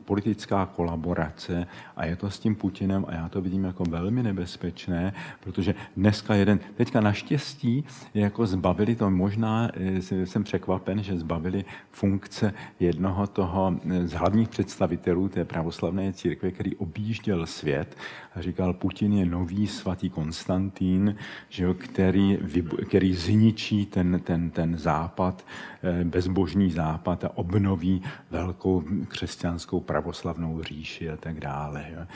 politická 0.04 0.66
kolaborace 0.66 1.66
a 1.96 2.06
je 2.06 2.16
to 2.16 2.30
s 2.30 2.38
tím 2.38 2.54
Putinem 2.54 3.04
a 3.08 3.14
já 3.14 3.28
to 3.28 3.40
vidím 3.40 3.64
jako 3.64 3.84
velmi 3.84 4.22
nebezpečné, 4.22 5.14
protože 5.40 5.74
dneska 5.96 6.34
jeden, 6.34 6.58
teďka 6.74 7.00
naštěstí 7.00 7.84
jako 8.14 8.46
zbavili 8.46 8.96
to, 8.96 9.10
možná 9.10 9.70
eh, 9.74 10.26
jsem 10.26 10.44
překvapen, 10.44 11.02
že 11.02 11.18
zbavili 11.18 11.64
funkce 11.90 12.54
jednoho 12.80 13.26
toho 13.26 13.76
eh, 13.90 14.08
z 14.08 14.12
hlavních 14.12 14.48
představitelů 14.48 15.28
té 15.28 15.44
pravoslavné 15.44 16.12
církve, 16.12 16.50
který 16.50 16.76
objížděl 16.76 17.46
svět 17.46 17.96
říkal, 18.42 18.74
Putin 18.74 19.12
je 19.12 19.26
nový 19.26 19.66
svatý 19.66 20.10
Konstantín, 20.10 21.16
že 21.48 21.64
jo, 21.64 21.74
který, 21.74 22.38
který 22.86 23.14
zničí 23.14 23.86
ten, 23.86 24.20
ten, 24.24 24.50
ten 24.50 24.78
západ, 24.78 25.46
eh, 25.82 26.04
bezbožný 26.04 26.70
západ 26.70 27.24
a 27.24 27.36
obnoví 27.36 28.02
velkou 28.30 28.84
křesťanskou 29.08 29.80
pravoslavnou 29.80 30.62
říši 30.62 31.10
a 31.10 31.16
tak 31.16 31.40
dále. 31.40 31.84
Jo. 31.94 32.06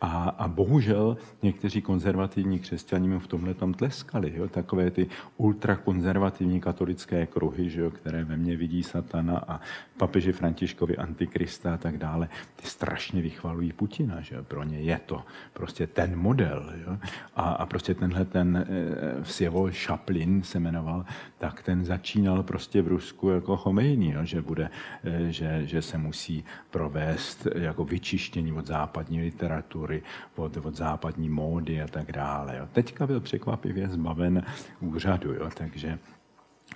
A, 0.00 0.28
a 0.38 0.48
bohužel 0.48 1.16
někteří 1.42 1.82
konzervativní 1.82 2.58
křesťaní 2.58 3.08
mu 3.08 3.18
v 3.18 3.26
tomhle 3.26 3.54
tam 3.54 3.74
tleskali. 3.74 4.32
Jo. 4.36 4.48
Takové 4.48 4.90
ty 4.90 5.06
ultrakonzervativní 5.36 6.60
katolické 6.60 7.26
kruhy, 7.26 7.70
že 7.70 7.80
jo, 7.80 7.90
které 7.90 8.24
ve 8.24 8.36
mně 8.36 8.56
vidí 8.56 8.82
satana 8.82 9.44
a 9.48 9.60
papeži 9.96 10.32
Františkovi 10.32 10.96
antikrista 10.96 11.74
a 11.74 11.76
tak 11.76 11.98
dále, 11.98 12.28
ty 12.56 12.66
strašně 12.66 13.22
vychvalují 13.22 13.72
Putina. 13.72 14.20
Že 14.20 14.34
jo. 14.34 14.44
Pro 14.44 14.64
ně 14.64 14.80
je 14.80 15.00
to 15.06 15.22
prostě 15.62 15.86
ten 15.86 16.16
model. 16.16 16.72
Jo. 16.86 16.98
A, 17.36 17.42
a 17.42 17.66
prostě 17.66 17.94
tenhle 17.94 18.24
ten 18.24 18.56
e, 18.56 19.24
Sjevo 19.24 19.70
Šaplin 19.70 20.42
se 20.42 20.60
jmenoval, 20.60 21.04
tak 21.38 21.62
ten 21.62 21.84
začínal 21.84 22.42
prostě 22.42 22.82
v 22.82 22.88
Rusku 22.88 23.28
jako 23.30 23.56
Chomejný, 23.56 24.10
jo, 24.10 24.24
že, 24.24 24.42
bude, 24.42 24.70
e, 25.04 25.32
že, 25.32 25.66
že 25.66 25.82
se 25.82 25.98
musí 25.98 26.44
provést 26.70 27.46
jako 27.54 27.84
vyčištění 27.84 28.52
od 28.52 28.66
západní 28.66 29.20
literatury, 29.20 30.02
od, 30.36 30.56
od 30.56 30.74
západní 30.74 31.28
módy 31.28 31.82
a 31.82 31.86
tak 31.86 32.12
dále. 32.12 32.56
Jo. 32.58 32.68
Teďka 32.72 33.06
byl 33.06 33.20
překvapivě 33.20 33.88
zbaven 33.88 34.42
úřadu, 34.80 35.32
jo, 35.32 35.50
takže 35.54 35.98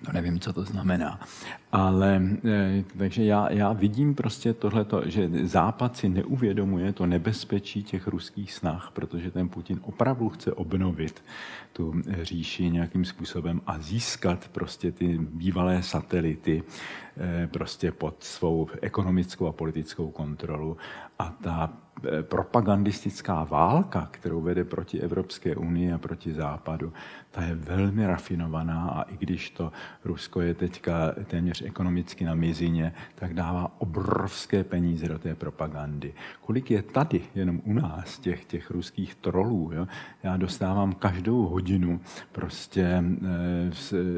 No 0.07 0.13
nevím, 0.13 0.41
co 0.41 0.53
to 0.53 0.65
znamená. 0.65 1.21
Ale 1.73 2.23
eh, 2.45 2.85
takže 2.99 3.25
já, 3.25 3.53
já 3.53 3.73
vidím 3.73 4.15
prostě 4.15 4.53
tohleto, 4.53 5.03
že 5.07 5.31
Západ 5.43 5.97
si 5.97 6.09
neuvědomuje 6.09 6.93
to 6.93 7.07
nebezpečí 7.07 7.83
těch 7.83 8.07
ruských 8.07 8.53
snah, 8.53 8.91
protože 8.93 9.31
ten 9.31 9.49
Putin 9.49 9.81
opravdu 9.83 10.29
chce 10.29 10.53
obnovit 10.53 11.23
tu 11.73 11.95
říši 12.23 12.71
nějakým 12.71 13.05
způsobem 13.05 13.61
a 13.67 13.79
získat 13.79 14.49
prostě 14.53 14.93
ty 14.93 15.19
bývalé 15.19 15.83
satelity 15.83 16.63
eh, 16.63 17.06
prostě 17.47 17.93
pod 17.93 18.23
svou 18.23 18.69
ekonomickou 18.83 19.47
a 19.47 19.53
politickou 19.53 20.11
kontrolu. 20.11 20.77
A 21.19 21.35
ta 21.43 21.73
Eh, 22.05 22.23
propagandistická 22.23 23.45
válka, 23.45 24.09
kterou 24.11 24.41
vede 24.41 24.65
proti 24.65 25.01
Evropské 25.01 25.57
unii 25.57 25.93
a 25.93 25.99
proti 25.99 26.33
Západu, 26.33 26.93
ta 27.31 27.43
je 27.43 27.55
velmi 27.55 28.07
rafinovaná 28.07 28.89
a 28.89 29.03
i 29.03 29.17
když 29.17 29.51
to 29.51 29.73
Rusko 30.05 30.41
je 30.41 30.55
teďka 30.55 31.13
téměř 31.25 31.63
ekonomicky 31.63 32.25
na 32.25 32.35
mizině, 32.35 32.93
tak 33.15 33.35
dává 33.35 33.73
obrovské 33.79 34.65
peníze 34.65 35.09
do 35.09 35.19
té 35.19 35.35
propagandy. 35.35 36.15
Kolik 36.41 36.71
je 36.71 36.83
tady, 36.83 37.23
jenom 37.35 37.61
u 37.65 37.73
nás, 37.73 38.19
těch, 38.19 38.45
těch 38.45 38.71
ruských 38.71 39.15
trolů, 39.15 39.71
jo? 39.75 39.87
já 40.23 40.37
dostávám 40.37 40.93
každou 40.93 41.43
hodinu 41.43 42.01
prostě 42.33 42.83
e, 42.83 43.03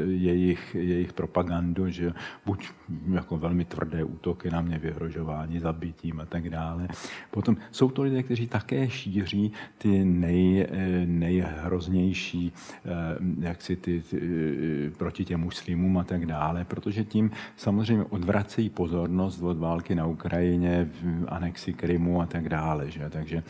jejich, 0.05 0.75
jejich 0.75 1.13
propagandu, 1.13 1.91
že 1.91 2.13
buď 2.47 2.69
jako 3.13 3.39
velmi 3.39 3.65
tvrdé 3.65 4.05
útoky 4.05 4.51
na 4.51 4.61
mě, 4.61 4.79
vyhrožování, 4.79 5.59
zabitím 5.59 6.21
a 6.21 6.25
tak 6.25 6.51
dále. 6.51 6.89
Potom 7.31 7.57
jsou 7.71 7.91
to 7.91 8.03
lidé, 8.03 8.23
kteří 8.23 8.47
také 8.47 8.91
šíří 8.91 9.53
ty 9.79 10.05
nej, 10.05 10.67
nejhroznější, 11.07 12.53
eh, 12.53 12.89
jak 13.41 13.63
si 13.63 13.77
ty, 13.77 14.01
ty, 14.01 14.17
eh, 14.17 14.91
proti 14.91 15.25
těm 15.25 15.41
muslimům 15.41 15.99
a 15.99 16.05
tak 16.05 16.27
dále, 16.27 16.65
protože 16.65 17.05
tím 17.05 17.31
samozřejmě 17.57 18.05
odvracejí 18.05 18.71
pozornost 18.71 19.43
od 19.43 19.59
války 19.59 19.95
na 19.95 20.07
Ukrajině, 20.07 20.91
anexi 21.29 21.73
Krymu 21.73 22.23
a 22.23 22.27
tak 22.27 22.49
dále. 22.49 22.91
Že? 22.91 23.11
Takže 23.11 23.43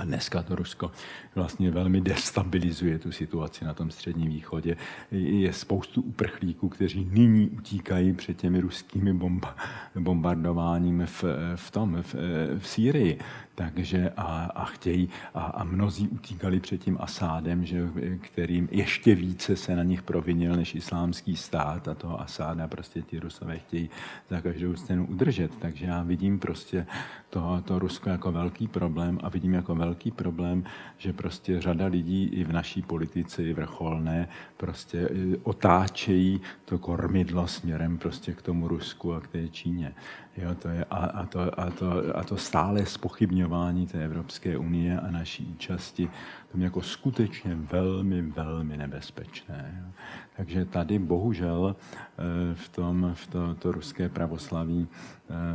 a 0.00 0.04
dneska 0.04 0.42
to 0.42 0.54
Rusko 0.54 0.90
vlastně 1.34 1.70
velmi 1.70 2.00
destabilizuje 2.00 2.98
tu 2.98 3.12
situaci 3.12 3.64
na 3.64 3.74
tom 3.74 3.90
středním 3.90 4.30
východě. 4.30 4.76
Je 5.10 5.52
spoustu 5.52 6.02
uprchlíků, 6.02 6.68
kteří 6.68 7.08
nyní 7.10 7.48
utíkají 7.48 8.12
před 8.12 8.36
těmi 8.36 8.60
ruskými 8.60 9.12
bomba, 9.12 9.56
bombardováním 9.98 11.06
v, 11.06 11.24
v 11.56 11.70
tom, 11.70 12.02
v, 12.02 12.14
v 12.58 12.68
Sýrii 12.68 13.18
takže 13.54 14.10
a, 14.16 14.50
a 14.54 14.64
chtějí, 14.64 15.08
a, 15.34 15.40
a 15.40 15.64
mnozí 15.64 16.08
utíkali 16.08 16.60
před 16.60 16.78
tím 16.78 16.96
Asádem, 17.00 17.64
že, 17.64 17.88
kterým 18.20 18.68
ještě 18.70 19.14
více 19.14 19.56
se 19.56 19.76
na 19.76 19.82
nich 19.82 20.02
provinil 20.02 20.56
než 20.56 20.74
islámský 20.74 21.36
stát 21.36 21.88
a 21.88 21.94
toho 21.94 22.20
Asáda 22.20 22.68
prostě 22.68 23.02
ti 23.02 23.18
Rusové 23.18 23.58
chtějí 23.58 23.90
za 24.30 24.40
každou 24.40 24.74
cenu 24.74 25.06
udržet. 25.06 25.58
Takže 25.58 25.86
já 25.86 26.02
vidím 26.02 26.38
prostě 26.38 26.86
to, 27.30 27.62
to 27.64 27.78
Rusko 27.78 28.10
jako 28.10 28.32
velký 28.32 28.68
problém 28.68 29.18
a 29.22 29.28
vidím 29.28 29.54
jako 29.54 29.74
velký 29.74 30.10
problém, 30.10 30.64
že 30.98 31.12
prostě 31.12 31.60
řada 31.60 31.86
lidí 31.86 32.24
i 32.24 32.44
v 32.44 32.52
naší 32.52 32.82
politice, 32.82 33.44
i 33.44 33.52
vrcholné, 33.52 34.28
prostě 34.56 35.08
otáčejí 35.42 36.40
to 36.64 36.78
kormidlo 36.78 37.46
směrem 37.46 37.98
prostě 37.98 38.32
k 38.32 38.42
tomu 38.42 38.68
Rusku 38.68 39.14
a 39.14 39.20
k 39.20 39.28
té 39.28 39.48
Číně. 39.48 39.94
Jo, 40.36 40.54
to 40.54 40.68
je, 40.68 40.84
a, 40.84 40.96
a, 40.96 41.26
to, 41.26 41.60
a, 41.60 41.70
to, 41.70 42.16
a 42.16 42.24
to 42.24 42.36
stále 42.36 42.86
spochybňování 42.86 43.86
té 43.86 44.04
Evropské 44.04 44.58
unie 44.58 45.00
a 45.00 45.10
naší 45.10 45.46
účasti, 45.46 46.10
to 46.52 46.58
je 46.58 46.64
jako 46.64 46.82
skutečně 46.82 47.54
velmi, 47.54 48.22
velmi 48.22 48.76
nebezpečné. 48.76 49.82
Jo. 49.84 49.92
Takže 50.36 50.64
tady 50.64 50.98
bohužel 50.98 51.76
eh, 51.76 52.54
v 52.54 52.68
tom 52.68 53.10
v 53.14 53.26
to, 53.26 53.54
to 53.54 53.72
ruské 53.72 54.08
pravoslaví 54.08 54.88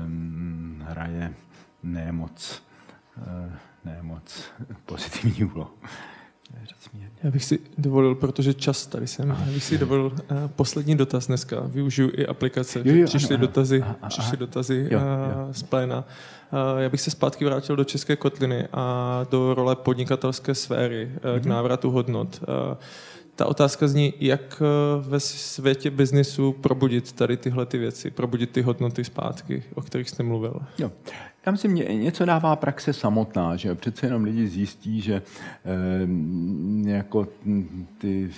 um, 0.06 0.84
hraje 0.88 1.34
nemoc, 1.84 2.64
uh, 3.18 3.54
nemoc 3.86 4.52
pozitivní 4.86 5.44
úlohu. 5.44 5.72
Já 7.24 7.32
bych 7.32 7.44
si 7.44 7.60
dovolil, 7.78 8.16
protože 8.16 8.54
čas 8.54 8.88
tady 8.88 9.08
jsem, 9.08 9.30
já 9.30 9.52
bych 9.54 9.64
si 9.64 9.78
dovolil 9.78 10.06
uh, 10.06 10.38
poslední 10.56 10.96
dotaz 10.96 11.28
dneska. 11.28 11.60
Využiju 11.66 12.12
i 12.14 12.28
aplikace. 12.28 12.82
Jo, 12.86 12.96
jo, 12.96 13.06
přišly 13.06 13.36
ano, 13.36 13.42
dotazy, 13.42 13.82
aha, 13.82 13.96
aha, 14.02 14.10
přišly 14.10 14.38
dotazy 14.38 14.88
jo, 14.92 15.00
jo. 15.00 15.06
Uh, 15.46 15.54
z 15.54 15.64
pléna. 15.64 15.98
Uh, 15.98 16.80
já 16.82 16.90
bych 16.90 17.02
se 17.02 17.12
zpátky 17.12 17.46
vrátil 17.46 17.76
do 17.76 17.84
České 17.84 18.16
kotliny 18.16 18.68
a 18.74 19.26
do 19.32 19.54
role 19.54 19.76
podnikatelské 19.76 20.56
sféry, 20.56 21.12
uh, 21.34 21.40
k 21.40 21.42
mhm. 21.42 21.50
návratu 21.50 21.92
hodnot. 21.92 22.40
Uh, 22.48 22.78
ta 23.36 23.46
otázka 23.46 23.88
zní, 23.88 24.14
jak 24.20 24.62
ve 25.00 25.20
světě 25.20 25.92
biznisu 25.92 26.52
probudit 26.52 27.12
tady 27.12 27.38
tyhle 27.38 27.66
ty 27.66 27.78
věci, 27.78 28.12
probudit 28.12 28.50
ty 28.50 28.62
hodnoty 28.62 29.04
zpátky, 29.04 29.64
o 29.74 29.82
kterých 29.82 30.10
jste 30.10 30.24
mluvil. 30.24 30.60
Jo. 30.78 30.92
Já 31.46 31.52
myslím, 31.52 31.76
něco 31.76 32.26
dává 32.26 32.56
praxe 32.56 32.94
samotná, 32.94 33.56
že 33.56 33.76
přece 33.76 34.06
jenom 34.06 34.24
lidi 34.24 34.48
zjistí, 34.48 35.02
že 35.02 35.16
e, 35.16 35.22
jako 36.90 37.28
ty 37.98 38.32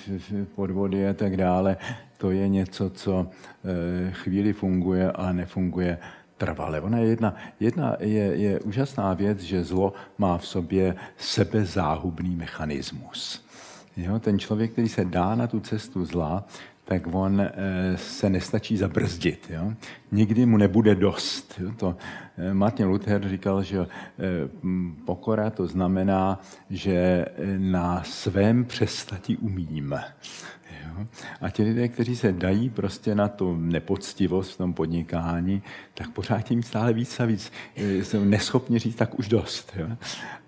podvody 0.56 1.08
a 1.08 1.14
tak 1.14 1.38
dále, 1.38 1.78
to 2.18 2.32
je 2.32 2.48
něco, 2.48 2.90
co 2.90 3.28
e, 3.28 4.12
chvíli 4.12 4.54
funguje, 4.54 5.12
ale 5.12 5.34
nefunguje 5.34 5.98
trvale. 6.38 6.82
Ona 6.82 6.98
je 6.98 7.08
jedna, 7.08 7.36
jedna 7.60 7.96
je, 8.00 8.24
je 8.24 8.60
úžasná 8.60 9.14
věc, 9.14 9.40
že 9.40 9.64
zlo 9.64 9.94
má 10.18 10.38
v 10.38 10.48
sobě 10.48 10.96
sebezáhubný 11.18 12.36
mechanismus. 12.36 13.46
Jo, 13.98 14.20
ten 14.20 14.40
člověk, 14.40 14.72
který 14.72 14.90
se 14.90 15.06
dá 15.06 15.36
na 15.36 15.48
tu 15.48 15.60
cestu 15.60 16.06
zla, 16.06 16.46
tak 16.88 17.08
on 17.12 17.42
eh, 17.42 17.52
se 17.98 18.30
nestačí 18.30 18.78
zabrzdit. 18.78 19.50
Jo? 19.50 19.74
Nikdy 20.12 20.46
mu 20.46 20.58
nebude 20.58 20.96
dost. 20.96 21.54
Jo? 21.60 21.72
To 21.78 21.98
eh, 22.38 22.54
Martin 22.54 22.88
Luther 22.88 23.30
říkal, 23.30 23.64
že 23.64 23.80
eh, 23.80 23.88
pokora 25.06 25.50
to 25.50 25.68
znamená, 25.68 26.42
že 26.70 27.26
na 27.58 28.04
svém 28.04 28.66
přestati 28.66 29.38
umím. 29.38 29.96
Jo? 30.86 31.08
A 31.42 31.50
ti 31.50 31.64
lidé, 31.64 31.88
kteří 31.88 32.16
se 32.16 32.34
dají 32.34 32.70
prostě 32.70 33.16
na 33.16 33.28
tu 33.28 33.56
nepoctivost 33.56 34.54
v 34.54 34.58
tom 34.58 34.74
podnikání, 34.74 35.64
tak 35.94 36.10
pořád 36.10 36.42
tím 36.42 36.64
stále 36.64 36.94
víc 36.94 37.20
a 37.20 37.26
víc 37.26 37.52
jsou 37.78 38.24
neschopni 38.24 38.80
říct, 38.80 38.96
tak 38.96 39.20
už 39.20 39.28
dost. 39.28 39.74
Jo? 39.76 39.88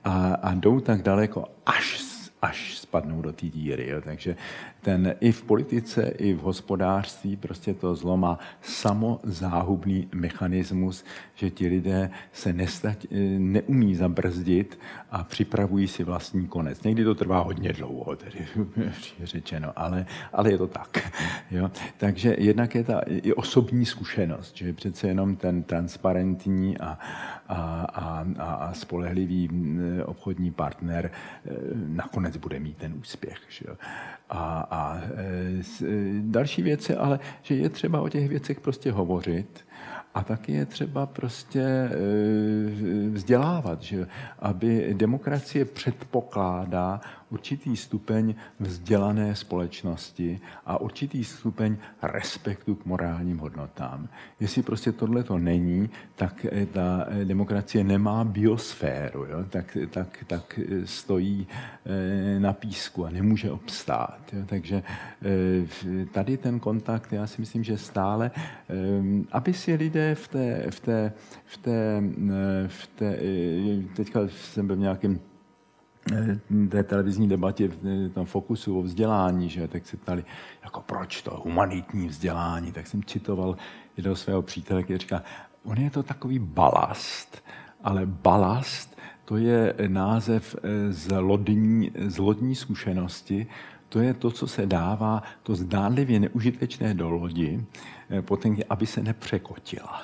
A, 0.04 0.34
a 0.34 0.54
jdou 0.54 0.80
tak 0.80 1.02
daleko, 1.02 1.46
až 1.66 2.10
až 2.42 2.78
spadnou 2.78 3.22
do 3.22 3.34
té 3.34 3.48
díry. 3.48 3.90
Jo. 3.90 4.02
Takže 4.02 4.36
ten 4.82 5.16
i 5.20 5.32
v 5.32 5.42
politice, 5.44 6.14
i 6.18 6.34
v 6.34 6.40
hospodářství 6.40 7.36
prostě 7.36 7.74
to 7.74 7.96
zlo 7.96 8.18
má 8.18 8.40
samozáhubný 8.62 10.08
mechanismus, 10.14 11.06
že 11.36 11.50
ti 11.50 11.68
lidé 11.68 12.10
se 12.34 12.54
nestať, 12.54 13.08
neumí 13.38 13.96
zabrzdit 13.96 14.80
a 15.12 15.24
připravují 15.24 15.88
si 15.88 16.04
vlastní 16.04 16.48
konec. 16.48 16.84
Někdy 16.84 17.04
to 17.04 17.16
trvá 17.16 17.40
hodně 17.40 17.74
dlouho, 17.74 18.16
tedy 18.16 18.48
řečeno, 19.24 19.74
ale, 19.76 20.06
ale 20.34 20.52
je 20.52 20.58
to 20.58 20.68
tak. 20.68 21.12
Jo? 21.52 21.72
Takže 21.98 22.36
jednak 22.38 22.76
je 22.76 22.84
ta 22.84 23.02
i 23.06 23.34
osobní 23.34 23.86
zkušenost, 23.86 24.58
že 24.58 24.74
přece 24.74 25.08
jenom 25.08 25.36
ten 25.36 25.64
transparentní 25.64 26.78
a, 26.78 27.00
a, 27.48 27.88
a, 27.94 28.26
a 28.54 28.74
spolehlivý 28.74 29.50
obchodní 30.06 30.52
partner 30.52 31.06
e, 31.06 31.52
nakonec 31.88 32.38
bude 32.38 32.60
mít 32.60 32.78
ten 32.78 32.94
úspěch. 32.94 33.40
Že 33.50 33.66
jo? 33.68 33.76
A, 34.30 34.60
a 34.70 35.02
e, 35.02 35.92
další 36.22 36.62
věc 36.62 36.90
je 36.90 36.96
ale, 36.96 37.20
že 37.42 37.56
je 37.56 37.70
třeba 37.70 38.02
o 38.02 38.10
těch 38.10 38.30
věcech 38.30 38.60
prostě 38.60 38.92
hovořit, 38.92 39.66
A 40.14 40.24
taky 40.24 40.52
je 40.52 40.66
třeba 40.66 41.06
prostě 41.06 41.62
eh, 41.62 41.90
vzdělávat, 43.10 43.82
že 43.82 44.08
aby 44.40 44.94
demokracie 44.94 45.66
předpokládá 45.66 47.02
určitý 47.30 47.78
stupeň 47.78 48.36
vzdělané 48.60 49.36
společnosti 49.36 50.40
a 50.66 50.82
určitý 50.82 51.24
stupeň 51.24 51.78
respektu 52.02 52.76
k 52.76 52.86
morálním 52.86 53.38
hodnotám. 53.38 54.10
Jestli 54.40 54.64
prostě 54.64 54.92
tohle 54.92 55.24
to 55.24 55.38
není, 55.38 55.90
tak 56.16 56.46
eh, 56.52 56.66
ta 56.66 57.06
eh, 57.08 57.26
demokracie 57.26 57.84
nemá 57.84 58.24
biosféru, 58.24 59.26
jo? 59.26 59.46
Tak, 59.50 59.78
tak, 59.90 60.24
tak 60.28 60.60
stojí 60.86 61.48
na 62.40 62.54
písku 62.54 63.06
a 63.06 63.10
nemůže 63.10 63.52
obstát. 63.52 64.20
Jo? 64.34 64.44
Takže 64.46 64.84
tady 66.12 66.38
ten 66.38 66.60
kontakt, 66.60 67.14
já 67.14 67.28
si 67.28 67.42
myslím, 67.42 67.64
že 67.64 67.78
stále, 67.78 68.32
aby 69.32 69.54
si 69.54 69.76
lidé 69.76 70.16
v 70.16 70.28
té, 70.28 70.66
v 70.70 70.80
té, 70.80 71.14
v 71.46 71.58
té, 71.58 72.02
v 72.68 72.88
té 72.88 73.18
teďka 73.96 74.20
jsem 74.28 74.68
byl 74.68 74.76
v 74.76 74.80
nějakém 74.80 75.20
té 76.70 76.84
televizní 76.84 77.30
debatě 77.30 77.68
v 77.68 78.10
tom 78.14 78.26
fokusu 78.26 78.80
o 78.80 78.82
vzdělání, 78.82 79.50
že? 79.50 79.68
Tak 79.68 79.88
se 79.88 79.98
ptali, 79.98 80.26
jako 80.64 80.82
proč 80.82 81.22
to 81.22 81.42
humanitní 81.44 82.08
vzdělání, 82.08 82.72
tak 82.72 82.88
jsem 82.88 83.04
citoval 83.04 83.58
jednoho 83.98 84.16
svého 84.16 84.42
přítele, 84.42 84.84
který 84.84 85.00
říká, 85.00 85.24
on 85.64 85.78
je 85.78 85.90
to 85.90 86.04
takový 86.04 86.40
balast, 86.40 87.44
ale 87.84 88.06
balast 88.06 89.00
to 89.26 89.38
je 89.38 89.74
název 89.88 90.56
z 90.90 91.20
lodní, 91.20 91.92
z 92.08 92.18
lodní 92.18 92.56
zkušenosti, 92.56 93.48
to 93.90 94.00
je 94.00 94.14
to, 94.14 94.32
co 94.32 94.48
se 94.48 94.66
dává, 94.66 95.24
to 95.44 95.56
zdánlivě 95.56 96.20
neužitečné 96.20 96.94
do 96.94 97.10
lodi, 97.10 97.66
eh, 98.10 98.22
potom, 98.22 98.58
aby 98.70 98.86
se 98.86 99.04
nepřekotila. 99.04 100.02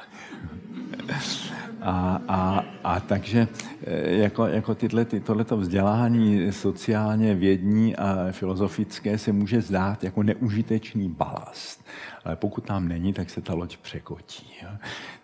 A, 1.82 2.22
a, 2.28 2.66
a 2.84 3.00
takže 3.00 3.48
eh, 3.84 4.12
jako, 4.12 4.48
jako 4.48 4.76
tyhle, 4.76 5.06
ty, 5.06 5.20
tohleto 5.20 5.58
vzdělání 5.58 6.52
sociálně 6.52 7.36
vědní 7.36 7.96
a 7.96 8.28
filozofické 8.32 9.18
se 9.18 9.32
může 9.32 9.62
zdát 9.62 10.04
jako 10.04 10.24
neužitečný 10.24 11.10
balast. 11.10 11.86
Ale 12.24 12.36
pokud 12.36 12.66
tam 12.66 12.88
není, 12.88 13.14
tak 13.14 13.30
se 13.30 13.42
ta 13.42 13.54
loď 13.54 13.78
překotí. 13.78 14.48
Jo. 14.64 14.70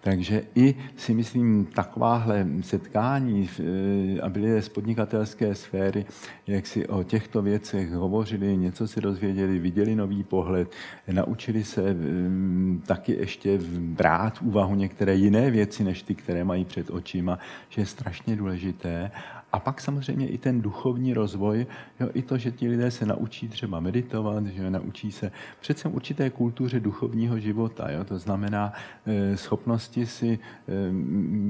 Takže 0.02 0.44
i 0.56 0.76
si 0.96 1.14
myslím, 1.14 1.66
takováhle 1.66 2.48
setkání, 2.62 3.50
eh, 3.60 4.22
aby 4.22 4.40
lidé 4.40 4.62
z 4.62 4.70
podnikatelské 4.70 5.56
sféry, 5.56 6.06
jak 6.48 6.68
si 6.68 6.88
o 6.88 7.04
těchto 7.04 7.42
věcech 7.42 7.92
hovořili, 7.92 8.58
něco 8.58 8.88
si 8.88 9.02
dozvěděli, 9.02 9.60
viděli 9.60 9.96
nový 9.96 10.24
pohled, 10.24 10.72
naučili 11.12 11.64
se 11.64 11.94
mm, 11.94 12.84
taky 12.88 13.14
ještě 13.14 13.60
brát 13.80 14.42
úvahu 14.42 14.76
některé 14.76 15.16
jiné 15.16 15.52
věci, 15.52 15.84
než 15.84 16.04
ty, 16.04 16.16
které 16.16 16.44
mají 16.44 16.66
před 16.66 16.90
očima, 16.90 17.40
že 17.70 17.82
je 17.82 17.86
strašně 17.86 18.36
důležité 18.36 19.12
a 19.52 19.60
pak 19.60 19.82
samozřejmě 19.82 20.28
i 20.28 20.38
ten 20.38 20.62
duchovní 20.62 21.14
rozvoj, 21.14 21.66
jo, 22.00 22.10
i 22.14 22.22
to, 22.22 22.38
že 22.38 22.52
ti 22.52 22.68
lidé 22.68 22.92
se 22.92 23.06
naučí 23.06 23.48
třeba 23.48 23.80
meditovat, 23.80 24.46
že 24.46 24.70
naučí 24.70 25.12
se 25.12 25.32
přece 25.60 25.90
určité 25.90 26.30
kultuře 26.30 26.80
duchovního 26.80 27.40
života. 27.40 27.92
Jo, 27.92 28.04
to 28.04 28.20
znamená 28.20 28.74
e, 29.06 29.38
schopnosti 29.38 30.06
si 30.06 30.40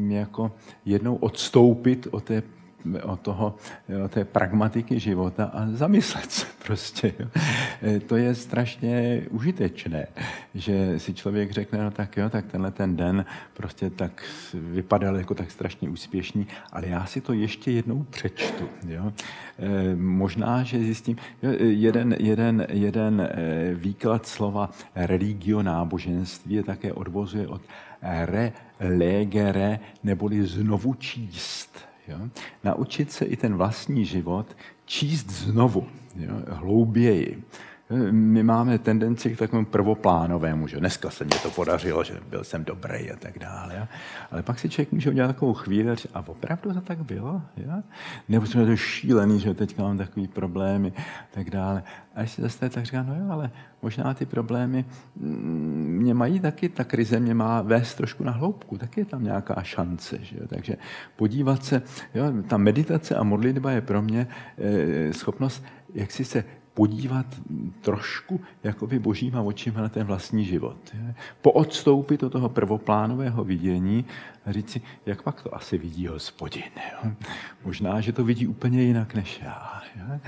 e, 0.10 0.14
jako 0.14 0.52
jednou 0.86 1.16
odstoupit 1.16 2.08
od 2.12 2.24
té 2.24 2.44
o, 3.04 3.16
toho, 3.16 3.56
o 4.06 4.08
té 4.08 4.26
pragmatiky 4.26 5.00
života 5.00 5.46
a 5.46 5.68
zamyslet 5.72 6.32
se 6.32 6.46
prostě. 6.66 7.14
Jo. 7.20 7.28
E, 7.84 8.00
to 8.00 8.16
je 8.16 8.36
strašně 8.36 9.22
užitečné, 9.30 10.08
že 10.56 11.00
si 11.00 11.14
člověk 11.14 11.52
řekne, 11.52 11.84
no 11.84 11.92
tak 11.92 12.18
jo, 12.18 12.30
tak 12.30 12.46
tenhle 12.46 12.72
ten 12.72 12.96
den 12.96 13.26
prostě 13.54 13.90
tak 13.90 14.24
vypadal 14.54 15.16
jako 15.16 15.34
tak 15.34 15.52
strašně 15.52 15.90
úspěšný, 15.90 16.48
ale 16.72 16.88
já 16.88 17.06
si 17.06 17.22
to 17.22 17.34
ještě 17.34 17.72
jednou 17.72 18.04
přečtu. 18.04 18.70
Jo. 18.88 19.14
E, 19.60 19.96
možná, 19.96 20.64
že 20.64 20.80
zjistím, 20.80 21.18
jeden, 21.60 22.16
jeden, 22.20 22.68
jeden 22.70 23.22
e, 23.22 23.74
výklad 23.74 24.26
slova 24.26 24.70
religio 24.96 25.62
náboženství 25.62 26.56
je 26.56 26.64
také 26.64 26.94
odvozuje 26.94 27.48
od 27.48 27.62
re 28.02 28.52
legere, 28.80 29.80
neboli 30.04 30.46
znovu 30.46 30.94
číst. 30.94 31.91
Jo? 32.12 32.30
Naučit 32.64 33.12
se 33.12 33.26
i 33.26 33.38
ten 33.38 33.56
vlastní 33.56 34.06
život 34.06 34.58
číst 34.86 35.30
znovu, 35.30 35.88
jo? 36.16 36.34
hlouběji. 36.48 37.44
My 38.12 38.44
máme 38.44 38.80
tendenci 38.80 39.36
k 39.36 39.40
takovému 39.40 39.66
prvoplánovému, 39.66 40.68
že 40.68 40.80
dneska 40.80 41.10
se 41.10 41.24
mi 41.24 41.30
to 41.44 41.52
podařilo, 41.52 42.04
že 42.04 42.14
byl 42.30 42.44
jsem 42.44 42.64
dobrý 42.64 43.12
a 43.12 43.16
tak 43.16 43.40
dále. 43.40 43.88
Ale 44.32 44.44
pak 44.44 44.60
si 44.60 44.70
člověk 44.70 44.92
může 44.92 45.10
udělat 45.10 45.28
takovou 45.28 45.54
chvíli 45.54 45.96
a 46.14 46.24
opravdu 46.28 46.74
to 46.74 46.82
tak 46.82 47.04
bylo? 47.04 47.42
Jo? 47.58 47.84
Nebo 48.30 48.46
jsme 48.46 48.66
to 48.66 48.76
šílený, 48.76 49.40
že 49.40 49.54
teďka 49.54 49.84
mám 49.84 49.98
takový 49.98 50.28
problémy 50.28 50.94
a 50.98 51.26
tak 51.32 51.50
dále. 51.50 51.84
A 52.16 52.20
když 52.20 52.32
si 52.32 52.42
zase 52.42 52.70
tak 52.70 52.86
říká, 52.86 53.04
no 53.04 53.16
jo, 53.16 53.26
ale 53.30 53.52
možná 53.82 54.14
ty 54.14 54.26
problémy 54.26 54.86
mm, 55.16 55.98
mě 56.02 56.14
mají 56.14 56.40
taky, 56.40 56.70
ta 56.70 56.84
krize 56.84 57.20
mě 57.20 57.34
má 57.34 57.62
vést 57.62 57.96
trošku 57.96 58.24
na 58.24 58.32
hloubku, 58.32 58.78
taky 58.78 59.02
je 59.02 59.06
tam 59.06 59.24
nějaká 59.24 59.64
šance. 59.64 60.18
Že 60.22 60.38
jo? 60.38 60.48
Takže 60.48 60.78
podívat 61.16 61.64
se, 61.64 61.82
jo, 62.14 62.26
ta 62.48 62.58
meditace 62.58 63.16
a 63.16 63.24
modlitba 63.24 63.72
je 63.72 63.82
pro 63.82 64.02
mě 64.02 64.28
e, 64.58 65.14
schopnost, 65.14 65.64
jak 65.94 66.12
si 66.12 66.26
se 66.26 66.44
podívat 66.82 67.26
trošku 67.82 68.42
jakoby 68.64 69.00
božíma 69.00 69.42
očima 69.42 69.82
na 69.82 69.90
ten 69.90 70.02
vlastní 70.08 70.46
život. 70.46 70.78
Poodstoupit 71.42 72.24
od 72.24 72.30
toho 72.30 72.50
prvoplánového 72.50 73.44
vidění 73.44 74.06
a 74.46 74.52
říct 74.52 74.70
si, 74.70 74.82
jak 75.06 75.22
pak 75.22 75.42
to 75.42 75.56
asi 75.56 75.78
vidí 75.78 76.08
hospodin. 76.08 76.72
Jo? 76.76 77.12
Možná, 77.66 78.02
že 78.02 78.14
to 78.14 78.24
vidí 78.24 78.48
úplně 78.48 78.84
jinak 78.84 79.14
než 79.14 79.42
já. 79.44 79.82
Jo? 79.96 80.20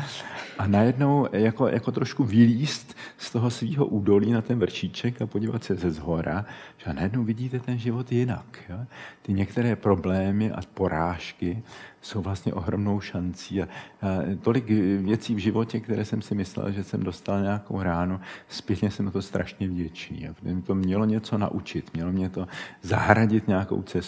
A 0.57 0.67
najednou 0.67 1.27
jako, 1.31 1.67
jako 1.67 1.91
trošku 1.91 2.23
vylíst 2.23 2.95
z 3.17 3.31
toho 3.31 3.51
svého 3.51 3.85
údolí 3.85 4.31
na 4.31 4.41
ten 4.41 4.59
vršíček 4.59 5.21
a 5.21 5.27
podívat 5.27 5.63
se 5.63 5.75
ze 5.75 5.91
zhora, 5.91 6.45
že 6.77 6.93
najednou 6.93 7.23
vidíte 7.23 7.59
ten 7.59 7.77
život 7.77 8.11
jinak. 8.11 8.59
Jo? 8.69 8.77
Ty 9.21 9.33
některé 9.33 9.75
problémy 9.75 10.51
a 10.51 10.61
porážky 10.73 11.63
jsou 12.01 12.21
vlastně 12.21 12.53
ohromnou 12.53 12.99
šancí. 12.99 13.61
A, 13.61 13.65
a 14.01 14.07
tolik 14.41 14.69
věcí 14.99 15.35
v 15.35 15.37
životě, 15.37 15.79
které 15.79 16.05
jsem 16.05 16.21
si 16.21 16.35
myslel, 16.35 16.71
že 16.71 16.83
jsem 16.83 17.03
dostal 17.03 17.41
nějakou 17.41 17.81
ránu, 17.81 18.19
zpětně 18.49 18.91
jsem 18.91 19.11
to 19.11 19.21
strašně 19.21 19.67
vděčný. 19.67 20.27
Mě 20.41 20.61
to 20.61 20.75
mělo 20.75 21.05
něco 21.05 21.37
naučit, 21.37 21.93
mělo 21.93 22.11
mě 22.11 22.29
to 22.29 22.47
zahradit 22.81 23.47
nějakou 23.47 23.81
cestu, 23.81 24.02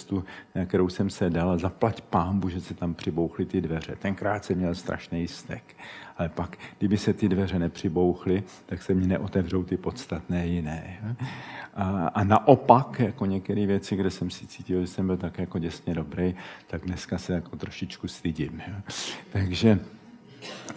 na 0.56 0.66
kterou 0.66 0.90
jsem 0.90 1.10
se 1.10 1.30
dal, 1.30 1.58
zaplať 1.58 2.02
pámbu, 2.02 2.50
že 2.50 2.62
se 2.62 2.74
tam 2.74 2.94
přibouchly 2.94 3.46
ty 3.46 3.62
dveře. 3.62 3.96
Tenkrát 3.96 4.46
jsem 4.46 4.58
měl 4.58 4.76
strašný 4.76 5.28
stek. 5.28 5.76
Ale 6.18 6.30
pak, 6.30 6.58
kdyby 6.80 6.98
se 6.98 7.14
ty 7.14 7.30
dveře 7.30 7.60
nepřibouchly, 7.60 8.44
tak 8.66 8.82
se 8.82 8.94
mi 8.94 9.08
neotevřou 9.08 9.64
ty 9.64 9.78
podstatné 9.78 10.48
jiné. 10.48 11.00
A, 11.74 12.08
a 12.08 12.24
naopak, 12.24 13.00
jako 13.00 13.26
některé 13.26 13.66
věci, 13.66 13.96
kde 13.96 14.12
jsem 14.12 14.30
si 14.30 14.48
cítil, 14.48 14.82
že 14.82 14.88
jsem 14.88 15.08
byl 15.08 15.18
tak 15.18 15.38
jako 15.40 15.60
děsně 15.60 15.94
dobrý, 15.94 16.36
tak 16.68 16.86
dneska 16.86 17.18
se 17.18 17.34
jako 17.34 17.56
trošičku 17.56 18.08
stydím. 18.08 18.62
Takže 19.30 19.80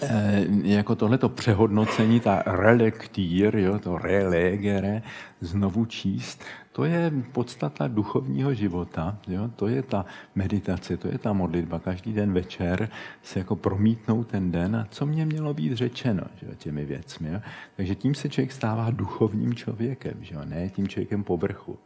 e, 0.03 0.47
jako 0.63 0.95
tohleto 0.95 1.29
přehodnocení, 1.29 2.21
ta 2.21 2.43
relektír, 2.47 3.57
jo, 3.57 3.79
to 3.79 3.99
relegere, 3.99 5.03
znovu 5.41 5.85
číst, 5.85 6.45
to 6.79 6.85
je 6.85 7.13
podstata 7.33 7.89
duchovního 7.89 8.55
života, 8.55 9.19
jo? 9.29 9.51
to 9.57 9.69
je 9.69 9.83
ta 9.83 10.07
meditace, 10.35 10.97
to 10.97 11.09
je 11.09 11.19
ta 11.19 11.33
modlitba. 11.33 11.79
Každý 11.79 12.13
den 12.13 12.33
večer 12.33 12.89
se 13.23 13.39
jako 13.39 13.57
promítnout 13.57 14.29
ten 14.29 14.51
den 14.51 14.77
a 14.77 14.87
co 14.91 15.07
mě 15.07 15.27
mělo 15.27 15.55
být 15.55 15.73
řečeno 15.73 16.23
že 16.37 16.47
jo? 16.47 16.53
těmi 16.55 16.85
věcmi. 16.85 17.33
Jo? 17.33 17.41
Takže 17.77 17.95
tím 17.95 18.15
se 18.15 18.29
člověk 18.29 18.53
stává 18.53 18.91
duchovním 18.91 19.55
člověkem, 19.55 20.15
že 20.21 20.35
jo? 20.35 20.41
ne 20.45 20.69
tím 20.69 20.89
člověkem 20.89 21.25
povrchu. 21.25 21.79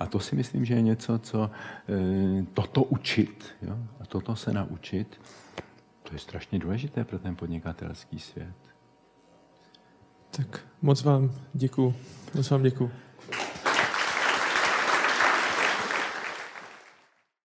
A 0.00 0.06
to 0.06 0.20
si 0.20 0.36
myslím, 0.36 0.64
že 0.64 0.74
je 0.74 0.82
něco, 0.82 1.18
co 1.18 1.50
e, 1.88 2.46
toto 2.54 2.82
učit 2.82 3.44
jo? 3.62 3.76
a 4.00 4.06
toto 4.06 4.36
se 4.36 4.52
naučit, 4.52 5.20
to 6.02 6.14
je 6.14 6.18
strašně 6.18 6.58
důležité 6.58 7.04
pro 7.04 7.18
ten 7.18 7.36
podnikatelský 7.36 8.18
svět. 8.18 8.56
Tak 10.30 10.60
moc 10.82 11.02
vám 11.02 11.30
děkuji. 11.54 11.94
Moc 12.34 12.50
vám 12.50 12.62
děkuji. 12.62 12.90